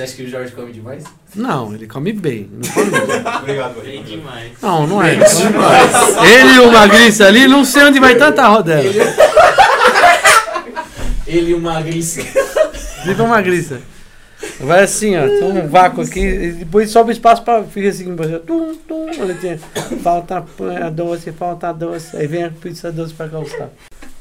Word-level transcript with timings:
Você 0.00 0.04
acha 0.04 0.16
que 0.16 0.22
o 0.22 0.28
Jorge 0.30 0.52
come 0.52 0.72
demais? 0.72 1.04
Não, 1.34 1.74
ele 1.74 1.86
come 1.86 2.10
bem. 2.10 2.48
Não 2.50 2.70
come 2.72 2.90
bem. 2.90 3.20
Obrigado, 3.36 3.82
Bem 3.82 4.02
demais. 4.02 4.52
Não, 4.62 4.86
não 4.86 5.02
é. 5.02 5.12
Ele 5.12 6.54
e 6.54 6.60
o 6.60 6.72
Magriça 6.72 7.26
ali, 7.26 7.46
não 7.46 7.66
sei 7.66 7.82
onde 7.84 8.00
vai 8.00 8.16
tanta 8.16 8.48
rodela. 8.48 8.82
Ele 11.26 11.50
e 11.50 11.54
o 11.54 11.60
Magriça. 11.60 12.22
Viva 13.04 13.26
Magriça. 13.26 13.82
Vai 14.60 14.84
assim, 14.84 15.18
ó. 15.18 15.26
Tem 15.26 15.44
um 15.44 15.68
vácuo 15.68 16.02
aqui. 16.02 16.20
E 16.20 16.52
depois 16.52 16.90
sobe 16.90 17.10
o 17.10 17.12
espaço 17.12 17.42
pra. 17.42 17.62
Fica 17.64 17.90
assim. 17.90 18.16
Tum, 18.46 18.74
tum. 18.88 19.06
Olha, 19.20 19.34
tem, 19.34 19.58
falta 20.02 20.42
eh, 20.60 20.90
doce, 20.90 21.30
falta 21.30 21.74
doce. 21.74 22.16
Aí 22.16 22.26
vem 22.26 22.44
a 22.44 22.50
pizza 22.50 22.90
doce 22.90 23.12
pra 23.12 23.28
calçar. 23.28 23.68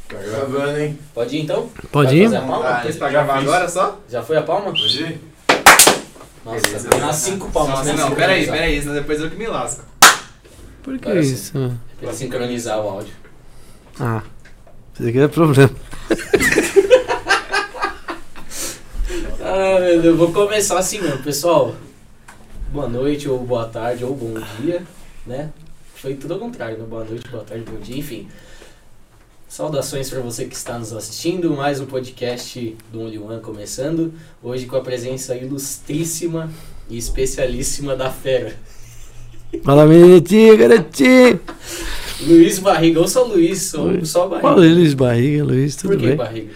Tá 0.10 0.18
gravando, 0.18 0.78
hein? 0.78 1.00
Pode 1.14 1.38
ir 1.38 1.44
então? 1.44 1.70
Pode 1.90 2.10
Vai 2.10 2.18
ir? 2.18 2.24
fazer 2.26 2.38
a 2.38 2.42
palma? 2.42 2.66
Ah, 2.68 2.90
esse 2.90 2.98
pra 2.98 3.10
gravar 3.10 3.38
agora 3.38 3.70
só? 3.70 3.98
Já 4.10 4.22
foi 4.22 4.36
a 4.36 4.42
palma? 4.42 4.72
Pode 4.72 5.04
ir? 5.04 5.29
Nossa, 6.54 6.68
Beleza. 6.68 6.90
umas 6.96 7.16
cinco 7.16 7.52
palmas. 7.52 7.80
Nossa, 7.80 7.94
pra 7.94 8.10
não, 8.10 8.16
peraí, 8.16 8.46
peraí, 8.48 8.82
senão 8.82 8.96
depois 8.96 9.22
eu 9.22 9.30
que 9.30 9.36
me 9.36 9.48
lasco. 9.48 9.84
Por 10.82 10.98
que 10.98 11.06
Parece. 11.06 11.34
isso? 11.34 11.78
Pra 12.00 12.12
sincronizar 12.14 12.80
o 12.80 12.90
áudio. 12.90 13.14
Ah, 14.00 14.24
isso 14.94 15.08
aqui 15.08 15.20
é 15.20 15.28
problema. 15.28 15.70
Ah, 19.42 19.80
meu 19.80 20.02
Deus, 20.02 20.18
vou 20.18 20.32
começar 20.32 20.78
assim 20.78 21.02
mesmo, 21.02 21.24
pessoal. 21.24 21.74
Boa 22.72 22.88
noite, 22.88 23.28
ou 23.28 23.40
boa 23.40 23.66
tarde, 23.66 24.06
ou 24.06 24.14
bom 24.14 24.36
dia, 24.60 24.84
né? 25.26 25.50
Foi 25.96 26.14
tudo 26.14 26.36
ao 26.36 26.40
contrário, 26.40 26.78
né? 26.78 26.86
Boa 26.88 27.04
noite, 27.04 27.28
boa 27.30 27.44
tarde, 27.44 27.64
bom 27.64 27.80
dia, 27.80 27.98
enfim. 27.98 28.28
Saudações 29.50 30.12
para 30.12 30.20
você 30.20 30.46
que 30.46 30.56
está 30.56 30.78
nos 30.78 30.94
assistindo, 30.94 31.50
mais 31.58 31.82
um 31.82 31.88
podcast 31.88 32.78
do 32.94 33.02
Only 33.02 33.18
One 33.18 33.42
começando. 33.42 34.14
Hoje 34.44 34.68
com 34.68 34.76
a 34.76 34.82
presença 34.82 35.36
ilustríssima 35.36 36.52
e 36.88 36.96
especialíssima 37.00 37.96
da 37.96 38.12
fera. 38.12 38.54
Fala, 39.64 39.88
menininha, 39.88 40.56
garotinho. 40.56 41.40
Luiz 42.22 42.60
Barriga, 42.60 43.00
ou 43.00 43.08
só 43.08 43.24
Luiz, 43.24 43.74
ou 43.74 43.88
Luiz. 43.88 44.10
só 44.10 44.28
Barriga. 44.28 44.48
Fala, 44.48 44.62
Luiz 44.62 44.94
Barriga, 44.94 45.44
Luiz, 45.44 45.76
tudo 45.76 45.90
Por 45.90 46.00
que 46.00 46.06
bem? 46.06 46.16
Barriga? 46.16 46.54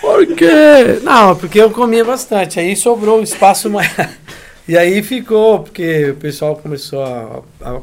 Por 0.00 0.26
quê? 0.28 1.00
Não, 1.02 1.36
porque 1.36 1.60
eu 1.60 1.70
comia 1.70 2.02
bastante. 2.02 2.58
Aí 2.58 2.74
sobrou 2.74 3.22
espaço 3.22 3.68
maior. 3.68 3.92
E 4.66 4.78
aí 4.78 5.02
ficou, 5.02 5.60
porque 5.60 6.12
o 6.12 6.16
pessoal 6.16 6.56
começou 6.56 7.02
a, 7.02 7.42
a, 7.60 7.80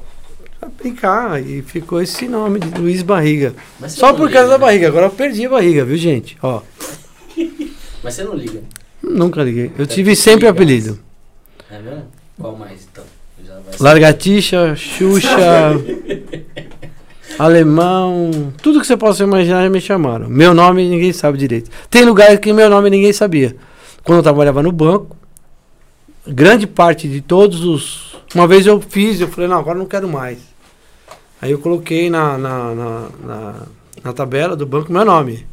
a 0.62 0.68
brincar 0.68 1.42
e 1.42 1.62
ficou 1.62 2.02
esse 2.02 2.28
nome 2.28 2.60
de 2.60 2.80
Luiz 2.80 3.02
Barriga. 3.02 3.54
Só 3.88 4.14
por 4.14 4.28
liga, 4.28 4.40
causa 4.40 4.52
da 4.52 4.58
né? 4.58 4.66
barriga. 4.66 4.88
Agora 4.88 5.08
eu 5.08 5.10
perdi 5.10 5.46
a 5.46 5.50
barriga, 5.50 5.84
viu, 5.84 5.98
gente? 5.98 6.38
Ó, 6.42 6.62
Mas 8.04 8.14
você 8.14 8.24
não 8.24 8.36
liga, 8.36 8.62
nunca 9.02 9.44
liguei. 9.44 9.72
Eu 9.78 9.88
tive 9.88 10.16
sempre 10.16 10.42
ligado. 10.42 10.56
apelido. 10.56 11.00
é 11.70 11.80
mesmo? 11.80 12.06
Qual 12.40 12.56
mais 12.56 12.88
então? 12.92 13.04
Largatixa, 13.80 14.76
Xuxa, 14.76 15.38
Alemão, 17.40 18.54
tudo 18.62 18.80
que 18.80 18.88
você 18.88 18.98
possa 18.98 19.24
imaginar 19.24 19.64
já 19.64 19.70
me 19.70 19.82
chamaram. 19.82 20.30
Meu 20.30 20.54
nome 20.54 20.88
ninguém 20.88 21.14
sabe 21.14 21.38
direito. 21.38 21.72
Tem 21.90 22.04
lugares 22.04 22.40
que 22.40 22.54
meu 22.54 22.70
nome 22.70 22.90
ninguém 22.90 23.14
sabia. 23.14 23.56
Quando 24.04 24.18
eu 24.18 24.24
trabalhava 24.24 24.62
no 24.62 24.72
banco, 24.72 25.16
grande 26.28 26.68
parte 26.68 27.08
de 27.08 27.22
todos 27.22 27.64
os. 27.64 28.18
Uma 28.36 28.48
vez 28.48 28.66
eu 28.66 28.80
fiz, 28.82 29.20
eu 29.20 29.28
falei, 29.28 29.50
não, 29.50 29.58
agora 29.58 29.78
não 29.78 29.86
quero 29.86 30.08
mais. 30.08 30.51
Aí 31.42 31.52
eu 31.52 31.60
coloquei 31.60 32.10
na, 32.10 32.38
na, 32.38 32.76
na, 32.76 33.08
na, 33.26 33.54
na 34.04 34.14
tabela 34.14 34.56
do 34.56 34.66
banco 34.66 34.92
meu 34.92 35.04
nome. 35.04 35.46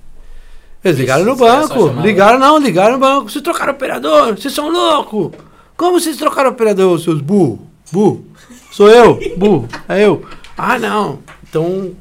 Eles 0.85 0.99
ligaram 0.99 1.25
no 1.25 1.35
banco. 1.35 1.75
Ligaram, 2.03 2.39
não, 2.39 2.59
ligaram 2.59 2.93
no 2.95 2.99
banco. 3.01 3.31
Vocês 3.31 3.43
trocaram 3.43 3.73
operador, 3.73 4.37
vocês 4.37 4.53
são 4.55 4.71
loucos. 4.71 5.33
Como 5.77 5.99
vocês 5.99 6.17
trocaram 6.17 6.51
operador, 6.51 6.99
seus 7.01 7.21
burro? 7.21 7.67
Burro. 7.91 8.25
Sou 8.71 8.89
eu, 8.91 9.19
burro. 9.37 9.67
É 9.89 10.05
eu. 10.05 10.25
Ah, 10.57 10.79
não. 10.79 11.21
Então, 11.49 11.93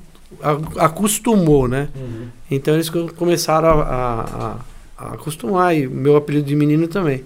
acostumou, 0.78 1.68
né? 1.68 1.90
Uhum. 1.96 2.28
Então 2.50 2.74
eles 2.74 2.90
co- 2.90 3.10
começaram 3.16 3.80
a, 3.82 3.84
a- 3.84 4.56
a- 4.98 5.14
acostumar. 5.14 5.76
E 5.76 5.88
meu 5.88 6.16
apelido 6.16 6.46
de 6.48 6.56
menino 6.56 6.88
também. 6.88 7.24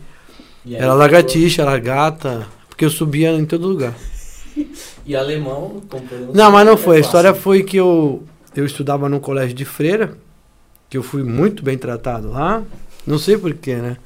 Aí 0.65 0.75
Era 0.75 0.93
lagartixa, 0.93 1.61
era 1.63 1.77
gata. 1.79 2.47
Porque 2.69 2.85
eu 2.85 2.89
subia 2.89 3.31
em 3.33 3.45
todo 3.45 3.67
lugar. 3.67 3.93
E 5.05 5.15
alemão, 5.15 5.81
como 5.89 6.03
Não, 6.33 6.51
mas 6.51 6.65
não 6.65 6.73
é 6.73 6.77
foi. 6.77 6.97
A 6.97 7.03
fácil. 7.03 7.07
história 7.07 7.33
foi 7.33 7.63
que 7.63 7.77
eu, 7.77 8.23
eu 8.55 8.65
estudava 8.65 9.09
num 9.09 9.19
colégio 9.19 9.55
de 9.55 9.65
freira, 9.65 10.13
que 10.89 10.97
eu 10.97 11.01
fui 11.01 11.23
muito 11.23 11.63
bem 11.63 11.77
tratado 11.77 12.29
lá. 12.29 12.61
Não 13.05 13.17
sei 13.17 13.35
porquê, 13.37 13.75
né? 13.75 13.97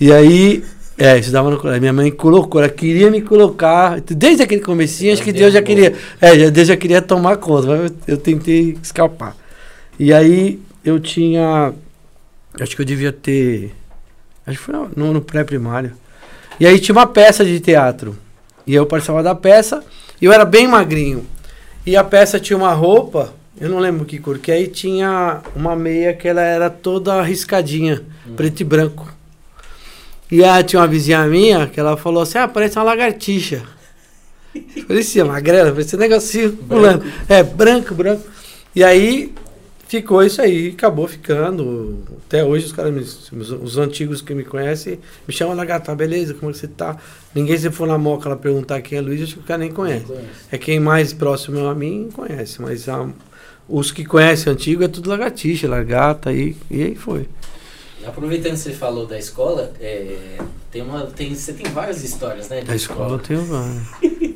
E 0.00 0.10
aí, 0.10 0.64
é, 0.96 1.18
estudava 1.18 1.50
no 1.50 1.58
colégio. 1.58 1.80
Minha 1.80 1.92
mãe 1.92 2.10
colocou, 2.10 2.60
ela 2.60 2.70
queria 2.70 3.10
me 3.10 3.20
colocar. 3.20 4.00
Desde 4.00 4.42
aquele 4.42 4.62
comecinho, 4.62 5.12
acho 5.12 5.22
que 5.22 5.32
Deus 5.32 5.52
já 5.52 5.62
queria. 5.62 5.94
É, 6.20 6.50
Deus 6.50 6.68
já 6.68 6.76
queria 6.76 7.02
tomar 7.02 7.36
conta, 7.36 7.66
mas 7.66 7.90
eu, 7.90 7.96
eu 8.14 8.16
tentei 8.16 8.78
escapar. 8.82 9.36
E 9.98 10.12
aí 10.12 10.60
eu 10.84 10.98
tinha. 10.98 11.72
Acho 12.60 12.74
que 12.76 12.82
eu 12.82 12.86
devia 12.86 13.12
ter. 13.12 13.74
Acho 14.46 14.58
que 14.58 14.64
foi 14.64 14.74
no, 14.96 15.12
no 15.12 15.20
pré-primário. 15.20 15.92
E 16.58 16.66
aí 16.66 16.78
tinha 16.78 16.94
uma 16.94 17.06
peça 17.06 17.44
de 17.44 17.58
teatro. 17.60 18.16
E 18.66 18.74
eu 18.74 18.86
participava 18.86 19.22
da 19.22 19.34
peça. 19.34 19.84
E 20.20 20.24
eu 20.24 20.32
era 20.32 20.44
bem 20.44 20.66
magrinho. 20.66 21.26
E 21.86 21.96
a 21.96 22.04
peça 22.04 22.40
tinha 22.40 22.56
uma 22.56 22.72
roupa, 22.72 23.34
eu 23.60 23.68
não 23.68 23.78
lembro 23.78 24.04
que 24.06 24.18
cor, 24.18 24.38
que 24.38 24.50
aí 24.50 24.66
tinha 24.66 25.40
uma 25.54 25.76
meia 25.76 26.14
que 26.14 26.26
ela 26.26 26.40
era 26.40 26.70
toda 26.70 27.20
riscadinha, 27.22 28.02
Hum. 28.26 28.34
preto 28.34 28.60
e 28.60 28.64
branco. 28.64 29.12
E 30.30 30.42
aí 30.42 30.64
tinha 30.64 30.80
uma 30.80 30.88
vizinha 30.88 31.22
minha 31.26 31.66
que 31.66 31.78
ela 31.78 31.96
falou 31.96 32.22
assim: 32.22 32.38
ah, 32.38 32.48
parece 32.48 32.76
uma 32.78 32.84
lagartixa. 32.84 33.62
Parecia 34.86 35.24
magrela, 35.24 35.72
parecia 35.72 35.98
um 35.98 36.00
negocinho 36.00 36.52
pulando. 36.52 37.04
É, 37.28 37.42
branco, 37.42 37.94
branco. 37.94 38.22
E 38.74 38.82
aí 38.82 39.32
ficou 40.00 40.22
isso 40.22 40.40
aí, 40.42 40.68
acabou 40.76 41.06
ficando. 41.06 41.98
Até 42.26 42.42
hoje 42.44 42.66
os 42.66 42.72
caras, 42.72 42.92
me- 42.92 43.00
os, 43.40 43.50
os 43.50 43.78
antigos 43.78 44.20
que 44.20 44.34
me 44.34 44.44
conhecem, 44.44 44.98
me 45.26 45.32
chamam 45.34 45.54
lagarta, 45.56 45.92
"Ah, 45.92 45.94
beleza, 45.94 46.34
como 46.34 46.50
é 46.50 46.52
que 46.52 46.58
você 46.58 46.68
tá? 46.68 46.96
Ninguém 47.34 47.56
se 47.56 47.70
for 47.70 47.86
na 47.86 47.96
moca 47.98 48.28
ela 48.28 48.36
perguntar 48.36 48.80
quem 48.82 48.98
é 48.98 49.00
Luiz, 49.00 49.22
acho 49.22 49.34
que 49.34 49.40
o 49.40 49.44
cara 49.44 49.58
nem 49.58 49.70
conhece. 49.72 50.06
É 50.50 50.58
quem 50.58 50.80
mais 50.80 51.12
próximo 51.12 51.66
a 51.66 51.74
mim 51.74 52.08
conhece, 52.12 52.60
mas 52.60 52.88
ah, 52.88 53.08
os 53.68 53.90
que 53.90 54.04
conhecem 54.04 54.52
antigo 54.52 54.82
é 54.84 54.88
tudo 54.88 55.08
lagartixa, 55.10 55.68
largata 55.68 56.32
e, 56.32 56.56
e 56.70 56.82
aí 56.82 56.94
foi. 56.94 57.28
Aproveitando 58.06 58.52
que 58.52 58.58
você 58.58 58.72
falou 58.72 59.06
da 59.06 59.18
escola, 59.18 59.72
é, 59.80 60.38
tem 60.70 60.82
uma, 60.82 61.06
tem, 61.06 61.34
você 61.34 61.54
tem 61.54 61.72
várias 61.72 62.04
histórias, 62.04 62.50
né? 62.50 62.60
de 62.60 62.70
A 62.70 62.74
escola 62.76 63.14
eu 63.14 63.18
tenho 63.18 63.44
várias. 63.46 63.82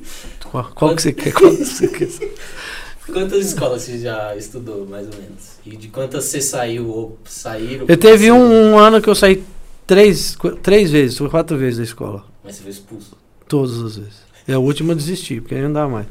Qual, 0.50 0.64
qual 0.74 0.96
que 0.96 1.02
você 1.02 1.12
quer? 1.12 1.30
Qual 1.34 1.50
que 1.54 1.62
você 1.62 1.86
quer? 1.88 2.08
Quantas 3.12 3.46
escolas 3.46 3.82
você 3.82 3.98
já 3.98 4.36
estudou, 4.36 4.86
mais 4.86 5.06
ou 5.06 5.14
menos? 5.14 5.58
E 5.64 5.76
de 5.76 5.88
quantas 5.88 6.24
você 6.24 6.40
saiu 6.40 6.88
ou 6.88 7.18
saíram? 7.24 7.86
Eu 7.88 7.96
teve 7.96 8.30
um, 8.30 8.72
um 8.72 8.78
ano 8.78 9.00
que 9.00 9.08
eu 9.08 9.14
saí 9.14 9.42
três, 9.86 10.36
três 10.62 10.90
vezes, 10.90 11.18
quatro 11.18 11.56
vezes 11.56 11.78
da 11.78 11.84
escola. 11.84 12.24
Mas 12.44 12.56
você 12.56 12.62
foi 12.62 12.70
expulso. 12.70 13.16
Todas 13.48 13.78
as 13.82 13.96
vezes. 13.96 14.28
E 14.46 14.52
a 14.52 14.58
última 14.58 14.92
eu 14.92 14.96
desisti, 14.96 15.40
porque 15.40 15.54
aí 15.54 15.62
não 15.62 15.72
dá 15.72 15.88
mais. 15.88 16.06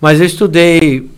Mas 0.00 0.20
eu 0.20 0.26
estudei. 0.26 1.08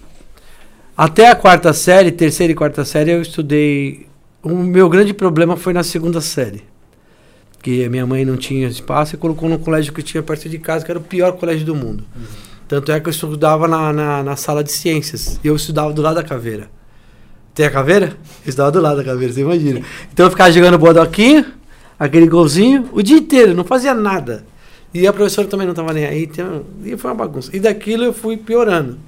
Até 0.97 1.28
a 1.28 1.34
quarta 1.34 1.72
série, 1.72 2.12
terceira 2.12 2.52
e 2.52 2.56
quarta 2.56 2.84
série, 2.84 3.12
eu 3.12 3.22
estudei. 3.22 4.06
O 4.42 4.50
meu 4.50 4.88
grande 4.88 5.14
problema 5.14 5.56
foi 5.56 5.72
na 5.72 5.82
segunda 5.82 6.20
série. 6.20 6.62
Que 7.62 7.84
a 7.84 7.91
minha 7.91 8.06
mãe 8.06 8.24
não 8.24 8.36
tinha 8.36 8.68
espaço 8.68 9.15
e 9.15 9.18
colocou 9.18 9.48
num 9.48 9.59
colégio 9.59 9.92
que 9.92 10.03
tinha 10.03 10.22
perto 10.22 10.48
de 10.48 10.59
casa, 10.59 10.84
que 10.84 10.91
era 10.91 10.98
o 10.98 11.03
pior 11.03 11.33
colégio 11.33 11.66
do 11.66 11.74
mundo. 11.74 12.04
Tanto 12.68 12.92
é 12.92 13.00
que 13.00 13.09
eu 13.09 13.10
estudava 13.10 13.66
na, 13.66 13.92
na, 13.92 14.22
na 14.22 14.36
sala 14.36 14.62
de 14.62 14.70
ciências. 14.70 15.41
E 15.42 15.48
eu 15.48 15.56
estudava 15.56 15.92
do 15.92 16.03
lado 16.03 16.16
da 16.16 16.22
caveira. 16.22 16.70
Tem 17.54 17.65
a 17.65 17.70
caveira? 17.70 18.16
Eu 18.44 18.50
estudava 18.50 18.70
do 18.70 18.80
lado 18.80 18.98
da 18.98 19.04
caveira, 19.04 19.32
você 19.32 19.41
imagina. 19.41 19.80
Então 20.12 20.26
eu 20.26 20.30
ficava 20.30 20.53
jogando 20.53 20.78
bodoquinha, 20.78 21.47
aquele 21.98 22.28
golzinho, 22.28 22.88
o 22.92 23.03
dia 23.03 23.16
inteiro, 23.16 23.54
não 23.54 23.65
fazia 23.65 23.94
nada. 23.94 24.44
E 24.92 25.06
a 25.06 25.12
professora 25.12 25.48
também 25.48 25.66
não 25.66 25.72
estava 25.72 25.92
nem 25.92 26.04
aí, 26.04 26.24
então, 26.24 26.65
e 26.84 26.97
foi 26.97 27.10
uma 27.10 27.16
bagunça. 27.16 27.54
E 27.54 27.59
daquilo 27.59 28.04
eu 28.04 28.12
fui 28.12 28.36
piorando. 28.36 28.98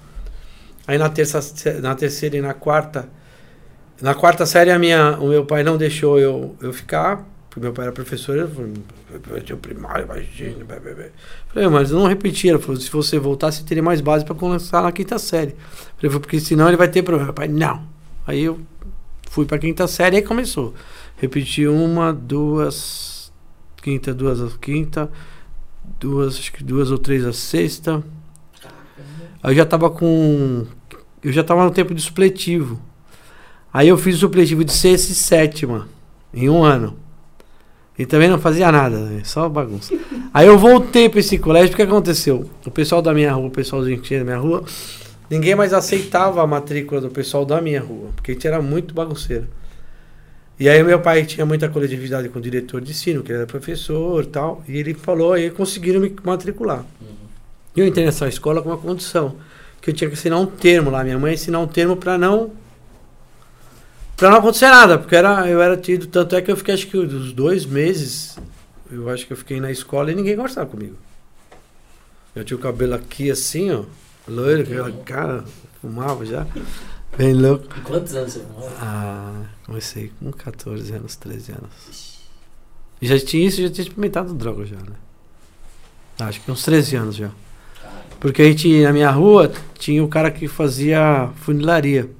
Aí 0.86 0.98
na, 0.98 1.08
terça, 1.08 1.40
na 1.80 1.94
terceira 1.94 2.36
e 2.36 2.40
na 2.40 2.52
quarta, 2.52 3.08
na 4.00 4.14
quarta 4.14 4.44
série 4.46 4.70
a 4.70 4.78
minha, 4.78 5.18
o 5.20 5.28
meu 5.28 5.44
pai 5.44 5.62
não 5.62 5.76
deixou 5.76 6.18
eu, 6.18 6.56
eu 6.60 6.72
ficar, 6.72 7.24
porque 7.50 7.60
meu 7.60 7.72
pai 7.72 7.86
era 7.86 7.92
professor, 7.92 8.38
ele 8.38 8.46
falou, 8.46 9.58
primário, 9.58 10.04
imagina, 10.04 10.64
blá, 10.64 10.78
blá, 10.78 10.94
blá. 10.94 11.06
Falei, 11.48 11.68
mas 11.68 11.90
eu 11.90 11.98
não 11.98 12.06
repeti, 12.06 12.48
ela 12.48 12.60
falou, 12.60 12.76
se 12.80 12.88
você 12.88 13.18
voltar, 13.18 13.50
você 13.50 13.64
teria 13.64 13.82
mais 13.82 14.00
base 14.00 14.24
para 14.24 14.36
começar 14.36 14.80
na 14.80 14.92
quinta 14.92 15.18
série. 15.18 15.56
Falei, 15.96 16.16
porque 16.16 16.38
senão 16.38 16.68
ele 16.68 16.76
vai 16.76 16.86
ter 16.86 17.02
problema. 17.02 17.26
Meu 17.26 17.34
pai, 17.34 17.48
não. 17.48 17.82
Aí 18.24 18.44
eu 18.44 18.60
fui 19.28 19.46
para 19.46 19.58
quinta 19.58 19.88
série 19.88 20.16
e 20.16 20.18
aí 20.20 20.24
começou. 20.24 20.72
Repeti 21.16 21.66
uma, 21.66 22.12
duas, 22.12 23.32
quinta, 23.82 24.14
duas 24.14 24.40
a 24.40 24.56
quinta, 24.56 25.10
duas, 25.98 26.36
acho 26.36 26.52
que 26.52 26.62
duas 26.62 26.92
ou 26.92 26.98
três 26.98 27.26
a 27.26 27.32
sexta. 27.32 28.00
Aí 29.42 29.50
eu 29.52 29.56
já 29.56 29.66
tava 29.66 29.90
com. 29.90 30.66
Eu 31.20 31.32
já 31.32 31.42
tava 31.42 31.64
no 31.64 31.72
tempo 31.72 31.92
de 31.96 32.00
supletivo. 32.00 32.80
Aí 33.72 33.88
eu 33.88 33.98
fiz 33.98 34.14
o 34.16 34.20
supletivo 34.20 34.64
de 34.64 34.72
sexta 34.72 35.10
e 35.10 35.16
sétima, 35.16 35.88
em 36.32 36.48
um 36.48 36.62
ano. 36.62 37.09
E 38.00 38.06
também 38.06 38.30
não 38.30 38.38
fazia 38.38 38.72
nada, 38.72 38.96
né? 38.96 39.20
só 39.24 39.46
bagunça. 39.46 39.94
Aí 40.32 40.46
eu 40.46 40.56
voltei 40.56 41.06
para 41.10 41.20
esse 41.20 41.36
colégio, 41.36 41.74
o 41.74 41.76
que 41.76 41.82
aconteceu? 41.82 42.48
O 42.64 42.70
pessoal 42.70 43.02
da 43.02 43.12
minha 43.12 43.30
rua, 43.30 43.48
o 43.48 43.50
pessoalzinho 43.50 43.98
que 43.98 44.04
tinha 44.04 44.20
da 44.20 44.24
minha 44.24 44.38
rua, 44.38 44.64
ninguém 45.28 45.54
mais 45.54 45.74
aceitava 45.74 46.42
a 46.42 46.46
matrícula 46.46 46.98
do 46.98 47.10
pessoal 47.10 47.44
da 47.44 47.60
minha 47.60 47.82
rua, 47.82 48.08
porque 48.16 48.30
a 48.30 48.34
gente 48.34 48.46
era 48.46 48.62
muito 48.62 48.94
bagunceiro. 48.94 49.46
E 50.58 50.66
aí 50.66 50.82
meu 50.82 50.98
pai 51.00 51.26
tinha 51.26 51.44
muita 51.44 51.68
coletividade 51.68 52.26
com 52.30 52.38
o 52.38 52.42
diretor 52.42 52.80
de 52.80 52.90
ensino, 52.90 53.22
que 53.22 53.34
era 53.34 53.46
professor 53.46 54.24
e 54.24 54.28
tal, 54.28 54.64
e 54.66 54.78
ele 54.78 54.94
falou, 54.94 55.34
aí 55.34 55.50
conseguiram 55.50 56.00
me 56.00 56.10
matricular. 56.24 56.86
E 57.76 57.80
eu 57.80 57.86
entrei 57.86 58.06
nessa 58.06 58.26
escola 58.26 58.62
com 58.62 58.70
uma 58.70 58.78
condição, 58.78 59.36
que 59.78 59.90
eu 59.90 59.94
tinha 59.94 60.08
que 60.08 60.14
assinar 60.16 60.40
um 60.40 60.46
termo 60.46 60.90
lá, 60.90 61.04
minha 61.04 61.18
mãe 61.18 61.34
assinar 61.34 61.60
um 61.60 61.66
termo 61.66 61.96
para 61.96 62.16
não 62.16 62.50
para 64.20 64.28
não 64.28 64.36
acontecer 64.36 64.68
nada, 64.68 64.98
porque 64.98 65.16
era, 65.16 65.48
eu 65.48 65.62
era 65.62 65.78
tido, 65.78 66.06
tanto 66.06 66.36
é 66.36 66.42
que 66.42 66.52
eu 66.52 66.56
fiquei 66.56 66.74
acho 66.74 66.86
que 66.86 66.98
uns 66.98 67.32
dois 67.32 67.64
meses, 67.64 68.36
eu 68.92 69.08
acho 69.08 69.26
que 69.26 69.32
eu 69.32 69.36
fiquei 69.36 69.58
na 69.58 69.70
escola 69.70 70.12
e 70.12 70.14
ninguém 70.14 70.36
gostava 70.36 70.68
comigo. 70.68 70.94
Eu 72.36 72.44
tinha 72.44 72.54
o 72.54 72.60
cabelo 72.60 72.94
aqui 72.94 73.30
assim, 73.30 73.70
ó, 73.70 73.84
loiro, 74.28 74.60
aquela 74.60 74.92
cara, 75.06 75.44
fumava 75.80 76.26
já, 76.26 76.46
bem 77.16 77.32
louco. 77.32 77.64
E 77.78 77.80
quantos 77.80 78.14
anos 78.14 78.34
você 78.34 78.40
fumava? 78.40 78.76
Ah, 78.82 79.42
comecei 79.64 80.12
com 80.20 80.30
14 80.30 80.92
anos, 80.92 81.16
13 81.16 81.52
anos. 81.52 82.20
E 83.00 83.06
já 83.06 83.18
tinha 83.18 83.48
isso, 83.48 83.62
já 83.62 83.70
tinha 83.70 83.84
experimentado 83.84 84.34
droga 84.34 84.66
já, 84.66 84.76
né? 84.76 84.96
Acho 86.18 86.42
que 86.42 86.50
uns 86.50 86.62
13 86.62 86.96
anos 86.96 87.16
já. 87.16 87.30
Porque 88.20 88.42
a 88.42 88.44
gente, 88.44 88.82
na 88.82 88.92
minha 88.92 89.10
rua, 89.10 89.50
tinha 89.78 90.04
o 90.04 90.08
cara 90.08 90.30
que 90.30 90.46
fazia 90.46 91.30
funilaria. 91.36 92.19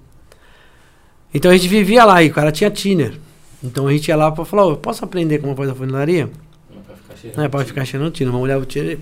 Então 1.32 1.50
a 1.50 1.56
gente 1.56 1.68
vivia 1.68 2.04
lá 2.04 2.22
e 2.22 2.28
o 2.28 2.32
cara 2.32 2.50
tinha 2.50 2.70
tiner. 2.70 3.14
Então 3.62 3.86
a 3.86 3.92
gente 3.92 4.08
ia 4.08 4.16
lá 4.16 4.30
pra 4.32 4.44
falar, 4.44 4.66
"Ô, 4.66 4.70
eu 4.70 4.76
posso 4.76 5.04
aprender 5.04 5.38
como 5.38 5.54
faz 5.54 5.68
a 5.70 5.74
funilaria? 5.74 6.28
não 6.70 6.82
pra 6.82 6.94
ficar 6.96 7.16
cheirando. 7.16 7.36
Não 7.36 7.44
é 7.44 7.48
pra 7.48 7.64
ficar 7.64 7.84
cheirando 7.84 8.10
tiner, 8.10 8.32
uma 8.32 8.40
mulher 8.40 8.56
o 8.56 8.64
tiner 8.64 8.98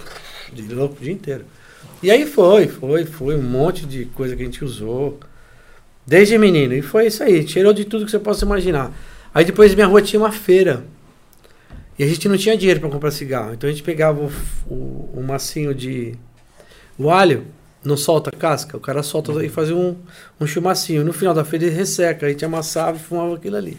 de 0.53 0.75
louco 0.75 0.97
o 1.01 1.03
dia 1.03 1.13
inteiro. 1.13 1.45
E 2.03 2.11
aí 2.11 2.27
foi, 2.27 2.69
foi, 2.69 3.05
foi 3.05 3.37
um 3.37 3.43
monte 3.43 3.85
de 3.87 4.05
coisa 4.07 4.37
que 4.37 4.43
a 4.43 4.45
gente 4.45 4.65
usou. 4.65 5.19
Desde 6.07 6.39
menino. 6.39 6.73
E 6.75 6.81
foi 6.81 7.07
isso 7.07 7.23
aí, 7.23 7.47
cheirou 7.47 7.73
de 7.73 7.85
tudo 7.85 8.05
que 8.05 8.11
você 8.11 8.19
possa 8.19 8.45
imaginar. 8.45 8.93
Aí 9.35 9.45
depois 9.45 9.75
minha 9.75 9.87
rua 9.87 10.01
tinha 10.01 10.19
uma 10.19 10.33
feira. 10.33 10.85
E 11.99 12.05
a 12.05 12.07
gente 12.07 12.29
não 12.29 12.37
tinha 12.37 12.57
dinheiro 12.57 12.81
para 12.81 12.89
comprar 12.89 13.11
cigarro. 13.11 13.53
Então 13.53 13.69
a 13.69 13.73
gente 13.73 13.83
pegava 13.83 14.21
o, 14.21 14.31
o, 14.73 15.11
o 15.17 15.23
massinho 15.23 15.75
de. 15.75 16.15
O 16.97 17.11
alho, 17.11 17.45
não 17.89 17.97
solta 17.97 18.31
a 18.31 18.33
casca, 18.33 18.77
o 18.77 18.81
cara 18.81 19.03
solta 19.03 19.33
e 19.45 19.49
fazia 19.49 19.75
um, 19.75 19.97
um 20.39 20.47
chumacinho. 20.47 21.05
No 21.05 21.13
final 21.13 21.35
da 21.35 21.45
feira 21.45 21.65
ele 21.67 21.75
resseca, 21.75 22.27
a 22.27 22.29
gente 22.29 22.45
amassava 22.45 22.97
e 22.97 23.01
fumava 23.01 23.35
aquilo 23.35 23.57
ali. 23.57 23.79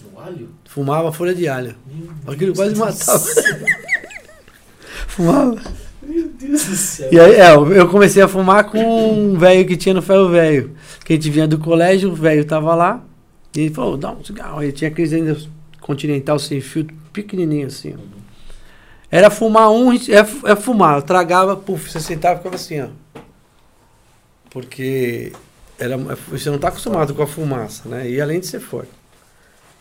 No 0.00 0.20
alho? 0.20 0.48
Fumava 0.64 1.12
folha 1.12 1.34
de 1.34 1.48
alho. 1.48 1.74
Meu 1.86 2.32
Aquilo 2.32 2.52
Deus 2.52 2.56
quase 2.56 2.74
do 2.74 2.80
matava. 2.80 3.18
Fumava. 5.08 5.60
Meu 6.02 6.28
Deus 6.28 6.64
do 6.64 6.76
céu. 6.76 7.08
E 7.12 7.18
aí, 7.18 7.34
é, 7.34 7.54
eu 7.54 7.88
comecei 7.88 8.22
a 8.22 8.28
fumar 8.28 8.64
com 8.70 8.78
um 9.12 9.36
velho 9.36 9.66
que 9.66 9.76
tinha 9.76 9.94
no 9.94 10.00
ferro 10.00 10.28
velho. 10.28 10.74
Que 11.04 11.14
a 11.14 11.16
gente 11.16 11.30
vinha 11.30 11.48
do 11.48 11.58
colégio, 11.58 12.10
o 12.10 12.14
velho 12.14 12.44
tava 12.44 12.74
lá. 12.74 13.02
E 13.56 13.60
ele 13.60 13.74
falou, 13.74 13.96
dá 13.96 14.12
um 14.12 14.24
cigarro. 14.24 14.62
Ele 14.62 14.72
tinha 14.72 14.88
aqueles 14.88 15.12
ainda 15.12 15.36
continental 15.80 16.38
sem 16.38 16.60
filtro, 16.60 16.94
pequenininho 17.12 17.66
assim. 17.66 17.94
ó. 17.94 18.18
Era 19.10 19.30
fumar 19.30 19.70
um, 19.70 19.92
é, 19.92 20.50
é 20.52 20.56
fumar. 20.56 20.98
Eu 20.98 21.02
tragava, 21.02 21.56
puf, 21.56 21.90
você 21.90 21.98
sentava 21.98 22.34
e 22.34 22.36
ficava 22.38 22.54
assim, 22.54 22.82
ó. 22.82 22.88
Porque 24.50 25.32
era, 25.78 25.96
você 25.96 26.50
não 26.50 26.58
tá 26.58 26.68
acostumado 26.68 27.14
com 27.14 27.22
a 27.22 27.26
fumaça, 27.26 27.88
né? 27.88 28.08
E 28.08 28.20
além 28.20 28.40
de 28.40 28.46
ser 28.46 28.60
forte. 28.60 28.90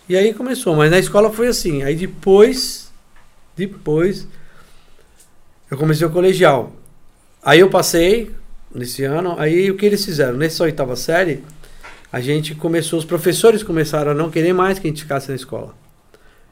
E 0.07 0.15
aí 0.15 0.33
começou, 0.33 0.75
mas 0.75 0.89
na 0.91 0.99
escola 0.99 1.31
foi 1.31 1.47
assim. 1.47 1.83
Aí 1.83 1.95
depois, 1.95 2.91
depois, 3.55 4.27
eu 5.69 5.77
comecei 5.77 6.05
o 6.05 6.09
colegial. 6.09 6.71
Aí 7.43 7.59
eu 7.59 7.69
passei 7.69 8.31
nesse 8.73 9.03
ano. 9.03 9.35
Aí 9.37 9.69
o 9.69 9.75
que 9.75 9.85
eles 9.85 10.03
fizeram? 10.05 10.37
Nessa 10.37 10.63
oitava 10.63 10.95
série, 10.95 11.43
a 12.11 12.21
gente 12.21 12.55
começou, 12.55 12.99
os 12.99 13.05
professores 13.05 13.63
começaram 13.63 14.11
a 14.11 14.13
não 14.13 14.29
querer 14.29 14.53
mais 14.53 14.79
que 14.79 14.87
a 14.87 14.89
gente 14.89 15.01
ficasse 15.01 15.29
na 15.29 15.35
escola. 15.35 15.73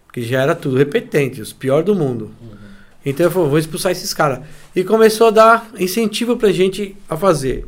Porque 0.05 0.21
já 0.21 0.41
era 0.41 0.55
tudo 0.55 0.77
repetente, 0.77 1.41
os 1.41 1.53
pior 1.53 1.83
do 1.83 1.95
mundo. 1.95 2.31
Uhum. 2.41 2.57
Então 3.05 3.25
eu 3.25 3.31
falei, 3.31 3.49
vou 3.49 3.59
expulsar 3.59 3.91
esses 3.91 4.13
caras. 4.13 4.39
E 4.75 4.83
começou 4.83 5.27
a 5.27 5.31
dar 5.31 5.69
incentivo 5.77 6.35
pra 6.35 6.51
gente 6.51 6.95
a 7.07 7.15
fazer. 7.15 7.65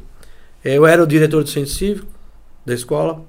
Eh, 0.64 0.76
Eu 0.78 0.86
era 0.86 1.04
o 1.04 1.08
diretor 1.08 1.44
do 1.44 1.50
centro 1.50 1.72
cívico 1.72 2.08
da 2.66 2.74
escola. 2.74 3.24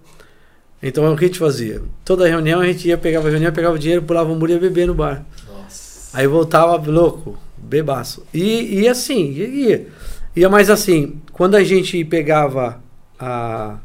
Então 0.82 1.12
o 1.12 1.16
que 1.16 1.25
a 1.25 1.28
gente 1.28 1.38
fazia? 1.38 1.82
Toda 2.04 2.28
reunião 2.28 2.60
a 2.60 2.66
gente 2.66 2.86
ia, 2.88 2.96
pegava 2.96 3.26
a 3.28 3.30
reunião, 3.30 3.52
pegava 3.52 3.75
o 3.75 3.78
dinheiro, 3.78 4.02
pulava 4.02 4.30
um 4.30 4.36
muro 4.38 4.52
e 4.52 4.54
ia 4.54 4.60
beber 4.60 4.86
no 4.86 4.94
bar. 4.94 5.25
Nossa. 5.48 6.16
Aí 6.16 6.26
voltava 6.26 6.76
louco, 6.90 7.36
bebaço. 7.56 8.25
E, 8.32 8.80
e 8.82 8.88
assim, 8.88 9.32
ia. 9.32 9.88
Ia 10.36 10.48
mais 10.48 10.70
assim, 10.70 11.20
quando 11.32 11.56
a 11.56 11.64
gente 11.64 12.04
pegava 12.04 12.80
a 13.19 13.78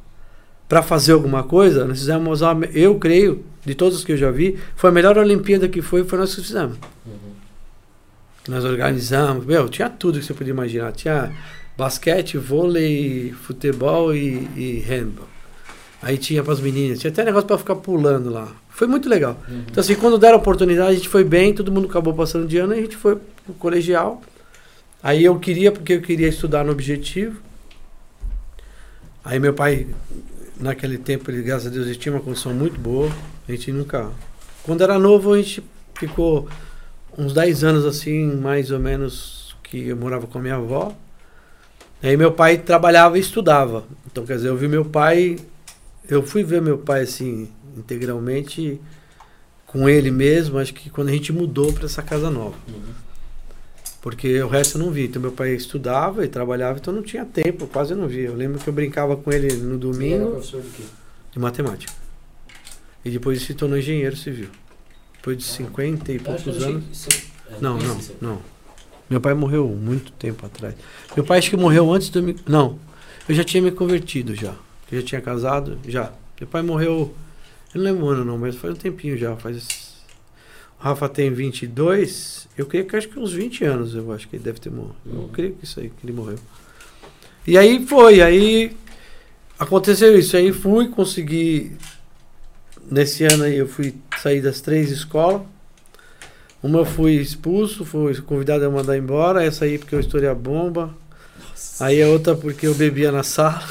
para 0.70 0.82
fazer 0.82 1.12
alguma 1.12 1.44
coisa, 1.44 1.86
nós 1.86 2.00
fizemos, 2.00 2.42
a- 2.42 2.56
eu 2.74 2.98
creio, 2.98 3.44
de 3.64 3.76
todos 3.76 3.98
os 4.00 4.04
que 4.04 4.12
eu 4.14 4.18
já 4.18 4.32
vi, 4.32 4.58
foi 4.76 4.90
a 4.90 4.94
melhor 4.94 5.18
Olimpíada 5.20 5.68
que 5.68 5.82
foi, 5.84 6.04
foi 6.04 6.18
nós 6.18 6.34
que 6.34 6.42
fizemos. 6.42 6.78
Uhum. 7.06 7.34
Nós 8.48 8.64
organizamos, 8.66 9.46
meu, 9.46 9.70
tinha 9.70 9.88
tudo 9.90 10.20
que 10.20 10.26
você 10.26 10.34
podia 10.34 10.52
imaginar. 10.52 10.92
Tinha 10.92 11.32
basquete, 11.78 12.38
vôlei, 12.38 13.32
futebol 13.32 14.16
e, 14.16 14.48
e 14.56 14.84
handball. 14.88 15.28
Aí 16.02 16.18
tinha 16.18 16.44
para 16.44 16.54
as 16.54 16.60
meninas, 16.60 17.00
tinha 17.00 17.12
até 17.12 17.24
negócio 17.24 17.48
para 17.48 17.58
ficar 17.58 17.76
pulando 17.76 18.30
lá. 18.30 18.52
Foi 18.70 18.88
muito 18.88 19.08
legal. 19.08 19.40
Uhum. 19.48 19.64
Então, 19.70 19.82
assim, 19.82 19.96
quando 19.96 20.18
deram 20.18 20.36
a 20.36 20.40
oportunidade, 20.40 20.92
a 20.92 20.96
gente 20.96 21.08
foi 21.08 21.24
bem, 21.24 21.54
todo 21.54 21.72
mundo 21.72 21.88
acabou 21.88 22.14
passando 22.14 22.48
de 22.48 22.58
ano 22.58 22.74
e 22.74 22.80
a 22.80 22.82
gente 22.82 22.98
foi 22.98 23.16
pro 23.16 23.54
colegial. 23.54 24.22
Aí 25.02 25.24
eu 25.24 25.40
queria, 25.40 25.72
porque 25.72 25.94
eu 25.94 26.02
queria 26.02 26.28
estudar 26.28 26.66
no 26.66 26.72
objetivo. 26.72 27.40
Aí 29.24 29.40
meu 29.40 29.54
pai, 29.54 29.88
naquele 30.60 30.98
tempo, 30.98 31.32
ele, 31.32 31.42
graças 31.42 31.68
a 31.68 31.70
Deus, 31.70 31.86
ele 31.86 31.96
tinha 31.96 32.14
uma 32.14 32.22
condição 32.22 32.54
muito 32.54 32.80
boa. 32.80 33.12
A 33.48 33.52
gente 33.52 33.72
nunca. 33.72 34.10
Quando 34.64 34.84
era 34.84 35.00
novo, 35.00 35.34
a 35.34 35.38
gente 35.38 35.64
ficou 35.94 36.50
uns 37.18 37.34
10 37.34 37.64
anos 37.64 37.86
assim, 37.86 38.26
mais 38.36 38.72
ou 38.72 38.80
menos, 38.80 39.56
que 39.64 39.88
eu 39.88 39.96
morava 39.96 40.28
com 40.28 40.38
a 40.38 40.42
minha 40.42 40.56
avó. 40.56 40.94
Aí 42.04 42.18
meu 42.18 42.32
pai 42.34 42.58
trabalhava 42.58 43.18
e 43.18 43.22
estudava. 43.22 43.86
Então, 44.06 44.26
quer 44.26 44.36
dizer, 44.36 44.50
eu 44.50 44.58
vi 44.58 44.68
meu 44.68 44.84
pai. 44.84 45.38
Eu 46.08 46.22
fui 46.22 46.44
ver 46.44 46.62
meu 46.62 46.78
pai 46.78 47.04
assim, 47.04 47.50
integralmente 47.78 48.80
com 49.66 49.88
ele 49.90 50.12
mesmo, 50.12 50.60
acho 50.60 50.74
que 50.74 50.90
quando 50.90 51.10
a 51.10 51.12
gente 51.14 51.32
mudou 51.34 51.72
para 51.74 51.86
essa 51.86 52.04
casa 52.04 52.30
nova. 52.30 52.56
Uhum. 52.68 52.94
Porque 54.02 54.40
o 54.44 54.48
resto 54.50 54.78
eu 54.78 54.84
não 54.86 54.92
vi. 54.92 55.06
Então 55.06 55.22
meu 55.22 55.32
pai 55.32 55.52
estudava 55.56 56.24
e 56.26 56.28
trabalhava, 56.28 56.78
então 56.78 56.94
não 56.94 57.02
tinha 57.02 57.24
tempo, 57.26 57.66
quase 57.68 57.96
não 57.96 58.08
via. 58.08 58.28
Eu 58.28 58.36
lembro 58.36 58.60
que 58.60 58.68
eu 58.68 58.74
brincava 58.74 59.16
com 59.16 59.32
ele 59.32 59.48
no 59.54 59.56
Você 59.56 59.64
era 59.70 59.78
domingo 59.78 60.32
professor 60.32 60.62
de 60.62 60.70
quê? 60.70 60.84
de 61.32 61.40
matemática. 61.40 61.94
E 63.04 63.10
depois 63.10 63.38
ele 63.40 63.48
se 63.48 63.54
tornou 63.54 63.78
engenheiro 63.80 64.16
civil. 64.18 64.50
Depois 65.16 65.38
de 65.38 65.44
Ah, 65.46 65.48
50 65.48 66.12
e 66.12 66.20
poucos 66.20 66.62
anos. 66.62 66.84
você- 66.92 67.10
é, 67.50 67.56
Não, 67.62 67.78
não, 67.78 68.00
não. 68.22 68.42
Meu 69.10 69.20
pai 69.22 69.34
morreu 69.34 69.68
muito 69.68 70.12
tempo 70.14 70.46
atrás. 70.46 70.76
Meu 71.16 71.24
pai 71.26 71.38
acho 71.40 71.50
que 71.50 71.58
morreu 71.58 71.92
antes 71.92 72.10
de 72.10 72.18
eu 72.18 72.24
me... 72.24 72.36
Não, 72.48 72.80
eu 73.28 73.36
já 73.36 73.44
tinha 73.44 73.62
me 73.62 73.72
convertido 73.72 74.34
já. 74.36 74.54
Eu 74.92 75.02
já 75.02 75.06
tinha 75.06 75.22
casado, 75.22 75.78
já. 75.88 76.12
Meu 76.40 76.48
pai 76.48 76.62
morreu... 76.62 77.14
Eu 77.74 77.82
não 77.82 77.92
lembro 77.92 78.06
o 78.06 78.10
ano 78.10 78.26
não, 78.26 78.38
mas 78.38 78.56
faz 78.56 78.74
um 78.74 78.78
tempinho 78.78 79.18
já. 79.18 79.36
Faz... 79.36 79.94
O 80.80 80.84
Rafa 80.84 81.08
tem 81.10 81.32
22. 81.32 82.48
Eu 82.58 82.66
creio 82.66 82.86
que 82.86 82.96
acho 82.96 83.08
que 83.10 83.20
uns 83.20 83.34
20 83.34 83.64
anos 83.66 83.96
eu 83.96 84.12
acho 84.12 84.28
que 84.28 84.36
ele 84.36 84.44
deve 84.44 84.60
ter 84.60 84.70
morrido. 84.72 84.96
Eu 85.06 85.14
Uhum. 85.14 85.28
creio 85.30 85.54
que 85.54 85.66
isso 85.66 85.80
aí, 85.80 85.90
que 85.90 86.06
ele 86.06 86.14
morreu. 86.14 86.38
E 87.46 87.58
aí 87.58 87.86
foi, 87.86 88.22
aí... 88.22 88.76
Aconteceu 89.60 90.18
isso. 90.18 90.36
Aí 90.38 90.52
fui, 90.52 90.88
consegui... 90.88 91.74
Nesse 92.90 93.24
ano 93.24 93.44
aí 93.44 93.58
eu 93.58 93.68
fui 93.68 93.96
sair 94.22 94.42
das 94.42 94.60
três 94.62 94.92
escolas. 94.92 95.42
Uma 96.64 96.80
eu 96.80 96.86
fui 96.86 97.16
expulso, 97.16 97.84
fui 97.84 98.16
convidado 98.22 98.66
a 98.66 98.70
mandar 98.70 98.98
embora, 98.98 99.44
essa 99.44 99.66
aí 99.66 99.78
porque 99.78 99.94
eu 99.94 100.00
estourei 100.00 100.30
a 100.30 100.34
bomba. 100.34 100.96
Nossa. 101.38 101.86
Aí 101.86 102.02
a 102.02 102.08
outra 102.08 102.36
porque 102.36 102.66
eu 102.66 102.74
bebia 102.74 103.12
na 103.12 103.22
sala. 103.22 103.62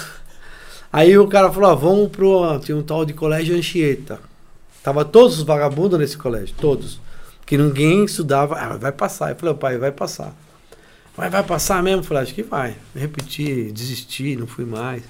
Aí 0.92 1.16
o 1.16 1.26
cara 1.26 1.50
falou, 1.50 1.70
ah, 1.70 1.74
vamos 1.74 2.10
pro. 2.10 2.58
Tinha 2.60 2.76
um 2.76 2.82
tal 2.82 3.06
de 3.06 3.14
colégio 3.14 3.56
Anchieta. 3.56 4.20
Tava 4.82 5.06
todos 5.06 5.38
os 5.38 5.42
vagabundos 5.42 5.98
nesse 5.98 6.18
colégio, 6.18 6.54
todos. 6.60 7.00
Que 7.46 7.56
ninguém 7.56 8.04
estudava. 8.04 8.56
Ah, 8.56 8.76
vai 8.76 8.92
passar. 8.92 9.30
Eu 9.30 9.36
falei, 9.36 9.54
pai, 9.54 9.78
vai 9.78 9.90
passar. 9.90 10.36
Vai, 11.16 11.30
vai 11.30 11.42
passar 11.42 11.82
mesmo? 11.82 12.00
Eu 12.00 12.04
falei, 12.04 12.24
acho 12.24 12.34
que 12.34 12.42
vai. 12.42 12.76
Repeti, 12.94 13.72
desisti, 13.72 14.36
não 14.36 14.46
fui 14.46 14.66
mais. 14.66 15.02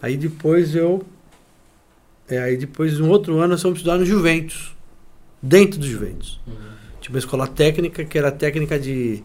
Aí 0.00 0.16
depois 0.16 0.74
eu. 0.74 1.04
É, 2.26 2.38
aí 2.38 2.56
depois, 2.56 2.98
no 2.98 3.10
outro 3.10 3.38
ano, 3.38 3.48
nós 3.48 3.60
fomos 3.60 3.80
estudar 3.80 3.98
no 3.98 4.06
Juventus. 4.06 4.74
Dentro 5.42 5.78
do 5.78 5.86
Juventus. 5.86 6.40
Uhum. 6.46 6.69
Tinha 7.10 7.16
uma 7.16 7.18
escola 7.18 7.48
técnica, 7.48 8.04
que 8.04 8.16
era 8.16 8.30
técnica 8.30 8.78
de, 8.78 9.20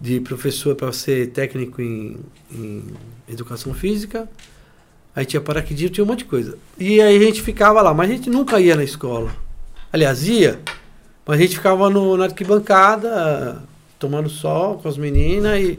de 0.00 0.20
professor 0.20 0.76
para 0.76 0.92
ser 0.92 1.30
técnico 1.30 1.82
em, 1.82 2.20
em 2.52 2.84
educação 3.28 3.74
física. 3.74 4.28
Aí 5.16 5.26
tinha 5.26 5.40
paraquedismo, 5.40 5.90
tinha 5.92 6.04
um 6.04 6.06
monte 6.06 6.20
de 6.20 6.26
coisa. 6.26 6.56
E 6.78 7.00
aí 7.00 7.16
a 7.16 7.20
gente 7.20 7.42
ficava 7.42 7.82
lá, 7.82 7.92
mas 7.92 8.08
a 8.08 8.12
gente 8.12 8.30
nunca 8.30 8.60
ia 8.60 8.76
na 8.76 8.84
escola. 8.84 9.34
Aliás, 9.92 10.28
ia, 10.28 10.60
Mas 11.26 11.40
a 11.40 11.42
gente 11.42 11.56
ficava 11.56 11.90
no, 11.90 12.16
na 12.16 12.26
arquibancada, 12.26 13.60
tomando 13.98 14.28
sol 14.28 14.78
com 14.78 14.88
as 14.88 14.96
meninas 14.96 15.60
e, 15.60 15.76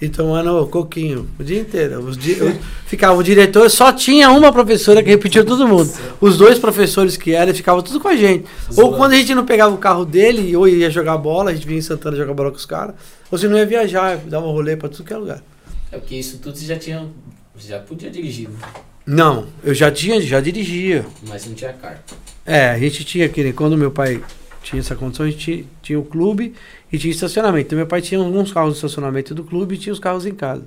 e 0.00 0.08
tomando 0.08 0.66
coquinho 0.68 1.28
o 1.38 1.42
dia 1.42 1.60
inteiro. 1.60 2.00
Os 2.00 2.16
di, 2.16 2.38
eu, 2.38 2.56
ficava 2.86 3.18
o 3.18 3.22
diretor, 3.22 3.68
só 3.68 3.92
tinha 3.92 4.30
uma 4.30 4.52
professora 4.52 5.02
que 5.02 5.10
repetia 5.10 5.44
todo 5.44 5.66
mundo. 5.66 5.92
Os 6.20 6.36
dois 6.36 6.58
professores 6.58 7.16
que 7.16 7.32
eram, 7.32 7.52
ficavam 7.52 7.82
tudo 7.82 7.98
com 7.98 8.08
a 8.08 8.16
gente. 8.16 8.44
Ou 8.76 8.94
quando 8.96 9.12
a 9.12 9.16
gente 9.16 9.34
não 9.34 9.44
pegava 9.44 9.74
o 9.74 9.78
carro 9.78 10.04
dele, 10.04 10.54
ou 10.54 10.68
ia 10.68 10.88
jogar 10.88 11.16
bola, 11.18 11.50
a 11.50 11.54
gente 11.54 11.66
vinha 11.66 11.78
em 11.78 11.82
Santana 11.82 12.16
jogar 12.16 12.32
bola 12.32 12.50
com 12.50 12.56
os 12.56 12.66
caras, 12.66 12.94
ou 13.30 13.36
se 13.36 13.48
não 13.48 13.58
ia 13.58 13.66
viajar, 13.66 14.16
dava 14.18 14.46
um 14.46 14.52
rolê 14.52 14.76
pra 14.76 14.88
tudo 14.88 15.04
que 15.04 15.12
é 15.12 15.16
lugar. 15.16 15.42
É 15.90 15.98
porque 15.98 16.14
isso 16.14 16.38
tudo 16.38 16.56
você 16.56 16.66
já 16.66 16.76
tinha. 16.76 17.06
você 17.54 17.68
Já 17.68 17.80
podia 17.80 18.10
dirigir, 18.10 18.48
né? 18.48 18.56
Não, 19.04 19.46
eu 19.64 19.74
já 19.74 19.90
tinha, 19.90 20.20
já 20.20 20.38
dirigia. 20.38 21.04
mas 21.26 21.46
não 21.46 21.54
tinha 21.54 21.72
carta. 21.72 22.14
É, 22.44 22.68
a 22.68 22.78
gente 22.78 23.04
tinha 23.04 23.26
que, 23.28 23.52
quando 23.54 23.76
meu 23.76 23.90
pai 23.90 24.22
tinha 24.62 24.80
essa 24.80 24.94
condição, 24.94 25.24
a 25.24 25.30
gente 25.30 25.38
tinha, 25.38 25.64
tinha 25.82 25.98
o 25.98 26.04
clube 26.04 26.54
e 26.92 26.98
tinha 26.98 27.10
estacionamento. 27.10 27.66
Então 27.66 27.76
meu 27.76 27.86
pai 27.86 28.00
tinha 28.00 28.20
alguns 28.20 28.52
carros 28.52 28.70
no 28.70 28.76
estacionamento 28.76 29.34
do 29.34 29.44
clube 29.44 29.74
e 29.74 29.78
tinha 29.78 29.92
os 29.92 29.98
carros 29.98 30.26
em 30.26 30.34
casa. 30.34 30.64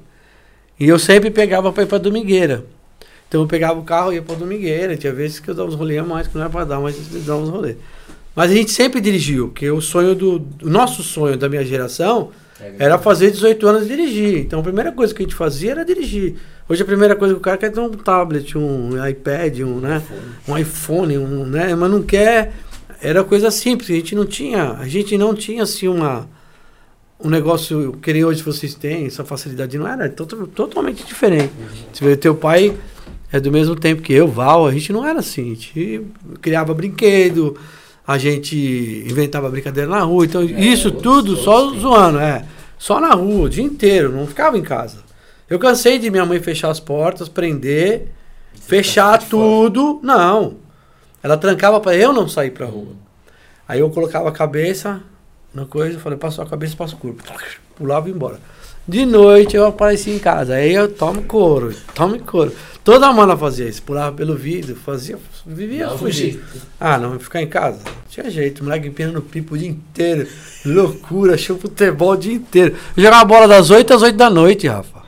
E 0.80 0.88
eu 0.88 0.98
sempre 0.98 1.30
pegava 1.30 1.72
para 1.72 1.84
ir 1.84 1.88
para 1.88 1.98
Domingueira. 1.98 2.66
Então 3.28 3.42
eu 3.42 3.48
pegava 3.48 3.80
o 3.80 3.84
carro 3.84 4.12
e 4.12 4.16
ia 4.16 4.22
para 4.22 4.36
Domingueira. 4.36 4.98
Tinha 4.98 5.13
vezes 5.13 5.40
que 5.40 5.50
eu 5.50 5.54
dava 5.54 5.70
uns 5.70 5.75
rolês 5.75 6.00
a 6.00 6.04
mais, 6.04 6.28
que 6.28 6.36
não 6.36 6.42
era 6.42 6.50
para 6.50 6.66
dar, 6.66 6.80
mas 6.80 6.96
eu 7.13 7.22
dava 7.22 7.42
uns 7.42 7.50
rolês. 7.50 7.78
Mas 8.36 8.51
a 8.51 8.54
gente 8.54 8.72
sempre 8.72 9.01
dirigiu, 9.01 9.50
porque 9.50 9.70
o 9.70 9.82
sonho 9.82 10.16
do. 10.16 10.46
O 10.63 10.70
nosso 10.70 11.04
sonho 11.04 11.38
da 11.38 11.50
minha 11.50 11.63
geração 11.66 12.32
era 12.78 12.98
fazer 12.98 13.32
18 13.32 13.68
anos 13.68 13.86
e 13.86 13.88
dirigir. 13.88 14.38
Então 14.40 14.60
a 14.60 14.63
primeira 14.63 14.92
coisa 14.92 15.13
que 15.13 15.22
a 15.22 15.25
gente 15.25 15.36
fazia 15.36 15.72
era 15.72 15.86
dirigir. 15.86 16.36
Hoje 16.70 16.84
a 16.84 16.86
primeira 16.86 17.16
coisa 17.16 17.34
que 17.34 17.40
o 17.40 17.44
cara 17.44 17.58
quer 17.58 17.68
é 17.68 17.70
ter 17.70 17.80
um 17.80 17.90
tablet, 17.90 18.58
um 18.58 19.08
iPad, 19.08 19.60
um, 19.60 19.80
né? 19.80 20.01
um 20.48 20.58
iPhone, 20.58 21.18
um, 21.18 21.46
né? 21.46 21.75
Mas 21.75 21.92
não 21.92 22.01
quer. 22.01 22.54
Era 23.01 23.24
coisa 23.24 23.50
simples. 23.50 23.89
A 23.89 23.93
gente 23.93 24.15
não 24.15 24.25
tinha, 24.25 24.74
a 24.74 24.88
gente 24.88 25.17
não 25.17 25.34
tinha 25.34 25.63
assim 25.63 25.88
uma 25.88 26.29
um 27.24 27.29
negócio 27.29 27.93
que 28.01 28.12
nem 28.12 28.25
hoje 28.25 28.41
vocês 28.41 28.74
têm, 28.74 29.05
essa 29.05 29.24
facilidade 29.24 29.77
não 29.77 29.88
era 29.88 30.10
to 30.10 30.25
totalmente 30.25 31.05
diferente. 31.05 31.53
Você 31.93 32.03
vê, 32.03 32.15
teu 32.17 32.36
pai 32.36 32.75
é 33.31 33.39
do 33.39 33.51
mesmo 33.51 33.75
tempo 33.75 34.01
que 34.01 34.12
eu, 34.12 34.27
Val, 34.27 34.65
a 34.65 34.72
gente 34.72 34.91
não 34.91 35.05
era 35.05 35.20
assim. 35.20 35.43
A 35.43 35.55
gente 35.55 36.01
criava 36.41 36.74
brinquedo, 36.74 37.55
a 38.05 38.17
gente 38.17 39.05
inventava 39.08 39.50
brincadeira 39.50 39.89
na 39.89 40.01
rua. 40.01 40.25
Então, 40.25 40.41
é, 40.41 40.46
isso 40.46 40.91
tudo 40.91 41.36
só 41.38 41.70
zoando, 41.75 42.20
é. 42.20 42.43
Só 42.77 43.00
na 43.00 43.13
rua, 43.13 43.46
o 43.46 43.50
dia 43.50 43.63
inteiro, 43.63 44.12
não 44.12 44.25
ficava 44.25 44.58
em 44.58 44.63
casa. 44.63 44.98
Eu 45.48 45.60
cansei 45.60 46.00
de 46.00 46.10
minha 46.10 46.25
mãe 46.25 46.39
fechar 46.39 46.72
as 46.72 46.79
portas, 46.79 47.29
prender, 47.29 48.08
fechar 48.53 49.20
tudo. 49.20 50.00
Não. 50.01 50.55
Ela 51.24 51.38
trancava 51.38 51.80
para 51.80 51.96
eu 51.96 52.12
não 52.13 52.28
sair 52.28 52.51
pra 52.51 52.66
rua. 52.66 52.94
Aí 53.68 53.80
eu 53.80 53.90
colocava 53.90 54.30
a 54.30 54.32
cabeça 54.32 55.01
na 55.54 55.66
coisa, 55.66 56.00
falei, 56.00 56.18
passou 56.18 56.44
a 56.44 56.48
cabeça, 56.48 56.75
passo 56.75 56.96
o 56.96 57.00
corpo. 57.00 57.24
Pulava 57.75 58.10
e 58.10 58.12
embora. 58.12 58.40
De 58.88 59.06
noite 59.06 59.56
eu 59.56 59.66
aparecia 59.66 60.13
em 60.13 60.20
casa. 60.20 60.56
Aí 60.56 60.74
eu 60.74 60.92
tomo 60.92 61.24
couro, 61.24 61.74
tomo 61.94 62.20
couro. 62.20 62.51
Toda 62.84 63.13
mala 63.13 63.38
fazia 63.38 63.68
isso, 63.68 63.84
pulava 63.84 64.16
pelo 64.16 64.36
vidro, 64.36 64.75
fazia, 64.75 65.18
vivia 65.46 65.90
fugir. 65.92 66.32
jeito. 66.32 66.68
Ah, 66.80 66.98
não, 66.98 67.20
ficar 67.20 67.42
em 67.42 67.48
casa. 67.48 67.78
Não 67.78 67.94
tinha 68.10 68.30
jeito, 68.30 68.63
moleque 68.63 68.88
empinando 68.88 69.22
pipo 69.22 69.54
o 69.54 69.58
dia 69.58 69.70
inteiro. 69.70 70.28
Loucura, 70.66 71.38
show 71.38 71.58
futebol 71.58 72.12
o 72.12 72.18
dia 72.18 72.34
inteiro. 72.34 72.75
Eu 72.98 73.04
jogava 73.04 73.25
bola 73.25 73.48
das 73.48 73.70
8 73.70 73.94
às 73.94 74.01
8 74.01 74.16
da 74.18 74.30
noite, 74.32 74.68
Rafa. 74.68 75.01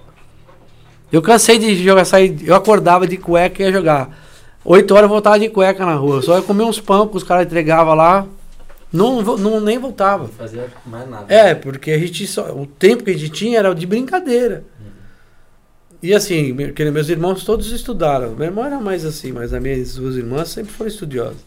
Eu 1.11 1.21
cansei 1.21 1.57
de 1.57 1.83
jogar, 1.83 2.05
sair. 2.05 2.37
Eu 2.43 2.55
acordava 2.55 3.07
de 3.07 3.17
cueca 3.17 3.61
e 3.61 3.65
ia 3.65 3.71
jogar. 3.71 4.22
8 4.65 4.91
horas 4.93 5.03
eu 5.03 5.09
voltava 5.09 5.39
de 5.39 5.49
cueca 5.49 5.85
na 5.85 5.95
rua. 5.95 6.21
Só 6.21 6.37
ia 6.37 6.43
comer 6.43 6.63
uns 6.63 6.79
pão 6.79 7.07
que 7.07 7.17
os 7.17 7.23
caras 7.23 7.45
entregavam 7.45 7.93
lá. 7.93 8.25
Não, 8.91 9.21
não 9.21 9.59
nem 9.59 9.77
voltava. 9.79 10.23
Não 10.23 10.29
fazia 10.29 10.69
mais 10.85 11.09
nada. 11.09 11.33
É, 11.33 11.55
porque 11.55 11.91
a 11.91 11.97
gente 11.97 12.25
só, 12.27 12.55
o 12.55 12.65
tempo 12.65 13.03
que 13.03 13.11
a 13.11 13.17
gente 13.17 13.29
tinha 13.29 13.59
era 13.59 13.73
de 13.73 13.85
brincadeira. 13.85 14.63
E 16.01 16.13
assim, 16.13 16.53
meus 16.53 17.09
irmãos 17.09 17.43
todos 17.43 17.71
estudaram. 17.71 18.35
Meu 18.35 18.45
irmão 18.45 18.65
era 18.65 18.79
mais 18.79 19.05
assim, 19.05 19.31
mas 19.31 19.53
as 19.53 19.61
minhas 19.61 19.95
duas 19.95 20.15
irmãs 20.15 20.49
sempre 20.49 20.71
foram 20.71 20.89
estudiosas. 20.89 21.37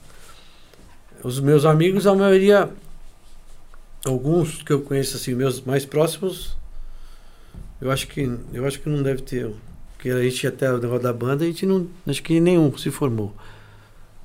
Os 1.23 1.39
meus 1.39 1.65
amigos, 1.65 2.07
a 2.07 2.15
maioria, 2.15 2.69
alguns 4.05 4.63
que 4.63 4.73
eu 4.73 4.81
conheço 4.81 5.17
assim, 5.17 5.35
meus 5.35 5.61
mais 5.61 5.85
próximos, 5.85 6.57
eu 7.81 7.91
acho 7.91 8.09
que 8.09 8.39
eu 8.53 8.67
acho 8.67 8.81
que 8.81 8.89
não 8.89 9.03
deve 9.03 9.23
ter, 9.23 9.51
porque 9.97 10.11
a 10.11 10.23
gente 10.23 10.47
até 10.47 10.71
o 10.73 10.79
negócio 10.79 11.03
da 11.03 11.13
banda, 11.13 11.45
a 11.45 11.47
gente 11.47 11.65
não, 11.67 11.87
acho 12.07 12.23
que 12.23 12.39
nenhum 12.41 12.77
se 12.77 12.91
formou. 12.91 13.35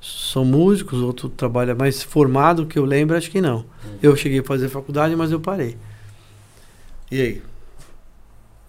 São 0.00 0.44
músicos, 0.44 1.00
outro 1.00 1.28
trabalha 1.28 1.74
mais 1.74 2.02
formado, 2.02 2.66
que 2.66 2.78
eu 2.78 2.84
lembro, 2.84 3.16
acho 3.16 3.30
que 3.30 3.40
não. 3.40 3.64
Eu 4.02 4.16
cheguei 4.16 4.40
a 4.40 4.44
fazer 4.44 4.68
faculdade, 4.68 5.14
mas 5.14 5.30
eu 5.30 5.38
parei. 5.40 5.76
E 7.10 7.20
aí? 7.20 7.42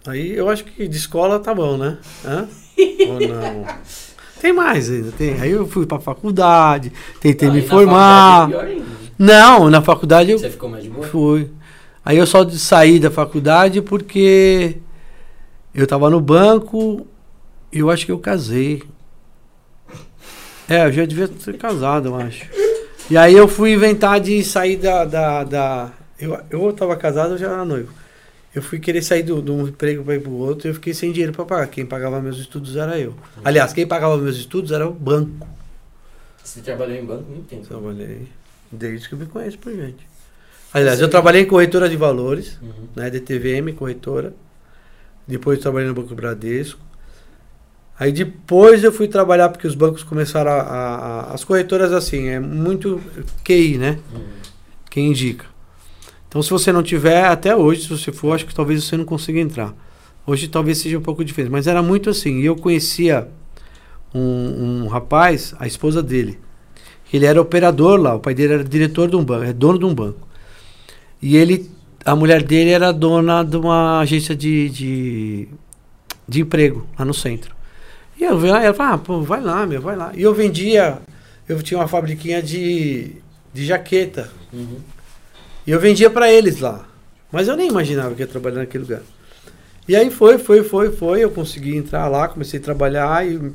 Aí 0.06 0.32
eu 0.36 0.50
acho 0.50 0.66
que 0.66 0.88
de 0.88 0.98
escola 0.98 1.40
tá 1.40 1.54
bom, 1.54 1.78
né? 1.78 1.98
Hã? 2.26 2.48
Ou 3.08 3.20
não? 3.22 3.66
Tem 4.42 4.52
mais 4.54 4.90
ainda, 4.90 5.12
tem. 5.14 5.40
Aí 5.40 5.52
eu 5.52 5.66
fui 5.66 5.86
pra 5.86 6.00
faculdade, 6.00 6.92
tentei 7.22 7.48
Ah, 7.48 7.52
me 7.54 7.60
e 7.60 7.64
na 7.64 7.70
formar. 7.70 8.44
é 8.44 8.48
pior 8.52 8.66
ainda. 8.66 8.86
Não, 9.18 9.70
na 9.70 9.82
faculdade 9.82 10.32
eu 10.32 10.38
Você 10.40 10.50
ficou 10.50 10.70
mais 10.70 10.84
de 10.84 10.90
boa? 10.90 11.08
fui. 11.08 11.50
Aí 12.04 12.18
eu 12.18 12.28
só 12.28 12.48
saí 12.50 13.00
da 13.00 13.10
faculdade 13.10 13.82
porque 13.82 14.78
eu 15.74 15.88
tava 15.88 16.10
no 16.10 16.20
banco 16.22 17.08
e 17.72 17.80
eu 17.80 17.90
acho 17.90 18.06
que 18.06 18.12
eu 18.12 18.20
casei. 18.20 18.84
É, 20.70 20.86
eu 20.88 20.92
já 20.92 21.06
devia 21.06 21.28
ter 21.28 21.58
casado, 21.58 22.10
eu 22.10 22.16
acho. 22.16 22.46
E 23.10 23.18
aí 23.18 23.34
eu 23.34 23.48
fui 23.48 23.74
inventar 23.74 24.20
de 24.20 24.44
sair 24.44 24.78
da. 24.78 25.04
da, 25.06 25.44
da 25.44 25.92
eu, 26.20 26.40
eu 26.50 26.74
tava 26.74 26.96
casado, 26.96 27.34
eu 27.34 27.38
já 27.38 27.52
era 27.52 27.66
noivo. 27.66 27.92
Eu 28.56 28.62
fui 28.62 28.80
querer 28.80 29.02
sair 29.02 29.24
de 29.24 29.32
um 29.34 29.68
emprego 29.68 30.04
para 30.04 30.16
ir 30.16 30.22
pro 30.22 30.32
outro 30.32 30.68
e 30.68 30.70
eu 30.70 30.76
fiquei 30.76 30.94
sem 30.94 31.12
dinheiro 31.12 31.34
para 31.34 31.44
pagar. 31.44 31.68
Quem 31.68 31.86
pagava 31.86 32.22
meus 32.22 32.38
estudos 32.38 32.76
era 32.76 32.98
eu. 33.00 33.16
Aliás, 33.44 33.74
quem 33.74 33.86
pagava 33.86 34.16
meus 34.18 34.38
estudos 34.38 34.72
era 34.72 34.88
o 34.88 34.94
banco. 34.94 35.48
Você 36.44 36.62
trabalhou 36.62 36.96
em 36.96 37.04
banco 37.04 37.24
muito 37.30 37.48
tempo. 37.48 37.66
Trabalhei 37.68 38.28
desde 38.72 39.10
que 39.10 39.16
eu 39.16 39.20
me 39.20 39.26
conheço 39.26 39.58
por 39.58 39.74
gente. 39.74 40.08
Aliás, 40.72 41.02
eu 41.02 41.10
trabalhei 41.10 41.42
em 41.42 41.46
corretora 41.46 41.90
de 41.90 41.96
valores, 41.98 42.58
Uhum. 42.62 42.88
né, 42.96 43.10
DTVM, 43.10 43.74
corretora. 43.76 44.34
Depois 45.28 45.58
eu 45.58 45.62
trabalhei 45.62 45.88
no 45.88 45.94
Banco 45.96 46.14
Bradesco. 46.16 46.80
Aí 47.98 48.12
depois 48.12 48.84
eu 48.84 48.92
fui 48.92 49.08
trabalhar 49.08 49.50
porque 49.50 49.68
os 49.68 49.76
bancos 49.76 50.04
começaram 50.04 50.52
a, 50.52 50.56
a- 50.62 50.96
a- 50.96 51.34
as 51.34 51.44
corretoras 51.44 51.92
assim, 51.94 52.28
é 52.28 52.40
muito 52.40 53.00
QI, 53.44 53.78
né? 53.78 54.00
Uhum. 54.14 54.22
Quem 54.90 55.08
indica. 55.10 55.46
Então 56.28 56.42
se 56.42 56.50
você 56.50 56.72
não 56.72 56.82
tiver 56.84 57.24
até 57.26 57.56
hoje, 57.56 57.84
se 57.84 57.90
você 57.90 58.12
for, 58.12 58.34
acho 58.34 58.46
que 58.46 58.56
talvez 58.56 58.84
você 58.84 58.98
não 58.98 59.06
consiga 59.06 59.40
entrar. 59.40 59.74
Hoje 60.26 60.48
talvez 60.48 60.80
seja 60.80 60.98
um 60.98 61.02
pouco 61.02 61.24
diferente, 61.24 61.52
mas 61.52 61.68
era 61.68 61.84
muito 61.84 62.10
assim. 62.10 62.40
E 62.40 62.46
eu 62.46 62.56
conhecia 62.56 63.28
um, 64.14 64.84
um 64.84 64.88
rapaz, 64.88 65.54
a 65.60 65.68
esposa 65.68 66.02
dele. 66.02 66.40
Ele 67.12 67.26
era 67.28 67.40
operador 67.40 68.00
lá, 68.00 68.16
o 68.16 68.20
pai 68.20 68.34
dele 68.34 68.54
era 68.56 68.64
diretor 68.64 69.08
de 69.10 69.16
um 69.16 69.24
banco, 69.24 69.44
é 69.44 69.54
dono 69.54 69.78
de 69.78 69.86
um 69.86 69.94
banco. 69.94 70.28
E 71.22 71.38
ele, 71.38 71.70
a 72.06 72.16
mulher 72.16 72.44
dele 72.44 72.72
era 72.72 72.92
dona 72.92 73.44
de 73.44 73.58
uma 73.58 74.00
agência 74.00 74.36
de, 74.36 74.70
de, 74.70 75.48
de 76.28 76.42
emprego 76.42 76.88
lá 76.98 77.06
no 77.06 77.14
centro. 77.14 77.56
E 78.20 78.24
eu 78.24 78.38
vi 78.38 78.50
lá, 78.50 78.64
ela 78.64 78.74
falou, 78.74 78.94
ah, 78.94 78.98
pô, 78.98 79.22
vai 79.22 79.42
lá, 79.42 79.66
meu, 79.66 79.82
vai 79.82 79.96
lá. 79.96 80.12
E 80.14 80.22
eu 80.22 80.34
vendia, 80.34 81.00
eu 81.48 81.62
tinha 81.62 81.80
uma 81.80 81.88
fabriquinha 81.88 82.42
de, 82.42 83.12
de 83.54 83.66
jaqueta. 83.66 84.30
Uhum. 84.52 84.78
E 85.66 85.72
eu 85.72 85.80
vendia 85.80 86.10
pra 86.10 86.32
eles 86.32 86.60
lá. 86.60 86.86
Mas 87.32 87.48
eu 87.48 87.56
nem 87.56 87.70
imaginava 87.70 88.14
que 88.14 88.22
ia 88.22 88.28
trabalhar 88.28 88.58
naquele 88.58 88.84
lugar. 88.84 89.02
E 89.88 89.96
aí 89.96 90.10
foi, 90.10 90.38
foi, 90.38 90.64
foi, 90.64 90.92
foi. 90.92 91.24
Eu 91.24 91.32
consegui 91.32 91.76
entrar 91.76 92.08
lá, 92.08 92.28
comecei 92.28 92.60
a 92.60 92.64
trabalhar 92.64 93.26
e 93.26 93.52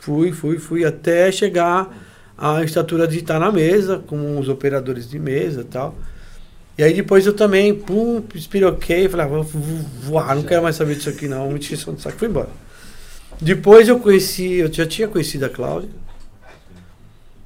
fui, 0.00 0.32
fui, 0.32 0.58
fui 0.58 0.84
até 0.84 1.30
chegar 1.32 1.94
à 2.36 2.62
estatura 2.62 3.06
de 3.06 3.18
estar 3.18 3.38
na 3.40 3.50
mesa, 3.50 3.98
com 4.06 4.38
os 4.38 4.48
operadores 4.48 5.08
de 5.08 5.18
mesa 5.18 5.62
e 5.62 5.64
tal. 5.64 5.94
E 6.78 6.84
aí 6.84 6.94
depois 6.94 7.26
eu 7.26 7.34
também, 7.34 7.74
pum, 7.74 8.22
espiroquei, 8.32 9.08
falei, 9.08 9.26
ah, 9.26 9.28
vou 9.28 9.42
vou 9.42 9.60
voar, 10.00 10.36
não 10.36 10.44
quero 10.44 10.62
mais 10.62 10.76
saber 10.76 10.94
disso 10.94 11.10
aqui 11.10 11.26
não, 11.26 11.50
me 11.50 11.58
encheção 11.58 11.92
de 11.92 12.00
saco, 12.00 12.16
fui 12.16 12.28
embora. 12.28 12.50
Depois 13.40 13.88
eu 13.88 13.98
conheci, 13.98 14.54
eu 14.54 14.72
já 14.72 14.86
tinha 14.86 15.08
conhecido 15.08 15.44
a 15.44 15.48
Cláudia. 15.48 15.90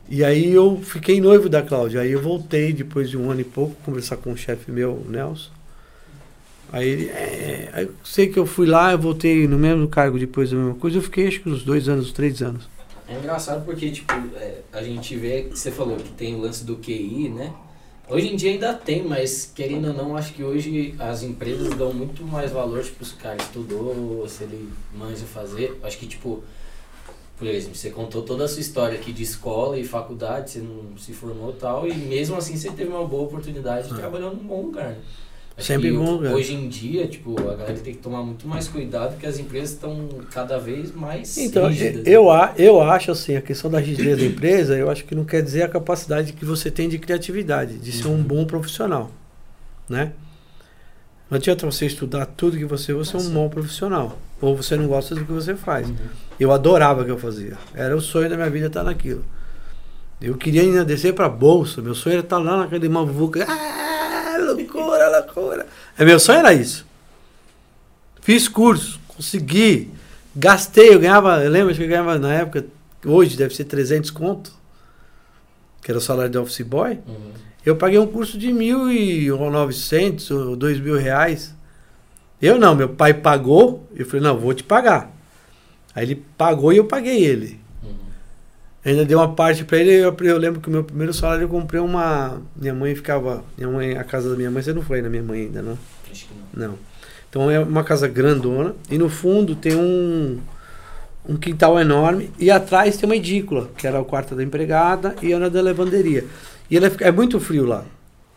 E 0.07 0.23
aí 0.23 0.53
eu 0.53 0.79
fiquei 0.83 1.19
noivo 1.19 1.49
da 1.49 1.63
Cláudia. 1.63 2.03
Aí 2.03 2.13
eu 2.13 2.21
voltei 2.21 2.75
depois 2.75 3.09
de 3.09 3.17
um 3.17 3.31
ano 3.31 3.41
e 3.41 3.45
pouco 3.45 3.75
conversar 3.83 4.19
com 4.19 4.33
o 4.33 4.37
chefe 4.37 4.71
meu, 4.71 4.93
o 4.93 5.11
Nelson. 5.11 5.51
Aí 6.71 6.87
ele, 6.87 7.09
é, 7.09 7.71
aí 7.73 7.87
eu 7.87 7.95
sei 8.05 8.29
que 8.29 8.39
eu 8.39 8.45
fui 8.45 8.67
lá, 8.67 8.93
eu 8.93 8.99
voltei 8.99 9.49
no 9.49 9.59
mesmo 9.59 9.89
cargo 9.89 10.19
depois 10.19 10.51
da 10.51 10.57
mesma 10.57 10.75
coisa. 10.75 10.99
Eu 10.99 11.03
fiquei 11.03 11.29
acho 11.29 11.41
que 11.41 11.49
uns 11.49 11.65
dois 11.65 11.89
anos, 11.89 12.13
três 12.13 12.43
anos. 12.43 12.69
É 13.09 13.15
engraçado 13.15 13.65
porque, 13.65 13.91
tipo, 13.91 14.13
é, 14.37 14.61
a 14.73 14.83
gente 14.83 15.17
vê, 15.17 15.49
você 15.51 15.71
falou 15.71 15.97
que 15.97 16.11
tem 16.11 16.35
o 16.35 16.41
lance 16.41 16.65
do 16.65 16.77
QI, 16.77 17.31
né? 17.31 17.51
Hoje 18.09 18.29
em 18.33 18.37
dia 18.37 18.51
ainda 18.51 18.75
tem, 18.75 19.03
mas 19.05 19.51
querendo 19.55 19.89
ou 19.89 19.95
não, 19.95 20.17
acho 20.17 20.35
que 20.35 20.43
hoje 20.43 20.95
as 20.99 21.23
empresas 21.23 21.71
dão 21.75 21.93
muito 21.95 22.25
mais 22.25 22.51
valor, 22.51 22.83
tipo, 22.83 23.05
se 23.05 23.15
o 23.15 23.17
cara 23.17 23.37
estudou, 23.37 24.27
se 24.29 24.45
ele 24.45 24.69
manja 24.95 25.25
fazer. 25.25 25.79
Acho 25.83 25.97
que, 25.99 26.07
tipo, 26.07 26.43
por 27.39 27.47
exemplo, 27.47 27.75
você 27.77 27.91
contou 27.91 28.23
toda 28.23 28.45
a 28.45 28.49
sua 28.49 28.61
história 28.61 28.99
aqui 28.99 29.13
de 29.13 29.23
escola 29.23 29.79
e 29.79 29.85
faculdade, 29.85 30.51
você 30.51 30.59
não 30.59 30.99
se 30.99 31.13
formou 31.13 31.51
e 31.51 31.55
tal, 31.55 31.89
e 31.89 31.95
mesmo 31.95 32.37
assim 32.37 32.57
você 32.57 32.71
teve 32.71 32.91
uma 32.91 33.07
boa 33.07 33.23
oportunidade 33.23 33.89
de 33.89 33.95
É. 33.95 33.97
trabalhar 33.97 34.31
num 34.31 34.47
bom 34.47 34.63
lugar. 34.63 34.91
Né? 34.91 34.99
Acho 35.57 35.67
Sempre 35.67 35.93
bom 35.93 36.13
lugar. 36.13 36.35
Hoje 36.35 36.55
em 36.55 36.67
dia, 36.69 37.07
tipo, 37.07 37.39
a 37.39 37.55
galera 37.55 37.79
tem 37.79 37.93
que 37.93 38.01
tomar 38.01 38.23
muito 38.23 38.49
mais 38.49 38.69
cuidado 38.69 39.13
porque 39.13 39.27
as 39.27 39.39
empresas 39.39 39.71
estão 39.73 40.09
cada 40.31 40.59
vez 40.59 40.95
mais 40.95 41.37
Então, 41.37 41.69
rígidas. 41.69 42.07
eu, 42.07 42.31
a- 42.31 42.55
eu 42.57 42.81
acho 42.81 43.11
assim, 43.11 43.37
a 43.37 43.43
questão 43.43 43.71
da 43.71 43.79
rigidez 43.79 44.19
da 44.19 44.25
empresa, 44.25 44.77
eu 44.77 44.91
acho 44.91 45.05
que 45.05 45.15
não 45.15 45.25
quer 45.25 45.43
dizer 45.43 45.63
a 45.63 45.69
capacidade 45.69 46.33
que 46.33 46.45
você 46.45 46.71
tem 46.71 46.89
de 46.89 46.99
criatividade, 46.99 47.79
de 47.79 47.93
ser 47.93 48.09
um 48.09 48.13
Uhum. 48.13 48.23
bom 48.23 48.45
profissional, 48.47 49.11
né? 49.89 50.13
Não 51.31 51.37
adianta 51.37 51.65
você 51.67 51.87
estudar 51.87 52.27
tudo 52.27 52.57
que 52.59 52.65
você, 52.65 52.93
você 52.93 53.17
é 53.17 53.21
um 53.21 53.31
bom 53.31 53.49
profissional, 53.49 54.19
ou 54.41 54.57
você 54.57 54.77
não 54.77 54.87
gosta 54.87 55.15
do 55.15 55.25
que 55.25 55.33
você 55.33 55.55
faz. 55.55 55.89
Uhum. 55.89 55.97
Eu 56.41 56.51
adorava 56.51 57.03
o 57.03 57.05
que 57.05 57.11
eu 57.11 57.19
fazia. 57.19 57.57
Era 57.75 57.95
o 57.97 58.01
sonho 58.01 58.29
da 58.29 58.37
minha 58.37 58.51
vida 58.51 58.67
estar 58.67 58.83
naquilo. 58.83 59.25
Eu 60.21 60.35
queria 60.37 60.63
ainda 60.63 60.85
descer 60.85 61.15
para 61.15 61.29
bolsa. 61.29 61.81
Meu 61.83 61.95
sonho 61.95 62.15
era 62.15 62.23
estar 62.23 62.39
lá 62.39 62.59
naquele 62.59 62.89
mavuca. 62.89 63.45
Ah, 63.49 63.82
loucura, 64.83 65.19
loucura. 65.19 65.67
É, 65.99 66.05
meu 66.05 66.19
sonho 66.19 66.41
era 66.41 66.53
isso. 66.53 66.87
Fiz 68.21 68.49
curso, 68.49 69.01
consegui, 69.09 69.91
gastei. 70.35 70.95
Eu 70.95 71.01
ganhava, 71.01 71.43
eu 71.43 71.51
lembro 71.51 71.75
que 71.75 71.83
eu 71.83 71.89
ganhava 71.89 72.19
na 72.19 72.33
época, 72.33 72.67
hoje 73.05 73.37
deve 73.37 73.55
ser 73.55 73.65
300 73.65 74.11
conto, 74.11 74.53
que 75.83 75.91
era 75.91 75.99
o 75.99 76.03
salário 76.03 76.31
de 76.31 76.39
office 76.39 76.61
boy. 76.63 77.01
Uhum. 77.07 77.33
Eu 77.65 77.77
paguei 77.77 77.99
um 77.99 78.07
curso 78.07 78.37
de 78.37 78.53
mil 78.53 78.91
e 78.91 79.31
ou 79.31 79.51
novecentos 79.51 80.31
ou 80.31 80.57
dois 80.57 80.81
mil 80.81 80.97
reais. 80.97 81.55
Eu 82.41 82.59
não, 82.59 82.75
meu 82.75 82.89
pai 82.89 83.15
pagou. 83.15 83.89
Eu 83.95 84.05
falei, 84.05 84.21
não, 84.21 84.37
vou 84.37 84.53
te 84.53 84.65
pagar. 84.65 85.13
Aí 85.95 86.05
ele 86.05 86.25
pagou 86.37 86.73
e 86.73 86.79
eu 86.79 86.87
paguei 86.87 87.25
ele. 87.25 87.62
Ainda 88.85 89.05
dei 89.05 89.17
uma 89.17 89.33
parte 89.33 89.65
pra 89.65 89.79
ele. 89.79 89.93
Eu, 89.93 90.15
eu 90.21 90.39
lembro 90.39 90.61
que 90.61 90.69
o 90.69 90.71
meu 90.73 90.83
primeiro 90.83 91.15
salário 91.15 91.45
eu 91.45 91.49
comprei 91.49 91.81
uma. 91.81 92.41
Minha 92.57 92.75
mãe 92.75 92.95
ficava. 92.95 93.45
Minha 93.57 93.71
mãe, 93.71 93.97
a 93.97 94.05
casa 94.05 94.31
da 94.31 94.37
minha 94.37 94.51
mãe, 94.51 94.63
você 94.63 94.73
não 94.73 94.83
foi 94.83 95.01
na 95.01 95.09
minha 95.09 95.23
mãe 95.23 95.43
ainda, 95.43 95.63
não? 95.63 95.79
Acho 96.11 96.27
que 96.27 96.35
não. 96.57 96.69
Não. 96.69 96.79
Então 97.31 97.51
é 97.51 97.59
uma 97.61 97.83
casa 97.83 98.07
grandona 98.07 98.75
e 98.91 98.99
no 98.99 99.09
fundo 99.09 99.55
tem 99.55 99.75
um, 99.75 100.39
um 101.27 101.35
quintal 101.37 101.81
enorme 101.81 102.31
e 102.39 102.51
atrás 102.51 102.99
tem 102.99 103.09
uma 103.09 103.17
edícula, 103.17 103.71
que 103.75 103.87
era 103.87 103.99
o 103.99 104.05
quarto 104.05 104.35
da 104.35 104.43
empregada 104.43 105.17
e 105.23 105.33
era 105.33 105.49
da 105.49 105.63
lavanderia. 105.63 106.27
E 106.71 106.77
ela, 106.77 106.91
é 107.01 107.11
muito 107.11 107.41
frio 107.41 107.65
lá. 107.65 107.85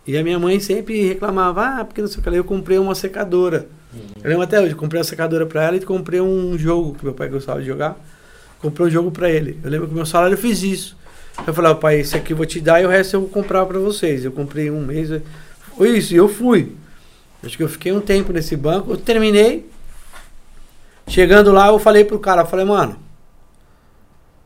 E 0.07 0.15
a 0.17 0.23
minha 0.23 0.37
mãe 0.37 0.59
sempre 0.59 1.05
reclamava, 1.07 1.79
ah, 1.79 1.85
porque 1.85 1.99
não 1.99 2.07
sei 2.07 2.19
o 2.19 2.23
que. 2.23 2.29
Eu 2.29 2.43
comprei 2.43 2.77
uma 2.77 2.93
secadora. 2.93 3.67
Uhum. 3.93 4.01
Eu 4.23 4.29
lembro 4.29 4.43
até 4.43 4.61
hoje, 4.61 4.75
comprei 4.75 4.99
uma 4.99 5.05
secadora 5.05 5.45
pra 5.45 5.63
ela 5.63 5.75
e 5.75 5.81
comprei 5.81 6.21
um 6.21 6.57
jogo 6.57 6.93
que 6.93 7.03
meu 7.03 7.13
pai 7.13 7.27
gostava 7.27 7.59
de 7.59 7.65
jogar. 7.65 7.97
Comprei 8.65 8.87
um 8.87 8.89
jogo 8.89 9.11
pra 9.11 9.29
ele. 9.29 9.59
Eu 9.63 9.69
lembro 9.69 9.87
que 9.87 9.93
meu 9.93 10.07
salário 10.07 10.33
eu 10.33 10.39
fiz 10.39 10.63
isso. 10.63 10.97
Eu 11.45 11.53
falei, 11.53 11.69
"Ó, 11.69 11.75
pai, 11.75 11.99
esse 11.99 12.17
aqui 12.17 12.33
eu 12.33 12.37
vou 12.37 12.47
te 12.47 12.59
dar 12.59 12.81
e 12.81 12.85
o 12.85 12.89
resto 12.89 13.15
eu 13.15 13.21
vou 13.21 13.29
comprar 13.29 13.63
pra 13.67 13.77
vocês. 13.77 14.25
Eu 14.25 14.31
comprei 14.31 14.71
um 14.71 14.83
mês. 14.83 15.09
Foi 15.77 15.89
isso, 15.95 16.15
e 16.15 16.17
eu 16.17 16.27
fui. 16.27 16.71
Acho 17.43 17.55
que 17.57 17.61
eu 17.61 17.69
fiquei 17.69 17.91
um 17.91 18.01
tempo 18.01 18.33
nesse 18.33 18.55
banco, 18.55 18.89
eu 18.89 18.97
terminei. 18.97 19.69
Chegando 21.07 21.51
lá, 21.51 21.67
eu 21.67 21.77
falei 21.77 22.03
pro 22.03 22.17
cara, 22.17 22.41
eu 22.41 22.47
falei, 22.47 22.65
mano, 22.65 22.97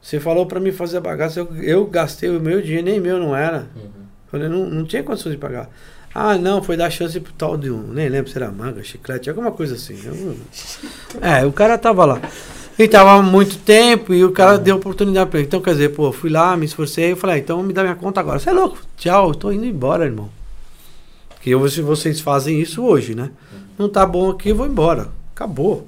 você 0.02 0.20
falou 0.20 0.46
pra 0.46 0.60
mim 0.60 0.74
fazer 0.74 0.98
a 0.98 1.02
bagaça, 1.02 1.40
eu, 1.40 1.56
eu 1.64 1.86
gastei 1.86 2.30
o 2.30 2.42
meu 2.42 2.62
dinheiro, 2.62 2.88
nem 2.88 3.00
meu 3.00 3.18
não 3.20 3.34
era. 3.34 3.70
Uhum. 3.74 3.90
Falei, 4.30 4.50
não, 4.50 4.66
não 4.66 4.84
tinha 4.84 5.02
condições 5.02 5.32
de 5.32 5.38
pagar. 5.38 5.70
Ah, 6.14 6.38
não, 6.38 6.62
foi 6.62 6.76
dar 6.76 6.90
chance 6.90 7.18
pro 7.22 7.32
tal 7.32 7.56
de 7.56 7.72
um. 7.72 7.84
Nem 7.84 8.10
lembro 8.10 8.30
se 8.30 8.38
era 8.38 8.52
manga, 8.52 8.84
chiclete, 8.84 9.30
alguma 9.30 9.54
coisa 9.54 9.76
assim. 9.76 9.98
Eu 10.04 10.36
é, 11.22 11.46
o 11.46 11.54
cara 11.54 11.78
tava 11.78 12.04
lá. 12.04 12.22
E 12.80 12.88
tava 12.88 13.12
há 13.12 13.22
muito 13.22 13.58
tempo 13.58 14.14
e 14.14 14.24
o 14.24 14.32
cara 14.32 14.58
deu 14.58 14.78
oportunidade 14.78 15.30
pra 15.30 15.40
ele. 15.40 15.48
Então, 15.48 15.60
quer 15.62 15.72
dizer, 15.72 15.90
pô, 15.90 16.14
fui 16.14 16.30
lá, 16.30 16.56
me 16.56 16.66
esforcei, 16.66 17.12
eu 17.12 17.18
falei, 17.18 17.36
ah, 17.36 17.40
então 17.40 17.62
me 17.62 17.74
dá 17.74 17.84
minha 17.84 17.96
conta 17.96 18.22
agora. 18.22 18.40
Você 18.40 18.50
é 18.50 18.54
louco? 18.54 18.78
Tchau, 18.96 19.36
tô 19.36 19.52
indo 19.52 19.66
embora, 19.66 20.06
irmão. 20.06 20.30
Que 21.42 21.50
eu, 21.50 21.70
se 21.70 21.82
vocês 21.82 22.22
fazem 22.22 22.60
isso 22.62 22.82
hoje, 22.84 23.14
né? 23.14 23.32
Não 23.78 23.90
tá 23.90 24.06
bom 24.06 24.30
aqui, 24.30 24.50
eu 24.50 24.56
vou 24.56 24.66
embora. 24.66 25.10
Acabou. 25.36 25.88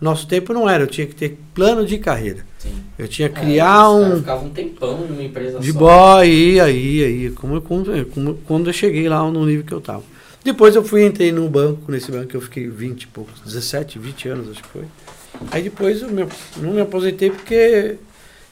Nosso 0.00 0.26
tempo 0.26 0.52
não 0.52 0.68
era, 0.68 0.82
eu 0.82 0.86
tinha 0.88 1.06
que 1.06 1.14
ter 1.14 1.38
plano 1.54 1.86
de 1.86 1.98
carreira. 1.98 2.44
Sim. 2.58 2.82
Eu 2.98 3.06
tinha 3.06 3.28
que 3.28 3.38
É, 3.38 3.42
criar 3.42 3.66
caras 3.68 3.92
um. 3.94 4.16
Ficava 4.18 4.44
um 4.44 4.50
tempão 4.50 4.98
numa 5.06 5.22
empresa 5.22 5.60
De 5.60 5.72
só. 5.72 5.78
boy, 5.78 6.28
ia, 6.28 6.68
ia, 6.68 7.08
ia. 7.08 7.30
Como, 7.32 7.60
como, 7.62 7.84
como- 8.06 8.34
quando 8.44 8.68
eu 8.68 8.72
cheguei 8.72 9.08
lá 9.08 9.22
no 9.30 9.46
nível 9.46 9.64
que 9.64 9.72
eu 9.72 9.80
tava. 9.80 10.02
Depois 10.44 10.74
eu 10.74 10.84
fui, 10.84 11.06
entrei 11.06 11.30
no 11.32 11.48
banco, 11.48 11.90
nesse 11.90 12.10
banco 12.10 12.36
eu 12.36 12.40
fiquei 12.40 12.68
20 12.68 13.02
e 13.04 13.06
poucos, 13.06 13.40
17, 13.44 13.98
20 14.00 14.28
anos 14.28 14.50
acho 14.50 14.62
que 14.62 14.68
foi. 14.68 14.82
Aí 15.50 15.62
depois 15.62 16.02
eu 16.02 16.10
me- 16.10 16.26
não 16.56 16.72
me 16.72 16.80
aposentei 16.80 17.30
porque 17.30 17.96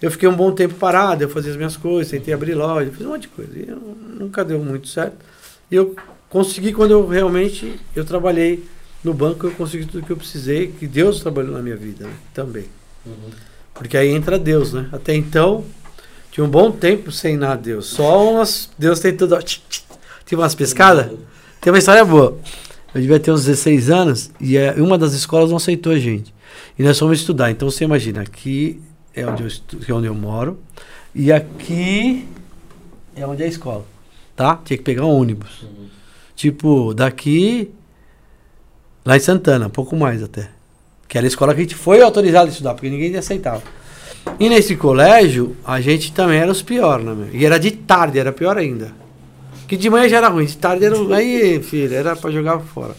eu 0.01 0.11
fiquei 0.11 0.29
um 0.29 0.35
bom 0.37 0.53
tempo 0.53 0.75
parado, 0.75 1.23
eu 1.25 1.29
fazia 1.29 1.51
as 1.51 1.57
minhas 1.57 1.77
coisas, 1.77 2.11
tentei 2.11 2.35
abrir 2.35 2.55
loja, 2.55 2.91
fiz 2.91 3.07
um 3.07 3.11
monte 3.11 3.23
de 3.23 3.29
coisa. 3.29 3.51
E 3.59 3.69
eu- 3.69 3.97
nunca 4.19 4.45
deu 4.45 4.59
muito 4.59 4.89
certo. 4.89 5.17
E 5.71 5.75
eu 5.77 5.95
consegui 6.29 6.73
quando 6.73 6.91
eu 6.93 7.07
realmente 7.07 7.79
eu 7.95 8.05
trabalhei 8.05 8.65
no 9.03 9.13
banco, 9.13 9.47
eu 9.47 9.51
consegui 9.53 9.85
tudo 9.87 10.05
que 10.05 10.13
eu 10.13 10.17
precisei, 10.17 10.69
que 10.69 10.87
Deus 10.87 11.21
trabalhou 11.21 11.53
na 11.53 11.61
minha 11.63 11.77
vida 11.77 12.07
né, 12.07 12.13
também. 12.33 12.67
Uhum. 13.05 13.31
Porque 13.75 13.97
aí 13.97 14.09
entra 14.11 14.39
Deus, 14.39 14.73
né? 14.73 14.89
Até 14.93 15.15
então, 15.15 15.65
tinha 16.31 16.45
um 16.45 16.49
bom 16.49 16.71
tempo 16.71 17.11
sem 17.11 17.37
nada 17.37 17.61
Deus. 17.61 17.87
Só 17.87 18.31
umas. 18.33 18.71
Deus 18.79 19.01
tem 19.01 19.13
tch, 19.13 19.61
Tinha 20.25 20.39
umas 20.39 20.55
pescadas. 20.55 21.07
Tem 21.61 21.73
uma 21.73 21.79
história 21.79 22.05
boa. 22.05 22.39
Eu 22.95 23.01
devia 23.01 23.19
ter 23.19 23.33
uns 23.33 23.45
16 23.45 23.91
anos 23.91 24.31
e 24.41 24.57
é, 24.57 24.73
uma 24.75 24.99
das 24.99 25.15
escolas 25.15 25.51
não 25.51 25.57
aceitou 25.57 25.93
a 25.93 25.99
gente. 25.99 26.33
E 26.79 26.83
nós 26.83 26.99
fomos 26.99 27.19
estudar. 27.21 27.51
Então 27.51 27.71
você 27.71 27.85
imagina, 27.85 28.23
aqui 28.23 28.81
é 29.15 29.27
onde 29.27 29.43
eu, 29.43 29.47
estu, 29.47 29.79
é 29.87 29.93
onde 29.93 30.07
eu 30.07 30.15
moro. 30.15 30.59
E 31.15 31.31
aqui 31.31 32.27
é 33.15 33.27
onde 33.27 33.43
é 33.43 33.47
a 33.47 33.49
escola. 33.49 33.85
Tá? 34.35 34.59
Tinha 34.65 34.77
que 34.77 34.83
pegar 34.83 35.05
um 35.05 35.11
ônibus. 35.11 35.63
Uhum. 35.63 35.89
Tipo, 36.35 36.95
daqui. 36.95 37.71
Lá 39.05 39.17
em 39.17 39.21
Santana, 39.21 39.67
um 39.67 39.71
pouco 39.71 39.97
mais 39.97 40.23
até. 40.23 40.49
Que 41.09 41.19
era 41.19 41.27
a 41.27 41.29
escola 41.29 41.55
que 41.55 41.61
a 41.61 41.63
gente 41.65 41.75
foi 41.75 42.01
autorizado 42.01 42.47
a 42.47 42.51
estudar, 42.51 42.75
porque 42.75 42.89
ninguém 42.89 43.15
aceitava. 43.17 43.63
E 44.39 44.49
nesse 44.49 44.77
colégio, 44.77 45.57
a 45.65 45.81
gente 45.81 46.13
também 46.13 46.39
era 46.39 46.51
os 46.51 46.63
piores, 46.63 47.05
né, 47.05 47.13
meu? 47.13 47.29
E 47.35 47.45
era 47.45 47.59
de 47.59 47.73
tarde, 47.73 48.19
era 48.19 48.33
pior 48.33 48.57
ainda. 48.57 48.93
Que 49.67 49.77
de 49.77 49.91
manhã 49.91 50.09
já 50.09 50.19
era 50.19 50.29
ruim, 50.29 50.47
de 50.47 50.57
tarde 50.57 50.85
era. 50.85 50.97
Aí, 51.15 51.63
filho, 51.63 51.95
era 51.95 52.15
pra 52.15 52.31
jogar 52.31 52.61
fora. 52.61 52.95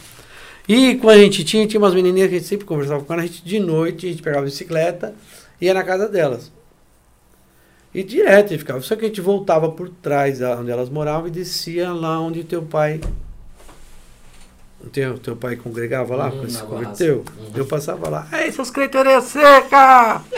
E 0.67 0.95
quando 0.95 1.17
a 1.17 1.21
gente 1.23 1.43
tinha, 1.43 1.67
tinha 1.67 1.79
umas 1.79 1.93
menininhas 1.93 2.29
que 2.29 2.35
a 2.35 2.39
gente 2.39 2.47
sempre 2.47 2.65
conversava 2.65 3.03
com 3.03 3.13
ela, 3.13 3.23
a 3.23 3.25
gente 3.25 3.43
de 3.43 3.59
noite, 3.59 4.07
a 4.07 4.09
gente 4.09 4.23
pegava 4.23 4.43
a 4.43 4.45
bicicleta 4.45 5.13
e 5.59 5.65
ia 5.65 5.73
na 5.73 5.83
casa 5.83 6.07
delas. 6.07 6.51
E 7.93 8.01
direto 8.01 8.57
ficava. 8.57 8.81
Só 8.81 8.95
que 8.95 9.05
a 9.05 9.07
gente 9.07 9.21
voltava 9.21 9.69
por 9.69 9.89
trás 9.89 10.39
da- 10.39 10.55
onde 10.57 10.71
elas 10.71 10.89
moravam 10.89 11.27
e 11.27 11.31
descia 11.31 11.91
lá 11.93 12.19
onde 12.19 12.43
teu 12.43 12.63
pai. 12.63 12.99
Teu, 14.91 15.17
teu 15.17 15.35
pai 15.35 15.55
congregava 15.55 16.13
lá, 16.15 16.27
Hum, 16.27 16.39
quando 16.39 16.49
se 16.49 16.63
converteu. 16.63 17.17
Uhum. 17.37 17.51
Eu 17.55 17.65
passava 17.65 18.09
lá. 18.09 18.27
Ei, 18.33 18.51
seus 18.51 18.69
creiteirinha 18.69 19.21
seca! 19.21 20.21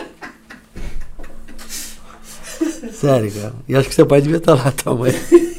sério, 2.92 3.32
cara. 3.32 3.54
E 3.68 3.76
acho 3.76 3.90
que 3.90 3.96
seu 3.96 4.06
pai 4.06 4.22
devia 4.22 4.38
estar 4.38 4.54
lá 4.56 4.72
também. 4.72 5.14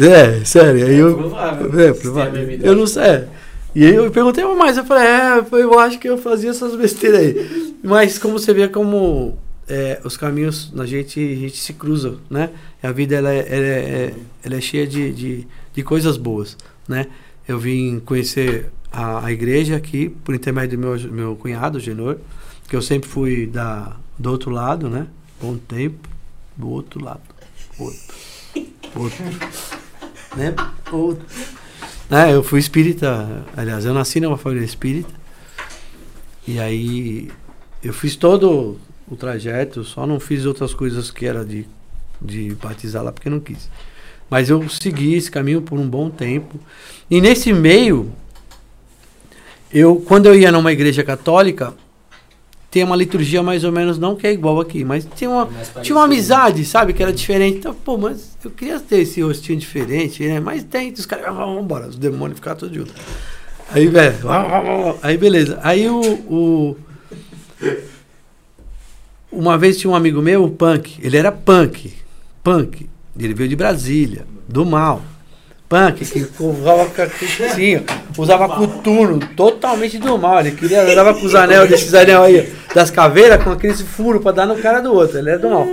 é, 0.00 0.44
sério. 0.44 0.86
Aí 0.86 0.98
eu, 0.98 1.16
provável. 1.16 1.80
é, 1.80 1.92
provável. 1.92 2.50
Eu 2.62 2.76
não 2.76 2.86
sei. 2.86 3.02
é. 3.02 3.28
E 3.74 3.84
aí 3.84 3.94
eu 3.94 4.10
perguntei 4.10 4.44
mais, 4.44 4.76
eu 4.76 4.84
falei, 4.84 5.06
é, 5.06 5.46
eu 5.52 5.78
acho 5.78 5.98
que 5.98 6.08
eu 6.08 6.18
fazia 6.18 6.50
essas 6.50 6.74
besteiras 6.74 7.20
aí. 7.20 7.74
Mas 7.82 8.18
como 8.18 8.38
você 8.38 8.52
vê 8.52 8.68
como 8.68 9.38
é, 9.68 10.00
os 10.04 10.16
caminhos 10.16 10.72
na 10.72 10.84
gente, 10.84 11.20
a 11.20 11.36
gente 11.36 11.56
se 11.56 11.72
cruza, 11.72 12.18
né? 12.28 12.50
A 12.82 12.90
vida 12.90 13.14
ela 13.14 13.32
é, 13.32 13.38
ela 13.38 13.66
é, 13.66 14.14
ela 14.44 14.56
é 14.56 14.60
cheia 14.60 14.86
de, 14.86 15.12
de, 15.12 15.46
de 15.72 15.82
coisas 15.84 16.16
boas, 16.16 16.56
né? 16.88 17.06
Eu 17.46 17.58
vim 17.58 18.00
conhecer 18.00 18.70
a, 18.92 19.26
a 19.26 19.32
igreja 19.32 19.76
aqui 19.76 20.08
por 20.24 20.34
intermédio 20.34 20.76
do 20.76 20.80
meu, 20.80 21.12
meu 21.12 21.36
cunhado, 21.36 21.78
o 21.78 21.80
Genor, 21.80 22.16
que 22.68 22.74
eu 22.74 22.82
sempre 22.82 23.08
fui 23.08 23.46
da, 23.46 23.96
do 24.18 24.30
outro 24.30 24.50
lado, 24.50 24.90
né? 24.90 25.06
Bom 25.40 25.56
tempo, 25.56 26.08
do 26.56 26.68
outro 26.68 27.02
lado. 27.02 27.22
Outro. 27.78 28.16
Outro. 28.96 29.79
Né? 30.36 30.54
Outro. 30.92 31.24
né? 32.08 32.34
Eu 32.34 32.42
fui 32.42 32.58
espírita, 32.58 33.44
aliás, 33.56 33.84
eu 33.84 33.94
nasci 33.94 34.20
numa 34.20 34.36
família 34.36 34.64
espírita. 34.64 35.12
E 36.46 36.58
aí 36.58 37.30
eu 37.82 37.92
fiz 37.92 38.16
todo 38.16 38.78
o 39.10 39.16
trajeto, 39.16 39.84
só 39.84 40.06
não 40.06 40.20
fiz 40.20 40.46
outras 40.46 40.72
coisas 40.72 41.10
que 41.10 41.26
era 41.26 41.44
de, 41.44 41.66
de 42.20 42.54
batizar 42.54 43.02
lá, 43.02 43.12
porque 43.12 43.30
não 43.30 43.40
quis. 43.40 43.70
Mas 44.28 44.48
eu 44.48 44.68
segui 44.68 45.14
esse 45.14 45.30
caminho 45.30 45.62
por 45.62 45.78
um 45.78 45.88
bom 45.88 46.08
tempo. 46.08 46.58
E 47.10 47.20
nesse 47.20 47.52
meio, 47.52 48.12
eu 49.72 49.96
quando 49.96 50.26
eu 50.26 50.34
ia 50.34 50.52
numa 50.52 50.72
igreja 50.72 51.02
católica, 51.02 51.74
tem 52.70 52.84
uma 52.84 52.94
liturgia 52.94 53.42
mais 53.42 53.64
ou 53.64 53.72
menos, 53.72 53.98
não 53.98 54.14
que 54.14 54.26
é 54.26 54.32
igual 54.32 54.60
aqui, 54.60 54.84
mas 54.84 55.04
tem 55.04 55.26
uma, 55.26 55.48
É 55.76 55.80
tinha 55.80 55.96
uma 55.96 56.04
amizade, 56.04 56.64
sabe? 56.64 56.92
Que 56.92 57.02
era 57.02 57.12
diferente. 57.12 57.58
Então, 57.58 57.74
pô, 57.74 57.98
mas 57.98 58.36
eu 58.44 58.50
queria 58.50 58.78
ter 58.78 59.00
esse 59.00 59.20
rostinho 59.20 59.58
diferente, 59.58 60.24
né? 60.24 60.38
Mas 60.38 60.62
tem, 60.62 60.92
os 60.92 61.04
caras, 61.04 61.26
ah, 61.26 61.32
vamos 61.32 61.64
embora, 61.64 61.88
os 61.88 61.96
demônios 61.96 62.38
ficaram 62.38 62.56
todos 62.56 62.74
juntos. 62.74 62.94
Aí, 63.72 63.88
velho, 63.88 64.16
aí 65.02 65.16
beleza. 65.16 65.58
Aí 65.62 65.88
o, 65.88 66.00
o, 66.00 66.76
uma 69.32 69.58
vez 69.58 69.76
tinha 69.76 69.90
um 69.90 69.94
amigo 69.96 70.22
meu, 70.22 70.44
o 70.44 70.50
Punk, 70.50 70.98
ele 71.02 71.16
era 71.16 71.32
punk, 71.32 71.92
punk, 72.42 72.88
ele 73.18 73.34
veio 73.34 73.48
de 73.48 73.56
Brasília, 73.56 74.24
do 74.48 74.64
mal. 74.64 75.02
Punk, 75.70 76.04
que 76.04 76.26
usava 76.42 76.82
assim, 76.82 77.80
usava 78.18 78.48
coturno, 78.48 79.20
totalmente 79.36 79.98
do 79.98 80.18
mal. 80.18 80.40
Ele 80.40 80.50
queria, 80.50 80.82
andava 80.82 81.14
com 81.14 81.24
os 81.24 81.32
anel, 81.32 81.64
desses 81.68 81.94
anel 81.94 82.24
aí, 82.24 82.52
das 82.74 82.90
caveiras, 82.90 83.40
com 83.44 83.52
aqueles 83.52 83.80
furos 83.80 84.20
pra 84.20 84.32
dar 84.32 84.46
no 84.46 84.60
cara 84.60 84.80
do 84.80 84.92
outro. 84.92 85.16
Ele 85.18 85.30
era 85.30 85.38
do 85.38 85.48
mal. 85.48 85.64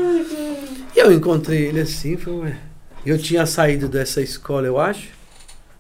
E 0.96 1.00
eu 1.00 1.12
encontrei 1.12 1.66
ele 1.66 1.80
assim, 1.82 2.16
falei, 2.16 2.40
ué. 2.42 2.58
Eu 3.04 3.18
tinha 3.18 3.44
saído 3.48 3.90
dessa 3.90 4.22
escola, 4.22 4.68
eu 4.68 4.80
acho, 4.80 5.08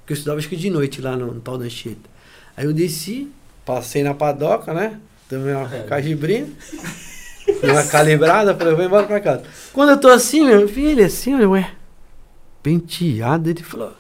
que 0.03 0.13
eu 0.13 0.15
estudava 0.15 0.39
acho 0.39 0.49
que 0.49 0.56
de 0.56 0.71
noite 0.71 0.99
lá 0.99 1.15
no, 1.15 1.34
no 1.36 1.39
pau 1.39 1.56
da 1.56 1.65
Anchieta. 1.65 2.10
Aí 2.56 2.65
eu 2.65 2.73
desci, 2.73 3.32
passei 3.63 4.01
na 4.01 4.15
padoca, 4.15 4.73
né? 4.73 4.93
Tomei 5.30 5.53
uma 5.53 5.71
É. 5.75 5.84
cajibrina, 5.84 6.47
dei 7.62 7.69
uma 7.69 7.84
calibrada, 7.84 8.56
falei, 8.56 8.73
vou 8.73 8.84
embora 8.84 9.06
pra 9.06 9.19
casa. 9.19 9.43
Quando 9.71 9.89
eu 9.89 9.97
tô 9.97 10.08
assim, 10.08 10.43
meu, 10.43 10.62
eu 10.62 10.67
vi 10.67 10.86
ele 10.86 11.03
assim, 11.03 11.39
eu, 11.39 11.51
ué, 11.51 11.69
penteado, 12.63 13.49
ele 13.49 13.62
falou, 13.62 13.91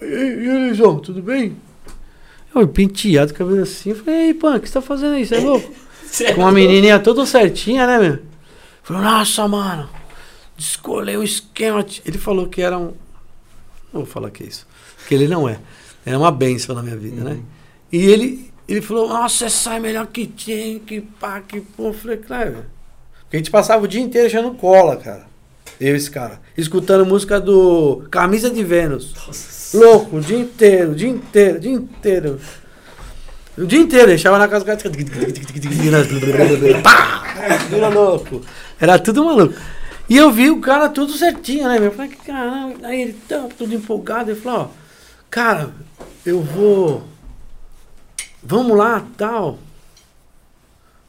e 0.00 0.04
aí, 0.04 0.44
e 0.44 0.50
aí, 0.50 0.74
João, 0.74 0.98
tudo 0.98 1.22
bem? 1.22 1.56
Eu, 2.54 2.66
penteado, 2.66 3.34
cabelo 3.34 3.62
assim, 3.62 3.90
eu 3.90 3.96
falei, 3.96 4.28
ei, 4.28 4.34
Pan, 4.34 4.56
o 4.56 4.60
que 4.60 4.66
você 4.68 4.74
tá 4.74 4.82
fazendo 4.82 5.14
aí, 5.14 5.26
você 5.26 5.36
é 5.36 5.40
louco? 5.40 5.72
Com 6.34 6.40
uma 6.40 6.52
menininha 6.52 6.98
toda 6.98 7.26
certinha, 7.26 7.86
né, 7.86 7.98
meu? 7.98 8.18
Falou, 8.82 9.02
nossa, 9.02 9.46
mano, 9.46 9.88
descolei 10.56 11.16
o 11.16 11.22
esquema. 11.22 11.84
Ele 12.04 12.16
falou 12.16 12.48
que 12.48 12.62
era 12.62 12.78
um. 12.78 12.94
Não 13.92 14.00
vou 14.00 14.06
falar 14.06 14.30
que 14.30 14.42
é 14.42 14.46
isso. 14.46 14.66
Que 15.06 15.14
ele 15.14 15.28
não 15.28 15.48
é. 15.48 15.60
Era 16.06 16.18
uma 16.18 16.32
benção 16.32 16.74
na 16.74 16.82
minha 16.82 16.96
vida, 16.96 17.22
né? 17.22 17.38
E 17.92 17.98
ele, 17.98 18.50
ele 18.66 18.80
falou, 18.80 19.08
nossa, 19.08 19.48
você 19.48 19.50
sai 19.50 19.78
melhor 19.78 20.06
que 20.06 20.26
tem, 20.26 20.78
que 20.78 21.02
pá, 21.02 21.42
que 21.42 21.60
pô. 21.60 21.88
Eu 21.88 21.92
falei, 21.92 22.16
claro. 22.16 22.64
Porque 23.20 23.36
a 23.36 23.38
gente 23.38 23.50
passava 23.50 23.84
o 23.84 23.88
dia 23.88 24.00
inteiro 24.00 24.26
achando 24.26 24.54
cola, 24.54 24.96
cara. 24.96 25.27
Eu 25.80 25.94
esse 25.94 26.10
cara. 26.10 26.40
Escutando 26.56 27.06
música 27.06 27.40
do 27.40 28.02
Camisa 28.10 28.50
de 28.50 28.64
Vênus. 28.64 29.14
Louco, 29.74 30.16
o 30.16 30.20
dia 30.20 30.38
inteiro, 30.38 30.92
o 30.92 30.94
dia 30.94 31.08
inteiro, 31.08 31.56
o 31.56 31.60
dia 31.60 31.72
inteiro. 31.72 32.40
O 33.56 33.66
dia 33.66 33.78
inteiro, 33.78 34.08
deixava 34.08 34.38
na 34.38 34.48
casa 34.48 34.64
do 34.64 34.66
cara. 34.66 34.78
Pá! 36.82 37.24
Vira 37.68 37.88
louco. 37.88 38.42
Era 38.80 38.98
tudo 38.98 39.24
maluco. 39.24 39.54
E 40.08 40.16
eu 40.16 40.32
vi 40.32 40.50
o 40.50 40.60
cara 40.60 40.88
tudo 40.88 41.12
certinho, 41.12 41.68
né? 41.68 41.78
Eu 41.78 41.92
falei, 41.92 42.12
caramba, 42.24 42.86
aí 42.86 43.02
ele 43.02 43.12
tava 43.28 43.48
tudo 43.48 43.74
empolgado. 43.74 44.30
Ele 44.30 44.40
falou, 44.40 44.60
ó, 44.60 44.68
cara, 45.28 45.70
eu 46.24 46.40
vou. 46.40 47.04
Vamos 48.42 48.76
lá, 48.76 49.04
tal. 49.16 49.58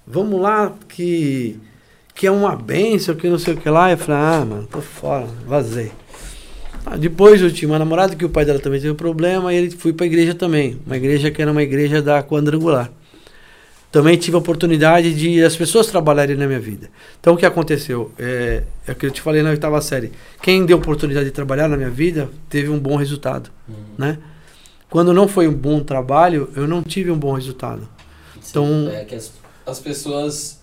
Vamos 0.06 0.42
lá, 0.42 0.74
que. 0.90 1.60
Que 2.20 2.28
é 2.28 2.32
uma 2.32 2.54
benção, 2.54 3.16
que 3.16 3.30
não 3.30 3.40
sei 3.40 3.54
o 3.54 3.58
que 3.58 3.70
lá. 3.70 3.90
Eu 3.92 3.98
falei, 3.98 4.22
ah, 4.22 4.46
mano, 4.46 4.68
tô 4.70 4.82
fora, 4.82 5.26
vazei. 5.48 5.90
Ah, 6.86 6.98
depois 6.98 7.42
eu 7.42 7.50
tinha 7.50 7.72
uma 7.72 7.80
namorada 7.80 8.14
que 8.14 8.26
o 8.26 8.30
pai 8.30 8.44
dela 8.44 8.60
também 8.60 8.78
teve 8.82 8.92
um 8.92 8.96
problema 8.96 9.54
e 9.54 9.56
ele 9.56 9.72
fui 9.72 9.94
pra 9.94 10.06
igreja 10.06 10.36
também. 10.36 10.78
Uma 10.86 10.98
igreja 10.98 11.32
que 11.32 11.42
era 11.42 11.50
uma 11.50 11.64
igreja 11.64 12.02
da 12.02 12.22
quadrangular. 12.22 12.92
Também 13.90 14.18
tive 14.18 14.36
a 14.36 14.40
oportunidade 14.40 15.14
de 15.16 15.42
as 15.42 15.56
pessoas 15.56 15.88
trabalharem 15.88 16.36
na 16.36 16.46
minha 16.46 16.60
vida. 16.60 16.90
Então 17.22 17.36
o 17.36 17.38
que 17.38 17.46
aconteceu? 17.46 18.12
É, 18.20 18.64
é 18.86 18.92
o 18.92 18.96
que 18.96 19.06
eu 19.06 19.12
te 19.12 19.22
falei 19.22 19.42
na 19.42 19.52
oitava 19.52 19.80
série. 19.80 20.12
Quem 20.42 20.66
deu 20.66 20.76
oportunidade 20.76 21.28
de 21.28 21.32
trabalhar 21.32 21.70
na 21.70 21.78
minha 21.78 21.90
vida 21.90 22.30
teve 22.50 22.68
um 22.68 22.78
bom 22.78 22.98
resultado. 22.98 23.50
Uhum. 23.66 23.76
Né? 23.98 24.18
Quando 24.90 25.14
não 25.14 25.26
foi 25.26 25.48
um 25.48 25.54
bom 25.54 25.80
trabalho, 25.80 26.50
eu 26.54 26.68
não 26.68 26.84
tive 26.84 27.12
um 27.12 27.18
bom 27.18 27.32
resultado. 27.32 27.88
Então- 28.50 28.90
É 28.92 29.06
que 29.06 29.16
as, 29.16 29.32
as 29.66 29.80
pessoas. 29.80 30.59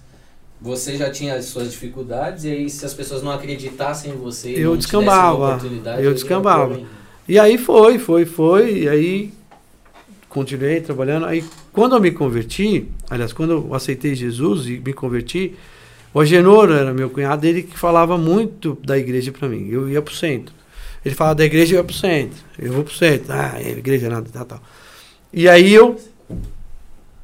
Você 0.60 0.96
já 0.96 1.10
tinha 1.10 1.34
as 1.34 1.46
suas 1.46 1.70
dificuldades, 1.70 2.44
e 2.44 2.50
aí 2.50 2.70
se 2.70 2.84
as 2.84 2.94
pessoas 2.94 3.22
não 3.22 3.30
acreditassem 3.30 4.12
em 4.12 4.16
você, 4.16 4.54
Eu 4.56 4.76
descambava, 4.76 5.60
eu 6.00 6.14
descambava. 6.14 6.80
E 7.28 7.38
aí 7.38 7.58
foi, 7.58 7.98
foi, 7.98 8.24
foi. 8.24 8.82
E 8.82 8.88
aí 8.88 9.32
continuei 10.28 10.80
trabalhando. 10.80 11.26
Aí 11.26 11.44
quando 11.72 11.94
eu 11.94 12.00
me 12.00 12.10
converti, 12.10 12.88
aliás, 13.10 13.32
quando 13.32 13.50
eu 13.50 13.74
aceitei 13.74 14.14
Jesus 14.14 14.66
e 14.66 14.80
me 14.84 14.92
converti, 14.92 15.54
o 16.14 16.20
Agenor 16.20 16.70
era 16.70 16.94
meu 16.94 17.10
cunhado, 17.10 17.46
ele 17.46 17.62
que 17.62 17.78
falava 17.78 18.16
muito 18.16 18.78
da 18.82 18.96
igreja 18.96 19.30
para 19.30 19.48
mim. 19.48 19.68
Eu 19.68 19.88
ia 19.88 20.00
pro 20.00 20.14
centro. 20.14 20.54
Ele 21.04 21.14
falava 21.14 21.36
da 21.36 21.44
igreja, 21.44 21.74
eu 21.74 21.78
ia 21.78 21.84
pro 21.84 21.94
centro. 21.94 22.38
Eu 22.58 22.72
vou 22.72 22.82
pro 22.82 22.94
centro. 22.94 23.26
Ah, 23.28 23.52
é 23.60 23.72
igreja 23.72 24.08
nada, 24.08 24.26
tal, 24.32 24.44
tal. 24.46 24.62
E 25.32 25.46
aí 25.48 25.74
eu 25.74 26.00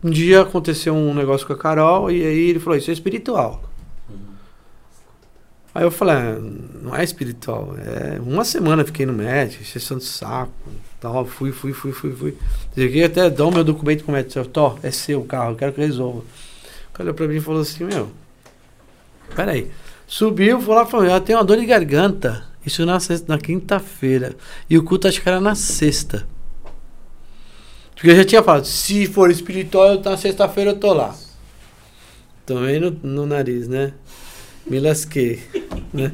um 0.03 0.11
dia 0.11 0.43
aconteceu 0.43 0.95
um 0.95 1.15
negócio 1.15 1.47
com 1.47 1.53
a 1.53 1.57
Carol 1.59 2.11
e 2.11 2.25
aí 2.25 2.51
ele 2.51 2.59
falou: 2.59 2.77
"Isso 2.79 2.91
é 2.91 2.93
espiritual". 2.93 3.63
Uhum. 4.11 4.17
Aí 5.75 5.85
eu 5.85 5.91
falei, 5.91 6.15
ah, 6.17 6.39
não 6.83 6.95
é 6.95 7.03
espiritual. 7.03 7.75
É, 7.79 8.21
uma 8.21 8.45
semana 8.45 8.85
fiquei 8.85 9.07
no 9.07 9.13
médico, 9.13 9.63
exceção 9.63 9.97
de 9.99 10.05
saco, 10.05 10.53
tal, 11.01 11.25
fui, 11.25 11.51
fui, 11.53 11.73
fui, 11.73 11.93
fui, 11.93 12.13
fui. 12.13 12.37
Cheguei 12.75 13.05
até 13.05 13.31
dar 13.31 13.47
o 13.47 13.51
meu 13.51 13.65
documento 13.65 14.05
pro 14.05 14.13
médico, 14.13 14.45
Tó, 14.47 14.79
é 14.83 14.91
seu 14.91 15.21
o 15.21 15.25
carro, 15.25 15.53
eu 15.53 15.57
quero 15.57 15.73
que 15.73 15.81
resolva. 15.81 16.19
O 16.21 16.93
cara 16.93 17.05
olhou 17.05 17.15
pra 17.15 17.27
mim 17.27 17.37
e 17.37 17.41
falou 17.41 17.63
assim, 17.63 17.85
meu, 17.85 18.11
peraí. 19.35 19.71
Subiu, 20.07 20.61
foi 20.61 20.75
lá 20.75 20.83
e 20.83 20.91
falou, 20.91 21.07
eu 21.07 21.21
tenho 21.21 21.39
uma 21.39 21.45
dor 21.45 21.57
de 21.59 21.65
garganta. 21.65 22.45
Isso 22.67 22.85
na, 22.85 23.01
sexta- 23.01 23.33
na 23.33 23.41
quinta-feira. 23.41 24.37
E 24.69 24.77
o 24.77 24.85
culto 24.85 25.09
acho 25.09 25.23
que 25.23 25.29
era 25.29 25.41
na 25.41 25.55
sexta. 25.55 26.27
Porque 28.03 28.11
eu 28.11 28.17
já 28.17 28.25
tinha 28.25 28.43
falado, 28.43 28.65
se 28.65 29.07
for 29.07 29.31
espiritual, 29.31 30.01
na 30.01 30.17
sexta-feira 30.17 30.73
eu 30.73 30.77
tô 30.81 30.93
lá. 30.93 31.15
Tomei 32.45 32.81
no, 32.81 32.91
no 32.91 33.25
nariz, 33.27 33.69
né? 33.69 33.93
Me 34.69 34.81
lasquei, 34.81 35.41
né? 35.95 36.11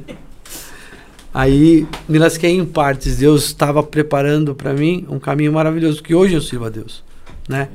Aí 1.33 1.87
me 2.07 2.18
lasquei 2.18 2.51
em 2.51 2.66
partes. 2.66 3.16
Deus 3.16 3.46
estava 3.46 3.83
preparando 3.83 4.55
para 4.55 4.74
mim 4.74 5.07
um 5.09 5.18
caminho 5.18 5.51
maravilhoso 5.51 6.03
que 6.03 6.14
hoje 6.14 6.35
eu 6.35 6.42
sirvo 6.42 6.66
a 6.66 6.68
Deus, 6.68 7.03
né? 7.48 7.70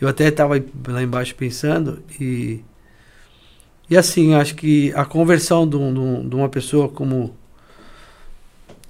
Eu 0.00 0.08
até 0.08 0.28
estava 0.28 0.54
lá 0.88 1.02
embaixo 1.02 1.34
pensando 1.34 2.02
e 2.18 2.60
e 3.90 3.94
assim 3.94 4.32
acho 4.32 4.54
que 4.54 4.90
a 4.94 5.04
conversão 5.04 5.68
de 5.68 5.76
um- 5.76 6.26
de 6.26 6.34
uma 6.34 6.48
pessoa 6.48 6.88
como 6.88 7.36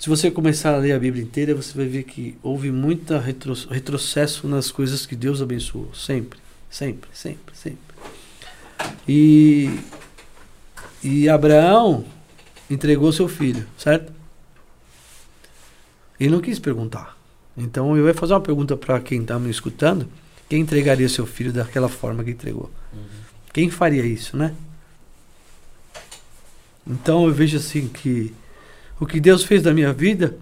se 0.00 0.08
você 0.08 0.30
começar 0.30 0.74
a 0.74 0.78
ler 0.78 0.92
a 0.92 0.98
Bíblia 0.98 1.22
inteira 1.22 1.54
você 1.54 1.76
vai 1.76 1.84
ver 1.84 2.04
que 2.04 2.34
houve 2.42 2.72
muita 2.72 3.20
retro, 3.20 3.52
retrocesso 3.68 4.48
nas 4.48 4.70
coisas 4.70 5.04
que 5.04 5.14
Deus 5.14 5.42
abençoou 5.42 5.94
sempre, 5.94 6.38
sempre, 6.70 7.10
sempre, 7.12 7.54
sempre. 7.54 7.94
E 9.06 9.78
e 11.04 11.28
Abraão 11.28 12.06
entregou 12.70 13.12
seu 13.12 13.28
filho, 13.28 13.66
certo? 13.76 14.10
Ele 16.18 16.30
não 16.30 16.40
quis 16.40 16.58
perguntar. 16.58 17.14
Então 17.54 17.94
eu 17.94 18.06
ia 18.06 18.14
fazer 18.14 18.32
uma 18.32 18.40
pergunta 18.40 18.78
para 18.78 18.98
quem 19.00 19.20
está 19.20 19.38
me 19.38 19.50
escutando: 19.50 20.08
quem 20.48 20.62
entregaria 20.62 21.10
seu 21.10 21.26
filho 21.26 21.52
daquela 21.52 21.90
forma 21.90 22.24
que 22.24 22.30
entregou? 22.30 22.70
Uhum. 22.90 23.02
Quem 23.52 23.68
faria 23.68 24.06
isso, 24.06 24.34
né? 24.34 24.54
Então 26.86 27.26
eu 27.26 27.34
vejo 27.34 27.58
assim 27.58 27.86
que 27.86 28.34
o 29.00 29.06
que 29.06 29.18
Deus 29.18 29.42
fez 29.42 29.62
na 29.62 29.72
minha 29.72 29.92
vida 29.92 30.36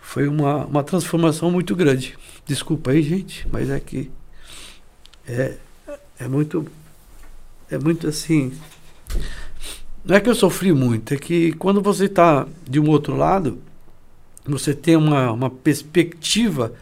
foi 0.00 0.28
uma, 0.28 0.66
uma 0.66 0.84
transformação 0.84 1.50
muito 1.50 1.74
grande. 1.74 2.16
Desculpa 2.46 2.90
aí, 2.90 3.02
gente, 3.02 3.48
mas 3.50 3.70
é 3.70 3.80
que 3.80 4.10
é, 5.26 5.56
é 6.18 6.28
muito 6.28 6.66
é 7.70 7.78
muito 7.78 8.08
assim. 8.08 8.52
Não 10.04 10.16
é 10.16 10.20
que 10.20 10.28
eu 10.28 10.34
sofri 10.34 10.72
muito, 10.72 11.14
é 11.14 11.16
que 11.16 11.52
quando 11.52 11.80
você 11.80 12.04
está 12.06 12.46
de 12.68 12.80
um 12.80 12.88
outro 12.88 13.16
lado, 13.16 13.58
você 14.44 14.74
tem 14.74 14.96
uma, 14.96 15.30
uma 15.30 15.48
perspectiva 15.50 16.74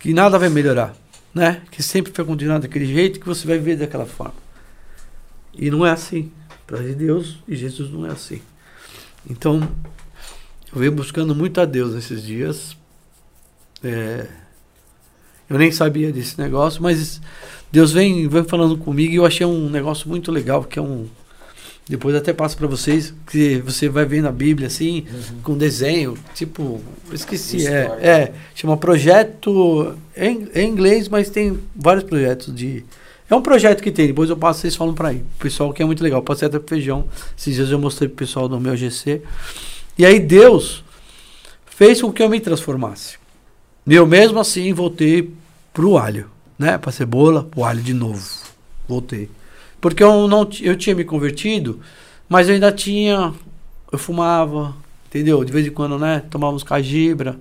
que 0.00 0.12
nada 0.12 0.38
vai 0.38 0.48
melhorar, 0.48 0.96
né? 1.32 1.62
Que 1.70 1.82
sempre 1.82 2.12
vai 2.12 2.26
continuar 2.26 2.58
daquele 2.58 2.86
jeito 2.86 3.20
que 3.20 3.26
você 3.26 3.46
vai 3.46 3.58
ver 3.58 3.76
daquela 3.76 4.06
forma. 4.06 4.34
E 5.54 5.70
não 5.70 5.86
é 5.86 5.90
assim. 5.90 6.30
Para 6.66 6.78
Deus 6.78 7.38
e 7.46 7.54
Jesus 7.54 7.90
não 7.90 8.04
é 8.04 8.10
assim. 8.10 8.42
Então, 9.28 9.68
eu 10.72 10.80
venho 10.80 10.92
buscando 10.92 11.34
muito 11.34 11.60
a 11.60 11.64
Deus 11.64 11.94
nesses 11.94 12.22
dias. 12.22 12.76
É, 13.82 14.26
eu 15.48 15.58
nem 15.58 15.70
sabia 15.70 16.12
desse 16.12 16.38
negócio, 16.40 16.82
mas 16.82 17.20
Deus 17.70 17.92
vem, 17.92 18.28
vem 18.28 18.44
falando 18.44 18.76
comigo 18.78 19.12
e 19.12 19.16
eu 19.16 19.26
achei 19.26 19.46
um 19.46 19.68
negócio 19.68 20.08
muito 20.08 20.30
legal, 20.32 20.64
que 20.64 20.78
é 20.78 20.82
um. 20.82 21.06
Depois 21.88 22.16
até 22.16 22.32
passo 22.32 22.56
para 22.56 22.66
vocês, 22.66 23.14
que 23.30 23.58
você 23.58 23.88
vai 23.88 24.04
ver 24.04 24.20
na 24.20 24.32
Bíblia 24.32 24.66
assim, 24.66 25.06
Uhum. 25.08 25.40
com 25.44 25.56
desenho, 25.56 26.18
tipo, 26.34 26.80
esqueci, 27.12 27.64
é, 27.68 27.82
é, 28.02 28.32
chama 28.56 28.76
projeto 28.76 29.96
em, 30.16 30.48
é 30.52 30.62
em 30.62 30.68
inglês, 30.68 31.08
mas 31.08 31.30
tem 31.30 31.60
vários 31.76 32.02
projetos 32.02 32.52
de 32.52 32.84
é 33.28 33.34
um 33.34 33.42
projeto 33.42 33.82
que 33.82 33.90
tem, 33.90 34.06
depois 34.06 34.30
eu 34.30 34.36
passo 34.36 34.60
vocês 34.60 34.76
falam 34.76 34.94
para 34.94 35.08
aí. 35.08 35.16
O 35.16 35.38
pessoal 35.40 35.72
que 35.72 35.82
é 35.82 35.86
muito 35.86 36.02
legal, 36.02 36.22
passei 36.22 36.46
até 36.46 36.58
pro 36.58 36.68
feijão. 36.68 37.06
Esses 37.36 37.56
dias 37.56 37.70
eu 37.70 37.78
mostrei 37.78 38.08
pro 38.08 38.18
pessoal 38.18 38.48
do 38.48 38.60
meu 38.60 38.76
GC. 38.76 39.22
E 39.98 40.06
aí 40.06 40.20
Deus 40.20 40.84
fez 41.66 42.00
com 42.00 42.12
que 42.12 42.22
eu 42.22 42.28
me 42.28 42.38
transformasse. 42.38 43.18
E 43.86 43.94
eu 43.94 44.06
mesmo 44.06 44.38
assim 44.38 44.72
voltei 44.72 45.32
pro 45.72 45.96
alho, 45.96 46.30
né? 46.58 46.78
Pra 46.78 46.92
cebola, 46.92 47.42
pro 47.42 47.64
alho 47.64 47.82
de 47.82 47.92
novo. 47.92 48.24
Voltei. 48.88 49.28
Porque 49.80 50.02
eu 50.02 50.28
não 50.28 50.48
eu 50.62 50.76
tinha 50.76 50.94
me 50.94 51.04
convertido, 51.04 51.80
mas 52.28 52.48
eu 52.48 52.54
ainda 52.54 52.70
tinha. 52.70 53.34
Eu 53.90 53.98
fumava, 53.98 54.74
entendeu? 55.08 55.44
De 55.44 55.52
vez 55.52 55.66
em 55.66 55.70
quando, 55.70 55.98
né? 55.98 56.22
Tomava 56.30 56.54
uns 56.54 56.62
cajibra. 56.62 57.38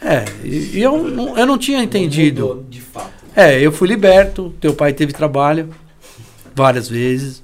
É, 0.00 0.24
e, 0.44 0.78
e 0.78 0.82
eu, 0.82 1.02
não, 1.10 1.38
eu 1.38 1.46
não 1.46 1.56
tinha 1.56 1.82
entendido. 1.82 2.40
Não 2.40 2.48
mudou 2.48 2.64
de 2.68 2.80
fato. 2.80 3.23
É, 3.34 3.60
eu 3.60 3.72
fui 3.72 3.88
liberto, 3.88 4.54
teu 4.60 4.74
pai 4.74 4.92
teve 4.92 5.12
trabalho 5.12 5.68
várias 6.54 6.88
vezes. 6.88 7.42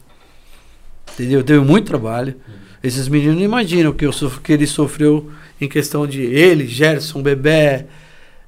Entendeu? 1.15 1.43
Teve 1.43 1.61
muito 1.61 1.87
trabalho. 1.87 2.35
Esses 2.83 3.09
meninos 3.09 3.37
não 3.37 3.43
imaginam 3.43 3.93
que, 3.93 4.07
eu 4.07 4.13
sof- 4.13 4.41
que 4.41 4.53
ele 4.53 4.67
sofreu 4.67 5.31
em 5.61 5.69
questão 5.69 6.07
de 6.07 6.23
ele, 6.23 6.67
Gerson, 6.67 7.21
Bebé. 7.23 7.87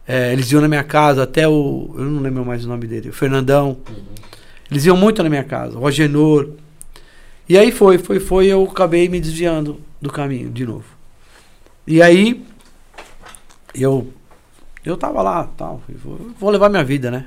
é, 0.06 0.32
eles 0.32 0.50
iam 0.52 0.60
na 0.62 0.68
minha 0.68 0.84
casa, 0.84 1.24
até 1.24 1.46
o. 1.46 1.94
Eu 1.98 2.04
não 2.04 2.22
lembro 2.22 2.44
mais 2.44 2.64
o 2.64 2.68
nome 2.68 2.86
dele, 2.86 3.10
o 3.10 3.12
Fernandão. 3.12 3.78
Eles 4.70 4.86
iam 4.86 4.96
muito 4.96 5.22
na 5.22 5.28
minha 5.28 5.44
casa, 5.44 5.78
o 5.78 5.86
Agenor. 5.86 6.50
E 7.48 7.58
aí 7.58 7.70
foi, 7.70 7.98
foi, 7.98 8.18
foi, 8.20 8.46
eu 8.46 8.62
acabei 8.64 9.08
me 9.08 9.20
desviando 9.20 9.80
do 10.00 10.10
caminho 10.10 10.48
de 10.48 10.64
novo. 10.64 10.84
E 11.86 12.00
aí 12.00 12.42
eu 13.74 14.08
eu 14.84 14.96
tava 14.96 15.22
lá, 15.22 15.48
tal, 15.56 15.80
e 15.88 15.92
vou, 15.92 16.18
vou 16.38 16.50
levar 16.50 16.68
minha 16.68 16.84
vida, 16.84 17.10
né? 17.10 17.24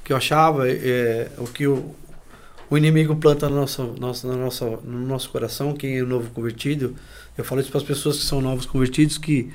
O 0.00 0.04
que 0.04 0.12
eu 0.12 0.16
achava, 0.16 0.68
é, 0.68 1.30
o 1.38 1.44
que 1.44 1.66
o, 1.66 1.94
o 2.70 2.76
inimigo 2.78 3.14
planta 3.16 3.48
no 3.48 3.56
nosso, 3.56 3.94
nosso, 3.98 4.26
no, 4.26 4.36
nosso, 4.36 4.64
no 4.84 5.06
nosso 5.06 5.30
coração, 5.30 5.74
quem 5.74 5.98
é 5.98 6.02
novo 6.02 6.30
convertido, 6.30 6.94
eu 7.36 7.44
falo 7.44 7.60
isso 7.60 7.70
para 7.70 7.78
as 7.78 7.86
pessoas 7.86 8.18
que 8.18 8.24
são 8.24 8.40
novos 8.40 8.66
convertidos, 8.66 9.18
que 9.18 9.50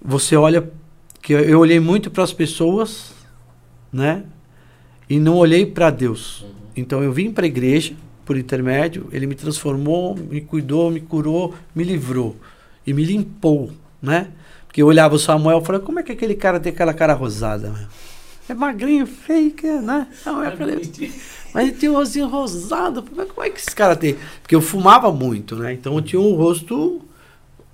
você 0.00 0.36
olha, 0.36 0.68
que 1.20 1.32
eu 1.32 1.60
olhei 1.60 1.78
muito 1.78 2.10
para 2.10 2.24
as 2.24 2.32
pessoas, 2.32 3.12
né? 3.92 4.24
E 5.08 5.20
não 5.20 5.36
olhei 5.36 5.66
para 5.66 5.90
Deus. 5.90 6.42
Uhum. 6.42 6.48
Então 6.76 7.02
eu 7.02 7.12
vim 7.12 7.30
para 7.30 7.44
a 7.44 7.46
igreja 7.46 7.94
por 8.24 8.36
intermédio, 8.36 9.08
ele 9.12 9.26
me 9.26 9.34
transformou, 9.34 10.16
me 10.16 10.40
cuidou, 10.40 10.90
me 10.90 11.00
curou, 11.00 11.54
me 11.74 11.84
livrou 11.84 12.36
e 12.86 12.92
me 12.92 13.04
limpou, 13.04 13.70
né? 14.00 14.28
Porque 14.72 14.80
eu 14.80 14.86
olhava 14.86 15.14
o 15.14 15.18
Samuel 15.18 15.58
e 15.58 15.64
falava, 15.66 15.84
como 15.84 15.98
é 16.00 16.02
que 16.02 16.12
aquele 16.12 16.34
cara 16.34 16.58
tem 16.58 16.72
aquela 16.72 16.94
cara 16.94 17.12
rosada? 17.12 17.68
Meu? 17.68 17.86
É 18.48 18.54
magrinho, 18.54 19.06
feio, 19.06 19.54
é, 19.64 19.80
né? 19.82 20.06
Não, 20.24 20.42
é 20.42 20.50
pra 20.50 20.66
ele. 20.66 21.12
Mas 21.52 21.68
ele 21.68 21.76
tem 21.76 21.90
um 21.90 21.92
rosinho 21.92 22.26
rosado. 22.26 23.02
Como 23.02 23.20
é- 23.20 23.48
é 23.48 23.50
que 23.50 23.60
esse 23.60 23.76
cara 23.76 23.94
tem? 23.94 24.16
Porque 24.40 24.54
eu 24.54 24.62
fumava 24.62 25.12
muito, 25.12 25.56
né? 25.56 25.74
Então 25.74 25.94
eu 25.96 26.00
tinha 26.00 26.18
um 26.18 26.34
rosto 26.36 27.02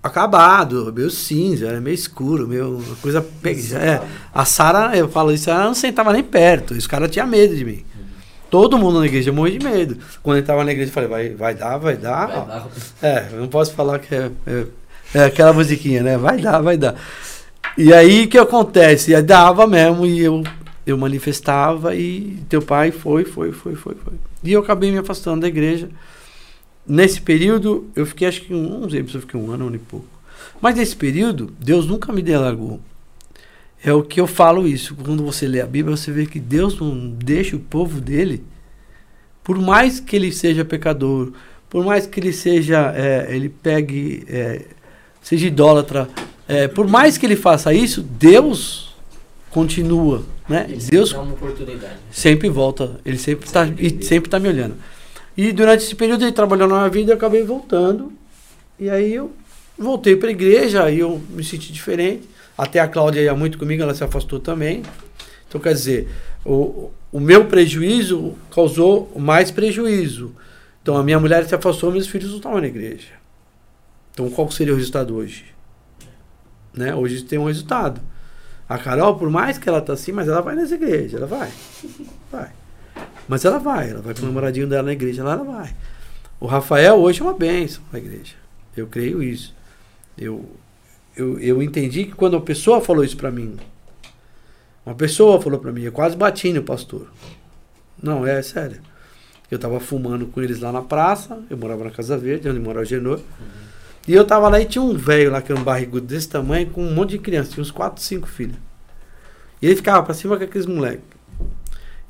acabado, 0.02 0.92
meio 0.92 1.08
cinza, 1.08 1.68
era 1.68 1.80
meio 1.80 1.94
escuro, 1.94 2.48
meio 2.48 2.82
coisa. 3.00 3.24
É, 3.80 4.02
a 4.34 4.44
Sara, 4.44 4.96
eu 4.96 5.08
falo 5.08 5.30
isso, 5.30 5.48
ela 5.48 5.66
não 5.66 5.74
sentava 5.74 6.12
nem 6.12 6.24
perto. 6.24 6.74
Os 6.74 6.88
caras 6.88 7.12
tinham 7.12 7.28
medo 7.28 7.54
de 7.54 7.64
mim. 7.64 7.84
Todo 8.50 8.76
mundo 8.76 8.98
na 8.98 9.06
igreja 9.06 9.30
morria 9.30 9.56
de 9.56 9.64
medo. 9.64 9.98
Quando 10.20 10.38
eu 10.38 10.42
entrava 10.42 10.64
na 10.64 10.72
igreja, 10.72 10.90
eu 10.90 10.94
falei, 10.94 11.08
vai, 11.08 11.28
vai 11.30 11.54
dar, 11.54 11.78
vai 11.78 11.96
dar. 11.96 12.26
Vai 12.26 12.46
dar. 12.46 12.68
É, 13.00 13.28
eu 13.30 13.38
não 13.40 13.46
posso 13.48 13.72
falar 13.72 14.00
que 14.00 14.12
é, 14.12 14.32
é, 14.48 14.66
é 15.14 15.24
aquela 15.24 15.52
musiquinha, 15.52 16.02
né? 16.02 16.18
Vai 16.18 16.38
dar, 16.40 16.60
vai 16.60 16.76
dar. 16.76 16.94
E 17.76 17.92
aí 17.92 18.26
que 18.26 18.38
acontece? 18.38 19.12
E 19.12 19.22
dava 19.22 19.66
mesmo 19.66 20.04
e 20.04 20.20
eu, 20.20 20.42
eu 20.86 20.98
manifestava 20.98 21.94
e 21.94 22.42
teu 22.48 22.60
pai 22.60 22.90
foi, 22.90 23.24
foi, 23.24 23.52
foi, 23.52 23.74
foi, 23.74 23.94
foi. 23.94 24.14
E 24.42 24.52
eu 24.52 24.60
acabei 24.60 24.90
me 24.90 24.98
afastando 24.98 25.42
da 25.42 25.48
igreja. 25.48 25.88
Nesse 26.86 27.20
período, 27.20 27.88
eu 27.94 28.06
fiquei 28.06 28.26
acho 28.26 28.42
que 28.42 28.54
um, 28.54 28.80
não 28.80 28.90
sei 28.90 29.06
se 29.06 29.14
eu 29.14 29.20
fiquei 29.20 29.38
um 29.38 29.50
ano, 29.50 29.64
um 29.64 29.66
ano 29.68 29.76
e 29.76 29.80
pouco. 29.80 30.06
Mas 30.60 30.74
nesse 30.74 30.96
período, 30.96 31.52
Deus 31.58 31.86
nunca 31.86 32.12
me 32.12 32.22
delargou. 32.22 32.80
É 33.82 33.92
o 33.92 34.02
que 34.02 34.20
eu 34.20 34.26
falo 34.26 34.66
isso. 34.66 34.96
Quando 34.96 35.22
você 35.22 35.46
lê 35.46 35.60
a 35.60 35.66
Bíblia, 35.66 35.96
você 35.96 36.10
vê 36.10 36.26
que 36.26 36.40
Deus 36.40 36.78
não 36.80 37.10
deixa 37.10 37.54
o 37.54 37.60
povo 37.60 38.00
dele, 38.00 38.42
por 39.44 39.58
mais 39.58 40.00
que 40.00 40.16
ele 40.16 40.32
seja 40.32 40.64
pecador, 40.64 41.32
por 41.70 41.84
mais 41.84 42.06
que 42.06 42.18
ele 42.18 42.32
seja, 42.32 42.92
é, 42.96 43.34
ele 43.34 43.48
pegue, 43.48 44.24
é, 44.28 44.64
seja 45.28 45.46
idólatra, 45.46 46.08
é, 46.48 46.66
por 46.66 46.88
mais 46.88 47.18
que 47.18 47.26
ele 47.26 47.36
faça 47.36 47.74
isso, 47.74 48.00
Deus 48.00 48.94
continua, 49.50 50.24
né? 50.48 50.64
Ele 50.66 50.80
Deus 50.80 51.12
uma 51.12 51.34
oportunidade. 51.34 51.96
sempre 52.10 52.48
volta, 52.48 52.98
ele 53.04 53.18
sempre 53.18 53.44
está 53.46 53.68
e 53.78 54.02
sempre 54.02 54.30
tá 54.30 54.38
me 54.38 54.48
olhando. 54.48 54.76
E 55.36 55.52
durante 55.52 55.84
esse 55.84 55.94
período 55.94 56.24
ele 56.24 56.32
trabalhou 56.32 56.66
na 56.66 56.76
minha 56.76 56.88
vida, 56.88 57.12
eu 57.12 57.16
acabei 57.16 57.42
voltando. 57.42 58.10
E 58.80 58.88
aí 58.88 59.12
eu 59.12 59.30
voltei 59.78 60.16
para 60.16 60.28
a 60.28 60.32
igreja, 60.32 60.84
aí 60.84 61.00
eu 61.00 61.20
me 61.28 61.44
senti 61.44 61.74
diferente. 61.74 62.26
Até 62.56 62.80
a 62.80 62.88
Cláudia 62.88 63.20
ia 63.20 63.34
muito 63.34 63.58
comigo, 63.58 63.82
ela 63.82 63.94
se 63.94 64.02
afastou 64.02 64.40
também. 64.40 64.82
Então, 65.46 65.60
quer 65.60 65.74
dizer, 65.74 66.08
o, 66.42 66.90
o 67.12 67.20
meu 67.20 67.44
prejuízo 67.44 68.34
causou 68.50 69.12
mais 69.14 69.50
prejuízo. 69.50 70.32
Então, 70.82 70.96
a 70.96 71.02
minha 71.02 71.20
mulher 71.20 71.46
se 71.46 71.54
afastou, 71.54 71.92
meus 71.92 72.08
filhos 72.08 72.30
não 72.30 72.38
estavam 72.38 72.62
na 72.62 72.66
igreja. 72.66 73.17
Então, 74.18 74.28
qual 74.30 74.50
seria 74.50 74.74
o 74.74 74.76
resultado 74.76 75.14
hoje? 75.14 75.44
Né? 76.74 76.92
Hoje 76.92 77.22
tem 77.22 77.38
um 77.38 77.44
resultado. 77.44 78.00
A 78.68 78.76
Carol, 78.76 79.16
por 79.16 79.30
mais 79.30 79.58
que 79.58 79.68
ela 79.68 79.80
tá 79.80 79.92
assim, 79.92 80.10
mas 80.10 80.26
ela 80.26 80.40
vai 80.40 80.56
nas 80.56 80.72
igrejas, 80.72 81.14
ela 81.14 81.26
vai. 81.28 81.52
Vai. 82.28 82.50
Mas 83.28 83.44
ela 83.44 83.60
vai, 83.60 83.90
ela 83.90 84.02
vai 84.02 84.14
com 84.14 84.22
o 84.22 84.24
namoradinho 84.24 84.66
dela 84.66 84.82
na 84.82 84.92
igreja, 84.92 85.22
lá 85.22 85.34
ela 85.34 85.44
vai. 85.44 85.72
O 86.40 86.46
Rafael 86.46 86.96
hoje 86.96 87.20
é 87.20 87.24
uma 87.24 87.32
bênção 87.32 87.80
na 87.92 88.00
igreja. 88.00 88.34
Eu 88.76 88.88
creio 88.88 89.22
isso. 89.22 89.54
Eu, 90.16 90.44
eu, 91.16 91.38
eu 91.38 91.62
entendi 91.62 92.06
que 92.06 92.12
quando 92.12 92.36
a 92.36 92.40
pessoa 92.40 92.80
falou 92.80 93.04
isso 93.04 93.16
pra 93.16 93.30
mim, 93.30 93.56
uma 94.84 94.96
pessoa 94.96 95.40
falou 95.40 95.60
pra 95.60 95.70
mim, 95.70 95.82
eu 95.82 95.92
quase 95.92 96.16
bati 96.16 96.52
no 96.52 96.64
pastor. 96.64 97.06
Não, 98.02 98.26
é 98.26 98.42
sério. 98.42 98.80
Eu 99.48 99.60
tava 99.60 99.78
fumando 99.78 100.26
com 100.26 100.42
eles 100.42 100.58
lá 100.58 100.72
na 100.72 100.82
praça, 100.82 101.40
eu 101.48 101.56
morava 101.56 101.84
na 101.84 101.90
Casa 101.90 102.18
Verde, 102.18 102.48
onde 102.48 102.58
mora 102.58 102.80
o 102.80 102.84
Genor. 102.84 103.20
E 104.08 104.14
eu 104.14 104.24
tava 104.24 104.48
lá 104.48 104.58
e 104.58 104.64
tinha 104.64 104.80
um 104.80 104.96
velho 104.96 105.30
lá 105.30 105.42
que 105.42 105.52
era 105.52 105.60
um 105.60 105.62
barrigudo 105.64 106.06
desse 106.06 106.26
tamanho, 106.26 106.70
com 106.70 106.82
um 106.82 106.94
monte 106.94 107.10
de 107.10 107.18
criança, 107.18 107.50
tinha 107.52 107.62
uns 107.62 107.70
4, 107.70 108.02
5 108.02 108.26
filhos. 108.26 108.56
E 109.60 109.66
ele 109.66 109.76
ficava 109.76 110.02
pra 110.02 110.14
cima 110.14 110.34
com 110.38 110.44
aqueles 110.44 110.66
moleques. 110.66 111.04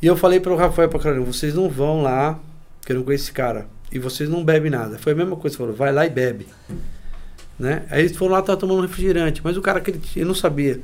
E 0.00 0.06
eu 0.06 0.16
falei 0.16 0.38
para 0.38 0.52
o 0.52 0.56
Rafael 0.56 0.88
pra 0.88 1.00
Carolina, 1.00 1.26
vocês 1.26 1.54
não 1.54 1.68
vão 1.68 2.00
lá, 2.00 2.38
que 2.86 2.92
eu 2.92 2.96
não 2.96 3.02
conheço 3.02 3.24
esse 3.24 3.32
cara. 3.32 3.66
E 3.90 3.98
vocês 3.98 4.30
não 4.30 4.44
bebem 4.44 4.70
nada. 4.70 4.96
Foi 4.96 5.12
a 5.12 5.16
mesma 5.16 5.34
coisa, 5.34 5.56
falou, 5.56 5.74
vai 5.74 5.92
lá 5.92 6.06
e 6.06 6.10
bebe. 6.10 6.46
Né? 7.58 7.84
Aí 7.90 8.02
eles 8.02 8.16
foram 8.16 8.34
lá, 8.34 8.42
tava 8.42 8.60
tomando 8.60 8.82
refrigerante, 8.82 9.40
mas 9.42 9.56
o 9.56 9.60
cara 9.60 9.80
que 9.80 9.90
ele, 9.90 10.00
ele 10.14 10.24
não 10.24 10.36
sabia. 10.36 10.80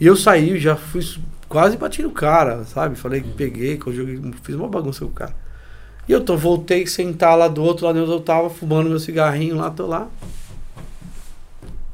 E 0.00 0.06
eu 0.06 0.16
saí, 0.16 0.58
já 0.58 0.74
fui 0.74 1.02
quase 1.50 1.76
bati 1.76 2.02
no 2.02 2.10
cara, 2.10 2.64
sabe? 2.64 2.96
Falei 2.96 3.20
que 3.20 3.28
peguei, 3.28 3.76
que 3.76 3.86
eu 3.86 3.92
joguei, 3.92 4.18
fiz 4.42 4.54
uma 4.54 4.68
bagunça 4.68 5.00
com 5.00 5.10
o 5.10 5.14
cara. 5.14 5.43
E 6.08 6.12
eu 6.12 6.22
tô, 6.22 6.36
voltei 6.36 6.86
sentar 6.86 7.36
lá 7.36 7.48
do 7.48 7.62
outro 7.62 7.86
lado 7.86 8.00
onde 8.02 8.10
eu 8.10 8.20
tava, 8.20 8.50
fumando 8.50 8.90
meu 8.90 9.00
cigarrinho 9.00 9.56
lá, 9.56 9.70
tô 9.70 9.86
lá. 9.86 10.08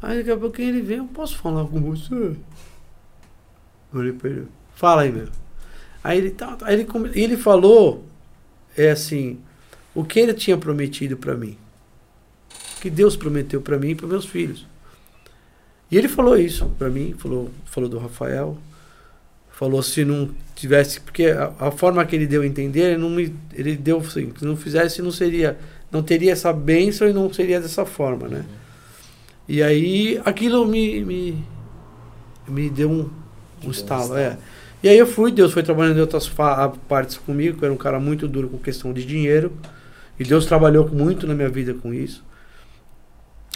Aí 0.02 0.18
daqui 0.18 0.30
a 0.30 0.36
pouquinho 0.36 0.68
ele 0.70 0.82
vem, 0.82 0.98
eu 0.98 1.04
posso 1.04 1.36
falar 1.38 1.64
com 1.66 1.80
você? 1.80 2.36
Olhei 3.92 4.12
pra 4.12 4.30
ele, 4.30 4.48
fala 4.74 5.02
aí, 5.02 5.12
meu. 5.12 5.28
Aí 6.02 6.18
ele, 6.18 6.30
tá, 6.30 6.56
aí 6.62 6.74
ele, 6.74 6.88
ele 7.14 7.36
falou, 7.36 8.04
é 8.76 8.90
assim, 8.90 9.38
o 9.94 10.04
que 10.04 10.18
ele 10.18 10.34
tinha 10.34 10.56
prometido 10.56 11.16
pra 11.16 11.36
mim. 11.36 11.56
Que 12.80 12.88
Deus 12.88 13.14
prometeu 13.14 13.60
pra 13.60 13.78
mim 13.78 13.90
e 13.90 13.94
para 13.94 14.06
meus 14.06 14.24
filhos. 14.24 14.66
E 15.90 15.98
ele 15.98 16.08
falou 16.08 16.38
isso 16.38 16.66
pra 16.78 16.88
mim, 16.88 17.14
falou, 17.18 17.50
falou 17.66 17.88
do 17.88 17.98
Rafael, 17.98 18.56
falou 19.60 19.82
se 19.82 20.06
não 20.06 20.30
tivesse, 20.54 20.98
porque 21.02 21.26
a, 21.26 21.52
a 21.60 21.70
forma 21.70 22.02
que 22.06 22.16
ele 22.16 22.26
deu 22.26 22.40
a 22.40 22.46
entender, 22.46 22.92
ele, 22.92 22.96
não 22.96 23.10
me, 23.10 23.36
ele 23.52 23.76
deu 23.76 23.98
assim, 23.98 24.32
se 24.34 24.42
não 24.42 24.56
fizesse 24.56 25.02
não 25.02 25.10
seria, 25.10 25.58
não 25.92 26.02
teria 26.02 26.32
essa 26.32 26.50
bênção 26.50 27.06
e 27.06 27.12
não 27.12 27.30
seria 27.30 27.60
dessa 27.60 27.84
forma, 27.84 28.26
né? 28.26 28.46
E 29.46 29.62
aí 29.62 30.18
aquilo 30.24 30.66
me, 30.66 31.04
me, 31.04 31.44
me 32.48 32.70
deu 32.70 32.90
um, 32.90 33.10
um 33.62 33.70
estalo, 33.70 34.16
é. 34.16 34.38
E 34.82 34.88
aí 34.88 34.96
eu 34.96 35.06
fui, 35.06 35.30
Deus 35.30 35.52
foi 35.52 35.62
trabalhando 35.62 35.98
em 35.98 36.00
outras 36.00 36.26
partes 36.88 37.18
comigo, 37.18 37.58
que 37.58 37.62
eu 37.62 37.66
era 37.66 37.74
um 37.74 37.76
cara 37.76 38.00
muito 38.00 38.26
duro 38.26 38.48
com 38.48 38.56
questão 38.56 38.94
de 38.94 39.04
dinheiro. 39.04 39.52
E 40.18 40.24
Deus 40.24 40.46
trabalhou 40.46 40.88
muito 40.88 41.26
na 41.26 41.34
minha 41.34 41.50
vida 41.50 41.74
com 41.74 41.92
isso. 41.92 42.24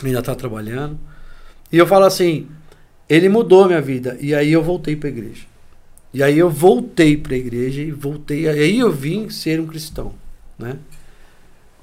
Ainda 0.05 0.19
está 0.19 0.35
trabalhando. 0.35 0.99
E 1.73 1.79
eu 1.79 1.87
falo 1.87 2.05
assim, 2.05 2.47
ele 3.09 3.31
mudou 3.31 3.65
a 3.65 3.69
minha 3.69 3.81
vida. 3.81 4.19
E 4.21 4.35
aí 4.35 4.53
eu 4.53 4.63
voltei 4.63 4.97
para 4.97 5.09
a 5.09 5.13
igreja. 5.13 5.54
E 6.15 6.23
aí 6.23 6.39
eu 6.39 6.49
voltei 6.49 7.17
para 7.17 7.35
a 7.35 7.37
igreja 7.37 7.83
e 7.83 7.91
voltei. 7.91 8.49
Aí 8.49 8.79
eu 8.79 8.93
vim 8.93 9.29
ser 9.29 9.61
um 9.61 9.67
cristão, 9.67 10.13
né? 10.57 10.77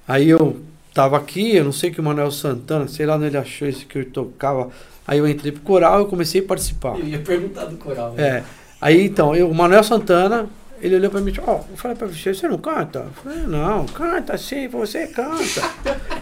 Aí 0.07 0.29
eu 0.29 0.61
tava 0.93 1.17
aqui, 1.17 1.55
eu 1.55 1.65
não 1.65 1.73
sei 1.73 1.91
que 1.91 1.99
o 1.99 2.03
Manuel 2.03 2.31
Santana, 2.31 2.87
sei 2.87 3.05
lá 3.05 3.17
onde 3.17 3.25
ele 3.25 3.37
achou 3.37 3.67
isso 3.67 3.85
que 3.85 3.99
eu 3.99 4.05
tocava. 4.05 4.69
Aí 5.05 5.17
eu 5.19 5.27
entrei 5.27 5.51
pro 5.51 5.61
coral 5.61 6.03
e 6.03 6.05
comecei 6.05 6.39
a 6.39 6.45
participar. 6.45 6.97
Eu 6.97 7.05
ia 7.05 7.19
perguntar 7.19 7.65
do 7.65 7.75
coral. 7.75 8.13
né? 8.13 8.23
É. 8.37 8.43
Aí 8.79 9.05
então, 9.05 9.35
eu, 9.35 9.49
o 9.49 9.53
Manuel 9.53 9.83
Santana, 9.83 10.47
ele 10.81 10.95
olhou 10.95 11.11
pra 11.11 11.19
mim 11.19 11.27
e 11.27 11.31
disse, 11.33 11.45
ó, 11.45 11.59
eu 11.69 11.75
falei 11.75 11.97
pra 11.97 12.07
você, 12.07 12.33
você 12.33 12.47
não 12.47 12.57
canta? 12.57 12.99
Eu 12.99 13.11
falei, 13.23 13.39
não, 13.45 13.85
canta 13.85 14.37
sim, 14.37 14.67
você 14.69 15.07
canta. 15.07 15.61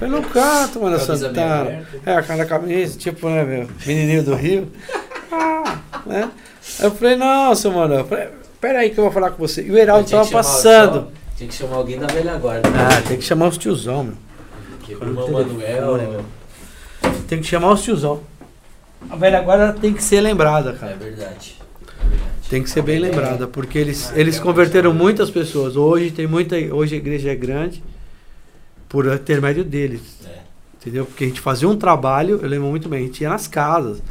Eu 0.01 0.09
não 0.09 0.23
canto, 0.23 0.81
Manuel 0.81 0.99
Santana. 0.99 1.85
É, 2.03 2.15
a 2.15 2.23
cara 2.23 2.39
da 2.39 2.45
camisa, 2.45 2.97
tipo, 2.97 3.29
né, 3.29 3.43
meu, 3.43 3.67
menininho 3.85 4.23
do 4.23 4.33
Rio. 4.33 4.67
Ah, 5.31 5.79
né? 6.07 6.31
Eu 6.79 6.91
falei, 6.91 7.15
não, 7.15 7.55
seu 7.55 7.71
Manuel, 7.71 7.99
eu 8.01 8.05
falei, 8.05 8.27
peraí 8.61 8.89
que 8.89 8.97
eu 8.99 9.03
vou 9.05 9.13
falar 9.13 9.31
com 9.31 9.37
você. 9.37 9.61
E 9.63 9.71
o 9.71 9.77
Heraldo 9.77 10.09
tava 10.09 10.29
passando. 10.29 11.07
Tinha 11.37 11.47
que 11.49 11.55
chamar 11.55 11.77
alguém 11.77 11.97
da 11.97 12.07
velha 12.07 12.35
guarda. 12.37 12.69
né? 12.69 12.77
Ah, 12.97 13.01
tem 13.07 13.17
que 13.17 13.23
chamar 13.23 13.47
os 13.47 13.57
tiozão, 13.57 14.03
meu. 14.03 14.13
Quebrou 14.85 15.11
o 15.27 15.31
Manuel. 15.31 15.97
meu. 15.97 16.25
Tem 17.27 17.39
que 17.39 17.47
chamar 17.47 17.71
os 17.71 17.81
tiozão. 17.83 18.21
A 19.09 19.15
velha 19.15 19.41
guarda 19.41 19.71
tem 19.79 19.93
que 19.93 20.03
ser 20.03 20.19
lembrada, 20.21 20.71
É 20.71 20.73
cara. 20.73 20.95
verdade. 20.95 21.55
É 22.01 22.09
verdade. 22.09 22.29
Tem 22.49 22.63
que 22.63 22.69
ser 22.69 22.81
bem 22.81 22.97
lembrada, 22.99 23.47
porque 23.47 23.77
eles, 23.77 24.11
eles 24.15 24.39
converteram 24.39 24.93
muitas 24.93 25.29
pessoas. 25.29 25.75
Hoje 25.75 26.09
tem 26.11 26.25
muita. 26.27 26.55
Hoje 26.55 26.95
a 26.95 26.97
igreja 26.97 27.31
é 27.31 27.35
grande 27.35 27.83
por 28.89 29.05
intermédio 29.13 29.63
deles. 29.63 30.01
É. 30.25 30.39
Entendeu? 30.81 31.05
Porque 31.05 31.25
a 31.25 31.27
gente 31.27 31.39
fazia 31.41 31.69
um 31.69 31.75
trabalho, 31.77 32.39
eu 32.41 32.49
lembro 32.49 32.67
muito 32.69 32.89
bem, 32.89 32.99
a 33.03 33.05
gente 33.05 33.21
ia 33.21 33.29
nas 33.29 33.47
casas. 33.47 34.01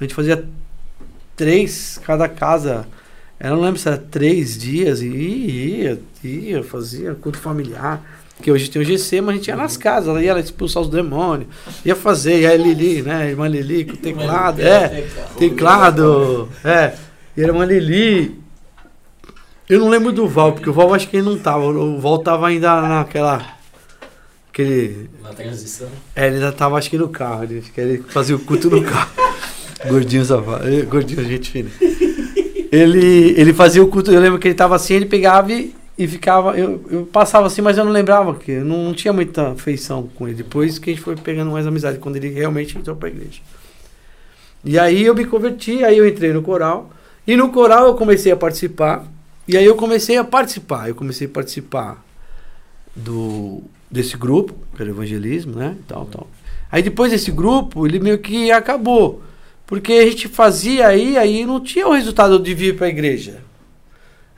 A 0.00 0.02
gente 0.04 0.14
fazia 0.14 0.44
três, 1.36 2.00
cada 2.04 2.28
casa. 2.28 2.86
Eu 3.38 3.50
não 3.50 3.60
lembro 3.60 3.78
se 3.78 3.88
era 3.88 3.98
três 3.98 4.56
dias 4.56 5.02
e 5.02 5.06
ia, 5.06 6.00
ia, 6.22 6.62
fazia 6.62 7.14
culto 7.14 7.38
familiar. 7.38 8.02
Que 8.40 8.50
hoje 8.50 8.68
tem 8.68 8.82
o 8.82 8.84
GC, 8.84 9.20
mas 9.20 9.34
a 9.34 9.36
gente 9.36 9.48
ia 9.48 9.56
nas 9.56 9.76
casas, 9.76 10.08
ela 10.08 10.22
ia 10.22 10.38
expulsar 10.38 10.82
os 10.82 10.88
demônios, 10.88 11.48
ia 11.84 11.94
fazer, 11.94 12.40
e 12.40 12.46
aí 12.46 12.58
Lili, 12.58 13.00
né? 13.00 13.22
A 13.22 13.26
irmã 13.26 13.46
Lili 13.46 13.84
com 13.84 13.94
teclado, 13.94 14.60
é, 14.60 15.06
teclado, 15.38 16.48
é. 16.64 16.94
E 17.36 17.44
a 17.44 17.46
irmã 17.46 17.64
Lili. 17.64 18.42
Eu 19.68 19.80
não 19.80 19.88
lembro 19.88 20.12
do 20.12 20.28
Val, 20.28 20.52
porque 20.52 20.68
o 20.68 20.72
Val 20.72 20.92
acho 20.92 21.08
que 21.08 21.16
ele 21.16 21.26
não 21.26 21.38
tava. 21.38 21.64
O 21.64 22.00
Val 22.00 22.18
tava 22.18 22.48
ainda 22.48 22.80
naquela. 22.82 23.56
Aquele. 24.50 25.08
Na 25.22 25.30
transição. 25.30 25.88
É, 26.14 26.26
ele 26.26 26.36
ainda 26.36 26.52
tava 26.52 26.76
acho 26.76 26.90
que 26.90 26.98
no 26.98 27.08
carro, 27.08 27.44
ele, 27.44 27.64
ele 27.76 28.04
fazia 28.08 28.34
o 28.36 28.40
culto 28.40 28.68
no 28.68 28.82
carro. 28.82 29.10
Gordinho 29.88 30.24
safado. 30.24 30.68
eh, 30.68 30.82
Gordinho, 30.82 31.24
gente 31.24 31.50
fina. 31.50 31.70
Ele, 32.72 33.34
ele 33.38 33.52
fazia 33.52 33.82
o 33.82 33.88
culto, 33.88 34.10
eu 34.10 34.20
lembro 34.20 34.38
que 34.38 34.48
ele 34.48 34.54
tava 34.54 34.74
assim, 34.74 34.94
ele 34.94 35.06
pegava 35.06 35.52
e, 35.52 35.74
e 35.96 36.08
ficava. 36.08 36.58
Eu, 36.58 36.84
eu 36.90 37.06
passava 37.06 37.46
assim, 37.46 37.62
mas 37.62 37.78
eu 37.78 37.84
não 37.84 37.92
lembrava, 37.92 38.34
que 38.34 38.50
eu 38.50 38.64
não, 38.64 38.84
não 38.84 38.94
tinha 38.94 39.12
muita 39.12 39.54
feição 39.54 40.08
com 40.14 40.26
ele. 40.26 40.38
Depois 40.38 40.78
que 40.78 40.90
a 40.90 40.92
gente 40.92 41.02
foi 41.02 41.14
pegando 41.14 41.52
mais 41.52 41.66
amizade, 41.66 41.98
quando 41.98 42.16
ele 42.16 42.30
realmente 42.30 42.76
entrou 42.76 42.96
pra 42.96 43.08
igreja. 43.08 43.40
E 44.64 44.78
aí 44.78 45.04
eu 45.04 45.14
me 45.14 45.24
converti, 45.24 45.84
aí 45.84 45.98
eu 45.98 46.08
entrei 46.08 46.32
no 46.32 46.42
coral. 46.42 46.90
E 47.26 47.36
no 47.36 47.50
coral 47.50 47.86
eu 47.86 47.94
comecei 47.94 48.32
a 48.32 48.36
participar. 48.36 49.04
E 49.46 49.56
aí 49.56 49.64
eu 49.64 49.76
comecei 49.76 50.16
a 50.16 50.24
participar. 50.24 50.88
Eu 50.88 50.94
comecei 50.94 51.26
a 51.26 51.30
participar 51.30 52.04
do 52.96 53.62
desse 53.90 54.16
grupo, 54.16 54.54
pelo 54.76 54.90
evangelismo, 54.90 55.54
né? 55.54 55.76
Tal, 55.86 56.06
tal. 56.06 56.26
Aí 56.72 56.82
depois 56.82 57.12
desse 57.12 57.30
grupo, 57.30 57.86
ele 57.86 58.00
meio 58.00 58.18
que 58.18 58.50
acabou. 58.50 59.22
Porque 59.74 59.92
a 59.92 60.06
gente 60.06 60.28
fazia 60.28 60.86
aí, 60.86 61.18
aí 61.18 61.44
não 61.44 61.58
tinha 61.58 61.88
o 61.88 61.92
resultado 61.92 62.38
de 62.38 62.54
vir 62.54 62.76
para 62.76 62.86
a 62.86 62.90
igreja. 62.90 63.40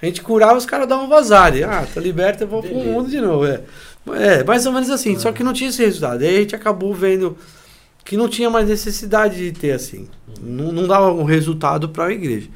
A 0.00 0.06
gente 0.06 0.22
curava, 0.22 0.56
os 0.56 0.64
caras 0.64 0.88
davam 0.88 1.06
vazar. 1.08 1.54
E, 1.54 1.62
ah, 1.62 1.86
tá 1.92 2.00
liberto, 2.00 2.44
eu 2.44 2.48
vou 2.48 2.62
pro 2.62 2.74
mundo 2.74 3.10
de 3.10 3.20
novo. 3.20 3.44
É, 3.44 3.60
é 4.14 4.42
mais 4.42 4.64
ou 4.64 4.72
menos 4.72 4.88
assim. 4.88 5.18
Só 5.18 5.30
que 5.32 5.44
não 5.44 5.52
tinha 5.52 5.68
esse 5.68 5.84
resultado. 5.84 6.22
Aí 6.22 6.36
a 6.38 6.40
gente 6.40 6.56
acabou 6.56 6.94
vendo 6.94 7.36
que 8.02 8.16
não 8.16 8.30
tinha 8.30 8.48
mais 8.48 8.66
necessidade 8.66 9.36
de 9.36 9.52
ter 9.52 9.72
assim. 9.72 10.08
Não, 10.40 10.72
não 10.72 10.88
dava 10.88 11.12
um 11.12 11.24
resultado 11.24 11.90
para 11.90 12.06
a 12.06 12.12
igreja. 12.12 12.48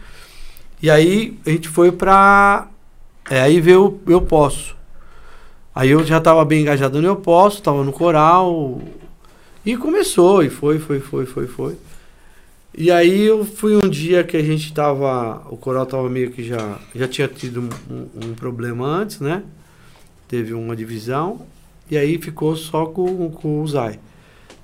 E 0.81 0.91
aí 0.91 1.37
a 1.45 1.51
gente 1.51 1.69
foi 1.69 1.93
para. 1.93 2.67
É, 3.29 3.43
aí 3.43 3.61
veio 3.61 4.01
o 4.07 4.11
Eu 4.11 4.23
Posso. 4.23 4.75
Aí 5.75 5.91
eu 5.91 6.03
já 6.03 6.17
estava 6.17 6.43
bem 6.47 6.63
engajado 6.63 7.03
no 7.03 7.09
Eu 7.09 7.17
Posso, 7.17 7.59
estava 7.59 7.85
no 7.85 7.93
coral. 7.93 8.81
E 9.67 9.77
começou, 9.77 10.43
e 10.43 10.49
foi, 10.49 10.79
foi, 10.79 10.99
foi, 10.99 11.27
foi, 11.27 11.47
foi. 11.47 11.77
E 12.77 12.91
aí 12.91 13.23
eu 13.23 13.45
fui 13.45 13.75
um 13.77 13.89
dia 13.89 14.23
que 14.23 14.37
a 14.37 14.43
gente 14.43 14.73
tava. 14.73 15.43
O 15.51 15.57
coral 15.57 15.85
tava 15.87 16.09
meio 16.09 16.31
que 16.31 16.43
já. 16.45 16.79
Já 16.95 17.09
tinha 17.09 17.29
tido 17.29 17.69
um, 17.91 18.29
um- 18.31 18.35
problema 18.35 18.87
antes, 18.87 19.21
né? 19.21 19.43
Teve 20.29 20.55
uma 20.55 20.77
divisão. 20.77 21.45
E 21.91 21.99
aí 21.99 22.19
ficou 22.19 22.55
só 22.57 22.87
com, 22.87 23.31
com 23.31 23.61
o 23.61 23.67
Zay. 23.67 23.99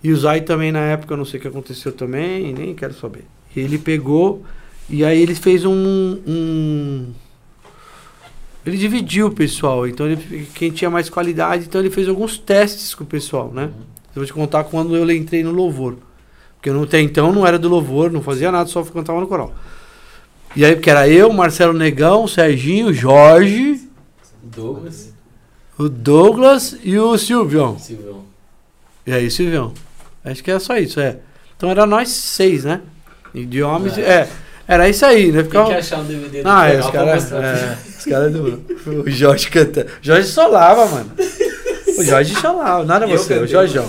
E 0.03 0.13
o 0.13 0.17
Zay 0.17 0.43
também 0.43 0.71
na 0.71 0.81
época, 0.81 1.17
não 1.17 1.25
sei 1.25 1.39
o 1.39 1.43
que 1.43 1.49
aconteceu 1.49 1.91
também, 1.93 2.53
nem 2.55 2.75
quero 2.75 2.95
saber. 2.95 3.25
Ele 3.57 3.77
pegou. 3.79 4.45
E 4.89 5.05
aí 5.05 5.21
ele 5.21 5.35
fez 5.35 5.65
um. 5.65 5.73
um 6.27 7.13
ele 8.65 8.77
dividiu 8.77 9.27
o 9.27 9.33
pessoal. 9.33 9.87
Então 9.87 10.07
ele, 10.07 10.47
quem 10.55 10.71
tinha 10.71 10.89
mais 10.91 11.11
qualidade, 11.11 11.65
então 11.67 11.81
ele 11.81 11.91
fez 11.91 12.09
alguns 12.09 12.39
testes 12.39 12.95
com 12.95 13.03
o 13.03 13.07
pessoal, 13.07 13.51
né? 13.53 13.65
Eu 14.15 14.21
vou 14.21 14.25
te 14.27 14.33
contar 14.33 14.65
quando 14.65 14.97
eu 14.97 15.11
entrei 15.11 15.43
no 15.43 15.51
louvor. 15.51 15.97
Porque 16.57 16.71
eu 16.71 16.75
não, 16.75 16.83
até 16.85 17.01
então 17.01 17.33
não 17.33 17.47
era 17.47 17.59
do 17.59 17.69
louvor, 17.69 18.11
não 18.11 18.23
fazia 18.23 18.51
nada, 18.51 18.69
só 18.69 18.83
cantava 18.83 19.21
no 19.21 19.27
coral. 19.27 19.53
E 20.55 20.65
aí, 20.65 20.75
porque 20.75 20.91
era 20.91 21.09
eu, 21.09 21.33
Marcelo 21.33 21.73
Negão, 21.73 22.27
Serginho, 22.27 22.93
Jorge, 22.93 23.81
Douglas. 24.43 25.13
o 25.79 25.89
Douglas 25.89 26.77
e 26.83 26.99
o 26.99 27.17
Silvião. 27.19 27.79
Silvão. 27.79 28.25
E 29.07 29.13
aí, 29.13 29.31
Silvião. 29.31 29.73
Acho 30.25 30.43
que 30.43 30.51
era 30.51 30.59
só 30.59 30.77
isso, 30.79 30.99
é. 30.99 31.19
Então 31.57 31.71
era 31.71 31.87
nós 31.87 32.09
seis, 32.09 32.65
né? 32.65 32.81
E 33.35 33.45
de 33.45 33.63
homens, 33.63 33.99
É. 33.99 34.01
é. 34.03 34.29
Era 34.69 34.89
isso 34.89 35.07
aí, 35.07 35.31
né? 35.31 35.43
Tem 35.43 35.45
Ficava... 35.45 35.69
que 35.69 35.75
achar 35.77 35.99
um 36.01 36.05
DVD 36.05 36.43
do 36.43 36.49
Ah, 36.49 36.67
é, 36.67 36.81
os 36.81 36.91
caras. 36.91 37.31
É, 37.33 37.79
os 37.99 38.05
caras 38.05 38.33
do. 38.33 38.65
O 39.05 39.09
Jorge 39.09 39.49
cantando. 39.49 39.87
O 39.87 39.91
Jorge 40.03 40.27
solava, 40.29 40.87
mano. 40.87 41.13
O 41.97 42.03
Jorge 42.03 42.35
solava, 42.35 42.85
nada 42.85 43.07
você, 43.07 43.35
o 43.39 43.47
Jorgeão. 43.47 43.89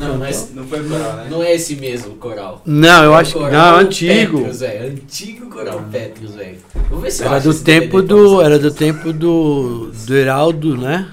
Não, 0.00 0.18
mas 0.18 0.50
Não 0.54 0.64
foi 0.66 0.82
coral, 0.82 1.16
né? 1.16 1.26
não 1.30 1.42
é 1.42 1.54
esse 1.54 1.76
mesmo 1.76 2.14
coral. 2.16 2.62
Não, 2.64 3.04
eu 3.04 3.14
É 3.14 3.20
acho 3.20 3.32
que. 3.32 3.38
coral 3.38 3.72
Não, 3.72 3.78
antigo. 3.80 4.38
Pétreos, 4.38 4.60
velho. 4.60 4.86
Antigo 4.90 5.46
coral 5.50 5.84
Pétreos, 5.92 6.34
velho. 6.34 6.56
Vou 6.90 7.00
ver 7.00 7.10
se 7.10 7.22
eu 7.22 7.26
Era 7.28 7.36
acho 7.36 7.48
do 7.48 7.54
tempo 7.60 8.02
do. 8.02 8.40
Era 8.42 8.58
do 8.58 8.70
tempo 8.70 9.12
do. 9.12 9.90
Do 10.06 10.14
Heraldo, 10.14 10.76
né? 10.76 11.08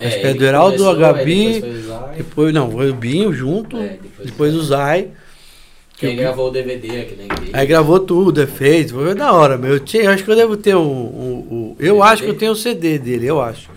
Acho 0.00 0.18
que 0.20 0.26
é 0.26 0.34
do 0.34 0.44
Heraldo, 0.44 0.78
começou, 0.78 0.96
Gabi, 0.98 1.46
aí 1.46 1.60
depois. 1.60 2.16
Depois, 2.16 2.54
não, 2.54 2.70
foi 2.72 2.90
o 2.90 2.94
Binho 2.94 3.32
junto. 3.32 3.76
É, 3.76 3.98
Depois 4.24 4.52
o 4.54 4.62
Zay. 4.62 5.08
Quem 5.96 6.16
gravou 6.16 6.48
o 6.48 6.50
DVD 6.50 7.02
aqui 7.02 7.14
na 7.14 7.24
igreja. 7.24 7.50
Aí 7.52 7.64
gravou 7.66 8.00
tudo, 8.00 8.42
é 8.42 8.46
feito. 8.46 8.94
Foi 8.94 9.14
da 9.14 9.32
hora, 9.32 9.56
meu. 9.56 9.74
Eu, 9.74 9.78
tinha, 9.80 10.02
eu 10.02 10.10
acho 10.10 10.24
que 10.24 10.30
eu 10.32 10.34
devo 10.34 10.56
ter 10.56 10.74
o. 10.74 10.80
o, 10.80 10.84
o- 10.84 11.76
eu 11.78 11.94
DVD? 11.94 12.02
acho 12.12 12.22
que 12.24 12.28
eu 12.30 12.34
tenho 12.34 12.50
o 12.50 12.56
CD 12.56 12.98
dele, 12.98 13.26
eu 13.26 13.40
acho. 13.40 13.70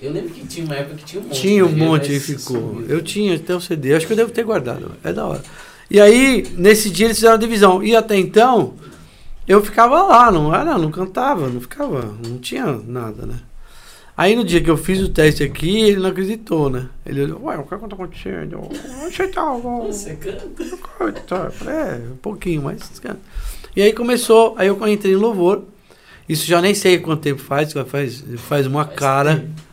Eu 0.00 0.12
lembro 0.12 0.30
que 0.30 0.46
tinha 0.46 0.64
uma 0.64 0.76
época 0.76 0.96
que 0.96 1.04
tinha 1.04 1.20
um 1.20 1.24
monte. 1.26 1.40
Tinha 1.40 1.66
um 1.66 1.72
né? 1.72 1.86
monte 1.86 2.12
e 2.14 2.20
ficou. 2.20 2.56
sumiu. 2.56 2.86
Eu 2.88 3.02
tinha 3.02 3.34
até 3.34 3.54
o 3.54 3.60
CD, 3.60 3.94
acho 3.94 4.06
que 4.06 4.12
eu 4.12 4.16
devo 4.16 4.30
ter 4.30 4.44
guardado. 4.44 4.92
É 5.02 5.12
da 5.12 5.26
hora. 5.26 5.42
E 5.90 6.00
aí, 6.00 6.46
nesse 6.56 6.90
dia 6.90 7.06
eles 7.06 7.16
fizeram 7.16 7.34
a 7.34 7.38
divisão. 7.38 7.82
E 7.82 7.96
até 7.96 8.16
então, 8.16 8.74
eu 9.46 9.62
ficava 9.64 10.02
lá, 10.02 10.30
não 10.30 10.54
era, 10.54 10.76
não 10.78 10.90
cantava, 10.90 11.48
não 11.48 11.60
ficava, 11.60 12.14
não 12.26 12.38
tinha 12.38 12.66
nada, 12.86 13.26
né? 13.26 13.36
Aí 14.16 14.34
no 14.34 14.44
dia 14.44 14.60
que 14.60 14.68
eu 14.68 14.76
fiz 14.76 15.00
o 15.00 15.08
teste 15.08 15.44
aqui, 15.44 15.80
ele 15.80 16.00
não 16.00 16.10
acreditou, 16.10 16.68
né? 16.68 16.88
Ele 17.06 17.22
olhou, 17.22 17.44
ué, 17.44 17.56
o 17.56 17.62
que 17.62 17.68
tá 17.70 17.76
acontecendo? 17.76 18.68
Você 19.04 19.28
tá, 19.28 19.52
Você 19.52 20.16
canta? 20.16 21.52
É, 21.70 22.00
um 22.12 22.16
pouquinho, 22.16 22.62
mas. 22.62 22.98
cara. 23.00 23.16
E 23.76 23.82
aí 23.82 23.92
começou, 23.92 24.54
aí 24.58 24.66
eu 24.66 24.88
entrei 24.88 25.12
em 25.12 25.16
louvor. 25.16 25.62
Isso 26.28 26.44
já 26.46 26.60
nem 26.60 26.74
sei 26.74 26.98
quanto 26.98 27.22
tempo 27.22 27.40
faz, 27.40 27.72
faz, 27.72 28.24
faz 28.36 28.66
uma 28.66 28.84
Faz 28.84 28.98
cara. 28.98 29.36
tempo. 29.36 29.67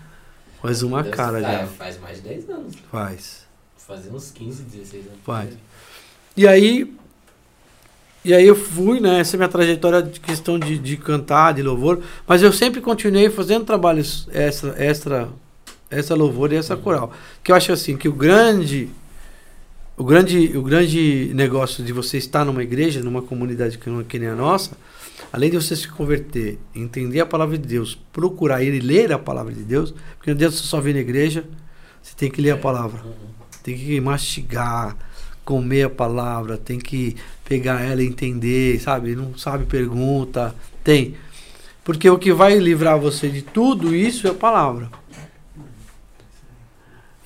Faz 0.65 0.83
uma 0.83 1.03
Deve- 1.03 1.15
cara 1.15 1.37
ah, 1.37 1.41
já. 1.41 1.67
Faz 1.67 1.99
mais 1.99 2.17
de 2.17 2.23
10 2.29 2.49
anos. 2.49 2.75
Faz. 2.91 3.45
Fazia 3.77 4.11
uns 4.11 4.31
15, 4.31 4.63
16 4.63 5.05
anos. 5.07 5.19
Faz. 5.25 5.49
E 6.35 6.47
aí. 6.47 6.93
E 8.23 8.33
aí 8.33 8.45
eu 8.47 8.55
fui, 8.55 8.99
né? 8.99 9.19
Essa 9.19 9.35
é 9.35 9.37
a 9.37 9.39
minha 9.39 9.49
trajetória 9.49 10.01
de 10.01 10.19
questão 10.19 10.57
de, 10.57 10.79
de 10.79 10.97
cantar, 10.97 11.53
de 11.53 11.61
louvor. 11.61 12.01
Mas 12.27 12.41
eu 12.41 12.51
sempre 12.51 12.81
continuei 12.81 13.29
fazendo 13.29 13.63
trabalhos 13.65 14.27
extra, 14.33 14.73
extra, 14.83 15.29
extra 15.91 16.15
louvor 16.15 16.51
e 16.51 16.55
essa 16.55 16.75
coral. 16.75 17.11
Que 17.43 17.51
eu 17.51 17.55
acho 17.55 17.71
assim, 17.71 17.95
que 17.95 18.09
o 18.09 18.13
grande. 18.13 18.89
O 19.97 20.03
grande, 20.03 20.57
o 20.57 20.61
grande 20.61 21.31
negócio 21.33 21.81
de 21.81 21.93
você 21.93 22.17
estar 22.17 22.43
numa 22.43 22.61
igreja, 22.61 23.01
numa 23.01 23.21
comunidade 23.21 23.77
que, 23.77 23.89
não- 23.89 24.03
que 24.03 24.19
nem 24.19 24.27
a 24.27 24.35
nossa, 24.35 24.71
além 25.31 25.49
de 25.49 25.55
você 25.55 25.75
se 25.75 25.87
converter, 25.87 26.59
entender 26.73 27.19
a 27.19 27.25
palavra 27.25 27.57
de 27.57 27.67
Deus, 27.67 27.97
procurar 28.11 28.63
ir 28.63 28.73
e 28.73 28.79
ler 28.79 29.11
a 29.11 29.19
palavra 29.19 29.53
de 29.53 29.63
Deus, 29.63 29.93
porque 30.17 30.29
não 30.29 30.35
adianta 30.35 30.55
você 30.55 30.63
só 30.63 30.79
vir 30.81 30.93
na 30.93 31.01
igreja, 31.01 31.43
você 32.01 32.13
tem 32.15 32.29
que 32.29 32.41
ler 32.41 32.51
a 32.51 32.57
palavra 32.57 33.01
tem 33.65 33.75
que 33.75 33.99
mastigar, 33.99 34.95
comer 35.43 35.87
a 35.87 35.89
palavra, 35.89 36.55
tem 36.55 36.77
que 36.77 37.15
pegar 37.43 37.81
ela 37.81 38.03
e 38.03 38.05
entender, 38.05 38.79
sabe? 38.79 39.15
Não 39.15 39.35
sabe, 39.35 39.65
pergunta. 39.65 40.53
Tem. 40.83 41.15
Porque 41.83 42.07
o 42.07 42.19
que 42.19 42.31
vai 42.31 42.59
livrar 42.59 42.99
você 42.99 43.27
de 43.27 43.41
tudo 43.41 43.95
isso 43.95 44.27
é 44.27 44.29
a 44.29 44.35
palavra. 44.35 44.87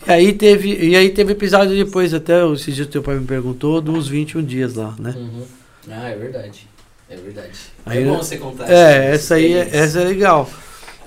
E 0.08 0.10
aí 0.10 0.32
teve, 0.32 0.74
e 0.82 0.96
aí 0.96 1.10
teve 1.10 1.34
episódio 1.34 1.76
depois, 1.76 2.14
até 2.14 2.50
esses 2.54 2.74
dias 2.74 2.88
teu 2.88 3.04
pai 3.04 3.20
me 3.20 3.26
perguntou, 3.26 3.82
dos 3.82 4.08
21 4.08 4.42
dias 4.42 4.76
lá, 4.76 4.96
né? 4.98 5.14
Uhum. 5.18 5.46
Ah, 5.90 6.08
é 6.08 6.16
verdade. 6.16 6.68
É 7.10 7.16
verdade. 7.16 7.51
Aí, 7.86 8.03
é 8.03 8.05
bom 8.05 8.18
você 8.18 8.38
contar 8.38 8.70
É, 8.70 9.14
essa 9.14 9.36
aí, 9.36 9.53
é- 9.53 9.70
essa 9.72 10.01
é 10.01 10.03
legal. 10.03 10.49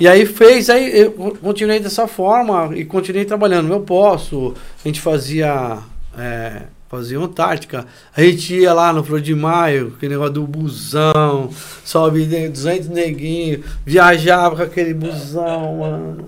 E 0.00 0.08
aí 0.08 0.26
fez, 0.26 0.68
aí 0.68 0.98
eu 0.98 1.12
continuei 1.40 1.78
dessa 1.78 2.08
forma 2.08 2.76
e 2.76 2.84
continuei 2.84 3.24
trabalhando. 3.24 3.72
Eu 3.72 3.80
posso, 3.80 4.54
a 4.84 4.88
gente 4.88 5.00
fazia 5.00 5.78
é, 6.18 6.62
fazia 6.92 7.18
Antártica. 7.18 7.86
A 8.14 8.20
gente 8.20 8.54
ia 8.54 8.74
lá 8.74 8.92
no 8.92 9.02
Flor 9.02 9.20
de 9.20 9.34
Maio, 9.34 9.94
aquele 9.96 10.12
negócio 10.12 10.34
do 10.34 10.46
busão, 10.46 11.48
sobe 11.84 12.26
de 12.26 12.48
200 12.50 12.88
neguinhos, 12.88 13.64
viajava 13.86 14.56
com 14.56 14.62
aquele 14.62 14.92
busão, 14.92 15.76
mano. 15.80 16.26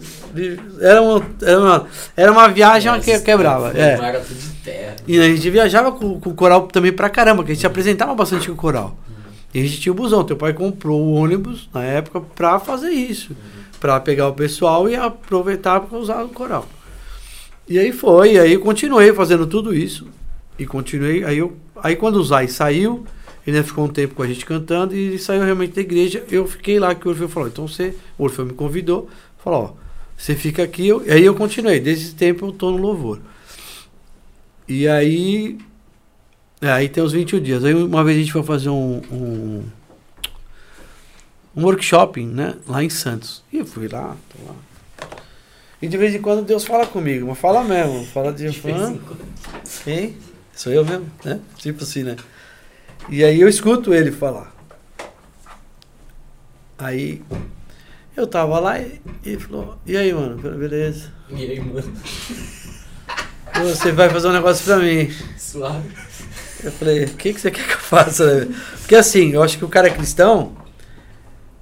Era 0.81 1.03
uma, 1.03 1.23
era 1.43 1.59
uma, 1.61 1.87
era 2.17 2.33
uma 2.33 2.49
viagem 2.49 2.91
Mas 2.91 3.05
que 3.05 3.21
quebrava. 3.21 3.73
É. 3.77 3.97
Terra. 4.65 4.97
E 5.07 5.21
a 5.21 5.29
gente 5.29 5.51
viajava 5.51 5.93
com, 5.93 6.19
com 6.19 6.31
o 6.31 6.35
coral 6.35 6.67
também 6.69 6.93
pra 6.93 7.11
caramba, 7.11 7.45
que 7.45 7.53
a 7.53 7.55
gente 7.55 7.67
apresentava 7.67 8.15
bastante 8.15 8.47
com 8.47 8.55
o 8.55 8.57
coral. 8.57 8.97
E 9.55 9.63
gente 9.63 9.81
tinha 9.81 9.93
o 9.93 9.97
busão. 9.97 10.25
Teu 10.25 10.37
pai 10.37 10.53
comprou 10.53 11.01
o 11.01 11.13
ônibus 11.13 11.69
na 11.73 11.85
época 11.85 12.21
pra 12.21 12.59
fazer 12.59 12.91
isso. 12.91 13.37
Pra 13.79 14.01
pegar 14.01 14.29
o 14.29 14.35
pessoal 14.35 14.89
e 14.89 14.97
aproveitar 14.97 15.81
pra 15.81 15.97
usar 15.97 16.25
o 16.25 16.29
coral. 16.29 16.69
E 17.69 17.79
aí 17.79 17.93
foi, 17.93 18.35
e 18.35 18.39
aí 18.39 18.59
continuei 18.59 19.13
fazendo 19.13 19.47
tudo 19.47 19.73
isso. 19.73 20.09
E 20.59 20.67
continuei. 20.67 21.25
Aí, 21.25 21.39
eu, 21.39 21.57
aí 21.77 21.95
quando 21.95 22.17
o 22.17 22.25
Zay 22.25 22.49
saiu, 22.49 23.07
ele 23.47 23.63
ficou 23.63 23.85
um 23.85 23.89
tempo 23.89 24.15
com 24.15 24.23
a 24.23 24.27
gente 24.27 24.45
cantando 24.45 24.95
e 24.95 24.99
ele 24.99 25.19
saiu 25.19 25.43
realmente 25.43 25.75
da 25.75 25.81
igreja. 25.81 26.25
Eu 26.31 26.47
fiquei 26.47 26.79
lá 26.79 26.95
que 26.95 27.07
o 27.07 27.11
Orfeu 27.11 27.29
falou. 27.29 27.49
Então 27.49 27.69
você, 27.69 27.95
o 28.19 28.25
Orfeu 28.25 28.45
me 28.45 28.53
convidou, 28.53 29.09
falou, 29.43 29.77
ó, 29.79 29.85
você 30.17 30.35
fica 30.35 30.63
aqui. 30.63 30.89
Eu, 30.89 31.05
e 31.07 31.11
aí 31.11 31.25
eu 31.25 31.35
continuei. 31.35 31.81
Desde 31.81 32.07
esse 32.07 32.15
tempo 32.15 32.47
eu 32.47 32.53
tô 32.53 32.71
no 32.71 32.79
louvor. 32.79 33.21
E 34.67 34.89
aí. 34.89 35.59
É, 36.65 36.73
aí 36.73 36.89
tem 36.89 37.03
os 37.03 37.13
21 37.13 37.41
dias. 37.41 37.65
Aí 37.65 37.75
uma 37.75 38.03
vez 38.03 38.17
a 38.17 38.21
gente 38.21 38.33
foi 38.33 38.43
fazer 38.43 38.71
um. 38.71 39.03
um 39.13 39.65
um 41.57 41.63
workshop, 41.63 42.25
né? 42.25 42.57
Lá 42.67 42.83
em 42.83 42.91
Santos. 42.91 43.45
E 43.53 43.59
eu 43.59 43.67
fui 43.67 43.87
lá, 43.87 44.17
tô 44.29 44.45
lá. 44.49 44.57
E 45.81 45.87
de 45.87 45.97
vez 45.97 46.15
em 46.15 46.21
quando 46.21 46.45
Deus 46.45 46.65
fala 46.65 46.87
comigo, 46.87 47.29
mas 47.29 47.39
fala 47.39 47.63
mesmo. 47.63 48.05
Fala 48.07 48.33
de, 48.33 48.49
De 48.49 48.59
fã. 48.59 48.99
Quem? 49.85 50.17
Sou 50.53 50.73
eu 50.73 50.85
mesmo, 50.85 51.07
né? 51.25 51.41
Tipo 51.59 51.85
assim, 51.85 52.03
né? 52.03 52.17
E 53.09 53.23
aí 53.23 53.41
eu 53.41 53.49
escuto 53.49 53.93
ele 53.93 54.11
falar. 54.11 54.53
Aí 56.79 57.23
eu 58.17 58.27
tava 58.27 58.59
lá 58.59 58.81
e 58.81 59.01
ele 59.25 59.39
falou, 59.39 59.79
e 59.87 59.97
aí, 59.97 60.13
mano? 60.13 60.37
Beleza. 60.39 61.13
E 61.29 61.45
aí, 61.45 61.61
mano? 61.61 61.93
Você 63.63 63.93
vai 63.93 64.09
fazer 64.09 64.29
um 64.29 64.33
negócio 64.33 64.65
pra 64.65 64.79
mim. 64.79 65.11
Suave. 65.39 66.04
Eu 66.65 66.73
falei, 66.73 67.05
o 67.05 67.15
que, 67.15 67.35
que 67.35 67.41
você 67.41 67.51
quer 67.51 67.67
que 67.67 67.75
eu 67.75 67.79
faça? 67.79 68.47
né? 68.47 68.55
Porque 68.79 68.97
assim, 68.97 69.33
eu 69.33 69.43
acho 69.43 69.59
que 69.59 69.65
o 69.65 69.69
cara 69.69 69.91
cristão, 69.91 70.57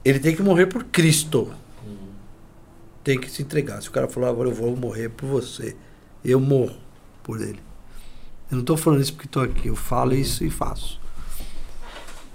ele 0.05 0.19
tem 0.19 0.35
que 0.35 0.43
morrer 0.43 0.67
por 0.67 0.85
Cristo. 0.85 1.53
Tem 3.03 3.19
que 3.19 3.31
se 3.31 3.43
entregar. 3.43 3.83
Se 3.83 3.89
o 3.89 3.93
cara 3.93 4.07
falou, 4.07 4.29
agora 4.29 4.49
eu 4.49 4.55
vou 4.55 4.77
morrer 4.77 5.09
por 5.09 5.27
você, 5.27 5.77
eu 6.25 6.39
morro 6.39 6.77
por 7.23 7.41
ele. 7.41 7.59
Eu 8.51 8.59
não 8.59 8.65
tô 8.65 8.77
falando 8.77 9.01
isso 9.01 9.15
porque 9.15 9.29
tô 9.29 9.41
aqui, 9.41 9.69
eu 9.69 9.77
falo 9.77 10.15
isso 10.15 10.45
e 10.45 10.51
faço. 10.51 11.01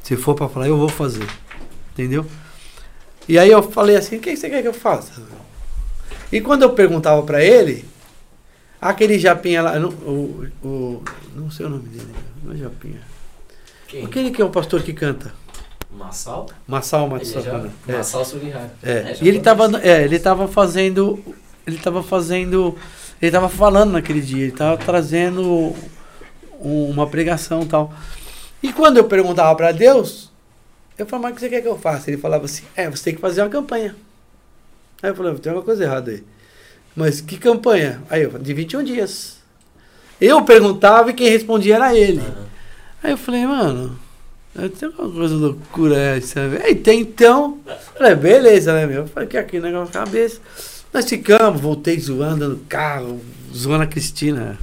Se 0.04 0.18
for 0.18 0.36
pra 0.36 0.50
falar, 0.50 0.68
eu 0.68 0.78
vou 0.78 0.90
fazer. 0.90 1.28
Entendeu? 1.94 2.26
E 3.30 3.38
aí 3.38 3.52
eu 3.52 3.62
falei 3.64 3.96
assim, 3.96 4.18
o 4.18 4.20
que 4.20 4.36
você 4.36 4.50
quer 4.50 4.62
que 4.62 4.68
eu 4.68 4.74
faça? 4.74 5.22
E 6.32 6.42
quando 6.42 6.64
eu 6.64 6.74
perguntava 6.74 7.22
pra 7.24 7.44
ele, 7.44 7.86
aquele 8.82 9.18
japinha 9.20 9.62
lá, 9.62 9.80
não- 9.80 9.90
o, 9.90 10.48
o, 10.64 11.04
não 11.36 11.50
sei 11.52 11.66
o 11.66 11.70
nome 11.70 11.88
dele, 11.90 12.14
não 12.44 12.54
é 12.54 12.58
japinha. 12.58 13.02
Quem? 13.88 14.06
Aquele 14.06 14.32
que 14.32 14.42
é 14.42 14.46
o 14.46 14.50
pastor 14.50 14.82
que 14.84 14.94
canta. 14.94 15.34
Massal? 15.90 16.48
Massal 16.68 17.08
já... 17.08 17.14
Matsapana. 17.16 17.72
É. 17.88 17.92
Massal 17.94 18.26
Surihara. 18.26 18.74
É. 18.84 19.16
já 19.16 19.24
E 19.26 19.28
ele 19.28 19.40
tava, 19.40 19.82
é, 19.82 20.04
ele 20.04 20.20
tava 20.20 20.48
fazendo, 20.48 21.24
ele 21.66 21.78
tava 21.78 22.04
fazendo, 22.04 22.78
ele 23.22 23.32
tava 23.32 23.50
falando 23.50 23.92
naquele 23.94 24.22
dia, 24.22 24.44
ele 24.44 24.52
tava 24.52 24.78
trazendo 24.78 25.74
um- 26.60 26.90
uma 26.90 27.08
pregação 27.08 27.62
e 27.62 27.66
tal. 27.66 27.94
E 28.62 28.74
quando 28.74 28.98
eu 28.98 29.06
perguntava 29.06 29.56
para 29.56 29.72
Deus, 29.72 30.32
eu 30.98 31.06
falava, 31.06 31.30
mas 31.30 31.32
o 31.32 31.36
que 31.36 31.42
você 31.42 31.50
quer 31.50 31.62
que 31.62 31.68
eu 31.68 31.78
faça? 31.78 32.10
Ele 32.10 32.18
falava 32.18 32.46
assim, 32.46 32.64
é, 32.76 32.90
você 32.90 33.06
tem 33.06 33.16
que 33.16 33.22
fazer 33.22 33.42
uma 33.42 33.50
campanha. 33.50 33.96
Aí 35.02 35.10
eu 35.12 35.16
falei, 35.16 35.34
tem 35.36 35.52
alguma 35.52 35.64
coisa 35.66 35.84
errada 35.84 36.12
aí. 36.12 36.24
Mas 36.98 37.22
que 37.22 37.38
campanha? 37.38 38.02
Aí 38.10 38.24
eu 38.24 38.32
falei, 38.32 38.44
de 38.44 38.54
21 38.56 38.84
dias. 38.84 39.38
Eu 40.20 40.42
perguntava 40.42 41.12
e 41.12 41.14
quem 41.14 41.30
respondia 41.30 41.76
era 41.76 41.96
ele. 41.96 42.18
Aham. 42.18 42.48
Aí 43.04 43.12
eu 43.12 43.18
falei, 43.18 43.46
mano, 43.46 44.00
tem 44.80 44.90
alguma 44.90 45.12
coisa 45.12 45.36
loucura 45.36 45.96
essa. 45.96 46.42
Aí 46.64 46.74
tem 46.74 47.02
então. 47.02 47.60
Falei, 47.96 48.16
beleza, 48.16 48.74
né, 48.74 48.88
meu? 48.88 49.08
Falei 49.08 49.30
que 49.30 49.38
aqui 49.38 49.60
negócio 49.60 49.94
na 49.94 50.06
cabeça. 50.06 50.40
Nós 50.92 51.08
ficamos, 51.08 51.62
voltei 51.62 52.00
zoando 52.00 52.50
no 52.50 52.58
carro, 52.68 53.22
zoando 53.56 53.84
a 53.84 53.88
Cristina. 53.88 54.58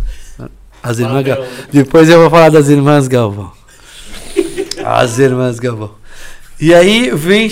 As 0.83 0.99
irmãs 0.99 1.25
Gal... 1.25 1.39
Depois 1.73 2.09
eu 2.09 2.19
vou 2.19 2.31
falar 2.31 2.51
das 2.51 2.69
irmãs 2.69 3.07
Galvão. 3.07 3.53
As 4.85 5.21
irmãs 5.21 5.61
Galvão. 5.61 5.95
E 6.61 6.73
aí 6.73 7.11
vem, 7.11 7.51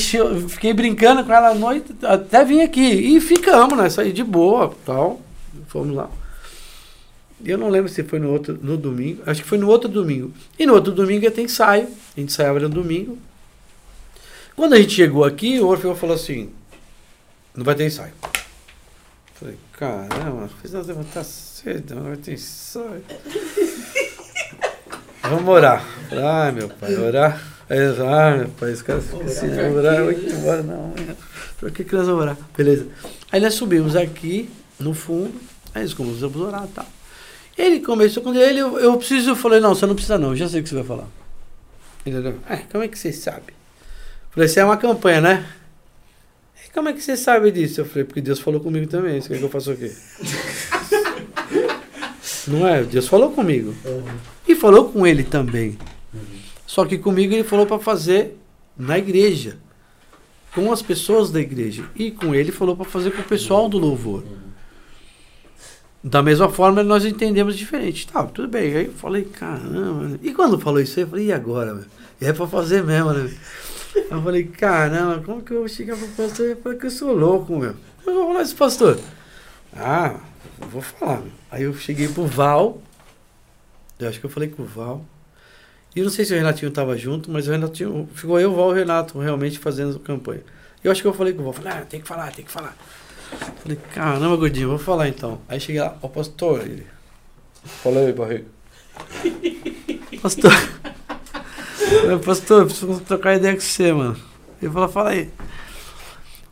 fiquei 0.48 0.72
brincando 0.72 1.24
com 1.24 1.32
ela 1.32 1.48
à 1.48 1.54
noite, 1.54 1.94
até 2.02 2.44
vim 2.44 2.60
aqui. 2.60 2.80
E 2.80 3.20
ficamos, 3.20 3.76
né? 3.76 3.90
Saí 3.90 4.12
de 4.12 4.22
boa 4.22 4.74
tal. 4.84 5.20
Fomos 5.68 5.94
lá. 5.94 6.10
Eu 7.44 7.58
não 7.58 7.68
lembro 7.68 7.90
se 7.90 8.04
foi 8.04 8.20
no 8.20 8.30
outro 8.30 8.58
no 8.62 8.76
domingo. 8.76 9.22
Acho 9.26 9.42
que 9.42 9.48
foi 9.48 9.58
no 9.58 9.68
outro 9.68 9.88
domingo. 9.88 10.32
E 10.58 10.64
no 10.64 10.74
outro 10.74 10.92
domingo 10.92 11.24
ia 11.24 11.30
ter 11.30 11.42
ensaio. 11.42 11.84
A 11.84 12.20
gente 12.20 12.30
ensaiava 12.32 12.60
no 12.60 12.68
domingo. 12.68 13.18
Quando 14.54 14.74
a 14.74 14.80
gente 14.80 14.94
chegou 14.94 15.24
aqui, 15.24 15.58
o 15.58 15.66
Orfeu 15.66 15.96
falou 15.96 16.14
assim: 16.14 16.50
não 17.54 17.64
vai 17.64 17.74
ter 17.74 17.86
ensaio. 17.86 18.12
Falei, 19.34 19.56
caramba, 19.72 20.48
fiz 20.60 20.72
nós 20.72 20.86
levantar 20.86 21.24
cedo, 21.24 21.96
não 21.96 22.04
vai 22.04 22.16
ter 22.16 22.34
ensaio. 22.34 23.02
Vamos 25.22 25.48
orar. 25.48 25.84
Ai 26.12 26.52
meu 26.52 26.68
pai, 26.68 26.94
orar. 26.94 27.51
Aí 27.68 27.78
eles 27.78 27.96
falaram, 27.96 28.42
ah, 28.42 28.48
pai, 28.58 28.72
os 28.72 28.82
caras 28.82 29.04
assim, 29.14 29.48
pra 29.48 29.70
orar, 29.70 29.96
quê? 29.96 30.02
oito 30.02 30.46
horas, 30.46 30.64
não. 30.64 30.94
Por 31.58 31.70
que, 31.70 31.84
que 31.84 31.94
nós 31.94 32.06
vamos 32.06 32.22
orar? 32.22 32.36
Beleza. 32.56 32.86
Aí 33.30 33.40
nós 33.40 33.54
subimos 33.54 33.96
aqui, 33.96 34.50
no 34.78 34.94
fundo, 34.94 35.32
aí 35.74 35.82
nós 35.82 35.94
começamos 35.94 36.40
a 36.40 36.44
orar 36.44 36.64
e 36.64 36.68
tal. 36.68 36.86
Ele 37.56 37.80
começou, 37.80 38.22
quando 38.22 38.40
ele, 38.40 38.60
eu, 38.60 38.78
eu 38.78 38.96
preciso, 38.96 39.30
eu 39.30 39.36
falei, 39.36 39.60
não, 39.60 39.74
você 39.74 39.86
não 39.86 39.94
precisa 39.94 40.18
não, 40.18 40.30
eu 40.30 40.36
já 40.36 40.48
sei 40.48 40.60
o 40.60 40.62
que 40.62 40.68
você 40.68 40.74
vai 40.76 40.84
falar. 40.84 41.06
Ele 42.04 42.16
falou, 42.16 42.34
ah, 42.48 42.58
como 42.70 42.84
é 42.84 42.88
que 42.88 42.98
você 42.98 43.12
sabe? 43.12 43.48
Eu 43.48 44.32
falei, 44.32 44.46
isso 44.48 44.60
é 44.60 44.64
uma 44.64 44.76
campanha, 44.76 45.20
né? 45.20 45.46
"E 46.66 46.70
Como 46.72 46.88
é 46.88 46.92
que 46.92 47.00
você 47.02 47.16
sabe 47.16 47.50
disso? 47.52 47.82
Eu 47.82 47.84
falei, 47.84 48.04
porque 48.04 48.20
Deus 48.20 48.40
falou 48.40 48.60
comigo 48.60 48.86
também, 48.86 49.20
você 49.20 49.28
quer 49.28 49.38
que 49.38 49.44
eu 49.44 49.50
faça 49.50 49.70
o 49.70 49.76
quê? 49.76 49.92
não 52.48 52.66
é? 52.66 52.82
Deus 52.82 53.06
falou 53.06 53.30
comigo. 53.32 53.74
Uhum. 53.84 54.04
E 54.48 54.54
falou 54.54 54.90
com 54.90 55.06
ele 55.06 55.22
também. 55.22 55.78
Só 56.72 56.86
que 56.86 56.96
comigo 56.96 57.34
ele 57.34 57.44
falou 57.44 57.66
para 57.66 57.78
fazer 57.78 58.34
na 58.78 58.96
igreja. 58.96 59.58
Com 60.54 60.72
as 60.72 60.80
pessoas 60.80 61.30
da 61.30 61.38
igreja. 61.38 61.84
E 61.94 62.10
com 62.10 62.34
ele 62.34 62.50
falou 62.50 62.74
para 62.74 62.86
fazer 62.86 63.10
com 63.10 63.20
o 63.20 63.24
pessoal 63.24 63.68
do 63.68 63.76
louvor. 63.76 64.24
Da 66.02 66.22
mesma 66.22 66.48
forma, 66.48 66.82
nós 66.82 67.04
entendemos 67.04 67.58
diferente. 67.58 68.06
Tá, 68.06 68.24
tudo 68.24 68.48
bem. 68.48 68.74
Aí 68.74 68.86
eu 68.86 68.92
falei, 68.94 69.22
caramba. 69.24 70.18
E 70.22 70.32
quando 70.32 70.58
falou 70.58 70.80
isso 70.80 70.98
eu 70.98 71.06
falei, 71.06 71.26
e 71.26 71.32
agora? 71.34 71.74
Meu? 71.74 71.84
E 72.18 72.24
é 72.24 72.32
pra 72.32 72.46
fazer 72.46 72.82
mesmo, 72.82 73.12
né? 73.12 73.30
Eu 74.10 74.22
falei, 74.22 74.44
caramba, 74.44 75.22
como 75.22 75.42
que 75.42 75.52
eu 75.52 75.58
vou 75.58 75.68
chegar 75.68 75.94
pro 75.94 76.08
pastor 76.08 76.52
e 76.52 76.54
falar 76.54 76.76
que 76.76 76.86
eu 76.86 76.90
sou 76.90 77.12
louco, 77.12 77.54
meu? 77.54 77.76
Eu 78.06 78.14
vou 78.14 78.28
falar 78.28 78.42
isso, 78.44 78.56
pastor. 78.56 78.98
Ah, 79.76 80.20
vou 80.58 80.80
falar. 80.80 81.20
meu. 81.20 81.32
Aí 81.50 81.64
eu 81.64 81.74
cheguei 81.74 82.08
pro 82.08 82.24
Val. 82.24 82.80
Eu 83.98 84.08
acho 84.08 84.18
que 84.18 84.24
eu 84.24 84.30
falei 84.30 84.48
com 84.48 84.62
o 84.62 84.66
Val. 84.66 85.04
E 85.94 86.00
eu 86.00 86.04
não 86.04 86.10
sei 86.10 86.24
se 86.24 86.32
o 86.32 86.36
Renatinho 86.36 86.70
tava 86.70 86.96
junto, 86.96 87.30
mas 87.30 87.46
o 87.46 87.50
Renatinho. 87.50 88.08
Ficou 88.14 88.40
eu, 88.40 88.52
o 88.52 88.54
Val 88.54 88.70
e 88.70 88.72
o 88.72 88.76
Renato 88.76 89.18
realmente 89.18 89.58
fazendo 89.58 89.98
campanha. 90.00 90.42
Eu 90.82 90.90
acho 90.90 91.02
que 91.02 91.08
eu 91.08 91.12
falei 91.12 91.32
com 91.34 91.42
o 91.42 91.44
Val. 91.44 91.52
Falei, 91.52 91.72
ah, 91.72 91.84
tem 91.88 92.00
que 92.00 92.08
falar, 92.08 92.32
tem 92.32 92.44
que 92.44 92.50
falar. 92.50 92.74
Falei, 93.62 93.78
caramba, 93.94 94.36
gordinho, 94.36 94.68
vou 94.68 94.78
falar 94.78 95.08
então. 95.08 95.40
Aí 95.48 95.60
cheguei 95.60 95.80
lá, 95.80 95.96
ó, 96.02 96.08
pastor, 96.08 96.62
ele. 96.62 96.86
Fala 97.64 98.00
aí, 98.00 98.12
barriga. 98.12 98.46
pastor. 100.20 100.52
Falei, 102.00 102.18
pastor, 102.18 102.64
preciso 102.66 103.00
trocar 103.00 103.36
ideia 103.36 103.54
com 103.54 103.60
você, 103.60 103.92
mano. 103.92 104.16
Ele 104.60 104.72
falou, 104.72 104.88
fala 104.88 105.10
aí. 105.10 105.30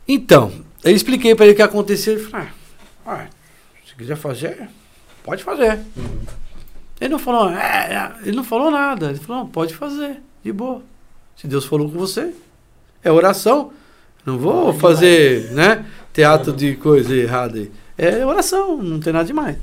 Então, 0.07 0.51
eu 0.83 0.95
expliquei 0.95 1.33
pra 1.35 1.45
ele 1.45 1.53
o 1.53 1.55
que 1.55 1.61
aconteceu. 1.61 2.13
Ele 2.13 2.23
falou, 2.23 2.47
ah, 3.05 3.27
se 3.87 3.95
quiser 3.95 4.15
fazer, 4.15 4.69
pode 5.23 5.43
fazer. 5.43 5.79
Ele 7.01 7.09
não 7.09 7.19
falou, 7.19 7.49
é, 7.49 7.93
é, 7.93 8.11
ele 8.27 8.35
não 8.37 8.43
falou 8.43 8.69
nada. 8.69 9.09
Ele 9.09 9.17
falou, 9.17 9.43
não, 9.43 9.49
pode 9.49 9.73
fazer, 9.73 10.21
de 10.43 10.53
boa. 10.53 10.83
Se 11.35 11.47
Deus 11.47 11.65
falou 11.65 11.89
com 11.89 11.97
você, 11.97 12.31
é 13.03 13.11
oração. 13.11 13.73
Não 14.23 14.37
vou 14.37 14.71
fazer, 14.71 15.51
né, 15.51 15.83
teatro 16.13 16.53
de 16.53 16.75
coisa 16.75 17.15
errada 17.15 17.57
aí. 17.57 17.71
É 17.97 18.23
oração, 18.23 18.77
não 18.77 18.99
tem 18.99 19.11
nada 19.11 19.25
demais. 19.25 19.57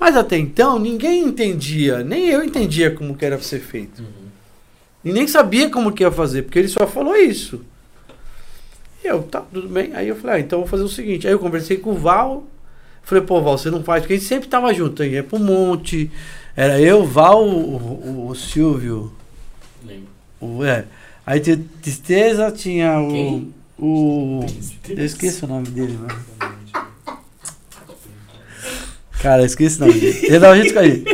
Mas 0.00 0.16
até 0.16 0.38
então, 0.38 0.78
ninguém 0.78 1.24
entendia, 1.24 2.02
nem 2.02 2.28
eu 2.28 2.42
entendia 2.42 2.90
como 2.90 3.14
que 3.14 3.24
era 3.24 3.38
ser 3.40 3.60
feito. 3.60 4.00
Uhum. 4.00 4.28
E 5.04 5.12
nem 5.12 5.26
sabia 5.26 5.68
como 5.68 5.92
que 5.92 6.02
ia 6.02 6.10
fazer, 6.10 6.42
porque 6.42 6.58
ele 6.58 6.68
só 6.68 6.86
falou 6.86 7.14
isso. 7.16 7.60
E 9.04 9.08
eu, 9.08 9.22
tá, 9.24 9.42
tudo 9.42 9.68
bem. 9.68 9.92
Aí 9.94 10.08
eu 10.08 10.16
falei, 10.16 10.36
ah, 10.36 10.40
então 10.40 10.60
eu 10.60 10.62
vou 10.62 10.70
fazer 10.70 10.84
o 10.84 10.88
seguinte. 10.88 11.26
Aí 11.26 11.32
eu 11.34 11.38
conversei 11.38 11.76
com 11.76 11.90
o 11.90 11.94
Val. 11.94 12.44
Falei, 13.02 13.24
pô, 13.24 13.42
Val, 13.42 13.58
você 13.58 13.70
não 13.70 13.82
faz, 13.82 14.02
porque 14.02 14.14
a 14.14 14.16
gente 14.16 14.28
sempre 14.28 14.48
tava 14.48 14.72
junto, 14.72 15.02
hein? 15.02 15.16
É 15.16 15.22
pro 15.22 15.38
monte, 15.38 16.10
Era 16.58 16.80
eu, 16.80 17.06
Val, 17.06 17.46
o, 17.46 17.76
o, 17.76 18.28
o 18.30 18.34
Silvio. 18.34 19.12
Lembro. 19.86 20.08
O, 20.40 20.64
é. 20.64 20.86
Aí 21.24 21.38
tinha 21.38 21.56
Tristeza, 21.80 22.50
tinha 22.50 22.98
o. 22.98 23.08
Quem? 23.12 23.54
O. 23.78 24.44
Eu 24.88 25.04
esqueci 25.04 25.44
o 25.44 25.46
nome 25.46 25.68
dele, 25.68 25.96
mano. 25.96 26.20
Cara, 29.22 29.42
eu 29.42 29.46
esqueci 29.46 29.80
o 29.80 29.86
nome 29.86 30.00
dele. 30.00 30.18
Ele 30.20 30.38
dava 30.40 30.56
gente 30.56 30.72
com 30.72 30.80
a 30.80 30.84
gente. 30.84 31.04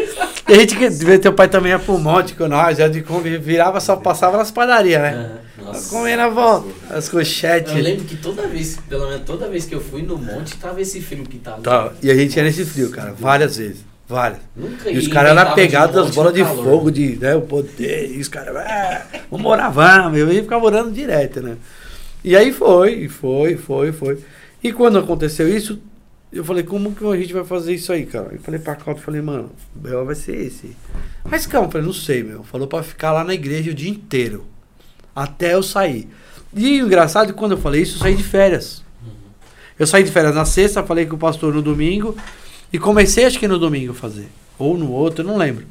A 0.46 0.54
gente 0.54 0.76
que 0.78 0.88
vê 0.88 1.18
teu 1.18 1.34
pai 1.34 1.46
também 1.46 1.72
ia 1.72 1.78
pro 1.78 1.98
monte 1.98 2.34
com 2.34 2.48
nós, 2.48 2.78
já 2.78 2.88
de 2.88 3.02
Kombi, 3.02 3.36
virava, 3.36 3.80
só 3.80 3.96
passava 3.96 4.38
nas 4.38 4.50
padarias, 4.50 5.02
né? 5.02 5.10
Aham. 5.12 5.44
Nossa. 5.66 5.90
Comendo 5.90 6.22
a 6.22 6.28
volta, 6.28 6.68
as 6.88 7.06
Eu 7.06 7.12
cochetes. 7.12 7.74
lembro 7.74 8.06
que 8.06 8.16
toda 8.16 8.46
vez, 8.46 8.78
pelo 8.88 9.08
menos 9.08 9.24
toda 9.26 9.46
vez 9.48 9.66
que 9.66 9.74
eu 9.74 9.80
fui 9.82 10.00
no 10.00 10.16
monte, 10.16 10.56
tava 10.56 10.80
esse 10.80 11.02
frio 11.02 11.24
que 11.24 11.38
tava. 11.38 11.60
Tá, 11.60 11.92
e 12.02 12.10
a 12.10 12.14
gente 12.14 12.34
ia 12.34 12.42
nesse 12.44 12.64
frio, 12.64 12.90
cara, 12.90 13.12
várias 13.12 13.58
vezes. 13.58 13.93
Várias. 14.06 14.40
Nunca 14.54 14.90
E 14.90 14.98
os 14.98 15.08
caras 15.08 15.36
eram 15.36 15.54
pegados 15.54 15.94
das 15.94 16.14
bolas 16.14 16.34
de 16.34 16.44
fogo, 16.44 16.90
de 16.90 17.16
né, 17.16 17.34
o 17.34 17.42
poder, 17.42 18.10
e 18.14 18.20
os 18.20 18.28
caras, 18.28 18.54
ah, 18.56 19.06
vamos 19.30 19.42
morar, 19.42 19.70
vamos. 19.70 20.18
Eu 20.18 20.30
ia 20.30 20.42
ficar 20.42 20.58
morando 20.58 20.92
direto, 20.92 21.40
né? 21.40 21.56
E 22.22 22.36
aí 22.36 22.52
foi, 22.52 23.08
foi, 23.08 23.56
foi, 23.56 23.92
foi. 23.92 24.18
E 24.62 24.72
quando 24.72 24.98
aconteceu 24.98 25.48
isso, 25.48 25.78
eu 26.32 26.44
falei, 26.44 26.64
como 26.64 26.94
que 26.94 27.06
a 27.06 27.16
gente 27.16 27.32
vai 27.32 27.44
fazer 27.44 27.74
isso 27.74 27.92
aí, 27.92 28.04
cara? 28.04 28.30
Eu 28.32 28.40
falei 28.40 28.58
pra 28.58 28.74
Caldo, 28.74 29.00
falei, 29.00 29.22
mano, 29.22 29.52
o 29.74 29.78
B.O. 29.78 30.04
vai 30.04 30.14
ser 30.14 30.36
esse. 30.36 30.76
Mas 31.22 31.46
calma, 31.46 31.68
eu 31.68 31.70
falei, 31.70 31.86
não 31.86 31.92
sei, 31.92 32.22
meu. 32.22 32.42
Falou 32.42 32.66
pra 32.66 32.82
ficar 32.82 33.12
lá 33.12 33.22
na 33.22 33.32
igreja 33.32 33.70
o 33.70 33.74
dia 33.74 33.90
inteiro. 33.90 34.44
Até 35.14 35.54
eu 35.54 35.62
sair. 35.62 36.08
E 36.52 36.82
o 36.82 36.86
engraçado 36.86 37.24
é 37.24 37.32
que 37.32 37.38
quando 37.38 37.52
eu 37.52 37.58
falei 37.58 37.82
isso, 37.82 37.96
eu 37.96 38.00
saí 38.00 38.14
de 38.14 38.22
férias. 38.22 38.82
Eu 39.78 39.86
saí 39.86 40.02
de 40.02 40.10
férias 40.10 40.34
na 40.34 40.44
sexta, 40.44 40.82
falei 40.82 41.06
com 41.06 41.16
o 41.16 41.18
pastor 41.18 41.54
no 41.54 41.62
domingo. 41.62 42.16
E 42.72 42.78
comecei, 42.78 43.24
acho 43.24 43.38
que 43.38 43.46
no 43.48 43.58
domingo, 43.58 43.92
a 43.92 43.94
fazer. 43.94 44.26
Ou 44.58 44.76
no 44.76 44.90
outro, 44.90 45.24
não 45.24 45.36
lembro. 45.36 45.64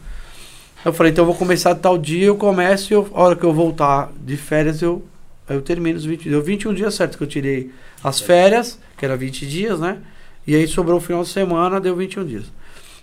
Eu 0.86 0.94
falei, 0.94 1.12
então 1.12 1.24
eu 1.24 1.28
vou 1.28 1.36
começar 1.36 1.76
tal 1.76 1.98
dia, 1.98 2.26
eu 2.26 2.36
começo 2.36 2.91
e 2.91 2.96
eu- 2.96 3.10
a 3.14 3.22
hora 3.24 3.36
que 3.36 3.44
eu 3.44 3.54
voltar 3.54 4.12
de 4.22 4.36
férias, 4.36 4.82
eu, 4.82 5.04
eu 5.50 5.62
termino 5.62 5.98
os 5.98 6.06
20 6.06 6.24
dias. 6.24 6.32
Deu 6.34 6.41
21 6.44 6.74
dias 6.74 6.94
certo 6.94 7.18
que 7.18 7.24
eu 7.24 7.28
tirei 7.28 7.72
as 8.04 8.20
férias, 8.20 8.78
que 8.98 9.06
era 9.06 9.16
20 9.16 9.46
dias, 9.46 9.80
né? 9.80 9.98
E 10.46 10.56
aí 10.56 10.68
sobrou 10.68 10.98
o 10.98 11.02
final 11.02 11.24
de 11.24 11.30
semana, 11.30 11.80
deu 11.80 11.96
21 11.96 12.26
dias. 12.26 12.46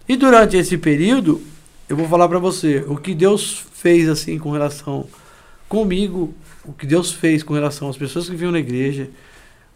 E 0.07 0.17
durante 0.17 0.57
esse 0.57 0.77
período, 0.77 1.41
eu 1.89 1.97
vou 1.97 2.07
falar 2.07 2.29
pra 2.29 2.39
você, 2.39 2.85
o 2.87 2.97
que 2.97 3.15
Deus 3.15 3.65
fez 3.73 4.09
assim 4.09 4.39
com 4.39 4.51
relação 4.51 5.07
comigo, 5.69 6.35
o 6.65 6.73
que 6.73 6.85
Deus 6.87 7.13
fez 7.13 7.43
com 7.43 7.55
relação 7.55 7.89
às 7.89 7.97
pessoas 7.97 8.29
que 8.29 8.37
vinham 8.37 8.53
na 8.53 8.59
igreja, 8.59 9.09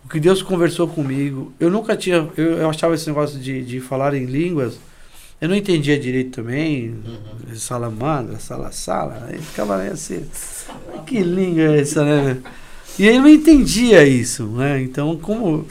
o 0.05 0.09
que 0.09 0.21
Deus 0.21 0.43
conversou 0.43 0.87
comigo. 0.89 1.53
Eu 1.59 1.71
nunca 1.71 1.97
tinha, 1.97 2.29
eu, 2.37 2.45
eu 2.59 2.71
achava 2.71 2.95
esse 2.95 3.07
negócio 3.07 3.39
de, 3.39 3.63
de 3.65 3.81
falar 3.81 4.15
em 4.15 4.25
línguas, 4.27 4.79
eu 5.41 5.49
não 5.49 5.57
entendia 5.57 5.99
direito 5.99 6.31
também, 6.31 6.91
Uhum. 7.05 7.55
salamandra, 7.57 8.39
sala, 8.39 8.71
sala, 8.73 9.27
aí 9.29 9.39
ficava 9.39 9.83
assim, 9.83 10.25
que 11.07 11.21
língua 11.21 11.63
é 11.63 11.81
essa, 11.81 12.05
né? 12.05 12.39
E 12.99 13.07
ele 13.07 13.19
não 13.19 13.29
entendia 13.29 14.07
isso, 14.07 14.45
né? 14.47 14.81
Então, 14.81 15.17
como 15.17 15.67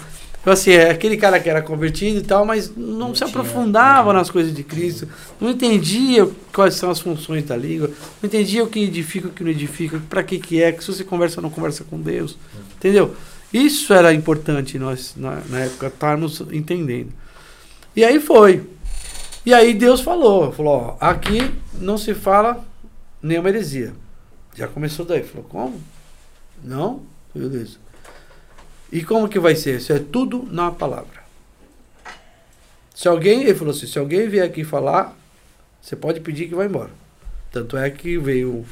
eu, 0.45 0.51
assim, 0.51 0.71
é 0.71 0.89
aquele 0.91 1.15
cara 1.15 1.39
que 1.39 1.49
era 1.49 1.61
convertido 1.61 2.19
e 2.19 2.21
tal, 2.21 2.43
mas 2.45 2.75
não, 2.75 3.07
Não 3.09 3.15
se 3.15 3.23
aprofundava 3.23 4.09
Uhum. 4.09 4.13
nas 4.15 4.29
coisas 4.29 4.53
de 4.53 4.61
Cristo, 4.63 5.07
não 5.39 5.49
entendia 5.51 6.27
quais 6.53 6.73
são 6.75 6.89
as 6.89 6.99
funções 6.99 7.45
da 7.45 7.55
língua, 7.55 7.87
não 8.21 8.27
entendia 8.27 8.61
o 8.63 8.67
que 8.67 8.83
edifica, 8.83 9.29
o 9.29 9.31
que 9.31 9.41
não 9.43 9.51
edifica, 9.51 10.01
para 10.09 10.21
que 10.21 10.37
que 10.39 10.61
é, 10.61 10.71
que 10.73 10.83
se 10.83 10.91
você 10.91 11.03
conversa 11.05 11.39
ou 11.39 11.43
não 11.43 11.49
conversa 11.49 11.85
com 11.85 11.97
Deus, 11.99 12.37
entendeu? 12.75 13.15
Isso 13.53 13.93
era 13.93 14.11
importante 14.13 14.79
nós, 14.79 15.13
na, 15.15 15.41
na 15.47 15.59
época, 15.59 15.87
estarmos 15.87 16.41
entendendo. 16.51 17.13
E 17.95 18.03
aí 18.03 18.19
foi. 18.19 18.67
E 19.45 19.53
aí 19.53 19.73
Deus 19.73 20.01
falou, 20.01 20.51
falou, 20.51 20.97
ó, 20.99 21.05
aqui 21.05 21.53
não 21.73 21.97
se 21.97 22.15
fala 22.15 22.65
nenhuma 23.21 23.49
heresia. 23.49 23.93
Já 24.55 24.67
começou 24.67 25.05
daí. 25.05 25.21
Falou, 25.21 25.45
como? 25.47 25.81
Não? 26.63 27.03
Beleza. 27.35 27.77
E 28.91 29.03
como 29.03 29.29
que 29.29 29.39
vai 29.39 29.55
ser? 29.55 29.77
Isso 29.77 29.93
é 29.93 29.99
tudo 29.99 30.47
na 30.49 30.71
palavra. 30.71 31.23
Se 32.95 33.07
alguém, 33.07 33.41
ele 33.41 33.55
falou 33.55 33.73
assim, 33.73 33.87
se 33.87 33.99
alguém 33.99 34.27
vier 34.27 34.45
aqui 34.45 34.63
falar, 34.63 35.15
você 35.81 35.95
pode 35.95 36.19
pedir 36.21 36.47
que 36.47 36.55
vai 36.55 36.67
embora. 36.67 36.91
Tanto 37.51 37.75
é 37.75 37.89
que 37.89 38.17
veio, 38.17 38.65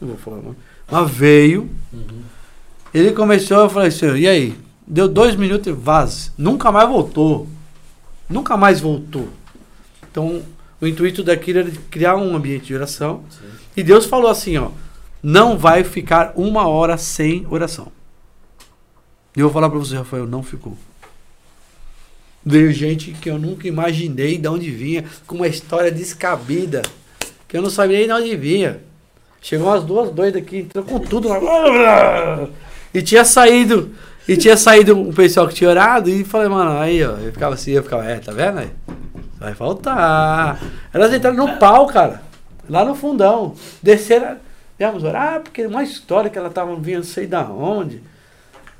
não 0.00 0.08
vou 0.08 0.16
falar 0.16 0.38
não, 0.38 0.56
mas 0.90 1.10
veio, 1.10 1.68
Uhum. 1.92 2.22
Ele 2.98 3.12
começou, 3.12 3.58
eu 3.58 3.70
falei 3.70 3.88
assim, 3.88 4.14
e 4.14 4.28
aí? 4.28 4.54
Deu 4.86 5.08
dois 5.08 5.34
minutos 5.34 5.66
e 5.66 5.72
vaze. 5.72 6.30
Nunca 6.38 6.70
mais 6.70 6.88
voltou. 6.88 7.48
Nunca 8.28 8.56
mais 8.56 8.80
voltou. 8.80 9.28
Então, 10.10 10.42
o 10.80 10.86
intuito 10.86 11.22
daquilo 11.22 11.58
era 11.58 11.70
de 11.70 11.78
criar 11.78 12.16
um 12.16 12.36
ambiente 12.36 12.66
de 12.66 12.74
oração. 12.74 13.24
Sim. 13.30 13.46
E 13.76 13.82
Deus 13.82 14.06
falou 14.06 14.30
assim, 14.30 14.56
ó, 14.56 14.70
não 15.22 15.58
vai 15.58 15.82
ficar 15.84 16.32
uma 16.36 16.68
hora 16.68 16.96
sem 16.96 17.46
oração. 17.50 17.90
E 19.36 19.40
eu 19.40 19.46
vou 19.46 19.52
falar 19.52 19.68
pra 19.68 19.78
você, 19.78 19.96
Rafael, 19.96 20.26
não 20.26 20.42
ficou. 20.42 20.78
Veio 22.44 22.72
gente 22.72 23.10
que 23.10 23.28
eu 23.28 23.38
nunca 23.38 23.66
imaginei 23.66 24.38
de 24.38 24.48
onde 24.48 24.70
vinha, 24.70 25.04
com 25.26 25.34
uma 25.34 25.48
história 25.48 25.90
descabida, 25.90 26.82
que 27.48 27.56
eu 27.56 27.60
não 27.60 27.68
sabia 27.68 27.98
nem 27.98 28.06
de 28.06 28.12
onde 28.12 28.36
vinha. 28.36 28.80
Chegou 29.42 29.66
umas 29.66 29.84
duas 29.84 30.10
doidas 30.10 30.40
aqui, 30.40 30.58
entrou 30.58 30.84
com 30.84 31.00
tudo 31.00 31.28
lá. 31.28 32.48
E 32.96 33.02
tinha 33.02 33.26
saído, 33.26 33.90
e 34.26 34.38
tinha 34.38 34.56
saído 34.56 34.98
o 34.98 35.12
pessoal 35.12 35.46
que 35.46 35.54
tinha 35.54 35.68
orado, 35.68 36.08
e 36.08 36.24
falei, 36.24 36.48
mano, 36.48 36.78
aí, 36.78 37.04
ó, 37.04 37.10
eu 37.18 37.30
ficava 37.30 37.54
assim, 37.54 37.72
eu 37.72 37.82
ficava, 37.82 38.06
é, 38.06 38.18
tá 38.18 38.32
vendo 38.32 38.60
aí? 38.60 38.70
Vai 39.38 39.52
faltar. 39.52 40.58
Elas 40.94 41.12
entraram 41.12 41.36
no 41.36 41.58
pau, 41.58 41.86
cara. 41.88 42.22
Lá 42.66 42.86
no 42.86 42.94
fundão. 42.94 43.54
Desceram. 43.82 44.38
Viemos 44.78 45.04
orar, 45.04 45.42
porque 45.42 45.66
uma 45.66 45.82
história 45.82 46.30
que 46.30 46.38
ela 46.38 46.48
tava 46.48 46.74
vindo, 46.76 46.96
não 46.96 47.02
sei 47.02 47.26
da 47.26 47.46
onde. 47.46 48.02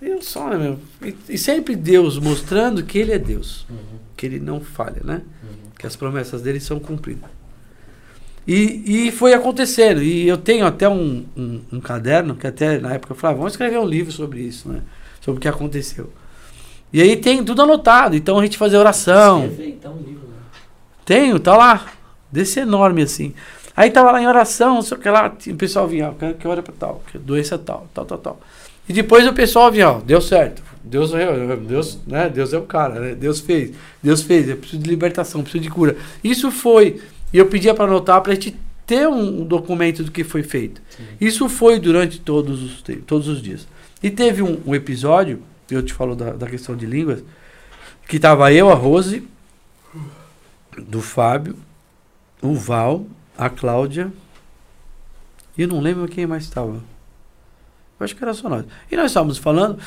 E 0.00 0.08
eu 0.08 0.22
só, 0.22 0.48
né, 0.48 0.56
meu? 0.56 0.78
E, 1.02 1.34
e 1.34 1.36
sempre 1.36 1.76
Deus 1.76 2.18
mostrando 2.18 2.82
que 2.82 2.96
Ele 2.96 3.12
é 3.12 3.18
Deus. 3.18 3.66
Uhum. 3.68 3.98
Que 4.16 4.24
Ele 4.24 4.40
não 4.40 4.62
falha, 4.62 5.02
né? 5.04 5.20
Uhum. 5.42 5.70
Que 5.78 5.86
as 5.86 5.94
promessas 5.94 6.40
dele 6.40 6.58
são 6.58 6.80
cumpridas. 6.80 7.28
E, 8.46 9.06
e 9.08 9.10
foi 9.10 9.34
acontecendo. 9.34 10.02
E 10.02 10.28
eu 10.28 10.36
tenho 10.36 10.64
até 10.66 10.88
um, 10.88 11.24
um, 11.36 11.60
um 11.72 11.80
caderno, 11.80 12.36
que 12.36 12.46
até 12.46 12.78
na 12.78 12.94
época 12.94 13.12
eu 13.12 13.16
falava, 13.16 13.38
vamos 13.38 13.52
escrever 13.52 13.78
um 13.78 13.86
livro 13.86 14.12
sobre 14.12 14.40
isso, 14.40 14.68
né? 14.68 14.82
Sobre 15.20 15.38
o 15.38 15.40
que 15.40 15.48
aconteceu. 15.48 16.10
E 16.92 17.02
aí 17.02 17.16
tem 17.16 17.44
tudo 17.44 17.62
anotado. 17.62 18.14
Então 18.14 18.38
a 18.38 18.42
gente 18.42 18.56
fazia 18.56 18.78
oração. 18.78 19.46
Escrever, 19.46 19.68
então, 19.70 19.92
um 19.94 19.98
livro, 19.98 20.28
né? 20.28 20.36
Tenho, 21.04 21.40
tá 21.40 21.56
lá. 21.56 21.86
Desse 22.30 22.60
enorme 22.60 23.02
assim. 23.02 23.34
Aí 23.76 23.90
tava 23.90 24.10
lá 24.10 24.22
em 24.22 24.26
oração, 24.26 24.80
só 24.80 24.96
que 24.96 25.08
lá 25.08 25.32
o 25.46 25.54
pessoal 25.54 25.86
vinha, 25.86 26.08
ó, 26.08 26.12
que, 26.12 26.34
que 26.34 26.48
hora 26.48 26.62
pra 26.62 26.72
tal, 26.76 27.02
que 27.10 27.18
doença 27.18 27.58
tal, 27.58 27.86
tal, 27.92 28.04
tal, 28.06 28.18
tal. 28.18 28.40
E 28.88 28.92
depois 28.92 29.26
o 29.26 29.32
pessoal 29.32 29.70
vinha, 29.70 29.90
ó, 29.90 30.00
deu 30.00 30.20
certo. 30.20 30.62
Deus, 30.82 31.10
Deus, 31.68 31.98
né? 32.06 32.28
Deus 32.28 32.52
é 32.52 32.58
o 32.58 32.62
cara, 32.62 33.00
né? 33.00 33.14
Deus 33.14 33.40
fez. 33.40 33.72
Deus 34.02 34.22
fez, 34.22 34.48
eu 34.48 34.56
preciso 34.56 34.80
de 34.80 34.88
libertação, 34.88 35.42
preciso 35.42 35.64
de 35.64 35.70
cura. 35.70 35.96
Isso 36.22 36.50
foi. 36.50 37.00
E 37.36 37.38
eu 37.38 37.44
pedia 37.44 37.74
para 37.74 37.84
anotar 37.84 38.22
pra 38.22 38.32
gente 38.32 38.56
ter 38.86 39.06
um, 39.06 39.42
um 39.42 39.44
documento 39.44 40.02
do 40.02 40.10
que 40.10 40.24
foi 40.24 40.42
feito. 40.42 40.80
Sim. 40.88 41.04
Isso 41.20 41.50
foi 41.50 41.78
durante 41.78 42.18
todos 42.18 42.62
os, 42.62 42.84
todos 43.06 43.28
os 43.28 43.42
dias. 43.42 43.68
E 44.02 44.10
teve 44.10 44.40
um, 44.40 44.58
um 44.64 44.74
episódio, 44.74 45.42
eu 45.70 45.82
te 45.82 45.92
falo 45.92 46.16
da, 46.16 46.30
da 46.30 46.46
questão 46.46 46.74
de 46.74 46.86
línguas, 46.86 47.22
que 48.08 48.18
tava 48.18 48.50
eu, 48.54 48.70
a 48.70 48.74
Rose, 48.74 49.28
do 50.78 51.02
Fábio, 51.02 51.56
o 52.40 52.54
Val, 52.54 53.04
a 53.36 53.50
Cláudia, 53.50 54.10
e 55.58 55.60
eu 55.60 55.68
não 55.68 55.80
lembro 55.80 56.08
quem 56.08 56.26
mais 56.26 56.44
estava. 56.44 56.72
Eu 56.72 58.04
acho 58.04 58.16
que 58.16 58.24
era 58.24 58.32
só 58.32 58.48
nós. 58.48 58.64
E 58.90 58.96
nós 58.96 59.10
estávamos 59.10 59.36
falando, 59.36 59.78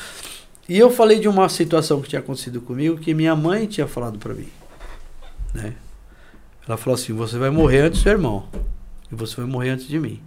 e 0.68 0.78
eu 0.78 0.88
falei 0.88 1.18
de 1.18 1.26
uma 1.26 1.48
situação 1.48 2.00
que 2.00 2.08
tinha 2.08 2.20
acontecido 2.20 2.60
comigo, 2.60 2.96
que 2.96 3.12
minha 3.12 3.34
mãe 3.34 3.66
tinha 3.66 3.88
falado 3.88 4.20
para 4.20 4.34
mim. 4.34 4.48
Né? 5.52 5.74
Ela 6.66 6.76
falou 6.76 6.94
assim: 6.94 7.12
você 7.12 7.38
vai 7.38 7.50
morrer 7.50 7.80
antes 7.80 8.00
do 8.00 8.02
seu 8.02 8.12
irmão, 8.12 8.48
e 9.10 9.14
você 9.14 9.36
vai 9.36 9.46
morrer 9.46 9.70
antes 9.70 9.86
de 9.86 9.98
mim. 9.98 10.20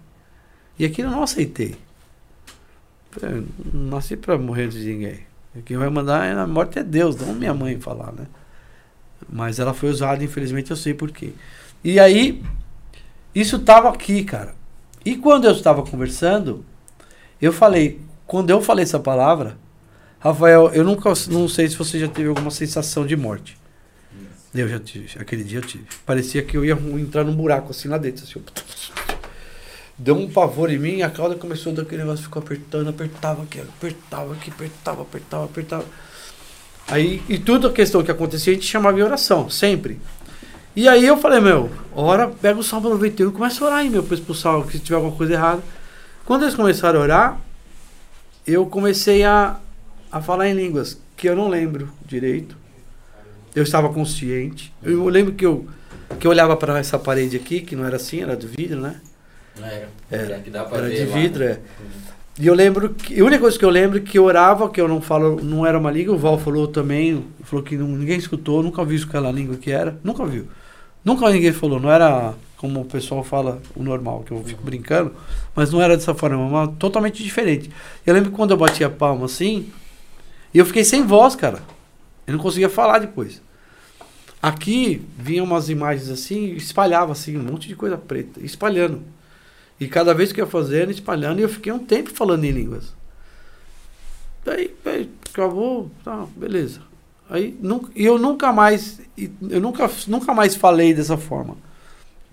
E 0.78 0.84
aquilo 0.84 1.08
eu 1.08 1.12
não 1.12 1.22
aceitei. 1.22 1.76
Eu 3.22 3.44
não 3.72 3.90
nasci 3.90 4.16
para 4.16 4.36
morrer 4.36 4.64
antes 4.64 4.78
de 4.78 4.92
ninguém. 4.92 5.20
Quem 5.64 5.76
vai 5.76 5.88
mandar 5.88 6.34
na 6.34 6.46
morte 6.46 6.80
é 6.80 6.82
Deus, 6.82 7.16
não 7.16 7.32
minha 7.32 7.54
mãe 7.54 7.78
falar, 7.78 8.12
né? 8.12 8.26
Mas 9.28 9.58
ela 9.58 9.72
foi 9.72 9.88
usada, 9.88 10.22
infelizmente 10.24 10.70
eu 10.70 10.76
sei 10.76 10.92
por 10.92 11.12
quê. 11.12 11.32
E 11.82 12.00
aí, 12.00 12.42
isso 13.34 13.60
tava 13.60 13.88
aqui, 13.88 14.24
cara. 14.24 14.54
E 15.04 15.16
quando 15.16 15.44
eu 15.44 15.52
estava 15.52 15.82
conversando, 15.84 16.64
eu 17.40 17.52
falei, 17.52 18.00
quando 18.26 18.50
eu 18.50 18.60
falei 18.60 18.82
essa 18.82 18.98
palavra, 18.98 19.56
Rafael, 20.18 20.70
eu 20.72 20.82
nunca, 20.82 21.12
não 21.28 21.46
sei 21.46 21.68
se 21.68 21.76
você 21.76 22.00
já 22.00 22.08
teve 22.08 22.28
alguma 22.28 22.50
sensação 22.50 23.06
de 23.06 23.14
morte. 23.14 23.56
Eu 24.54 24.68
já 24.68 24.78
tive, 24.78 25.08
aquele 25.18 25.42
dia 25.42 25.58
eu 25.58 25.62
tive. 25.62 25.84
Parecia 26.06 26.42
que 26.42 26.56
eu 26.56 26.64
ia 26.64 26.78
entrar 26.98 27.24
num 27.24 27.34
buraco 27.34 27.72
assim 27.72 27.88
lá 27.88 27.98
dentro. 27.98 28.24
Assim, 28.24 28.40
Deu 29.96 30.16
um 30.16 30.28
pavor 30.28 30.70
em 30.70 30.78
mim, 30.78 31.02
a 31.02 31.10
cauda 31.10 31.36
começou 31.36 31.72
a 31.72 31.76
dar 31.76 31.82
aquele 31.82 32.02
negócio, 32.02 32.24
ficou 32.24 32.42
apertando, 32.42 32.88
apertava 32.88 33.42
aqui, 33.42 33.60
apertava 33.60 34.32
aqui, 34.32 34.50
apertava, 34.50 35.02
apertava, 35.02 35.44
apertava. 35.44 35.84
Aí, 36.88 37.22
e 37.28 37.38
tudo 37.38 37.68
a 37.68 37.72
questão 37.72 38.02
que 38.02 38.10
acontecia, 38.10 38.52
a 38.52 38.54
gente 38.54 38.66
chamava 38.66 38.96
de 38.96 39.02
oração, 39.02 39.48
sempre. 39.48 40.00
E 40.76 40.88
aí 40.88 41.04
eu 41.04 41.16
falei, 41.16 41.40
meu, 41.40 41.70
ora, 41.94 42.28
pega 42.28 42.58
o 42.58 42.62
Salmo 42.62 42.90
91 42.90 43.28
e 43.28 43.32
começa 43.32 43.62
a 43.62 43.66
orar 43.68 43.78
aí, 43.78 43.88
meu, 43.88 44.02
pra 44.02 44.14
expulsar 44.14 44.60
se 44.70 44.80
tiver 44.80 44.96
alguma 44.96 45.16
coisa 45.16 45.32
errada. 45.32 45.62
Quando 46.24 46.42
eles 46.42 46.54
começaram 46.54 46.98
a 46.98 47.02
orar, 47.02 47.40
eu 48.44 48.66
comecei 48.66 49.22
a, 49.22 49.58
a 50.10 50.20
falar 50.20 50.48
em 50.48 50.54
línguas, 50.54 51.00
que 51.16 51.28
eu 51.28 51.36
não 51.36 51.48
lembro 51.48 51.88
direito. 52.04 52.63
Eu 53.54 53.62
estava 53.62 53.88
consciente. 53.92 54.72
Eu 54.82 55.06
lembro 55.08 55.32
que 55.34 55.46
eu, 55.46 55.66
que 56.18 56.26
eu 56.26 56.30
olhava 56.30 56.56
para 56.56 56.78
essa 56.78 56.98
parede 56.98 57.36
aqui, 57.36 57.60
que 57.60 57.76
não 57.76 57.84
era 57.84 57.96
assim, 57.96 58.22
era 58.22 58.36
de 58.36 58.46
vidro, 58.46 58.80
né? 58.80 59.00
Não 59.58 59.66
era. 59.66 59.88
Era. 60.10 60.40
pra 60.68 60.78
Era 60.78 60.90
de 60.90 61.04
lá, 61.04 61.16
vidro, 61.16 61.44
né? 61.44 61.50
é. 61.52 61.60
E 62.36 62.46
eu 62.48 62.54
lembro 62.54 62.90
que. 62.90 63.20
A 63.20 63.24
única 63.24 63.40
coisa 63.40 63.56
que 63.56 63.64
eu 63.64 63.70
lembro 63.70 63.98
é 63.98 64.00
que 64.00 64.18
eu 64.18 64.24
orava, 64.24 64.68
que 64.68 64.80
eu 64.80 64.88
não 64.88 65.00
falo, 65.00 65.40
não 65.42 65.64
era 65.64 65.78
uma 65.78 65.90
língua, 65.90 66.14
o 66.14 66.18
Val 66.18 66.36
falou 66.38 66.66
também, 66.66 67.24
falou 67.44 67.64
que 67.64 67.76
não- 67.76 67.86
ninguém 67.86 68.18
escutou, 68.18 68.60
nunca 68.62 68.84
viu 68.84 69.00
aquela 69.06 69.30
língua 69.30 69.56
que 69.56 69.70
era. 69.70 69.96
Nunca 70.02 70.26
viu. 70.26 70.48
Nunca 71.04 71.30
ninguém 71.30 71.52
falou, 71.52 71.78
não 71.78 71.90
era 71.90 72.34
como 72.56 72.80
o 72.80 72.84
pessoal 72.84 73.22
fala 73.22 73.60
o 73.76 73.82
normal, 73.82 74.22
que 74.26 74.32
eu 74.32 74.42
fico 74.42 74.62
brincando, 74.64 75.12
mas 75.54 75.70
não 75.70 75.82
era 75.82 75.96
dessa 75.96 76.14
forma, 76.14 76.34
era 76.36 76.44
uma, 76.44 76.66
totalmente 76.66 77.22
diferente. 77.22 77.70
Eu 78.06 78.14
lembro 78.14 78.30
que 78.30 78.36
quando 78.36 78.52
eu 78.52 78.56
batia 78.56 78.86
a 78.86 78.90
palma 78.90 79.26
assim, 79.26 79.70
e 80.52 80.58
eu 80.58 80.64
fiquei 80.64 80.82
sem 80.82 81.04
voz, 81.06 81.36
cara. 81.36 81.58
Eu 82.26 82.32
não 82.32 82.40
conseguia 82.42 82.70
falar 82.70 83.00
depois. 83.00 83.42
Aqui 84.44 85.00
vinham 85.18 85.46
umas 85.46 85.70
imagens 85.70 86.10
assim, 86.10 86.52
espalhava 86.52 87.12
assim, 87.12 87.34
um 87.34 87.42
monte 87.42 87.66
de 87.66 87.74
coisa 87.74 87.96
preta, 87.96 88.44
espalhando. 88.44 89.00
E 89.80 89.88
cada 89.88 90.12
vez 90.12 90.32
que 90.32 90.40
eu 90.42 90.44
ia 90.44 90.50
fazendo, 90.50 90.90
espalhando, 90.90 91.38
e 91.38 91.42
eu 91.44 91.48
fiquei 91.48 91.72
um 91.72 91.78
tempo 91.78 92.10
falando 92.10 92.44
em 92.44 92.50
línguas. 92.50 92.92
Daí, 94.44 94.70
aí, 94.84 95.10
acabou, 95.30 95.90
tá, 96.04 96.26
beleza. 96.36 96.82
Aí, 97.30 97.56
nunca, 97.58 97.90
e 97.96 98.04
eu 98.04 98.18
nunca 98.18 98.52
mais, 98.52 99.00
eu 99.16 99.62
nunca, 99.62 99.90
nunca 100.06 100.34
mais 100.34 100.54
falei 100.54 100.92
dessa 100.92 101.16
forma. 101.16 101.56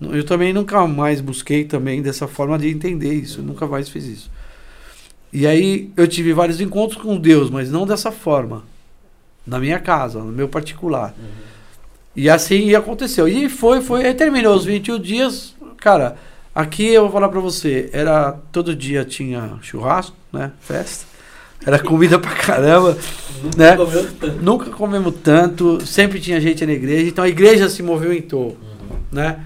Eu 0.01 0.25
também 0.25 0.51
nunca 0.51 0.85
mais 0.85 1.21
busquei 1.21 1.63
também 1.63 2.01
dessa 2.01 2.27
forma 2.27 2.59
de 2.59 2.67
entender 2.67 3.13
isso, 3.13 3.39
eu 3.39 3.45
nunca 3.45 3.65
mais 3.67 3.87
fiz 3.87 4.03
isso. 4.03 4.31
E 5.31 5.47
aí, 5.47 5.89
eu 5.95 6.05
tive 6.09 6.33
vários 6.33 6.59
encontros 6.59 7.01
com 7.01 7.15
Deus, 7.15 7.49
mas 7.49 7.71
não 7.71 7.87
dessa 7.87 8.11
forma. 8.11 8.65
Na 9.47 9.59
minha 9.59 9.79
casa, 9.79 10.19
no 10.19 10.33
meu 10.33 10.49
particular. 10.49 11.15
Uhum. 11.17 11.51
E 12.15 12.29
assim 12.29 12.73
aconteceu. 12.75 13.27
E 13.27 13.47
foi, 13.49 13.81
foi, 13.81 14.05
aí 14.05 14.13
terminou 14.13 14.55
os 14.55 14.65
21 14.65 14.99
dias. 14.99 15.55
Cara, 15.77 16.17
aqui 16.53 16.87
eu 16.87 17.03
vou 17.03 17.11
falar 17.11 17.29
pra 17.29 17.39
você, 17.39 17.89
era 17.93 18.33
todo 18.51 18.75
dia 18.75 19.05
tinha 19.05 19.57
churrasco, 19.61 20.15
né? 20.31 20.51
Festa. 20.59 21.05
Era 21.65 21.77
comida 21.77 22.17
pra 22.17 22.31
caramba, 22.31 22.97
Nunca 23.43 23.57
né? 23.57 23.77
comeu 23.77 24.07
tanto. 24.19 24.41
Nunca 24.43 24.69
comemos 24.71 25.13
tanto, 25.23 25.85
sempre 25.85 26.19
tinha 26.19 26.41
gente 26.41 26.65
na 26.65 26.73
igreja, 26.73 27.07
então 27.07 27.23
a 27.23 27.29
igreja 27.29 27.69
se 27.69 27.83
movimentou, 27.83 28.57
Uhum. 28.59 28.97
né? 29.11 29.39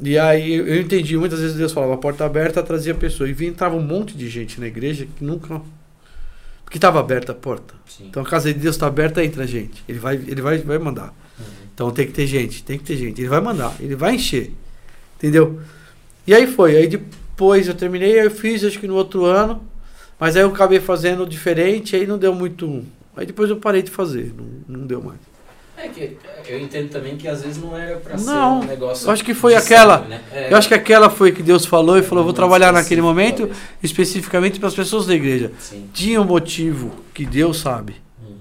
E 0.00 0.16
aí 0.18 0.54
eu 0.54 0.80
entendi, 0.80 1.16
muitas 1.16 1.40
vezes 1.40 1.56
Deus 1.56 1.72
falava, 1.72 1.94
a 1.94 1.96
porta 1.96 2.24
aberta 2.24 2.62
trazia 2.62 2.94
pessoas. 2.94 3.30
E 3.30 3.32
vinha, 3.32 3.50
entrava 3.50 3.74
um 3.74 3.80
monte 3.82 4.16
de 4.16 4.28
gente 4.28 4.60
na 4.60 4.66
igreja 4.66 5.06
que 5.16 5.24
nunca. 5.24 5.60
Porque 6.64 6.76
estava 6.78 7.00
aberta 7.00 7.32
a 7.32 7.34
porta. 7.34 7.74
Sim. 7.86 8.06
Então 8.10 8.22
a 8.22 8.26
casa 8.26 8.52
de 8.52 8.58
Deus 8.60 8.76
está 8.76 8.86
aberta, 8.86 9.24
entra 9.24 9.46
gente. 9.46 9.82
Ele 9.88 9.98
vai, 9.98 10.16
ele 10.16 10.42
vai, 10.42 10.58
vai 10.58 10.78
mandar. 10.78 11.14
Então 11.76 11.90
tem 11.90 12.06
que 12.06 12.12
ter 12.14 12.26
gente, 12.26 12.62
tem 12.64 12.78
que 12.78 12.84
ter 12.84 12.96
gente. 12.96 13.20
Ele 13.20 13.28
vai 13.28 13.38
mandar, 13.42 13.74
ele 13.78 13.94
vai 13.94 14.14
encher. 14.14 14.50
Entendeu? 15.18 15.60
E 16.26 16.34
aí 16.34 16.46
foi. 16.46 16.74
Aí 16.74 16.86
depois 16.88 17.68
eu 17.68 17.74
terminei, 17.74 18.18
aí 18.18 18.24
eu 18.24 18.30
fiz 18.30 18.64
acho 18.64 18.80
que 18.80 18.88
no 18.88 18.94
outro 18.94 19.26
ano. 19.26 19.62
Mas 20.18 20.34
aí 20.36 20.42
eu 20.42 20.48
acabei 20.48 20.80
fazendo 20.80 21.26
diferente, 21.26 21.94
aí 21.94 22.06
não 22.06 22.16
deu 22.16 22.34
muito. 22.34 22.82
Aí 23.14 23.26
depois 23.26 23.50
eu 23.50 23.58
parei 23.58 23.82
de 23.82 23.90
fazer, 23.90 24.32
não, 24.34 24.78
não 24.78 24.86
deu 24.86 25.02
mais. 25.02 25.18
É 25.76 25.88
que 25.88 26.16
eu 26.48 26.58
entendo 26.58 26.88
também 26.88 27.18
que 27.18 27.28
às 27.28 27.42
vezes 27.42 27.58
não 27.62 27.76
era 27.76 27.98
pra 27.98 28.16
Não, 28.16 28.60
ser 28.62 28.64
um 28.66 28.68
negócio. 28.70 29.06
eu 29.06 29.10
acho 29.12 29.22
que 29.22 29.34
foi 29.34 29.54
aquela- 29.54 29.98
sangue, 29.98 30.08
né? 30.08 30.22
É, 30.32 30.50
Eu 30.50 30.56
acho 30.56 30.68
que 30.68 30.72
aquela 30.74 31.10
foi 31.10 31.32
que 31.32 31.42
Deus 31.42 31.66
falou 31.66 31.98
e 31.98 32.02
falou: 32.02 32.24
vou 32.24 32.32
trabalhar 32.32 32.72
naquele 32.72 33.02
momento, 33.02 33.40
talvez. 33.40 33.58
especificamente 33.82 34.58
para 34.58 34.68
as 34.68 34.74
pessoas 34.74 35.04
da 35.06 35.14
igreja. 35.14 35.52
Sim. 35.58 35.86
Tinha 35.92 36.18
um 36.22 36.24
motivo 36.24 36.92
que 37.12 37.26
Deus 37.26 37.58
sabe, 37.60 37.96
Uhum. 38.26 38.36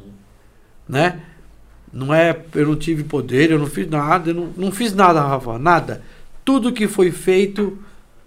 né? 0.87 1.19
Não 1.95 2.13
é, 2.13 2.37
eu 2.53 2.67
não 2.67 2.75
tive 2.75 3.05
poder, 3.05 3.49
eu 3.51 3.57
não 3.57 3.67
fiz 3.67 3.89
nada, 3.89 4.29
eu 4.29 4.33
não, 4.35 4.49
não 4.57 4.71
fiz 4.71 4.93
nada, 4.93 5.21
Rafa, 5.21 5.57
nada. 5.57 6.01
Tudo 6.43 6.73
que 6.73 6.87
foi 6.89 7.09
feito 7.09 7.77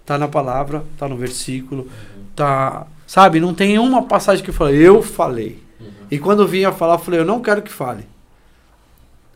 tá 0.03 0.17
na 0.17 0.27
palavra, 0.27 0.83
tá 0.97 1.07
no 1.07 1.15
versículo, 1.15 1.83
Uhum. 1.83 2.23
tá, 2.35 2.87
sabe? 3.05 3.39
Não 3.39 3.53
tem 3.53 3.77
uma 3.77 4.01
passagem 4.07 4.43
que 4.43 4.51
fala, 4.51 4.71
eu 4.71 5.03
falei. 5.03 5.61
Uhum. 5.79 5.87
E 6.09 6.17
quando 6.17 6.47
vinha 6.47 6.71
falar, 6.71 6.95
eu 6.95 6.99
falei, 6.99 7.19
eu 7.19 7.25
não 7.25 7.41
quero 7.41 7.61
que 7.61 7.71
fale. 7.71 8.05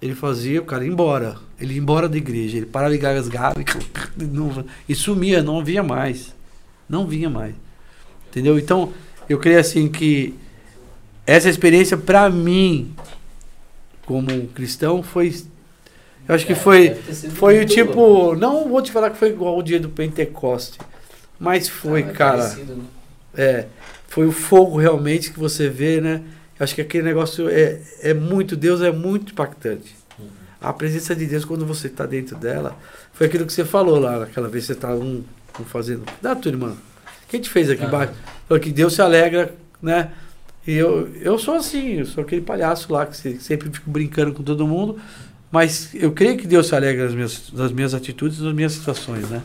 Ele 0.02 0.16
fazia 0.16 0.60
o 0.62 0.66
cara 0.66 0.84
ir 0.84 0.90
embora. 0.90 1.38
Ele 1.60 1.76
ia 1.76 1.80
embora 1.80 2.10
da 2.10 2.18
igreja, 2.18 2.58
ele 2.58 2.66
parava 2.66 2.92
de 2.92 2.98
gasgar 2.98 3.54
e, 3.58 3.64
não- 4.26 4.66
e 4.90 4.96
sumia, 4.96 5.44
não 5.44 5.64
vinha 5.64 5.84
mais. 5.84 6.34
Não 6.90 7.06
vinha 7.08 7.30
mais. 7.30 7.54
Entendeu? 8.32 8.58
Então, 8.58 8.92
eu 9.30 9.38
creio 9.38 9.60
assim 9.60 9.88
que 9.88 10.34
essa 11.26 11.48
experiência 11.48 11.96
para 11.96 12.30
mim 12.32 12.94
como 14.06 14.48
cristão 14.48 15.02
foi 15.02 15.34
eu 16.28 16.36
acho 16.36 16.46
que 16.46 16.54
É, 16.54 16.56
foi 16.56 16.96
sido 17.14 17.36
foi 17.36 17.60
o 17.60 17.66
tipo, 17.66 18.36
não 18.36 18.70
vou 18.70 18.82
te 18.82 18.92
falar 18.92 19.10
que 19.10 19.18
foi 19.18 19.30
igual 19.30 19.58
o 19.58 19.64
dia 19.64 19.80
do 19.80 19.90
Pentecoste, 19.90 20.80
mas 21.40 21.68
foi, 21.68 22.04
Ah, 22.04 22.10
é 22.10 22.14
cara. 22.14 22.38
parecido, 22.38 22.76
né? 22.76 22.84
É, 23.36 23.66
foi 24.08 24.26
o 24.28 24.32
fogo 24.32 24.78
realmente 24.78 25.32
que 25.32 25.40
você 25.40 25.68
vê, 25.68 26.00
né? 26.00 26.22
Eu 26.58 26.64
acho 26.64 26.76
que 26.76 26.82
aquele 26.82 27.04
negócio 27.04 27.50
é, 27.50 27.80
é 28.02 28.14
muito, 28.14 28.56
Deus 28.56 28.82
é 28.82 28.92
muito 28.92 29.34
impactante. 29.34 29.96
Uhum. 30.18 30.28
A 30.62 30.72
presença 30.72 31.14
de 31.16 31.26
Deus, 31.26 31.44
quando 31.44 31.66
você 31.66 31.88
está 31.88 32.06
dentro 32.06 32.38
dela, 32.38 32.78
foi 33.12 33.28
aquilo 33.28 33.46
que 33.46 33.52
você 33.52 33.66
falou 33.66 34.00
lá, 34.00 34.20
naquela 34.20 34.48
vez 34.48 34.64
que 34.64 34.68
você 34.68 34.74
está 34.74 34.94
um, 34.94 35.24
um 35.60 35.66
fazendo. 35.66 36.04
Dá 36.22 36.36
tua 36.36 36.52
irmã. 36.52 36.74
Quem 37.28 37.42
te 37.42 37.50
fez 37.50 37.70
aqui 37.70 37.82
Aham. 37.82 37.90
embaixo? 37.90 38.14
Falou 38.48 38.62
que 38.64 38.72
Deus 38.72 38.94
se 38.94 39.02
alegra, 39.02 39.54
né? 39.82 40.12
E 40.66 40.74
eu, 40.74 41.14
eu 41.16 41.38
sou 41.38 41.56
assim, 41.56 41.96
eu 42.00 42.06
sou 42.06 42.24
aquele 42.24 42.42
palhaço 42.42 42.92
lá 42.94 43.06
que 43.06 43.18
se- 43.18 43.40
sempre 43.42 43.70
fico 43.70 43.90
brincando 43.90 44.32
com 44.34 44.42
todo 44.44 44.66
mundo, 44.68 45.00
mas 45.52 45.90
eu 45.94 46.12
creio 46.14 46.38
que 46.38 46.48
Deus 46.48 46.68
se 46.68 46.76
alegra 46.76 47.06
das 47.06 47.14
minhas, 47.14 47.50
das 47.52 47.72
minhas 47.72 47.94
atitudes, 47.94 48.40
das 48.40 48.54
minhas 48.54 48.72
situações, 48.72 49.30
né? 49.30 49.44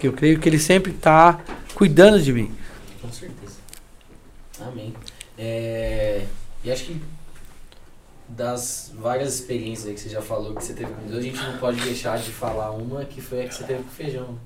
Que 0.00 0.08
eu 0.08 0.12
creio 0.12 0.38
que 0.40 0.48
Ele 0.48 0.58
sempre 0.58 0.90
está 0.92 1.40
cuidando 1.74 2.20
de 2.20 2.32
mim. 2.32 2.50
Com 3.00 3.12
certeza. 3.12 3.52
Amém. 4.60 4.92
É, 5.38 6.24
e 6.64 6.70
acho 6.72 6.84
que 6.86 6.96
das 8.28 8.92
várias 8.98 9.34
experiências 9.34 9.88
aí 9.88 9.94
que 9.94 10.00
você 10.00 10.08
já 10.08 10.22
falou 10.22 10.54
que 10.54 10.64
você 10.64 10.72
teve 10.72 10.90
com 10.92 11.06
Deus, 11.06 11.18
a 11.18 11.22
gente 11.22 11.38
não 11.42 11.58
pode 11.58 11.80
deixar 11.82 12.18
de 12.18 12.30
falar 12.30 12.70
uma 12.72 13.04
que 13.04 13.20
foi 13.20 13.44
a 13.44 13.48
que 13.48 13.54
você 13.54 13.64
teve 13.64 13.82
com 13.82 13.88
o 13.90 13.92
feijão. 13.92 14.38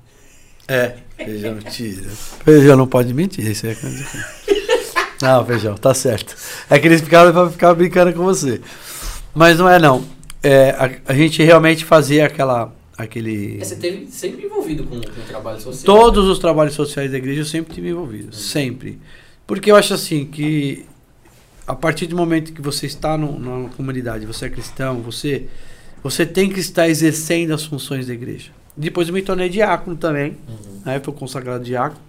É, 0.67 0.97
feijão 1.15 1.57
tira. 1.59 2.09
Feijão 2.43 2.75
não 2.75 2.87
pode 2.87 3.13
mentir, 3.13 3.47
isso 3.49 3.65
é 3.65 3.73
coisa 3.73 4.05
Não, 5.21 5.45
feijão, 5.45 5.75
tá 5.75 5.93
certo. 5.93 6.35
É 6.69 6.77
que 6.77 6.87
eles 6.87 7.01
ficaram 7.01 7.31
pra 7.31 7.49
ficar 7.49 7.73
brincando 7.73 8.13
com 8.13 8.23
você. 8.23 8.61
Mas 9.33 9.57
não 9.57 9.69
é 9.69 9.79
não. 9.79 10.03
É, 10.43 10.69
a, 10.71 11.11
a 11.11 11.13
gente 11.13 11.41
realmente 11.43 11.83
fazia 11.83 12.25
aquela. 12.25 12.73
aquele. 12.97 13.59
É, 13.59 13.65
Você 13.65 13.75
teve 13.75 14.07
sempre 14.11 14.45
envolvido 14.45 14.83
com, 14.83 15.01
com 15.01 15.21
o 15.21 15.23
trabalho 15.27 15.59
social. 15.59 15.95
Todos 15.95 16.27
os 16.27 16.39
trabalhos 16.39 16.73
sociais 16.73 17.11
da 17.11 17.17
igreja 17.17 17.41
eu 17.41 17.45
sempre 17.45 17.73
tive 17.73 17.89
envolvido. 17.89 18.35
Sempre. 18.35 18.99
Porque 19.45 19.71
eu 19.71 19.75
acho 19.75 19.93
assim 19.93 20.25
que 20.25 20.85
a 21.67 21.75
partir 21.75 22.07
do 22.07 22.15
momento 22.15 22.53
que 22.53 22.61
você 22.61 22.85
está 22.85 23.17
no, 23.17 23.37
na 23.37 23.69
comunidade, 23.69 24.25
você 24.25 24.45
é 24.45 24.49
cristão, 24.49 25.01
você, 25.01 25.47
você 26.01 26.25
tem 26.25 26.49
que 26.49 26.59
estar 26.59 26.87
exercendo 26.87 27.53
as 27.53 27.65
funções 27.65 28.07
da 28.07 28.13
igreja. 28.13 28.51
Depois 28.75 29.07
eu 29.07 29.13
me 29.13 29.21
tornei 29.21 29.49
diácono 29.49 29.97
também. 29.97 30.37
Uhum. 30.47 30.81
né? 30.85 31.01
Fui 31.03 31.13
consagrado 31.13 31.63
diácono. 31.63 31.99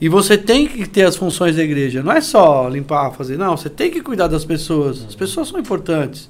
E 0.00 0.08
você 0.08 0.36
tem 0.36 0.66
que 0.66 0.86
ter 0.86 1.02
as 1.02 1.16
funções 1.16 1.56
da 1.56 1.62
igreja. 1.62 2.02
Não 2.02 2.12
é 2.12 2.20
só 2.20 2.68
limpar, 2.68 3.12
fazer. 3.12 3.36
Não, 3.36 3.56
você 3.56 3.70
tem 3.70 3.90
que 3.90 4.00
cuidar 4.00 4.26
das 4.26 4.44
pessoas. 4.44 5.04
As 5.04 5.14
pessoas 5.14 5.48
são 5.48 5.58
importantes. 5.58 6.28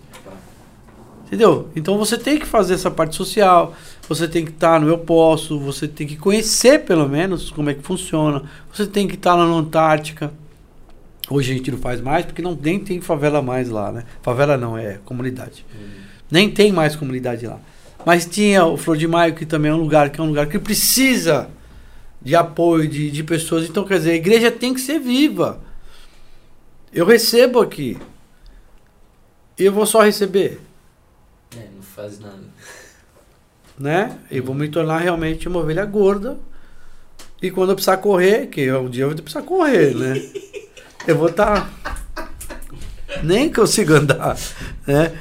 Entendeu? 1.27 1.69
Então 1.75 1.97
você 1.97 2.19
tem 2.19 2.39
que 2.39 2.47
fazer 2.47 2.75
essa 2.75 2.91
parte 2.91 3.17
social. 3.17 3.75
Você 4.09 4.29
tem 4.29 4.45
que 4.45 4.51
estar 4.51 4.79
no 4.79 4.89
Eu 4.89 4.99
Posso. 4.99 5.59
Você 5.59 5.89
tem 5.89 6.07
que 6.07 6.17
conhecer, 6.17 6.85
pelo 6.85 7.09
menos, 7.09 7.51
como 7.51 7.71
é 7.71 7.75
que 7.75 7.83
funciona. 7.83 8.43
Você 8.73 8.87
tem 8.87 9.09
que 9.09 9.15
estar 9.15 9.35
lá 9.35 9.47
na 9.47 9.55
Antártica. 9.55 10.33
Hoje 11.31 11.53
a 11.53 11.57
gente 11.57 11.71
não 11.71 11.79
faz 11.79 12.03
mais, 12.03 12.27
porque 12.27 12.43
não, 12.43 12.57
nem 12.61 12.79
tem 12.79 13.01
favela 13.01 13.41
mais 13.41 13.71
lá, 13.71 13.91
né? 13.91 14.05
Favela 14.21 14.59
não, 14.59 14.77
é 14.77 14.99
comunidade. 15.07 15.65
Uhum. 15.75 15.89
Nem 16.31 16.51
tem 16.51 16.71
mais 16.71 16.95
comunidade 16.95 17.47
lá. 17.47 17.59
Mas 18.05 18.27
tinha 18.27 18.67
o 18.67 18.77
Flor 18.77 18.99
de 18.99 19.09
Maio, 19.09 19.35
que 19.35 19.47
também 19.47 19.71
é 19.71 19.75
um 19.75 19.79
lugar 19.79 20.11
que 20.11 20.21
é 20.21 20.23
um 20.23 20.27
lugar 20.27 20.47
que 20.47 20.59
precisa 20.59 21.49
de 22.25 22.35
apoio 22.35 22.89
de, 22.89 23.11
de 23.11 23.23
pessoas. 23.23 23.69
Então, 23.69 23.85
quer 23.85 23.99
dizer, 23.99 24.13
a 24.13 24.17
igreja 24.17 24.51
tem 24.51 24.75
que 24.75 24.81
ser 24.81 24.99
viva. 24.99 25.61
Eu 26.93 27.05
recebo 27.07 27.61
aqui. 27.61 27.99
E 29.59 29.65
eu 29.65 29.73
vou 29.73 29.87
só 29.87 30.03
receber, 30.03 30.61
É, 31.57 31.69
não 31.75 31.83
faz 31.83 32.19
nada. 32.19 32.43
né? 33.79 34.19
Eu 34.31 34.43
vou 34.43 34.55
me 34.55 34.69
tornar 34.69 34.99
realmente 34.99 35.49
uma 35.49 35.61
ovelha 35.61 35.85
gorda. 35.85 36.39
E 37.43 37.51
quando 37.51 37.71
eu 37.71 37.75
precisar 37.77 37.99
correr, 37.99 38.47
que 38.47 38.73
um 38.73 38.89
dia 38.89 39.05
eu 39.05 39.11
vou 39.11 39.17
precisar 39.19 39.43
correr, 39.43 39.95
né? 39.95 40.15
Eu 41.07 41.17
vou 41.19 41.29
estar. 41.29 41.71
Nem 43.23 43.53
consigo 43.53 43.93
andar, 43.95 44.37
né? 44.87 45.13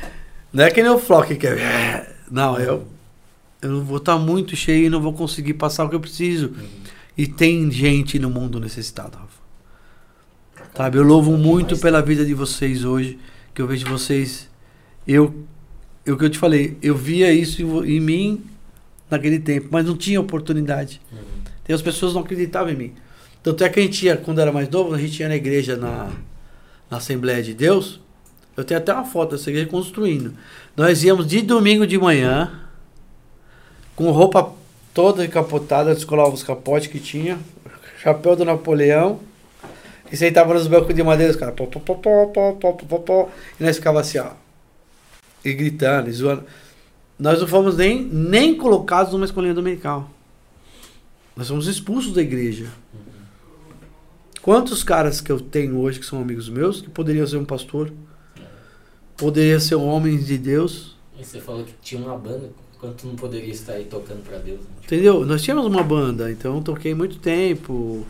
Não 0.52 0.64
é 0.64 0.72
que 0.72 0.82
nem 0.82 0.92
o 0.92 1.00
Flock 1.00 1.36
que 1.36 1.48
é. 1.48 2.16
Não, 2.32 2.58
eu, 2.60 2.88
eu 3.62 3.84
vou 3.84 3.98
estar 3.98 4.18
muito 4.18 4.56
cheio 4.56 4.86
e 4.88 4.90
não 4.90 5.02
vou 5.02 5.14
conseguir 5.14 5.54
passar 5.56 5.86
o 5.86 5.90
que 5.90 5.96
eu 5.96 6.00
preciso. 6.00 6.48
Uhum. 6.48 6.83
E 7.18 7.28
tem 7.28 7.70
gente 7.72 8.18
no 8.18 8.30
mundo 8.30 8.60
necessitada, 8.60 9.18
Rafa. 9.18 9.44
Sabe, 10.76 10.98
eu 10.98 11.04
louvo 11.04 11.38
muito 11.38 11.78
pela 11.78 12.02
vida 12.02 12.26
de 12.26 12.34
vocês 12.34 12.84
hoje, 12.84 13.20
que 13.54 13.62
eu 13.62 13.68
vejo 13.68 13.86
vocês. 13.88 14.50
Eu, 15.08 15.46
eu 16.04 16.18
que 16.18 16.26
eu 16.26 16.30
te 16.30 16.40
falei, 16.40 16.78
eu 16.82 16.96
via 16.96 17.32
isso 17.32 17.62
em, 17.86 18.00
mim 18.00 18.44
naquele 19.10 19.40
tempo, 19.40 19.68
mas 19.70 19.86
não 19.86 19.96
tinha 19.96 20.20
oportunidade. 20.20 21.00
Uhum. 21.12 21.76
As 21.76 21.82
pessoas 21.82 22.16
não 22.16 22.22
acreditavam 22.22 22.74
em 22.74 22.76
mim. 22.76 22.94
Tanto 23.44 23.64
é 23.64 23.70
que 23.70 23.80
a 23.80 23.84
gente 23.84 24.06
ia, 24.06 24.18
quando 24.18 24.40
era 24.40 24.52
mais 24.52 24.68
novo, 24.70 24.96
a 24.96 24.98
gente 24.98 25.20
ia 25.20 25.28
na 25.28 25.36
igreja, 25.36 25.76
na, 25.76 26.10
na 26.90 26.98
Assembleia 26.98 27.44
de 27.44 27.54
Deus. 27.54 28.00
Eu 28.58 28.64
tenho 28.64 28.80
até 28.80 28.92
uma 28.94 29.06
foto 29.06 29.32
dessa 29.32 29.50
igreja 29.50 29.70
construindo. 29.70 30.34
Nós 30.76 31.04
íamos 31.04 31.28
de 31.28 31.42
domingo 31.42 31.86
de 31.86 31.98
manhã, 32.00 32.52
com 33.96 34.10
roupa 34.10 34.54
toda 34.94 35.26
encapotada, 35.26 35.94
descolava 35.94 36.34
os 36.34 36.44
capotes 36.44 36.88
que 36.88 37.00
tinha, 37.00 37.40
chapéu 38.02 38.36
do 38.36 38.46
Napoleão, 38.46 39.20
e 40.12 40.16
sentava 40.16 40.54
nos 40.54 40.68
bancos 40.68 40.94
de 40.94 41.02
madeira, 41.02 41.32
os 41.32 41.38
caras, 41.38 41.56
pó, 41.56 41.66
pó, 41.66 41.80
pó, 41.80 42.54
pó, 42.54 42.74
pó, 43.00 43.30
e 43.60 43.64
nós 43.64 43.78
ficava 43.78 44.00
assim, 44.00 44.20
ó, 44.20 44.32
e 45.44 45.54
gritando, 45.54 46.10
e 46.10 46.14
zoando. 46.14 46.44
Nós 47.18 47.40
não 47.40 47.48
fomos 47.48 47.78
nem, 47.78 48.04
nem 48.04 48.56
colocados 48.56 49.14
numa 49.14 49.26
escolinha 49.26 49.54
dominical. 49.54 50.10
Nós 51.36 51.48
fomos 51.48 51.68
expulsos 51.68 52.14
da 52.14 52.22
igreja. 52.22 52.68
Quantos 54.42 54.84
caras 54.84 55.22
que 55.22 55.32
eu 55.32 55.40
tenho 55.40 55.80
hoje 55.80 56.00
que 56.00 56.06
são 56.06 56.22
amigos 56.22 56.50
meus 56.50 56.82
que 56.82 56.90
poderiam 56.90 57.26
ser 57.26 57.38
um 57.38 57.46
pastor? 57.46 57.92
Poderia 59.16 59.60
ser 59.60 59.76
um 59.76 59.88
homem 59.88 60.18
de 60.18 60.38
Deus? 60.38 60.98
E 61.18 61.24
você 61.24 61.40
falou 61.40 61.64
que 61.64 61.74
tinha 61.82 62.02
uma 62.02 62.18
banda, 62.18 62.52
quanto 62.84 63.08
não 63.08 63.16
poderia 63.16 63.54
estar 63.54 63.74
aí 63.74 63.86
tocando 63.86 64.22
pra 64.26 64.38
Deus? 64.40 64.60
Né? 64.60 64.66
Entendeu? 64.84 65.26
Nós 65.26 65.42
tínhamos 65.42 65.66
uma 65.66 65.82
banda, 65.82 66.30
então 66.30 66.62
toquei 66.62 66.94
muito 66.94 67.18
tempo. 67.18 68.06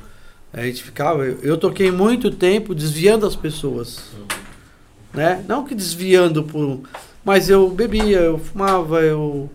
A 0.52 0.64
gente 0.64 0.84
ficava. 0.84 1.24
Eu, 1.24 1.38
eu 1.44 1.58
toquei 1.58 1.92
muito 1.92 2.32
tempo 2.32 2.74
desviando 2.74 3.28
as 3.28 3.36
pessoas. 3.36 4.12
Uhum. 4.14 4.26
Né? 5.14 5.46
Não 5.48 5.64
que 5.64 5.76
desviando 5.76 6.44
por. 6.44 6.82
Mas 7.24 7.50
eu 7.50 7.70
bebia, 7.70 8.18
eu 8.18 8.40
fumava, 8.40 9.02
eu. 9.02 9.48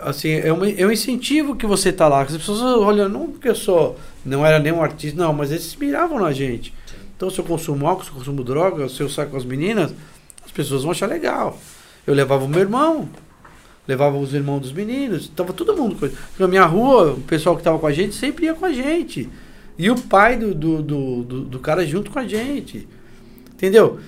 Assim, 0.00 0.30
é 0.30 0.52
um, 0.52 0.64
é 0.64 0.86
um 0.86 0.92
incentivo 0.92 1.56
que 1.56 1.66
você 1.66 1.92
tá 1.92 2.06
lá. 2.06 2.22
As 2.22 2.36
pessoas 2.36 2.60
olham, 2.60 3.08
não 3.08 3.26
porque 3.32 3.48
eu 3.48 3.54
sou. 3.56 3.98
Não 4.24 4.46
era 4.46 4.60
nem 4.60 4.72
um 4.72 4.82
artista, 4.82 5.20
não, 5.20 5.32
mas 5.32 5.50
eles 5.50 5.64
se 5.64 5.78
miravam 5.78 6.20
na 6.20 6.30
gente. 6.30 6.72
Então, 7.16 7.30
se 7.30 7.38
eu 7.38 7.44
consumo 7.44 7.86
álcool, 7.86 8.04
se 8.04 8.10
eu 8.10 8.14
consumo 8.14 8.44
droga, 8.44 8.88
se 8.88 9.00
eu 9.00 9.08
saio 9.08 9.28
com 9.28 9.36
as 9.36 9.44
meninas, 9.44 9.92
as 10.44 10.52
pessoas 10.52 10.82
vão 10.82 10.92
achar 10.92 11.08
legal. 11.08 11.58
Eu 12.06 12.14
levava 12.14 12.44
o 12.44 12.48
meu 12.48 12.60
irmão, 12.60 13.08
levava 13.86 14.16
os 14.16 14.34
irmãos 14.34 14.60
dos 14.60 14.72
meninos, 14.72 15.28
tava 15.28 15.52
todo 15.52 15.76
mundo 15.76 15.96
com 15.96 16.08
Na 16.38 16.48
minha 16.48 16.64
rua, 16.64 17.12
o 17.12 17.20
pessoal 17.20 17.56
que 17.56 17.62
tava 17.62 17.78
com 17.78 17.86
a 17.86 17.92
gente 17.92 18.14
sempre 18.14 18.46
ia 18.46 18.54
com 18.54 18.64
a 18.66 18.72
gente. 18.72 19.28
E 19.78 19.90
o 19.90 19.96
pai 19.96 20.36
do, 20.36 20.54
do, 20.54 20.82
do, 20.82 21.22
do, 21.22 21.40
do 21.42 21.58
cara 21.58 21.86
junto 21.86 22.10
com 22.10 22.18
a 22.18 22.26
gente. 22.26 22.88
Entendeu? 23.54 23.98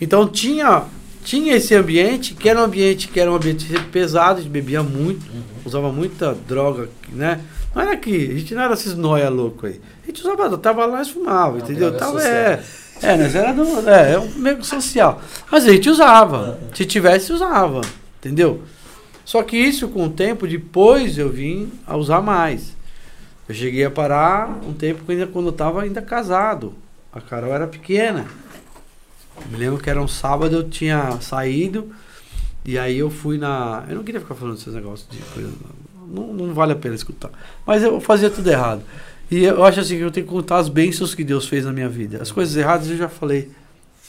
Então 0.00 0.26
tinha, 0.28 0.84
tinha 1.24 1.54
esse 1.54 1.74
ambiente, 1.74 2.34
que 2.34 2.48
era 2.48 2.60
um 2.60 2.64
ambiente 2.64 3.08
que 3.08 3.20
era 3.20 3.30
um 3.30 3.36
ambiente 3.36 3.66
pesado, 3.92 4.40
a 4.40 4.42
gente 4.42 4.50
bebia 4.50 4.82
muito, 4.82 5.26
Uhum. 5.30 5.42
usava 5.64 5.92
muita 5.92 6.34
droga, 6.46 6.88
né? 7.12 7.40
Não 7.74 7.82
era 7.82 7.96
que, 7.96 8.30
a 8.30 8.38
gente 8.38 8.54
não 8.54 8.62
era 8.62 8.74
esses 8.74 8.94
noia 8.94 9.28
louco 9.28 9.66
aí. 9.66 9.80
A 10.02 10.06
gente 10.06 10.20
usava, 10.20 10.56
tava 10.58 10.86
lá 10.86 11.02
e 11.02 11.04
fumava, 11.04 11.56
Uma 11.56 11.58
entendeu? 11.58 11.96
Tava, 11.96 12.22
é, 12.22 12.62
é, 13.02 13.16
nós 13.16 13.34
era 13.34 13.52
do, 13.52 13.88
é, 13.88 14.14
é 14.14 14.18
um 14.18 14.28
meio 14.36 14.64
social. 14.64 15.20
Mas 15.50 15.64
a 15.64 15.72
gente 15.72 15.88
usava. 15.88 16.58
Se 16.74 16.84
tivesse, 16.84 17.32
usava. 17.32 17.82
Entendeu? 18.18 18.62
Só 19.28 19.42
que 19.42 19.58
isso, 19.58 19.88
com 19.88 20.06
o 20.06 20.08
tempo, 20.10 20.48
depois 20.48 21.18
eu 21.18 21.28
vim 21.28 21.70
a 21.86 21.94
usar 21.98 22.22
mais. 22.22 22.74
Eu 23.46 23.54
cheguei 23.54 23.84
a 23.84 23.90
parar 23.90 24.58
um 24.66 24.72
tempo 24.72 25.02
ainda 25.06 25.26
quando 25.26 25.48
eu 25.48 25.50
estava 25.50 25.82
ainda 25.82 26.00
casado. 26.00 26.74
A 27.12 27.20
Carol 27.20 27.52
era 27.52 27.66
pequena. 27.66 28.24
Me 29.50 29.58
lembro 29.58 29.78
que 29.82 29.90
era 29.90 30.00
um 30.00 30.08
sábado, 30.08 30.56
eu 30.56 30.70
tinha 30.70 31.20
saído. 31.20 31.92
E 32.64 32.78
aí 32.78 32.96
eu 32.96 33.10
fui 33.10 33.36
na. 33.36 33.84
Eu 33.90 33.96
não 33.96 34.02
queria 34.02 34.18
ficar 34.18 34.34
falando 34.34 34.54
desses 34.54 34.72
negócios 34.72 35.06
de 35.10 35.18
coisa. 35.34 35.52
Não, 36.06 36.32
não 36.32 36.54
vale 36.54 36.72
a 36.72 36.76
pena 36.76 36.94
escutar. 36.94 37.30
Mas 37.66 37.82
eu 37.82 38.00
fazia 38.00 38.30
tudo 38.30 38.50
errado. 38.50 38.82
E 39.30 39.44
eu 39.44 39.62
acho 39.62 39.80
assim 39.80 39.98
que 39.98 40.04
eu 40.04 40.10
tenho 40.10 40.24
que 40.24 40.32
contar 40.32 40.56
as 40.56 40.70
bênçãos 40.70 41.14
que 41.14 41.22
Deus 41.22 41.46
fez 41.46 41.66
na 41.66 41.72
minha 41.72 41.90
vida. 41.90 42.22
As 42.22 42.32
coisas 42.32 42.56
erradas 42.56 42.88
eu 42.88 42.96
já 42.96 43.10
falei. 43.10 43.50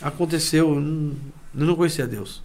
Aconteceu, 0.02 0.70
eu 0.70 0.80
não, 0.80 1.14
eu 1.60 1.66
não 1.66 1.76
conhecia 1.76 2.08
Deus. 2.08 2.42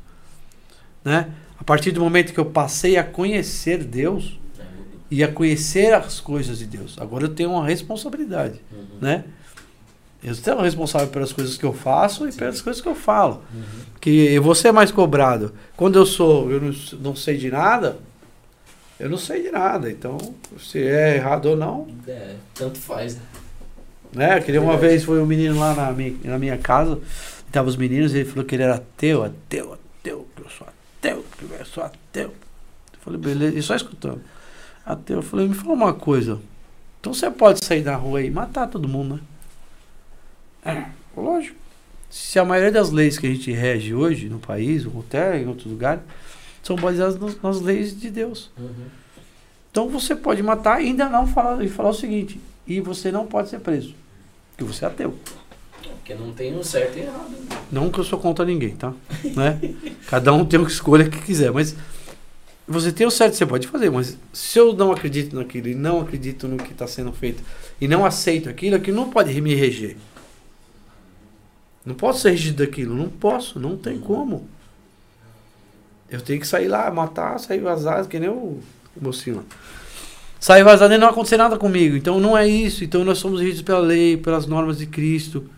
Né? 1.04 1.32
A 1.64 1.66
partir 1.66 1.92
do 1.92 2.00
momento 2.00 2.34
que 2.34 2.38
eu 2.38 2.44
passei 2.44 2.98
a 2.98 3.02
conhecer 3.02 3.82
Deus 3.82 4.38
É, 4.60 4.62
e 5.10 5.24
a 5.24 5.28
conhecer 5.28 5.94
as 5.94 6.20
coisas 6.20 6.58
de 6.58 6.66
Deus, 6.66 6.96
agora 6.98 7.24
eu 7.24 7.30
tenho 7.30 7.52
uma 7.52 7.66
responsabilidade. 7.66 8.60
uhum. 8.70 8.98
Né? 9.00 9.24
Eu 10.22 10.34
sou 10.34 10.60
responsável 10.60 11.08
pelas 11.08 11.32
coisas 11.32 11.56
que 11.56 11.64
eu 11.64 11.72
faço 11.72 12.28
e 12.28 12.32
pelas 12.32 12.60
coisas 12.60 12.82
que 12.82 12.88
eu 12.88 12.94
falo. 12.94 13.42
Uhum. 13.54 13.62
Que 13.98 14.34
eu 14.34 14.42
vou 14.42 14.54
ser 14.54 14.72
mais 14.72 14.90
cobrado. 14.90 15.54
Quando 15.74 15.98
eu 15.98 16.04
sou, 16.04 16.50
eu 16.50 16.60
não, 16.60 16.74
não 17.00 17.16
sei 17.16 17.38
de 17.38 17.50
nada, 17.50 17.96
eu 19.00 19.08
não 19.08 19.18
sei 19.18 19.42
de 19.42 19.50
nada. 19.50 19.90
Então, 19.90 20.18
se 20.58 20.78
é 20.78 21.16
errado 21.16 21.46
ou 21.46 21.56
não, 21.56 21.88
É, 22.06 22.34
tanto 22.54 22.78
faz, 22.78 23.16
né? 23.16 23.22
né? 24.12 24.40
Que 24.40 24.56
uma 24.58 24.76
vez 24.76 25.02
foi 25.02 25.20
um 25.20 25.26
menino 25.26 25.58
lá 25.58 25.74
na 25.74 25.92
minha, 25.92 26.14
na 26.24 26.38
minha 26.38 26.58
casa, 26.58 26.98
tava 27.50 27.68
os 27.68 27.76
meninos, 27.76 28.14
e 28.14 28.18
ele 28.18 28.28
falou 28.28 28.44
que 28.44 28.54
ele 28.54 28.62
era 28.64 28.74
ateu, 28.76 29.24
ateu, 29.24 29.74
ateu, 29.74 30.26
que 30.36 30.42
eu 30.42 30.50
sou 30.50 30.66
eu 31.50 31.66
sou 31.66 31.82
ateu. 31.82 32.34
Eu 32.92 33.00
falei, 33.00 33.20
beleza, 33.20 33.58
e 33.58 33.62
só 33.62 33.74
escutando. 33.74 34.20
Ateu, 34.84 35.16
eu 35.16 35.22
falei, 35.22 35.48
me 35.48 35.54
fala 35.54 35.72
uma 35.72 35.92
coisa. 35.92 36.40
Então 37.00 37.12
você 37.12 37.30
pode 37.30 37.64
sair 37.64 37.82
na 37.82 37.96
rua 37.96 38.22
e 38.22 38.30
matar 38.30 38.66
todo 38.66 38.88
mundo, 38.88 39.16
né? 39.16 39.20
É, 40.64 41.20
lógico. 41.20 41.56
Se 42.08 42.38
a 42.38 42.44
maioria 42.44 42.72
das 42.72 42.90
leis 42.90 43.18
que 43.18 43.26
a 43.26 43.30
gente 43.30 43.52
rege 43.52 43.92
hoje 43.92 44.28
no 44.28 44.38
país, 44.38 44.86
ou 44.86 45.00
até 45.00 45.42
em 45.42 45.46
outros 45.46 45.66
lugares, 45.66 46.02
são 46.62 46.76
baseadas 46.76 47.18
nas, 47.18 47.40
nas 47.42 47.60
leis 47.60 47.98
de 47.98 48.10
Deus. 48.10 48.50
Uhum. 48.56 48.86
Então 49.70 49.88
você 49.88 50.14
pode 50.14 50.42
matar 50.42 50.80
e 50.80 50.86
ainda 50.86 51.08
não 51.08 51.26
falar, 51.26 51.62
e 51.62 51.68
falar 51.68 51.90
o 51.90 51.94
seguinte, 51.94 52.40
e 52.66 52.80
você 52.80 53.10
não 53.10 53.26
pode 53.26 53.48
ser 53.48 53.58
preso, 53.58 53.94
porque 54.50 54.64
você 54.64 54.84
é 54.84 54.88
ateu. 54.88 55.14
Porque 56.04 56.14
não 56.14 56.34
tem 56.34 56.54
um 56.54 56.62
certo 56.62 56.98
e 56.98 57.00
errado. 57.00 57.30
né? 57.30 57.56
Não 57.72 57.90
que 57.90 57.98
eu 57.98 58.04
sou 58.04 58.18
contra 58.18 58.44
ninguém, 58.44 58.76
tá? 58.76 58.92
Né? 59.34 59.58
Cada 60.06 60.34
um 60.34 60.44
tem 60.44 60.62
que 60.62 60.70
escolha 60.70 61.08
que 61.08 61.18
quiser, 61.22 61.50
mas 61.50 61.74
você 62.68 62.92
tem 62.92 63.06
o 63.06 63.10
certo, 63.10 63.36
você 63.36 63.46
pode 63.46 63.66
fazer, 63.66 63.90
mas 63.90 64.18
se 64.30 64.58
eu 64.58 64.74
não 64.74 64.92
acredito 64.92 65.34
naquilo 65.34 65.68
e 65.68 65.74
não 65.74 66.02
acredito 66.02 66.46
no 66.46 66.58
que 66.58 66.72
está 66.72 66.86
sendo 66.86 67.10
feito 67.10 67.42
e 67.80 67.88
não 67.88 68.04
aceito 68.04 68.50
aquilo, 68.50 68.76
aquilo 68.76 68.98
não 68.98 69.08
pode 69.08 69.40
me 69.40 69.54
reger. 69.54 69.96
Não 71.86 71.94
posso 71.94 72.20
ser 72.20 72.32
regido 72.32 72.62
daquilo, 72.62 72.94
não 72.94 73.08
posso, 73.08 73.58
não 73.58 73.74
tem 73.74 73.98
como. 73.98 74.46
Eu 76.10 76.20
tenho 76.20 76.38
que 76.38 76.46
sair 76.46 76.68
lá, 76.68 76.90
matar, 76.90 77.40
sair 77.40 77.60
vazado, 77.60 78.08
que 78.08 78.20
nem 78.20 78.28
o 78.28 78.60
mocinho 79.00 79.36
lá. 79.36 79.42
Sair 80.38 80.64
vazado 80.64 80.92
e 80.92 80.98
não 80.98 81.08
acontecer 81.08 81.38
nada 81.38 81.56
comigo. 81.56 81.96
Então 81.96 82.20
não 82.20 82.36
é 82.36 82.46
isso. 82.46 82.84
Então 82.84 83.04
nós 83.04 83.16
somos 83.16 83.40
regidos 83.40 83.62
pela 83.62 83.78
lei, 83.78 84.18
pelas 84.18 84.46
normas 84.46 84.76
de 84.76 84.84
Cristo. 84.84 85.48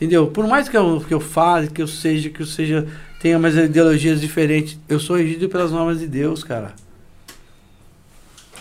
Entendeu? 0.00 0.28
Por 0.28 0.46
mais 0.48 0.66
que 0.66 0.78
eu, 0.78 0.98
que 1.06 1.12
eu 1.12 1.20
fale, 1.20 1.68
que 1.68 1.82
eu 1.82 1.86
seja, 1.86 2.30
que 2.30 2.40
eu 2.40 2.46
seja, 2.46 2.88
tenha 3.20 3.38
mais 3.38 3.54
ideologias 3.54 4.18
diferentes, 4.18 4.78
eu 4.88 4.98
sou 4.98 5.16
regido 5.16 5.46
pelas 5.46 5.70
normas 5.70 6.00
de 6.00 6.06
Deus, 6.06 6.42
cara. 6.42 6.74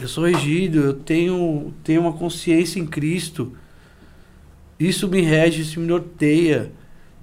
Eu 0.01 0.09
sou 0.09 0.25
regido, 0.25 0.79
eu 0.79 0.93
tenho, 0.93 1.73
tenho 1.81 2.01
uma 2.01 2.11
consciência 2.11 2.77
em 2.77 2.85
Cristo. 2.85 3.53
Isso 4.77 5.07
me 5.07 5.21
rege, 5.21 5.61
isso 5.61 5.79
me 5.79 5.87
norteia. 5.87 6.73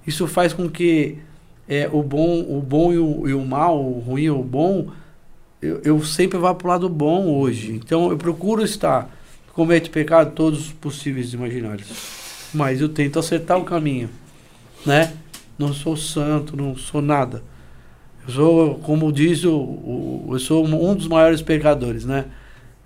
Isso 0.05 0.25
faz 0.25 0.51
com 0.51 0.67
que 0.67 1.19
é, 1.69 1.87
o 1.91 2.01
bom, 2.01 2.41
o 2.41 2.59
bom 2.59 2.91
e 2.91 2.97
o, 2.97 3.27
e 3.27 3.33
o 3.35 3.45
mal, 3.45 3.79
o 3.79 3.99
ruim 3.99 4.23
e 4.23 4.31
o 4.31 4.41
bom, 4.41 4.89
eu, 5.61 5.79
eu 5.83 6.03
sempre 6.03 6.39
vá 6.39 6.55
para 6.55 6.65
o 6.65 6.69
lado 6.71 6.89
bom 6.89 7.27
hoje. 7.35 7.71
Então 7.71 8.09
eu 8.09 8.17
procuro 8.17 8.63
estar, 8.63 9.15
cometo 9.53 9.91
pecado 9.91 10.33
todos 10.33 10.61
os 10.61 10.73
possíveis 10.73 11.33
e 11.33 11.35
imaginários. 11.35 12.26
Mas 12.53 12.81
eu 12.81 12.89
tento 12.89 13.19
acertar 13.19 13.57
o 13.57 13.65
caminho, 13.65 14.09
né? 14.85 15.13
Não 15.57 15.73
sou 15.73 15.97
santo, 15.97 16.55
não 16.55 16.75
sou 16.75 17.01
nada. 17.01 17.43
Eu 18.27 18.33
sou, 18.33 18.75
como 18.79 19.11
diz 19.11 19.43
o, 19.43 19.55
o 19.55 20.29
eu 20.31 20.39
sou 20.39 20.65
um 20.65 20.95
dos 20.95 21.07
maiores 21.07 21.41
pecadores, 21.41 22.05
né? 22.05 22.25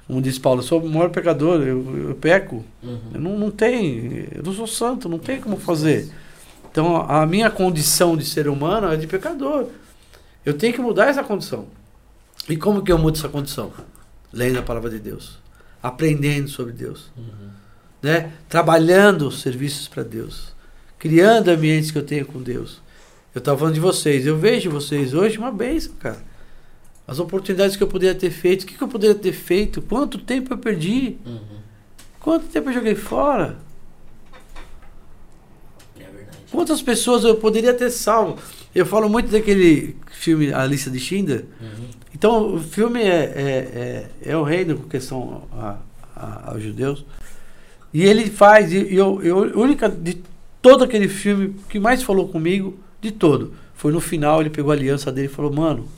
Como 0.07 0.21
diz 0.21 0.37
Paulo, 0.37 0.59
eu 0.59 0.63
sou 0.63 0.81
o 0.81 0.89
maior 0.89 1.09
pecador, 1.09 1.61
eu, 1.61 2.09
eu 2.09 2.15
peco. 2.15 2.65
Uhum. 2.83 2.99
Eu 3.13 3.21
não, 3.21 3.39
não 3.39 3.51
tem, 3.51 4.27
eu 4.35 4.43
não 4.43 4.53
sou 4.53 4.67
santo, 4.67 5.07
não 5.07 5.19
tem 5.19 5.39
como 5.39 5.57
fazer. 5.57 6.11
Então 6.69 6.97
a 6.97 7.25
minha 7.25 7.49
condição 7.49 8.15
de 8.15 8.25
ser 8.25 8.47
humano 8.47 8.87
é 8.91 8.97
de 8.97 9.07
pecador. 9.07 9.67
Eu 10.45 10.53
tenho 10.53 10.73
que 10.73 10.81
mudar 10.81 11.07
essa 11.07 11.23
condição. 11.23 11.65
E 12.49 12.57
como 12.57 12.81
que 12.81 12.91
eu 12.91 12.97
mudo 12.97 13.17
essa 13.17 13.29
condição? 13.29 13.71
Lendo 14.33 14.59
a 14.59 14.61
palavra 14.61 14.89
de 14.89 14.99
Deus, 14.99 15.37
aprendendo 15.83 16.47
sobre 16.49 16.73
Deus, 16.73 17.11
Uhum. 17.17 17.50
Né? 18.01 18.31
Trabalhando 18.49 19.31
serviços 19.31 19.87
para 19.87 20.03
Deus, 20.03 20.53
criando 20.97 21.49
ambientes 21.49 21.91
que 21.91 21.97
eu 21.97 22.03
tenho 22.05 22.25
com 22.25 22.41
Deus. 22.41 22.81
Eu 23.33 23.39
estava 23.39 23.57
falando 23.57 23.75
de 23.75 23.79
vocês, 23.79 24.25
eu 24.25 24.37
vejo 24.37 24.69
vocês 24.69 25.13
hoje 25.13 25.37
uma 25.37 25.51
bênção, 25.51 25.93
cara. 25.99 26.21
as 27.07 27.19
oportunidades 27.19 27.75
que 27.75 27.83
eu 27.83 27.87
poderia 27.87 28.15
ter 28.15 28.29
feito, 28.29 28.63
o 28.63 28.65
que, 28.67 28.77
que 28.77 28.81
eu 28.83 28.87
poderia 28.87 29.15
ter 29.15 29.33
feito, 29.33 29.81
quanto 29.81 30.17
tempo 30.17 30.53
eu 30.53 30.57
perdi, 30.57 31.17
Uhum. 31.25 31.39
quanto 32.19 32.45
tempo 32.47 32.69
eu 32.69 32.73
joguei 32.73 32.95
fora, 32.95 33.57
É 35.99 36.05
quantas 36.51 36.81
pessoas 36.81 37.23
eu 37.23 37.35
poderia 37.35 37.73
ter 37.73 37.89
salvo. 37.89 38.37
Eu 38.73 38.85
falo 38.85 39.09
muito 39.09 39.29
daquele 39.31 39.97
filme 40.11 40.53
A 40.53 40.65
Lista 40.65 40.89
de 40.89 40.99
Schindler. 40.99 41.45
Uhum. 41.59 41.87
Então, 42.13 42.55
o 42.55 42.59
filme 42.59 43.01
é, 43.01 43.07
é, 43.07 44.09
é, 44.23 44.31
é 44.31 44.37
o 44.37 44.43
reino 44.43 44.77
com 44.77 44.87
questão 44.87 45.47
a, 45.53 45.77
a, 46.15 46.51
aos 46.51 46.63
judeus. 46.63 47.05
E 47.93 48.03
ele 48.03 48.29
faz, 48.29 48.71
e 48.71 48.93
eu, 48.95 49.21
eu, 49.21 49.37
única 49.59 49.89
de 49.89 50.21
todo 50.61 50.83
aquele 50.83 51.09
filme 51.09 51.55
que 51.69 51.79
mais 51.79 52.01
falou 52.03 52.29
comigo, 52.29 52.79
de 53.01 53.11
todo, 53.11 53.53
foi 53.73 53.91
no 53.91 53.99
final, 53.99 54.39
ele 54.39 54.49
pegou 54.49 54.71
a 54.71 54.75
aliança 54.75 55.11
dele 55.11 55.27
e 55.27 55.31
falou, 55.31 55.51
mano, 55.51 55.89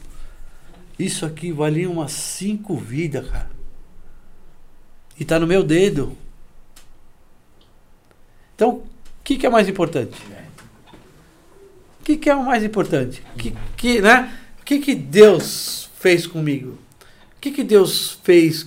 isso 0.97 1.25
aqui 1.25 1.51
valia 1.51 1.89
umas 1.89 2.11
cinco 2.11 2.75
vidas, 2.75 3.29
cara. 3.29 3.51
E 5.19 5.25
tá 5.25 5.39
no 5.39 5.45
meu 5.45 5.63
dedo. 5.63 6.17
Então, 8.55 8.69
o 8.69 8.83
que, 9.23 9.37
que 9.37 9.45
é 9.45 9.49
mais 9.49 9.67
importante? 9.67 10.17
O 11.99 12.03
que, 12.03 12.17
que 12.17 12.29
é 12.29 12.35
o 12.35 12.45
mais 12.45 12.63
importante? 12.63 13.21
Que, 13.37 13.55
que, 13.77 14.01
né? 14.01 14.33
O 14.59 14.63
que, 14.63 14.79
que 14.79 14.95
Deus 14.95 15.89
fez 15.99 16.25
comigo? 16.25 16.77
O 17.37 17.41
que, 17.41 17.51
que 17.51 17.63
Deus 17.63 18.19
fez? 18.23 18.63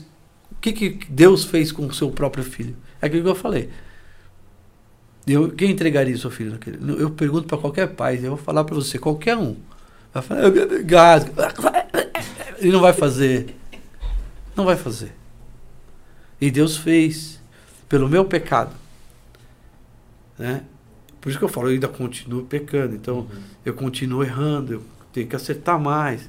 O 0.50 0.54
que, 0.60 0.72
que 0.72 0.90
Deus 1.08 1.44
fez 1.44 1.72
com 1.72 1.86
o 1.86 1.94
seu 1.94 2.10
próprio 2.10 2.44
filho? 2.44 2.76
É 3.00 3.06
aquilo 3.06 3.22
que 3.24 3.28
eu 3.30 3.34
falei. 3.34 3.70
Eu, 5.26 5.50
quem 5.50 5.70
entregaria 5.72 6.14
o 6.14 6.18
seu 6.18 6.30
filho 6.30 6.52
naquele? 6.52 6.78
Eu 7.00 7.10
pergunto 7.10 7.46
para 7.48 7.58
qualquer 7.58 7.88
pai, 7.88 8.16
eu 8.22 8.30
vou 8.30 8.36
falar 8.36 8.62
para 8.64 8.74
você, 8.74 8.98
qualquer 8.98 9.36
um. 9.36 9.56
Vai 10.14 10.22
falar, 10.22 10.42
"Eu 10.44 10.52
me 10.52 10.60
obrigado." 10.60 11.32
Ele 12.58 12.70
não 12.72 12.80
vai 12.80 12.92
fazer. 12.92 13.54
Não 14.54 14.64
vai 14.64 14.76
fazer. 14.76 15.12
E 16.40 16.50
Deus 16.50 16.76
fez 16.76 17.40
pelo 17.88 18.08
meu 18.08 18.24
pecado. 18.24 18.72
Né? 20.38 20.62
Por 21.20 21.28
isso 21.30 21.38
que 21.38 21.44
eu 21.44 21.48
falo, 21.48 21.68
eu 21.68 21.72
ainda 21.74 21.88
continuo 21.88 22.44
pecando. 22.44 22.94
Então, 22.94 23.18
Uhum. 23.18 23.42
eu 23.64 23.74
continuo 23.74 24.22
errando, 24.22 24.74
eu 24.74 24.82
tenho 25.12 25.26
que 25.26 25.34
acertar 25.36 25.78
mais. 25.78 26.28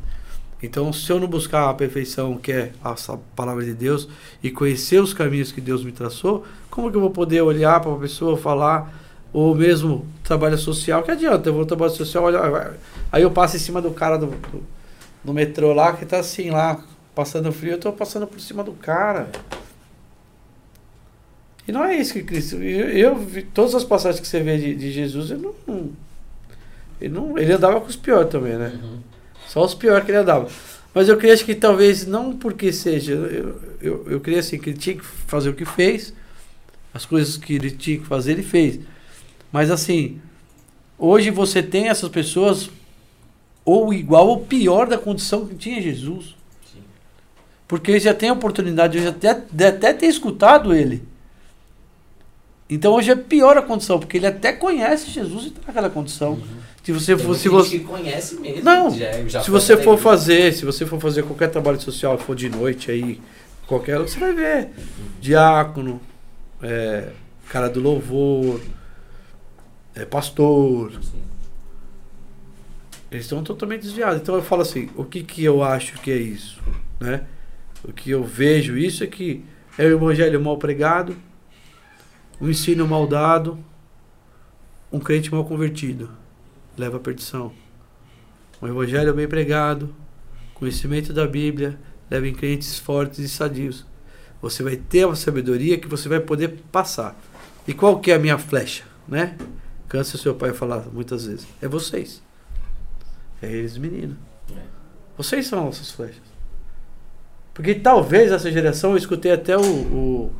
Então, 0.62 0.92
se 0.92 1.12
eu 1.12 1.20
não 1.20 1.28
buscar 1.28 1.70
a 1.70 1.74
perfeição, 1.74 2.36
que 2.38 2.52
é 2.52 2.72
a 2.84 2.96
palavra 3.36 3.64
de 3.64 3.74
Deus, 3.74 4.08
e 4.42 4.50
conhecer 4.50 5.00
os 5.00 5.14
caminhos 5.14 5.52
que 5.52 5.62
Deus 5.62 5.84
me 5.84 5.92
traçou, 5.92 6.46
como 6.70 6.90
que 6.90 6.98
eu 6.98 7.02
vou 7.02 7.12
poder 7.12 7.42
olhar 7.42 7.80
para 7.80 7.90
uma 7.90 8.00
pessoa, 8.00 8.36
falar, 8.36 8.92
ou 9.32 9.54
mesmo 9.54 10.06
trabalho 10.24 10.58
social? 10.58 11.04
Que 11.04 11.12
adianta? 11.12 11.50
Eu 11.50 11.54
vou 11.54 11.66
trabalho 11.66 11.92
social, 11.92 12.24
olha, 12.24 12.74
aí 13.12 13.22
eu 13.22 13.30
passo 13.30 13.56
em 13.56 13.60
cima 13.60 13.82
do 13.82 13.92
cara 13.92 14.18
do, 14.18 14.28
do, 14.28 14.64
do 15.24 15.34
metrô 15.34 15.74
lá, 15.74 15.94
que 15.94 16.06
tá 16.06 16.20
assim 16.20 16.50
lá, 16.50 16.84
passando 17.14 17.52
frio, 17.52 17.74
eu 17.74 17.80
tô 17.80 17.94
passando 17.94 18.26
por 18.26 18.40
cima 18.40 18.64
do 18.64 18.72
cara. 18.72 19.30
E 21.68 21.72
não 21.72 21.84
é 21.84 21.96
isso 21.98 22.14
que 22.14 22.24
Cristo. 22.24 22.56
Eu, 22.56 22.90
eu 22.90 23.16
vi 23.16 23.44
todas 23.44 23.76
as 23.76 23.84
passagens 23.84 24.20
que 24.20 24.28
você 24.28 24.42
vê 24.42 24.58
de, 24.58 24.74
de 24.74 24.92
Jesus, 24.92 25.30
ele 25.30 25.42
não, 25.42 25.54
não. 25.68 27.38
Ele 27.38 27.54
andava 27.54 27.80
com 27.80 27.88
os 27.88 27.96
piores 27.96 28.32
também, 28.32 28.54
né? 28.54 28.80
Uhum. 28.82 29.00
Só 29.48 29.64
os 29.64 29.74
piores 29.74 30.06
que 30.06 30.12
ele 30.12 30.20
andava. 30.20 30.48
Mas 30.94 31.08
eu 31.08 31.18
creio 31.18 31.38
que 31.46 31.56
talvez, 31.56 32.06
não 32.06 32.36
porque 32.36 32.72
seja. 32.74 33.14
Eu, 33.14 33.62
eu, 33.82 34.06
eu 34.10 34.20
creio 34.20 34.40
assim, 34.40 34.58
que 34.58 34.72
ele 34.72 34.80
tinha 34.80 34.96
que 34.96 35.06
fazer 35.06 35.50
o 35.50 35.54
que 35.54 35.66
fez, 35.66 36.14
as 36.94 37.06
coisas 37.06 37.38
que 37.38 37.54
ele 37.54 37.72
tinha 37.72 38.00
que 38.00 38.06
fazer, 38.06 38.32
ele 38.32 38.44
fez. 38.44 38.80
Mas 39.52 39.70
assim, 39.70 40.20
hoje 40.98 41.30
você 41.30 41.62
tem 41.62 41.88
essas 41.88 42.10
pessoas, 42.10 42.70
ou 43.64 43.94
igual 43.94 44.28
ou 44.28 44.46
pior 44.46 44.88
da 44.88 44.98
condição 44.98 45.46
que 45.46 45.56
tinha 45.56 45.82
Jesus. 45.82 46.36
Sim. 46.74 46.82
Porque 47.68 47.92
eles 47.92 48.04
já 48.04 48.14
têm 48.14 48.30
a 48.30 48.34
oportunidade, 48.34 48.98
eu 48.98 49.04
já 49.04 49.10
até, 49.12 49.68
até 49.68 49.94
ter 49.94 50.08
escutado 50.08 50.74
ele. 50.74 51.04
Então 52.70 52.94
hoje 52.94 53.12
é 53.12 53.16
pior 53.16 53.58
a 53.58 53.62
condição, 53.62 54.00
porque 54.00 54.18
ele 54.18 54.28
até 54.28 54.52
conhece 54.52 55.10
Jesus 55.10 55.46
e 55.46 55.48
está 55.48 55.62
naquela 55.68 55.90
condição. 55.90 56.34
Uhum. 56.34 56.58
Se 56.84 56.92
você 56.92 57.18
for, 57.18 57.36
se 57.36 57.50
você 57.50 57.80
conhece 57.80 58.36
mesmo. 58.40 58.64
Não, 58.64 58.90
já- 58.98 59.12
já 59.28 59.44
se 59.44 59.52
você 59.52 59.76
for 59.78 59.98
fazer, 59.98 60.54
se 60.54 60.64
você 60.66 60.86
for 60.86 61.00
fazer 61.00 61.24
qualquer 61.24 61.50
trabalho 61.50 61.80
social, 61.82 62.18
for 62.18 62.36
de 62.36 62.50
noite 62.50 62.90
aí, 62.92 63.20
qualquer, 63.68 64.00
você 64.00 64.18
vai 64.20 64.34
ver 64.34 64.70
diácono, 65.20 66.00
é, 66.62 67.10
cara 67.50 67.70
do 67.70 67.82
louvor, 67.82 68.62
é, 69.96 70.06
pastor, 70.06 70.92
Sim. 71.02 71.22
eles 73.12 73.26
estão 73.26 73.44
totalmente 73.44 73.82
desviados. 73.82 74.22
Então 74.22 74.36
eu 74.36 74.42
falo 74.44 74.62
assim, 74.62 74.90
o 74.96 75.04
que 75.04 75.24
que 75.24 75.44
eu 75.44 75.64
acho 75.64 75.94
que 76.00 76.12
é 76.12 76.18
isso, 76.18 76.62
né? 77.00 77.22
O 77.84 77.92
que 77.92 78.12
eu 78.12 78.24
vejo 78.24 78.78
isso 78.78 79.04
é 79.04 79.08
que 79.08 79.44
é 79.78 79.84
o 79.86 79.92
evangelho 79.92 80.40
mal 80.42 80.58
pregado, 80.58 81.16
um 82.40 82.50
ensino 82.50 82.88
mal 82.88 83.08
dado, 83.08 83.58
um 84.92 85.00
crente 85.00 85.32
mal 85.32 85.44
convertido 85.46 86.10
leva 86.78 86.98
à 86.98 87.00
perdição. 87.00 87.52
Um 88.62 88.68
evangelho 88.68 89.14
bem 89.14 89.28
pregado, 89.28 89.94
conhecimento 90.54 91.12
da 91.12 91.26
Bíblia, 91.28 91.78
leva 92.10 92.28
em 92.28 92.34
crentes 92.34 92.78
fortes 92.78 93.20
e 93.20 93.28
sadios. 93.30 93.86
Você 94.42 94.62
vai 94.64 94.76
ter 94.76 95.06
uma 95.06 95.16
sabedoria 95.16 95.78
que 95.80 95.88
você 95.88 96.08
vai 96.08 96.20
poder 96.20 96.60
passar. 96.72 97.16
E 97.68 97.74
qual 97.74 98.00
que 98.00 98.12
é 98.12 98.16
a 98.16 98.20
minha 98.20 98.38
flecha, 98.38 98.84
né? 99.08 99.36
Cansa 99.90 100.18
seu 100.18 100.36
pai 100.36 100.54
falar 100.54 100.86
muitas 100.94 101.26
vezes. 101.26 101.48
É 101.62 101.68
vocês. 101.68 102.22
É 103.42 103.52
eles, 103.52 103.78
menino. 103.78 104.16
Vocês 105.18 105.48
são 105.48 105.66
nossas 105.66 105.92
flechas. 105.92 106.22
Porque 107.54 107.74
talvez 107.74 108.32
essa 108.32 108.52
geração, 108.52 108.92
eu 108.92 108.98
escutei 108.98 109.32
até 109.32 109.58
o. 109.58 109.62
o- 109.62 110.32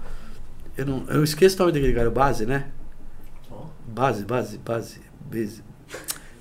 eu, 0.78 0.86
não, 0.86 1.04
eu 1.10 1.24
esqueço 1.24 1.56
o 1.58 1.60
nome 1.60 1.72
daquele 1.74 1.94
cara, 1.94 2.08
o 2.08 2.12
Base, 2.12 2.46
né? 2.46 2.68
Base, 3.88 4.24
Base, 4.24 4.58
Base. 4.60 5.02
Base. 5.22 5.64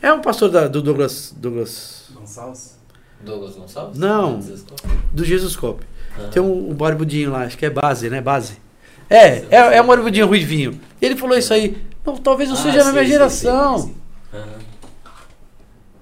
É 0.03 0.13
um 0.13 0.21
pastor 0.21 0.51
da- 0.51 0.69
do 0.69 0.83
Douglas, 0.83 1.35
Douglas. 1.37 2.11
Gonçalves? 2.15 2.77
Douglas 3.25 3.55
Gonçalves? 3.57 3.99
Não. 3.99 4.39
Douglas 4.39 4.65
Do 5.13 5.25
Jesus 5.25 5.57
Cop. 5.57 5.83
Aham. 6.19 6.31
Tem 6.31 6.43
um, 6.43 6.71
um 6.71 6.75
barbudinho 6.75 7.31
lá, 7.33 7.45
acho 7.45 7.57
que 7.57 7.65
é 7.67 7.71
Base, 7.71 8.11
né? 8.11 8.21
Base. 8.21 8.59
É, 9.09 9.45
é, 9.51 9.77
é 9.77 9.83
um 9.83 9.87
barbudinho 9.87 10.27
ruivinho. 10.27 10.79
Ele 11.01 11.17
falou 11.17 11.37
isso 11.37 11.53
aí. 11.55 11.83
Não, 12.05 12.17
talvez 12.17 12.49
não 12.51 12.57
Ah, 12.57 12.63
seja 12.63 12.85
na 12.85 12.93
minha 12.93 13.05
geração. 13.07 13.79
sei, 13.79 13.95
sei. 14.33 14.41
Aham. 14.41 14.59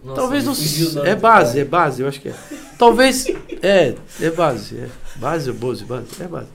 Nossa, 0.05 0.21
Talvez 0.21 0.45
não. 0.45 0.55
nome 0.99 1.09
É 1.11 1.15
base, 1.17 1.53
cara. 1.53 1.61
é 1.61 1.65
base, 1.65 2.03
eu 2.03 2.09
acho 2.09 2.21
que 2.21 2.29
é. 2.29 2.35
Talvez. 2.79 3.27
É, 3.63 3.95
é 4.21 4.31
base. 4.31 4.77
É 4.77 4.89
base 5.17 5.49
ou 5.49 5.57
Bose, 5.57 5.85
base? 5.85 6.07
É 6.21 6.29
base. 6.29 6.49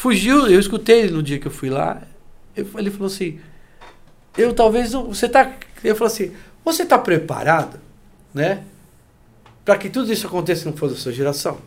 Fugiu, 0.00 0.46
eu 0.46 0.58
escutei 0.58 1.00
ele 1.02 1.12
no 1.12 1.22
dia 1.22 1.38
que 1.38 1.46
eu 1.46 1.50
fui 1.50 1.68
lá. 1.68 2.00
eu- 2.56 2.66
Ele 2.78 2.90
falou 2.90 3.06
assim: 3.08 3.38
Eu 4.38 4.54
talvez 4.54 4.92
não. 4.92 5.06
Você 5.08 5.28
tá. 5.28 5.52
Eu 5.84 5.94
falei 5.94 6.12
assim: 6.14 6.32
Você 6.64 6.86
tá 6.86 6.98
preparado, 6.98 7.78
né? 8.32 8.64
Para 9.62 9.76
que 9.76 9.90
tudo 9.90 10.10
isso 10.10 10.26
aconteça 10.26 10.68
não 10.70 10.74
fosse 10.76 10.94
da 10.94 11.00
sua 11.00 11.12
geração? 11.12 11.58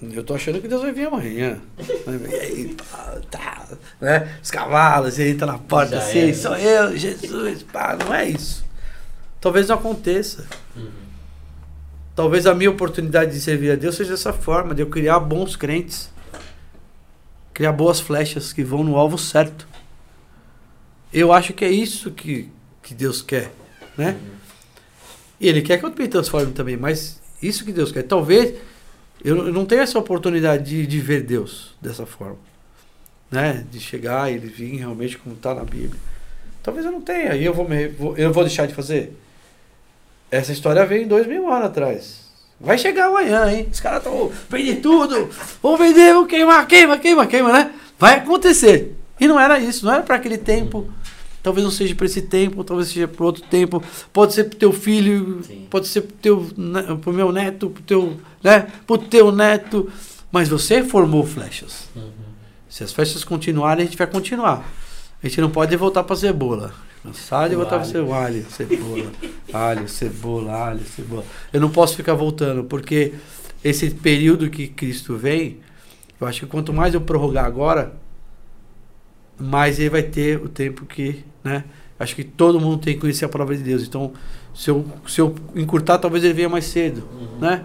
Eu 0.00 0.22
tô 0.22 0.32
achando 0.34 0.60
que 0.60 0.68
Deus 0.68 0.80
vai 0.82 0.92
vir 0.92 1.08
amanhã. 1.08 1.58
E 2.30 2.34
aí, 2.36 2.74
pá, 2.76 3.20
tá, 3.28 3.66
né? 4.00 4.38
Os 4.40 4.50
cavalos, 4.52 5.18
e 5.18 5.22
aí 5.22 5.34
tá 5.34 5.44
na 5.44 5.58
porta 5.58 5.96
Já 5.96 5.98
assim, 5.98 6.18
era. 6.20 6.34
sou 6.34 6.56
eu, 6.56 6.96
Jesus, 6.96 7.64
pá, 7.64 7.96
não 8.00 8.14
é 8.14 8.28
isso. 8.28 8.64
Talvez 9.40 9.66
não 9.68 9.74
aconteça. 9.76 10.46
Uhum. 10.76 11.07
Talvez 12.18 12.46
a 12.46 12.52
minha 12.52 12.68
oportunidade 12.68 13.30
de 13.30 13.40
servir 13.40 13.70
a 13.70 13.76
Deus 13.76 13.94
seja 13.94 14.10
dessa 14.10 14.32
forma, 14.32 14.74
de 14.74 14.82
eu 14.82 14.88
criar 14.88 15.20
bons 15.20 15.54
crentes. 15.54 16.10
Criar 17.54 17.70
boas 17.70 18.00
flechas 18.00 18.52
que 18.52 18.64
vão 18.64 18.82
no 18.82 18.96
alvo 18.96 19.16
certo. 19.16 19.68
Eu 21.12 21.32
acho 21.32 21.52
que 21.52 21.64
é 21.64 21.70
isso 21.70 22.10
que, 22.10 22.48
que 22.82 22.92
Deus 22.92 23.22
quer, 23.22 23.52
né? 23.96 24.16
E 25.38 25.46
Ele 25.46 25.62
quer 25.62 25.78
que 25.78 25.84
eu 25.84 25.94
me 25.96 26.08
transforme 26.08 26.50
também, 26.50 26.76
mas 26.76 27.22
isso 27.40 27.64
que 27.64 27.70
Deus 27.70 27.92
quer. 27.92 28.02
Talvez 28.02 28.52
eu 29.24 29.52
não 29.52 29.64
tenha 29.64 29.82
essa 29.82 29.96
oportunidade 29.96 30.68
de, 30.68 30.88
de 30.88 31.00
ver 31.00 31.22
Deus 31.22 31.76
dessa 31.80 32.04
forma, 32.04 32.40
né? 33.30 33.64
De 33.70 33.78
chegar 33.78 34.28
e 34.28 34.34
ele 34.34 34.48
vir 34.48 34.76
realmente 34.76 35.16
como 35.18 35.36
está 35.36 35.54
na 35.54 35.62
Bíblia. 35.62 36.00
Talvez 36.64 36.84
eu 36.84 36.90
não 36.90 37.00
tenha, 37.00 37.36
e 37.36 37.44
eu 37.44 37.54
vou, 37.54 37.68
me, 37.68 37.94
eu 38.16 38.32
vou 38.32 38.42
deixar 38.42 38.66
de 38.66 38.74
fazer. 38.74 39.16
Essa 40.30 40.52
história 40.52 40.84
veio 40.86 41.04
em 41.04 41.08
dois 41.08 41.26
mil 41.26 41.50
anos 41.52 41.66
atrás. 41.66 42.18
Vai 42.60 42.76
chegar 42.76 43.06
amanhã, 43.06 43.50
hein? 43.52 43.68
Os 43.72 43.80
caras 43.80 43.98
estão 44.04 44.32
vender 44.50 44.76
tudo, 44.76 45.30
vão 45.62 45.76
vender, 45.76 46.12
vão 46.12 46.26
queimar, 46.26 46.66
queima, 46.66 46.98
queima, 46.98 47.26
queima, 47.26 47.52
né? 47.52 47.72
Vai 47.98 48.16
acontecer. 48.16 48.96
E 49.20 49.26
não 49.28 49.38
era 49.38 49.58
isso, 49.60 49.84
não 49.86 49.92
era 49.92 50.02
para 50.02 50.16
aquele 50.16 50.38
tempo. 50.38 50.88
Talvez 51.40 51.64
não 51.64 51.70
seja 51.70 51.94
para 51.94 52.06
esse 52.06 52.22
tempo, 52.22 52.64
talvez 52.64 52.88
seja 52.88 53.06
para 53.06 53.24
outro 53.24 53.42
tempo. 53.44 53.82
Pode 54.12 54.34
ser 54.34 54.44
pro 54.44 54.58
teu 54.58 54.72
filho, 54.72 55.40
Sim. 55.46 55.66
pode 55.70 55.86
ser 55.86 56.02
teu, 56.20 56.48
ne- 56.56 56.96
pro 56.96 57.12
meu 57.12 57.30
neto, 57.30 57.70
pro 57.70 57.82
teu, 57.84 58.20
né? 58.42 58.66
Pro 58.86 58.98
teu 58.98 59.30
neto. 59.30 59.90
Mas 60.32 60.48
você 60.48 60.82
formou 60.82 61.24
flechas. 61.24 61.88
Uhum. 61.94 62.10
Se 62.68 62.82
as 62.84 62.92
flechas 62.92 63.22
continuarem, 63.24 63.82
a 63.84 63.86
gente 63.86 63.96
vai 63.96 64.06
continuar. 64.06 64.68
A 65.22 65.26
gente 65.26 65.40
não 65.40 65.48
pode 65.50 65.74
voltar 65.76 66.02
para 66.02 66.16
cebola. 66.16 66.74
De 67.04 67.54
O 67.54 67.58
botar 67.58 67.76
alho. 67.80 68.06
o 68.06 68.12
alho, 68.12 68.44
cebola, 68.50 69.12
alho, 69.52 69.88
cebola, 69.88 70.52
alho, 70.52 70.80
cebola. 70.84 71.24
Eu 71.52 71.60
não 71.60 71.70
posso 71.70 71.96
ficar 71.96 72.14
voltando, 72.14 72.64
porque 72.64 73.14
esse 73.64 73.90
período 73.90 74.50
que 74.50 74.66
Cristo 74.68 75.16
vem, 75.16 75.58
eu 76.20 76.26
acho 76.26 76.40
que 76.40 76.46
quanto 76.46 76.72
mais 76.72 76.94
eu 76.94 77.00
prorrogar 77.00 77.44
agora, 77.44 77.92
mais 79.38 79.78
ele 79.78 79.90
vai 79.90 80.02
ter 80.02 80.38
o 80.42 80.48
tempo 80.48 80.84
que, 80.84 81.24
né? 81.44 81.64
Acho 81.98 82.14
que 82.14 82.24
todo 82.24 82.60
mundo 82.60 82.78
tem 82.78 82.94
que 82.94 83.00
conhecer 83.00 83.24
a 83.24 83.28
palavra 83.28 83.56
de 83.56 83.62
Deus. 83.62 83.82
Então, 83.82 84.12
se 84.54 84.70
eu, 84.70 84.84
se 85.06 85.20
eu 85.20 85.34
encurtar, 85.54 85.98
talvez 85.98 86.22
ele 86.24 86.34
venha 86.34 86.48
mais 86.48 86.64
cedo, 86.64 87.04
Uhum. 87.12 87.38
né? 87.40 87.62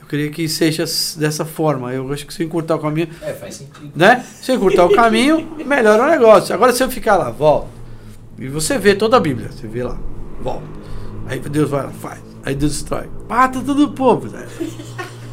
Eu 0.00 0.06
queria 0.06 0.30
que 0.30 0.48
seja 0.48 0.84
dessa 1.18 1.44
forma. 1.44 1.92
Eu 1.92 2.10
acho 2.12 2.24
que 2.26 2.32
se 2.32 2.42
eu 2.42 2.46
encurtar 2.46 2.76
o 2.76 2.78
caminho, 2.78 3.08
É, 3.20 3.32
faz 3.32 3.56
sentido. 3.56 3.90
né? 3.96 4.24
Se 4.40 4.52
eu 4.52 4.56
encurtar 4.56 4.84
o 4.84 4.94
caminho, 4.94 5.56
melhora 5.66 6.04
o 6.04 6.06
negócio. 6.10 6.54
Agora, 6.54 6.72
se 6.72 6.82
eu 6.82 6.88
ficar 6.90 7.16
lá, 7.16 7.28
volta. 7.30 7.75
E 8.38 8.48
você 8.48 8.78
vê 8.78 8.94
toda 8.94 9.16
a 9.16 9.20
Bíblia, 9.20 9.50
você 9.50 9.66
vê 9.66 9.82
lá, 9.82 9.98
volta. 10.40 10.66
Aí 11.26 11.40
Deus 11.40 11.70
vai 11.70 11.84
lá, 11.84 11.90
faz. 11.90 12.20
Aí 12.44 12.54
Deus 12.54 12.72
destrói. 12.72 13.06
Mata 13.28 13.60
todo 13.60 13.84
o 13.84 13.90
povo. 13.92 14.28
né? 14.28 14.46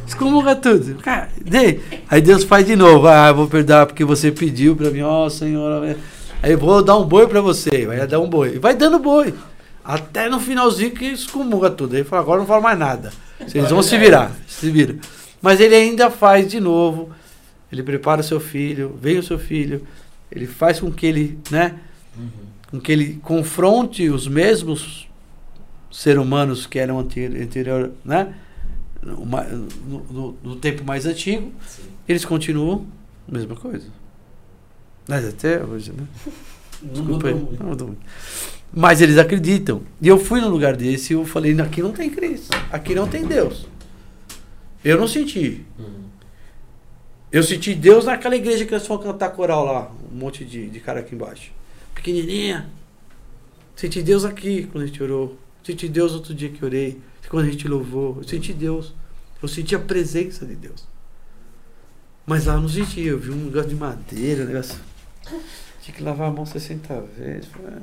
Excomunga 0.06 0.56
tudo. 0.56 0.96
Cara. 0.96 1.28
Aí 2.10 2.20
Deus 2.20 2.42
faz 2.44 2.66
de 2.66 2.74
novo. 2.74 3.06
Ah, 3.06 3.30
vou 3.32 3.46
perdoar 3.46 3.86
porque 3.86 4.04
você 4.04 4.32
pediu 4.32 4.74
pra 4.74 4.90
mim. 4.90 5.02
Ó, 5.02 5.28
Senhor. 5.28 5.96
Aí 6.42 6.52
eu 6.52 6.58
vou 6.58 6.82
dar 6.82 6.96
um 6.96 7.04
boi 7.04 7.26
pra 7.28 7.40
você. 7.40 7.86
Vai 7.86 8.04
dar 8.06 8.18
um 8.20 8.28
boi. 8.28 8.56
E 8.56 8.58
vai 8.58 8.74
dando 8.74 8.98
boi. 8.98 9.32
Até 9.84 10.28
no 10.28 10.40
finalzinho 10.40 10.90
que 10.90 11.04
excomunga 11.04 11.70
tudo. 11.70 11.94
Aí 11.94 12.02
fala, 12.02 12.22
agora 12.22 12.40
não 12.40 12.46
falo 12.46 12.62
mais 12.62 12.78
nada. 12.78 13.12
Vocês 13.38 13.70
vão 13.70 13.82
se 13.82 13.96
virar. 13.96 14.32
Se 14.48 14.70
vira. 14.70 14.96
Mas 15.40 15.60
ele 15.60 15.74
ainda 15.76 16.10
faz 16.10 16.48
de 16.50 16.58
novo. 16.58 17.10
Ele 17.70 17.82
prepara 17.82 18.20
o 18.20 18.24
seu 18.24 18.40
filho. 18.40 18.98
Vem 19.00 19.18
o 19.18 19.22
seu 19.22 19.38
filho. 19.38 19.86
Ele 20.32 20.46
faz 20.46 20.80
com 20.80 20.90
que 20.90 21.06
ele, 21.06 21.38
né? 21.50 21.76
Uhum. 22.18 22.28
Com 22.74 22.80
que 22.80 22.90
ele 22.90 23.20
confronte 23.22 24.08
os 24.10 24.26
mesmos 24.26 25.08
seres 25.92 26.20
humanos 26.20 26.66
que 26.66 26.76
eram 26.78 26.98
anteri- 26.98 27.40
anterior, 27.40 27.92
né? 28.04 28.34
No, 29.00 29.24
no- 29.24 30.04
no- 30.10 30.36
no 30.42 30.56
tempo 30.56 30.82
mais 30.82 31.06
antigo, 31.06 31.52
Sim. 31.66 31.82
eles 32.08 32.24
continuam 32.24 32.84
a 33.28 33.32
mesma 33.32 33.54
coisa. 33.54 33.86
Mas 35.08 35.24
até 35.28 35.62
hoje, 35.62 35.92
né? 35.92 36.04
Desculpa 36.82 37.28
aí. 37.28 37.34
Não 37.34 37.66
mudou 37.68 37.86
muito. 37.88 38.02
Mas 38.72 39.00
eles 39.00 39.18
acreditam. 39.18 39.82
E 40.02 40.08
eu 40.08 40.18
fui 40.18 40.40
num 40.40 40.48
lugar 40.48 40.74
desse 40.74 41.12
e 41.12 41.16
eu 41.16 41.24
falei, 41.24 41.58
aqui 41.60 41.80
não 41.80 41.92
tem 41.92 42.10
Cristo, 42.10 42.50
aqui 42.72 42.92
não 42.94 43.06
tem 43.06 43.24
Deus. 43.24 43.68
Eu 44.84 44.98
não 44.98 45.06
senti. 45.06 45.64
Uhum. 45.78 46.02
Eu 47.30 47.42
senti 47.44 47.72
Deus 47.74 48.04
naquela 48.06 48.34
igreja 48.34 48.64
que 48.64 48.74
eles 48.74 48.86
foram 48.86 49.02
cantar 49.02 49.30
coral 49.30 49.64
lá, 49.64 49.92
um 50.12 50.16
monte 50.16 50.44
de, 50.44 50.68
de 50.68 50.80
cara 50.80 51.00
aqui 51.00 51.14
embaixo. 51.14 51.52
Pequenininha. 51.94 52.68
Senti 53.76 54.02
Deus 54.02 54.24
aqui 54.24 54.66
quando 54.70 54.84
a 54.84 54.86
gente 54.86 55.02
orou. 55.02 55.38
Senti 55.62 55.88
Deus 55.88 56.12
outro 56.12 56.34
dia 56.34 56.48
que 56.48 56.64
orei. 56.64 57.00
Quando 57.28 57.46
a 57.48 57.50
gente 57.50 57.66
louvou. 57.66 58.18
Eu 58.18 58.24
senti 58.28 58.52
Deus. 58.52 58.94
Eu 59.42 59.48
senti 59.48 59.74
a 59.74 59.78
presença 59.78 60.44
de 60.46 60.54
Deus. 60.54 60.86
Mas 62.26 62.46
lá 62.46 62.54
eu 62.54 62.60
não 62.60 62.68
senti. 62.68 63.00
Eu 63.02 63.18
vi 63.18 63.30
um 63.30 63.46
negócio 63.46 63.68
de 63.70 63.74
madeira, 63.76 64.44
um 64.44 64.46
negócio. 64.46 64.78
Tinha 65.82 65.94
que 65.96 66.02
lavar 66.02 66.28
a 66.28 66.32
mão 66.32 66.46
60 66.46 67.00
vezes. 67.16 67.48
"Ah, 67.66 67.80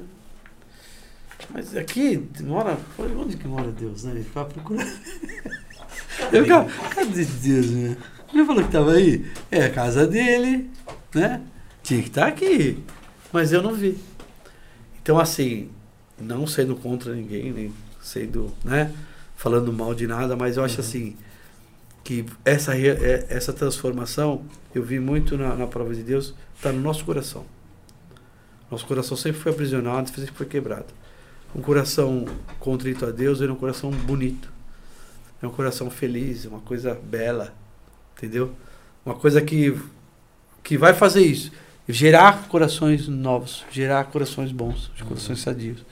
Mas 1.53 1.75
aqui 1.75 2.27
mora. 2.41 2.77
Falei, 2.95 3.15
onde 3.15 3.35
que 3.37 3.47
mora 3.47 3.71
Deus, 3.71 4.03
né? 4.03 4.11
Ele 4.11 4.23
ficava 4.23 4.49
procurando. 4.49 4.89
Eu 6.31 6.43
ficava, 6.43 6.69
cadê 6.89 7.25
Deus, 7.25 7.71
né? 7.71 7.97
Ele 8.33 8.45
falou 8.45 8.63
que 8.63 8.71
tava 8.71 8.93
aí. 8.93 9.25
É 9.49 9.65
a 9.65 9.69
casa 9.71 10.07
dele, 10.07 10.69
né? 11.13 11.41
Tinha 11.83 12.01
que 12.01 12.07
estar 12.09 12.27
aqui. 12.27 12.83
Mas 13.31 13.51
eu 13.53 13.61
não 13.61 13.73
vi. 13.73 13.97
Então, 15.01 15.19
assim, 15.19 15.69
não 16.19 16.45
sendo 16.45 16.75
contra 16.75 17.13
ninguém, 17.13 17.51
nem 17.51 17.73
sendo, 18.01 18.51
né? 18.63 18.91
Falando 19.35 19.71
mal 19.73 19.93
de 19.95 20.05
nada, 20.05 20.35
mas 20.35 20.57
eu 20.57 20.63
acho 20.63 20.75
Uhum. 20.75 20.81
assim 20.81 21.17
que 22.03 22.25
essa, 22.43 22.77
é- 22.77 23.25
essa 23.29 23.53
transformação, 23.53 24.43
eu 24.73 24.83
vi 24.83 24.99
muito 24.99 25.37
na, 25.37 25.55
na 25.55 25.67
prova 25.67 25.93
de 25.93 26.03
Deus, 26.03 26.33
está 26.55 26.71
no 26.71 26.81
nosso 26.81 27.05
coração. 27.05 27.45
Nosso 28.69 28.85
coração 28.85 29.15
sempre 29.17 29.39
foi 29.41 29.51
aprisionado, 29.51 30.09
sempre 30.09 30.31
foi 30.33 30.45
quebrado. 30.45 30.85
Um 31.55 31.61
coração 31.61 32.25
contrito 32.59 33.05
a 33.05 33.11
Deus 33.11 33.41
é 33.41 33.51
um 33.51 33.55
coração 33.55 33.91
bonito. 33.91 34.49
É 35.41 35.47
um 35.47 35.51
coração 35.51 35.89
feliz, 35.89 36.45
uma 36.45 36.59
coisa 36.59 36.93
bela. 36.93 37.53
Entendeu? 38.17 38.53
Uma 39.05 39.15
coisa 39.15 39.41
que, 39.41 39.75
que 40.63 40.77
vai 40.77 40.93
fazer 40.93 41.21
isso. 41.25 41.51
Gerar 41.87 42.47
corações 42.47 43.07
novos, 43.07 43.65
gerar 43.71 44.03
corações 44.05 44.51
bons, 44.51 44.91
corações 45.07 45.41
sadios. 45.41 45.83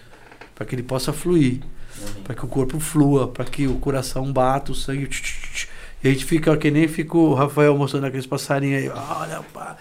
Para 0.55 0.65
que 0.65 0.75
ele 0.75 0.83
possa 0.83 1.11
fluir 1.11 1.61
Amém. 2.01 2.23
para 2.23 2.35
que 2.35 2.45
o 2.45 2.47
corpo 2.47 2.79
flua, 2.79 3.27
para 3.27 3.45
que 3.45 3.67
o 3.67 3.75
coração 3.75 4.31
bata, 4.31 4.71
o 4.71 4.75
sangue. 4.75 5.07
tch, 5.07 5.21
tch, 5.21 5.51
tch. 5.53 5.67
E 6.03 6.07
a 6.07 6.11
gente 6.11 6.23
fica 6.23 6.55
que 6.55 6.71
nem 6.71 6.87
fica 6.87 7.17
o 7.17 7.33
Rafael 7.33 7.77
mostrando 7.77 8.05
aqueles 8.05 8.25
passarinhos 8.25 8.83
aí. 8.83 8.89
Olha, 8.89 9.43
pá. 9.53 9.77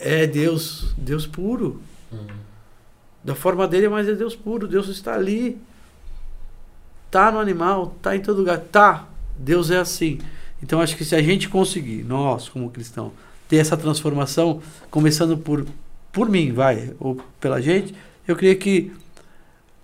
É 0.00 0.26
Deus, 0.26 0.94
Deus 0.96 1.26
puro. 1.26 1.82
Uhum. 2.12 2.26
Da 3.24 3.34
forma 3.34 3.66
dele, 3.66 3.88
mas 3.88 4.08
é 4.08 4.14
Deus 4.14 4.36
puro. 4.36 4.68
Deus 4.68 4.88
está 4.88 5.14
ali. 5.14 5.58
Tá 7.10 7.32
no 7.32 7.40
animal, 7.40 7.96
tá 8.00 8.14
em 8.14 8.20
todo 8.20 8.38
lugar. 8.38 8.58
Tá. 8.58 9.08
Deus 9.36 9.70
é 9.70 9.78
assim. 9.78 10.18
Então 10.62 10.80
acho 10.80 10.96
que 10.96 11.04
se 11.04 11.16
a 11.16 11.22
gente 11.22 11.48
conseguir, 11.48 12.04
nós 12.04 12.48
como 12.48 12.70
cristãos, 12.70 13.12
ter 13.48 13.56
essa 13.56 13.76
transformação, 13.76 14.60
começando 14.90 15.36
por, 15.38 15.66
por 16.12 16.28
mim, 16.28 16.52
vai, 16.52 16.92
ou 17.00 17.20
pela 17.40 17.60
gente, 17.60 17.94
eu 18.26 18.36
creio 18.36 18.58
que 18.58 18.92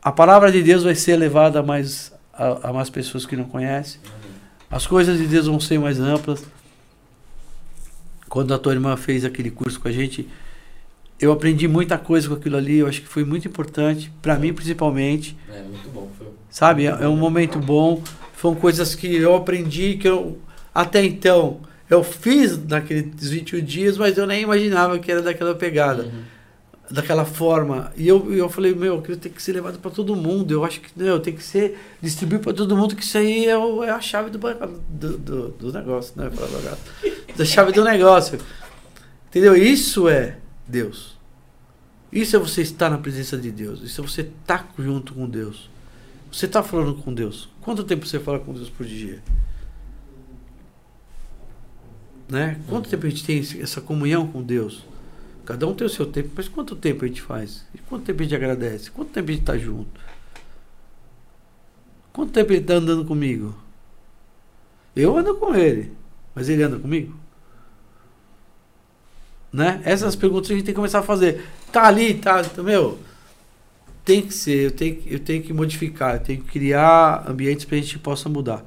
a 0.02 0.12
palavra 0.12 0.52
de 0.52 0.62
Deus 0.62 0.84
vai 0.84 0.94
ser 0.94 1.16
levada 1.16 1.60
a 1.60 1.62
mais, 1.62 2.12
a, 2.32 2.68
a 2.68 2.72
mais 2.72 2.90
pessoas 2.90 3.24
que 3.24 3.34
não 3.34 3.44
conhecem. 3.44 3.98
As 4.70 4.86
coisas 4.86 5.18
de 5.18 5.26
Deus 5.26 5.46
vão 5.46 5.58
ser 5.58 5.78
mais 5.78 5.98
amplas. 5.98 6.44
Quando 8.28 8.52
a 8.52 8.58
tua 8.58 8.72
irmã 8.72 8.96
fez 8.96 9.24
aquele 9.24 9.50
curso 9.50 9.80
com 9.80 9.88
a 9.88 9.92
gente, 9.92 10.28
eu 11.18 11.32
aprendi 11.32 11.66
muita 11.66 11.96
coisa 11.96 12.28
com 12.28 12.34
aquilo 12.34 12.56
ali. 12.56 12.78
Eu 12.78 12.88
acho 12.88 13.00
que 13.00 13.08
foi 13.08 13.24
muito 13.24 13.48
importante, 13.48 14.12
para 14.20 14.38
mim 14.38 14.52
principalmente. 14.52 15.36
É 15.48 15.62
muito 15.62 15.88
bom. 15.90 16.10
Foi... 16.18 16.26
Sabe? 16.50 16.86
É, 16.86 16.90
é 16.90 17.08
um 17.08 17.16
momento 17.16 17.58
bom. 17.58 18.02
Foram 18.34 18.56
coisas 18.56 18.94
que 18.94 19.14
eu 19.14 19.34
aprendi 19.34 19.96
que 19.96 20.08
eu 20.08 20.38
até 20.74 21.04
então 21.04 21.60
eu 21.90 22.02
fiz 22.04 22.58
naqueles 22.66 23.28
21 23.30 23.60
dias, 23.64 23.96
mas 23.98 24.16
eu 24.16 24.26
nem 24.26 24.42
imaginava 24.42 24.98
que 24.98 25.10
era 25.10 25.22
daquela 25.22 25.54
pegada 25.54 26.04
Uhum. 26.04 26.22
daquela 26.90 27.24
forma. 27.24 27.92
E 27.96 28.06
eu, 28.08 28.32
eu 28.32 28.48
falei, 28.48 28.74
meu, 28.74 28.98
aquilo 28.98 29.16
tem 29.16 29.30
que 29.32 29.42
ser 29.42 29.52
levado 29.52 29.78
para 29.78 29.90
todo 29.90 30.14
mundo. 30.16 30.50
Eu 30.52 30.64
acho 30.64 30.80
que 30.80 30.88
não, 30.96 31.18
tem 31.20 31.34
que 31.34 31.42
ser 31.42 31.78
distribuído 32.00 32.44
para 32.44 32.52
todo 32.52 32.76
mundo, 32.76 32.94
que 32.96 33.02
isso 33.02 33.16
aí 33.18 33.46
é, 33.46 33.56
o- 33.56 33.82
é 33.82 33.90
a 33.90 34.00
chave 34.00 34.30
do, 34.30 34.38
do, 34.38 35.18
do, 35.18 35.48
do 35.48 35.72
negócio, 35.72 36.12
né? 36.16 36.30
Da 37.36 37.44
chave 37.44 37.72
do 37.72 37.82
negócio. 37.84 38.38
Entendeu? 39.28 39.56
Isso 39.56 40.08
é 40.08 40.36
Deus. 40.68 41.14
Isso 42.12 42.36
é 42.36 42.38
você 42.38 42.62
estar 42.62 42.88
na 42.88 42.98
presença 42.98 43.36
de 43.36 43.50
Deus. 43.50 43.82
Isso 43.82 44.00
é 44.00 44.06
você 44.06 44.20
estar 44.20 44.72
junto 44.78 45.14
com 45.14 45.28
Deus. 45.28 45.68
Você 46.30 46.46
está 46.46 46.62
falando 46.62 46.94
com 46.94 47.12
Deus. 47.12 47.48
Quanto 47.60 47.82
tempo 47.82 48.06
você 48.06 48.20
fala 48.20 48.38
com 48.38 48.52
Deus 48.52 48.68
por 48.70 48.86
dia? 48.86 49.20
Né? 52.28 52.60
Quanto 52.68 52.88
tempo 52.88 53.06
a 53.06 53.08
gente 53.10 53.24
tem 53.24 53.38
essa 53.60 53.80
comunhão 53.80 54.26
com 54.26 54.42
Deus? 54.42 54.84
Cada 55.44 55.66
um 55.66 55.74
tem 55.74 55.86
o 55.86 55.90
seu 55.90 56.06
tempo, 56.06 56.30
mas 56.34 56.48
quanto 56.48 56.74
tempo 56.74 57.04
a 57.04 57.08
gente 57.08 57.20
faz? 57.20 57.66
E 57.74 57.78
quanto 57.78 58.04
tempo 58.04 58.20
a 58.20 58.24
gente 58.24 58.34
agradece? 58.34 58.90
Quanto 58.90 59.10
tempo 59.10 59.28
a 59.28 59.32
gente 59.32 59.42
está 59.42 59.58
junto? 59.58 60.00
Quanto 62.12 62.32
tempo 62.32 62.52
ele 62.52 62.60
está 62.60 62.74
andando 62.74 63.04
comigo? 63.04 63.54
Eu 64.96 65.18
ando 65.18 65.34
com 65.34 65.54
ele, 65.54 65.92
mas 66.34 66.48
ele 66.48 66.62
anda 66.62 66.78
comigo? 66.78 67.14
Né? 69.52 69.82
Essas 69.84 70.16
perguntas 70.16 70.50
a 70.50 70.54
gente 70.54 70.64
tem 70.64 70.72
que 70.72 70.76
começar 70.76 71.00
a 71.00 71.02
fazer. 71.02 71.44
Tá 71.70 71.86
ali, 71.86 72.14
tá, 72.14 72.42
meu. 72.58 72.98
Tem 74.04 74.22
que 74.22 74.32
ser, 74.32 74.66
eu 74.66 74.70
tenho, 74.70 75.02
eu 75.06 75.18
tenho 75.18 75.42
que 75.42 75.52
modificar, 75.52 76.14
eu 76.14 76.20
tenho 76.20 76.42
que 76.42 76.50
criar 76.50 77.24
ambientes 77.28 77.64
para 77.64 77.76
a 77.76 77.80
gente 77.80 77.98
possa 77.98 78.28
mudar. 78.28 78.64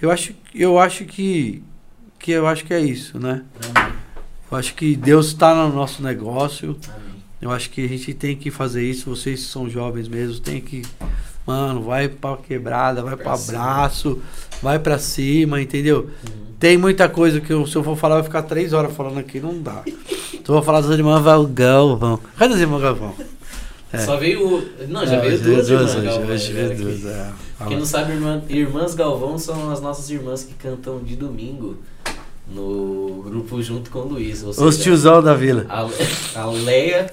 Eu 0.00 0.10
acho, 0.10 0.34
eu 0.54 0.78
acho 0.78 1.04
que, 1.04 1.62
que 2.26 2.32
eu 2.32 2.44
acho 2.44 2.64
que 2.64 2.74
é 2.74 2.80
isso, 2.80 3.20
né? 3.20 3.42
Amém. 3.76 3.92
Eu 4.50 4.58
acho 4.58 4.74
que 4.74 4.96
Deus 4.96 5.28
está 5.28 5.54
no 5.54 5.72
nosso 5.72 6.02
negócio. 6.02 6.76
Amém. 6.88 7.22
Eu 7.40 7.52
acho 7.52 7.70
que 7.70 7.84
a 7.84 7.88
gente 7.88 8.12
tem 8.14 8.34
que 8.34 8.50
fazer 8.50 8.82
isso. 8.82 9.08
Vocês 9.08 9.38
que 9.44 9.46
são 9.46 9.70
jovens 9.70 10.08
mesmo, 10.08 10.40
tem 10.40 10.60
que. 10.60 10.82
Mano, 11.46 11.82
vai 11.82 12.08
pra 12.08 12.36
quebrada, 12.36 13.00
vai 13.00 13.14
Pra 13.14 13.24
pra 13.24 13.34
abraço, 13.34 14.20
vai 14.60 14.80
pra 14.80 14.98
cima, 14.98 15.62
entendeu? 15.62 16.10
Uhum. 16.26 16.46
Tem 16.58 16.76
muita 16.76 17.08
coisa 17.08 17.40
que 17.40 17.52
eu, 17.52 17.64
se 17.64 17.76
eu 17.76 17.84
for 17.84 17.96
falar, 17.96 18.16
vai 18.16 18.24
ficar 18.24 18.42
três 18.42 18.72
horas 18.72 18.92
falando 18.92 19.18
aqui, 19.18 19.38
não 19.38 19.62
dá. 19.62 19.82
Então 20.34 20.52
eu 20.52 20.54
vou 20.54 20.62
falar 20.64 20.80
das 20.80 20.90
irmãs 20.90 21.22
Galvão. 21.52 22.18
Cadê 22.36 22.54
as 22.54 22.60
irmãs 22.60 22.82
Galvão? 22.82 23.14
É. 23.92 23.98
Só 23.98 24.16
veio. 24.16 24.44
o- 24.44 24.68
Não, 24.88 25.06
já 25.06 25.18
Ah, 25.18 25.20
veio 25.20 25.40
duas 25.40 25.68
veio 25.68 25.78
irmãs 25.80 25.94
Galvão, 26.04 26.28
hoje 26.34 26.52
né, 26.52 26.68
duas, 26.70 27.04
é. 27.06 27.30
Quem 27.68 27.78
não 27.78 27.86
sabe, 27.86 28.12
irmã, 28.14 28.42
Irmãs 28.48 28.94
Galvão 28.96 29.38
são 29.38 29.70
as 29.70 29.80
nossas 29.80 30.10
irmãs 30.10 30.42
que 30.42 30.54
cantam 30.54 30.98
de 31.04 31.14
domingo 31.14 31.76
no 32.48 33.22
grupo 33.24 33.60
junto 33.62 33.90
com 33.90 34.00
o 34.00 34.08
Luiz. 34.08 34.42
ou 34.42 34.50
Os 34.50 34.56
seja, 34.56 34.82
tiozão 34.82 35.22
da 35.22 35.34
vila. 35.34 35.66
A, 35.68 35.88
a 36.40 36.46
Leia, 36.46 37.10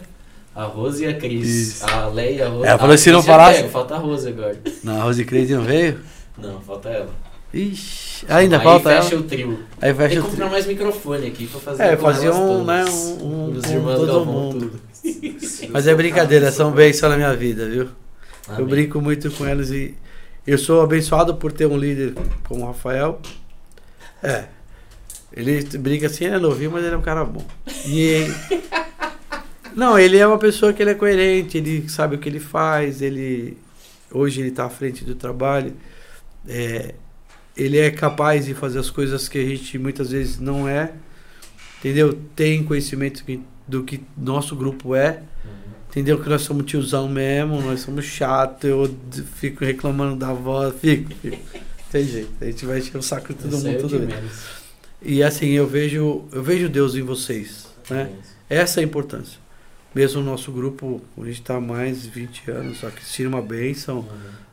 A 0.56 0.64
Rose 0.66 1.04
e 1.04 1.08
a 1.08 1.14
Cris. 1.16 1.48
Isso. 1.48 1.86
A 1.86 2.06
Leia 2.08 2.32
e 2.36 2.42
a 2.42 2.48
Rose. 2.50 2.68
Ela 2.68 2.78
falou 2.78 2.94
Ah, 2.94 2.98
se 2.98 3.12
não 3.12 3.20
Cris 3.20 3.26
falasse- 3.32 3.58
pega, 3.60 3.70
Falta 3.70 3.96
a 3.96 3.98
Rose 3.98 4.28
agora. 4.28 4.60
Não, 4.84 5.02
a 5.02 5.04
Rose 5.06 5.26
Crazy 5.26 5.56
não 5.56 5.64
veio? 5.64 6.00
Não, 6.38 6.60
falta 6.62 6.90
ela. 6.90 7.10
Ixi, 7.54 8.26
ainda 8.30 8.58
Aí 8.58 8.64
falta 8.64 8.90
fecha 8.90 9.14
ela. 9.16 9.22
o 9.22 9.24
trio. 9.26 9.60
Aí 9.80 9.94
Tem 9.94 9.96
fecha 9.96 10.10
que 10.22 10.28
o 10.28 10.30
comprar 10.32 10.50
mais 10.50 10.66
microfone 10.66 11.28
aqui 11.28 11.46
pra 11.48 11.60
fazer 11.60 11.84
É, 11.84 11.88
elas 11.94 12.24
um, 12.36 12.64
né, 12.64 12.84
um, 12.86 13.50
um, 13.52 13.62
irmãos 13.72 13.96
todo 13.96 14.08
Galvão, 14.08 14.26
mundo. 14.34 14.72
Mas 15.70 15.86
é 15.88 15.94
brincadeira, 15.94 16.52
são 16.52 16.72
bênçãos 16.74 17.12
na 17.12 17.18
minha 17.18 17.36
vida, 17.36 17.68
viu? 17.70 17.90
Eu 18.50 18.56
Amém. 18.56 18.66
brinco 18.68 19.00
muito 19.02 19.30
com 19.32 19.46
elas 19.46 19.70
e 19.70 19.94
eu 20.48 20.58
sou 20.58 20.82
abençoado 20.82 21.36
por 21.36 21.52
ter 21.52 21.68
um 21.68 21.78
líder 21.78 22.16
como 22.48 22.64
o 22.64 22.68
Rafael. 22.68 23.20
É. 24.24 24.46
Ele 25.36 25.64
brinca 25.80 26.08
assim, 26.08 26.26
ele 26.26 26.36
é 26.36 26.40
novinho, 26.40 26.72
mas 26.72 26.84
ele 26.86 26.94
é 26.94 26.98
um 26.98 27.02
cara 27.02 27.26
bom. 27.26 27.46
E 27.88 28.28
Não, 29.76 29.98
ele 29.98 30.18
é 30.18 30.28
uma 30.28 30.38
pessoa 30.38 30.72
que 30.72 30.82
ele 30.84 30.92
é 30.92 30.96
coerente, 30.96 31.58
ele 31.58 31.90
sabe 31.90 32.16
o 32.16 32.20
que 32.20 32.30
ele 32.30 32.40
faz, 32.40 33.02
ele 33.02 33.58
hoje 34.12 34.42
ele 34.42 34.50
está 34.50 34.66
à 34.66 34.70
frente 34.70 35.04
do 35.04 35.16
trabalho. 35.16 35.74
É, 36.48 36.94
ele 37.58 37.80
é 37.80 37.90
capaz 37.90 38.46
de 38.46 38.54
fazer 38.54 38.78
as 38.80 38.92
coisas 38.92 39.28
que 39.28 39.40
a 39.40 39.46
gente 39.46 39.78
muitas 39.80 40.12
vezes 40.12 40.40
não 40.40 40.68
é. 40.70 40.92
Entendeu? 41.80 42.18
Tem 42.36 42.64
conhecimento 42.64 43.24
que- 43.26 43.42
do 43.68 43.84
que 43.84 44.02
nosso 44.16 44.56
grupo 44.56 44.94
é. 44.96 45.24
Uhum. 45.44 45.52
Entendeu? 45.90 46.22
Que 46.22 46.30
nós 46.30 46.42
somos 46.44 46.66
tiozão 46.66 47.10
mesmo, 47.10 47.60
nós 47.62 47.80
somos 47.82 48.06
chato, 48.06 48.66
eu 48.68 48.96
fico 49.36 49.66
reclamando 49.66 50.16
da 50.16 50.32
voz, 50.34 50.76
fico, 50.80 51.12
fico. 51.16 51.38
Tem 51.92 52.04
jeito, 52.06 52.32
a 52.42 52.46
gente 52.46 52.66
vai 52.66 52.78
encher 52.80 52.98
o 52.98 53.02
saco 53.02 53.34
de 53.34 53.40
todo 53.40 53.56
aí 53.56 53.62
mundo 53.64 53.98
é 53.98 54.18
o 54.18 54.30
E 55.04 55.22
assim, 55.22 55.48
eu 55.50 55.68
vejo, 55.68 56.24
eu 56.32 56.42
vejo 56.42 56.70
Deus 56.70 56.96
em 56.96 57.02
vocês, 57.02 57.68
né? 57.90 58.10
Essa 58.50 58.80
é 58.80 58.84
a 58.84 58.86
importância. 58.86 59.40
Mesmo 59.94 60.22
o 60.22 60.24
nosso 60.24 60.52
grupo, 60.52 61.02
a 61.18 61.26
gente 61.26 61.42
está 61.42 61.58
há 61.58 61.62
mais 61.62 62.04
de 62.04 62.10
20 62.10 62.50
anos, 62.52 62.84
a 62.84 62.90
Cristina 62.92 63.28
é 63.28 63.34
uma 63.34 63.42
bênção, 63.42 64.00
Uhum. 64.00 64.08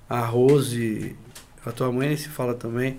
a 0.09 0.20
Rose, 0.24 1.16
a 1.64 1.70
tua 1.72 1.90
mãe 1.92 2.16
se 2.16 2.28
fala 2.28 2.55
também. 2.55 2.98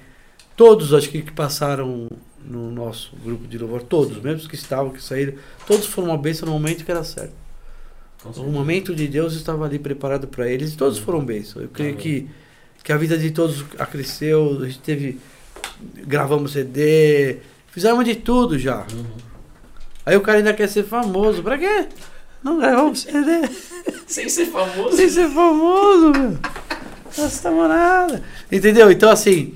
Todos, 0.56 0.94
acho 0.94 1.10
que, 1.10 1.22
que 1.22 1.32
passaram 1.32 2.10
no 2.44 2.72
nosso 2.72 3.16
grupo 3.24 3.48
de 3.48 3.58
louvor, 3.58 3.84
todos, 3.84 4.18
mesmo 4.22 4.40
os 4.40 4.48
que 4.48 4.56
estavam, 4.56 4.92
que 4.92 5.02
saíram, 5.04 5.34
todos 5.68 5.86
foram 5.86 6.10
uma 6.10 6.18
bênção 6.18 6.48
no 6.48 6.54
momento 6.54 6.84
que 6.86 6.92
era 6.92 7.04
certo. 7.04 7.34
O 8.38 8.52
momento 8.52 8.94
de 8.96 9.08
Deus 9.08 9.34
estava 9.34 9.66
ali 9.66 9.80
preparado 9.80 10.28
para 10.28 10.48
eles 10.48 10.74
e 10.74 10.78
todos 10.78 11.00
foram 11.00 11.24
bênçãos. 11.26 11.64
Eu 11.64 11.70
creio 11.70 11.92
Amém. 11.94 12.02
que, 12.02 12.30
que 12.84 12.92
a 12.94 12.98
vida 12.98 13.18
de 13.18 13.32
todos 13.32 13.64
cresceu, 13.92 14.60
a 14.62 14.66
gente 14.68 14.80
teve. 14.80 15.20
Gravamos 16.06 16.52
CD, 16.54 17.38
fizemos 17.72 18.04
de 18.06 18.16
tudo 18.16 18.58
já. 18.58 18.86
Uhum. 18.94 19.06
Aí 20.06 20.16
o 20.18 20.22
cara 20.22 20.40
ainda 20.40 20.54
quer 20.54 20.68
ser 20.68 20.84
famoso. 20.84 21.44
Pra 21.44 21.58
quê? 21.58 21.88
Não 22.44 22.58
gravamos 22.58 23.02
CD. 23.02 23.48
Sem 24.08 24.28
ser 24.28 24.48
famoso. 24.48 24.96
Sem 24.98 25.10
ser 25.10 25.30
famoso, 25.30 26.12
meu. 26.12 26.38
Nossa, 27.18 27.52
nada. 27.52 28.24
Entendeu? 28.52 28.90
Então, 28.92 29.10
assim, 29.10 29.54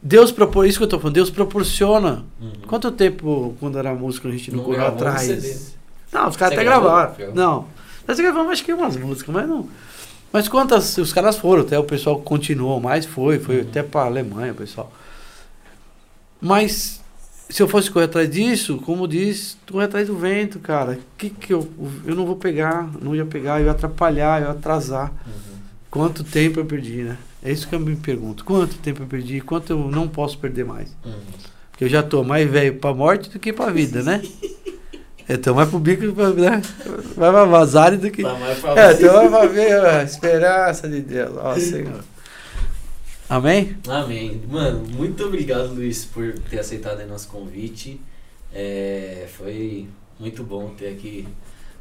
Deus 0.00 0.32
propor 0.32 0.66
isso 0.66 0.78
que 0.78 0.84
eu 0.84 0.88
tô 0.88 0.98
falando, 0.98 1.14
Deus 1.14 1.30
proporciona. 1.30 2.24
Uhum. 2.40 2.52
Quanto 2.66 2.90
tempo, 2.90 3.54
quando 3.60 3.78
era 3.78 3.94
música, 3.94 4.28
a 4.28 4.32
gente 4.32 4.50
não, 4.50 4.58
Não 4.58 4.64
correu 4.64 4.86
atrás? 4.86 5.22
CD. 5.22 5.56
Não, 6.12 6.28
os 6.28 6.36
caras 6.36 6.54
até 6.54 6.64
gravaram. 6.64 7.14
Gravou. 7.14 7.34
Não. 7.34 7.66
Nós 8.06 8.18
gravamos 8.18 8.52
acho 8.52 8.64
que 8.64 8.72
umas 8.72 8.96
músicas, 8.96 9.34
mas 9.34 9.48
não. 9.48 9.68
Mas 10.32 10.48
quantas 10.48 10.96
os 10.98 11.12
caras 11.12 11.36
foram, 11.36 11.62
até 11.62 11.78
o 11.78 11.84
pessoal 11.84 12.18
continuou 12.18 12.80
mais, 12.80 13.04
foi, 13.04 13.38
foi 13.38 13.56
Uhum. 13.56 13.66
até 13.68 13.82
pra 13.82 14.02
Alemanha, 14.02 14.52
o 14.52 14.54
pessoal. 14.56 14.90
Mas 16.42 17.00
se 17.48 17.62
eu 17.62 17.68
fosse 17.68 17.88
correr 17.88 18.06
atrás 18.06 18.28
disso, 18.28 18.78
como 18.78 19.06
diz, 19.06 19.56
correr 19.70 19.84
atrás 19.84 20.08
do 20.08 20.16
vento, 20.16 20.58
cara. 20.58 20.98
Que 21.16 21.30
que 21.30 21.52
eu 21.52 21.70
eu 22.04 22.16
não 22.16 22.26
vou 22.26 22.34
pegar, 22.34 22.90
não 23.00 23.14
ia 23.14 23.24
pegar, 23.24 23.60
eu 23.60 23.66
ia 23.66 23.70
atrapalhar, 23.70 24.40
eu 24.40 24.46
ia 24.46 24.52
atrasar. 24.52 25.12
Uhum. 25.26 25.52
Quanto 25.90 26.24
tempo 26.24 26.58
eu 26.58 26.64
perdi, 26.64 27.02
né? 27.02 27.16
É 27.44 27.52
isso 27.52 27.68
que 27.68 27.74
eu 27.74 27.80
me 27.80 27.94
pergunto. 27.94 28.44
Quanto 28.44 28.76
tempo 28.76 29.02
eu 29.02 29.06
perdi? 29.06 29.40
Quanto 29.40 29.70
eu 29.70 29.78
não 29.78 30.08
posso 30.08 30.38
perder 30.38 30.64
mais? 30.64 30.88
Uhum. 31.04 31.12
Porque 31.70 31.84
eu 31.84 31.88
já 31.88 32.02
tô 32.02 32.24
mais 32.24 32.50
velho 32.50 32.74
pra 32.74 32.92
morte 32.92 33.30
do 33.30 33.38
que 33.38 33.52
pra 33.52 33.70
vida, 33.70 34.02
né? 34.02 34.20
Eu 35.28 35.38
tô 35.40 35.54
mais 35.54 35.68
pro 35.68 35.78
bico, 35.78 36.04
né? 36.04 36.60
Vai 37.16 37.30
pra 37.30 37.44
vazar 37.44 37.96
do 37.96 38.10
que. 38.10 38.22
Tá 38.22 38.34
mais 38.34 38.58
pra 38.58 38.74
É, 38.76 38.92
então 38.92 39.30
vai 39.30 39.30
pra 39.30 39.46
ver 39.46 39.84
a 39.84 40.02
esperança 40.02 40.88
de 40.88 41.00
Deus. 41.00 41.30
Ó, 41.36 41.54
Senhor. 41.54 42.04
Amém? 43.32 43.74
Amém. 43.88 44.42
Mano, 44.46 44.84
muito 44.90 45.24
obrigado, 45.24 45.72
Luiz, 45.72 46.04
por 46.04 46.34
ter 46.50 46.58
aceitado 46.58 47.00
aí 47.00 47.06
nosso 47.06 47.28
convite. 47.28 47.98
É, 48.52 49.26
foi 49.38 49.88
muito 50.20 50.44
bom 50.44 50.68
ter 50.76 50.88
aqui 50.88 51.26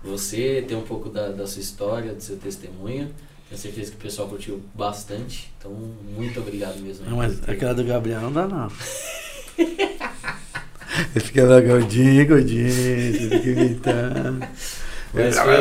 você, 0.01 0.63
ter 0.65 0.75
um 0.75 0.83
pouco 0.83 1.09
da, 1.09 1.27
da 1.27 1.45
sua 1.45 1.61
história, 1.61 2.13
do 2.13 2.23
seu 2.23 2.37
testemunho. 2.37 3.09
Tenho 3.49 3.59
certeza 3.59 3.91
que 3.91 3.97
o 3.97 3.99
pessoal 3.99 4.29
curtiu 4.29 4.61
bastante. 4.73 5.51
Então, 5.59 5.73
muito 6.15 6.39
obrigado 6.39 6.79
mesmo. 6.79 7.05
Não, 7.05 7.17
mas 7.17 7.37
aquela 7.45 7.73
do 7.73 7.83
Gabriel 7.83 8.21
não 8.21 8.31
dá, 8.31 8.47
não. 8.47 8.71
Eu 11.13 11.19
fiquei 11.19 11.43
lá, 11.43 11.59
gordinho, 11.59 12.27
gordinho, 12.29 12.69
você 12.69 13.29
fica 13.29 13.49
imitando. 13.49 14.47
Mas 15.13 15.37
foi, 15.37 15.57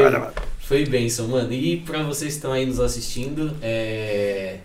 foi 0.60 0.86
bênção, 0.86 1.26
mano. 1.26 1.52
E 1.52 1.78
pra 1.78 2.04
vocês 2.04 2.34
que 2.34 2.36
estão 2.36 2.52
aí 2.52 2.64
nos 2.64 2.78
assistindo, 2.78 3.56
é, 3.60 4.60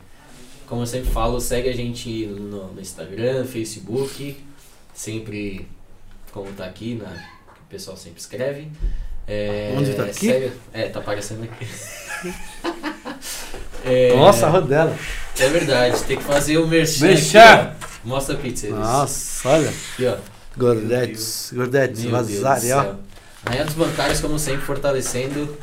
como 0.67 0.81
eu 0.81 0.85
sempre 0.87 1.09
falo, 1.11 1.39
segue 1.39 1.69
a 1.69 1.73
gente 1.75 2.25
no, 2.27 2.73
no 2.73 2.81
Instagram, 2.81 3.45
Facebook, 3.45 4.37
sempre 4.93 5.67
como 6.31 6.51
tá 6.53 6.65
aqui, 6.65 6.95
na, 6.95 7.09
o 7.09 7.69
pessoal 7.69 7.95
sempre 7.97 8.19
escreve. 8.19 8.67
É, 9.27 9.73
Onde 9.77 9.93
tá 9.93 10.03
aqui? 10.03 10.27
segue- 10.27 10.51
é, 10.73 10.89
tá 10.89 10.99
aparecendo 10.99 11.43
aqui. 11.43 11.65
É, 13.87 14.15
Nossa, 14.15 14.47
a 14.47 14.49
rodela. 14.49 14.97
É 15.39 15.47
verdade, 15.47 16.01
tem 16.05 16.17
que 16.17 16.23
fazer 16.23 16.57
o 16.57 16.67
merchan. 16.67 17.05
Merchan. 17.05 17.75
Mostra 18.03 18.33
a 18.35 18.37
pizza. 18.39 18.65
eles. 18.65 18.79
Nossa, 18.79 19.47
olha. 19.49 19.69
Aqui, 19.69 20.07
ó. 20.07 20.17
Gordetes, 20.57 21.51
gordetes, 21.53 22.03
vazare, 22.05 22.71
ó. 22.71 22.81
céu. 22.81 22.95
Arranhados 23.45 23.75
bancários, 23.75 24.19
como 24.21 24.39
sempre, 24.39 24.65
fortalecendo. 24.65 25.55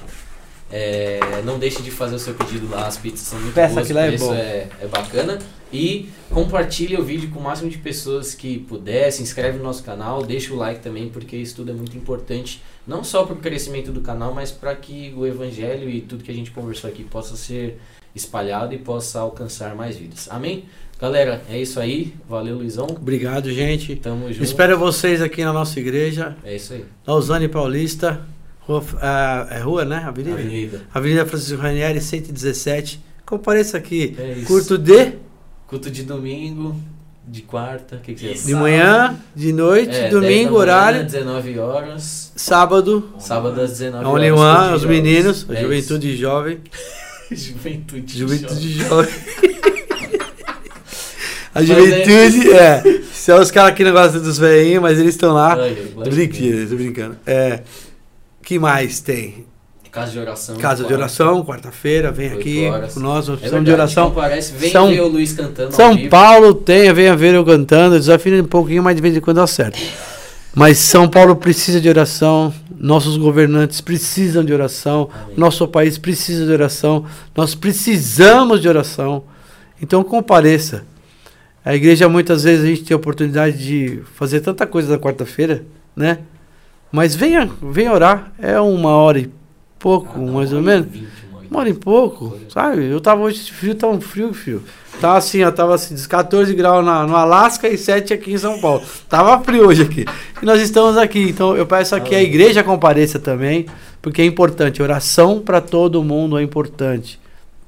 É, 0.73 1.21
não 1.45 1.59
deixe 1.59 1.83
de 1.83 1.91
fazer 1.91 2.15
o 2.15 2.19
seu 2.19 2.35
pedido 2.35 2.69
lá, 2.71 2.87
as 2.87 2.97
pizzas 2.97 3.21
são 3.21 3.39
muito 3.39 3.55
Peça 3.55 3.75
boas, 3.75 3.87
que 3.87 3.93
o 3.93 3.99
é 3.99 4.07
preço 4.09 4.25
bom. 4.25 4.35
é, 4.35 4.69
é 4.81 4.87
bacana. 4.87 5.39
E 5.71 6.09
compartilhe 6.31 6.97
o 6.97 7.03
vídeo 7.03 7.31
com 7.31 7.41
o 7.41 7.43
máximo 7.43 7.71
de 7.71 7.79
pessoas 7.79 8.35
que 8.35 8.59
puder, 8.59 9.11
se 9.11 9.23
inscreve 9.23 9.59
no 9.59 9.65
nosso 9.65 9.83
canal, 9.83 10.23
deixa 10.23 10.53
o 10.53 10.57
like 10.57 10.81
também, 10.81 11.09
porque 11.09 11.37
isso 11.37 11.57
tudo 11.57 11.71
é 11.71 11.75
muito 11.75 11.97
importante, 11.97 12.63
não 12.87 13.03
só 13.05 13.25
para 13.25 13.35
o 13.35 13.39
crescimento 13.39 13.91
do 13.93 14.01
canal, 14.01 14.35
mas 14.35 14.51
para 14.51 14.75
que 14.75 15.15
o 15.17 15.27
evangelho 15.27 15.89
e 15.89 16.01
tudo 16.01 16.25
que 16.25 16.31
a 16.31 16.35
gente 16.35 16.51
conversou 16.51 16.91
aqui 16.91 17.05
possa 17.05 17.37
ser 17.37 17.79
espalhado 18.15 18.75
e 18.75 18.79
possa 18.79 19.21
alcançar 19.21 19.75
mais 19.75 19.97
vidas. 19.97 20.29
Amém? 20.31 20.65
Galera, 21.01 21.43
é 21.51 21.59
isso 21.59 21.81
aí. 21.81 22.15
Valeu, 22.29 22.57
Luizão. 22.59 22.87
Obrigado, 22.89 23.51
gente. 23.51 23.97
Tamo 23.97 24.31
junto. 24.31 24.45
Espero 24.45 24.79
vocês 24.79 25.21
aqui 25.21 25.43
na 25.45 25.53
nossa 25.53 25.81
igreja, 25.81 26.37
É 26.45 26.55
isso 26.55 26.75
aí. 26.75 26.85
Lausanne 27.07 27.49
Paulista, 27.49 28.21
rua, 28.67 28.85
ah, 29.01 29.47
é 29.51 29.59
rua, 29.61 29.85
né? 29.85 30.03
Avenida? 30.07 30.35
Avenida. 30.35 30.81
Avenida 30.93 31.27
Francisco 31.27 31.61
Ranieri, 31.61 32.01
117. 32.01 33.01
Compareça 33.27 33.77
aqui. 33.79 34.15
É 34.19 34.33
isso. 34.33 34.47
Curto 34.47 34.77
de, 34.79 35.13
Culto 35.67 35.91
de 35.91 36.03
domingo, 36.03 36.77
de 37.27 37.43
quarta, 37.43 37.97
o 37.97 38.01
que, 38.01 38.15
que 38.15 38.37
você 38.37 38.47
de 38.49 38.55
manhã, 38.55 39.17
de 39.35 39.53
noite, 39.53 39.95
É, 39.97 40.01
10 40.03 40.13
domingo, 40.13 40.51
manhã, 40.51 40.61
horário, 40.61 41.05
19 41.05 41.59
horas, 41.59 42.33
sábado, 42.37 43.11
sábado 43.19 43.61
às 43.61 43.71
19 43.79 44.05
only 44.05 44.31
horas. 44.31 44.41
one, 44.41 44.59
culto 44.61 44.75
os 44.75 44.81
de 44.83 44.89
meninos, 44.89 45.41
jovens. 45.41 45.51
a 45.57 45.59
É 45.59 45.63
juventude 45.63 46.17
jovem. 46.17 46.61
isso. 47.31 47.47
juventude. 47.53 48.19
Juventude 48.19 48.73
jovem. 48.73 48.89
jovem. 49.11 49.53
A 51.55 51.63
juventude, 51.63 52.51
é. 52.51 52.83
São 53.13 53.39
os 53.41 53.51
caras 53.51 53.77
que 53.77 53.85
não 53.85 53.93
gostam 53.93 54.23
dos 54.23 54.39
velhinhos, 54.39 54.81
mas 54.83 54.99
eles 54.99 55.15
estão 55.15 55.35
lá. 55.35 55.53
Ai, 55.55 55.77
brincando, 56.11 56.67
tô 56.71 56.77
brincando. 56.77 57.17
É. 57.27 57.61
que 58.43 58.59
mais 58.59 59.01
tem? 59.01 59.47
Casa 59.91 60.11
de 60.13 60.19
oração. 60.19 60.57
Casa 60.57 60.85
de 60.85 60.95
oração, 60.95 61.45
quarta-feira, 61.45 62.11
vem 62.11 62.33
aqui 62.33 62.65
horas. 62.67 62.95
com 62.95 63.01
nós, 63.01 63.29
nós 63.29 63.37
É 63.37 63.41
precisamos 63.41 63.67
verdade, 63.69 63.93
de 63.93 63.99
oração. 64.01 64.11
Parece, 64.11 64.53
vem 64.55 64.71
São- 64.73 64.89
ver 64.89 65.01
o 65.03 65.09
Luiz 65.09 65.33
cantando 65.35 65.75
São. 65.75 66.09
Paulo 66.09 66.55
tem, 66.55 66.91
venha 66.95 67.15
ver 67.15 67.35
eu 67.35 67.45
cantando, 67.45 67.99
desafio 67.99 68.43
um 68.43 68.47
pouquinho, 68.47 68.83
mas 68.83 68.97
de 68.97 69.03
vez 69.03 69.15
em 69.15 69.21
quando 69.21 69.41
acerta. 69.43 69.79
Mas 70.55 70.79
São 70.79 71.07
Paulo 71.09 71.37
precisa 71.37 71.79
de 71.79 71.91
oração, 71.91 72.53
nossos 72.79 73.19
governantes 73.19 73.83
precisam 73.83 74.43
de 74.43 74.53
oração, 74.55 75.11
Amém. 75.13 75.35
nosso 75.37 75.69
país 75.69 75.99
precisa 75.99 76.47
de 76.47 76.53
oração, 76.53 77.05
nós 77.37 77.55
precisamos 77.55 78.63
de 78.63 78.69
oração. 78.69 79.25
Então 79.81 80.03
compareça. 80.03 80.85
A 81.63 81.75
igreja 81.75 82.09
muitas 82.09 82.45
vezes 82.45 82.65
a 82.65 82.69
gente 82.69 82.83
tem 82.85 82.95
a 82.95 82.99
oportunidade 82.99 83.59
de 83.63 84.01
fazer 84.15 84.41
tanta 84.41 84.67
coisa 84.67 84.91
na 84.91 84.99
quarta-feira, 84.99 85.65
né? 85.95 86.19
Mas 86.93 87.15
venha, 87.17 87.51
venha 87.63 87.93
orar. 87.93 88.33
É 88.39 88.61
uma 88.61 88.91
hora 88.91 89.19
e 89.19 89.31
pouco, 89.79 90.13
Ah, 90.15 90.19
não, 90.19 90.35
mais 90.35 90.53
ou 90.53 90.61
menos. 90.61 90.87
vinte, 90.87 91.09
uma 91.51 91.61
hora 91.61 91.69
e 91.69 91.75
pouco, 91.75 92.39
sabe? 92.49 92.85
Eu 92.87 93.01
tava 93.01 93.23
hoje 93.23 93.51
frio, 93.51 93.75
tão 93.75 94.01
frio, 94.01 94.33
frio. 94.33 94.63
Tava 95.01 95.17
assim, 95.19 95.43
ó, 95.43 95.51
tava 95.51 95.75
assim, 95.75 95.97
14 96.07 96.55
graus 96.55 96.85
na, 96.85 97.07
no 97.07 97.17
Alasca 97.17 97.69
e 97.69 97.77
7 97.77 98.15
aqui 98.15 98.33
em 98.33 98.39
São 98.39 98.61
Paulo. 98.61 98.83
Tava 99.09 99.43
frio 99.43 99.67
hoje 99.67 99.83
aqui. 99.83 100.05
E 100.41 100.45
nós 100.47 100.61
estamos 100.61 100.97
aqui. 100.97 101.21
Então 101.31 101.57
eu 101.57 101.67
peço 101.67 101.95
aqui 101.97 102.15
a 102.15 102.23
igreja 102.23 102.63
compareça 102.63 103.19
também, 103.19 103.67
porque 104.01 104.23
é 104.23 104.25
importante. 104.25 104.83
Oração 104.83 105.41
para 105.41 105.61
todo 105.61 106.05
mundo 106.05 106.39
é 106.39 106.43
importante. 106.43 107.19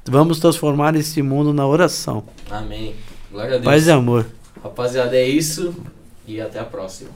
Vamos 0.07 0.39
transformar 0.39 0.95
esse 0.97 1.23
mundo 1.23 1.53
na 1.53 1.67
oração. 1.67 2.23
Amém. 2.51 2.95
Glória 3.33 3.53
a 3.55 3.59
Deus. 3.59 3.65
Paz 3.65 3.87
e 3.87 3.91
amor. 3.91 4.27
Rapaziada, 4.63 5.17
é 5.17 5.27
isso. 5.27 5.75
E 6.29 6.41
até 6.41 6.61
a 6.61 6.65
próxima. 6.65 7.11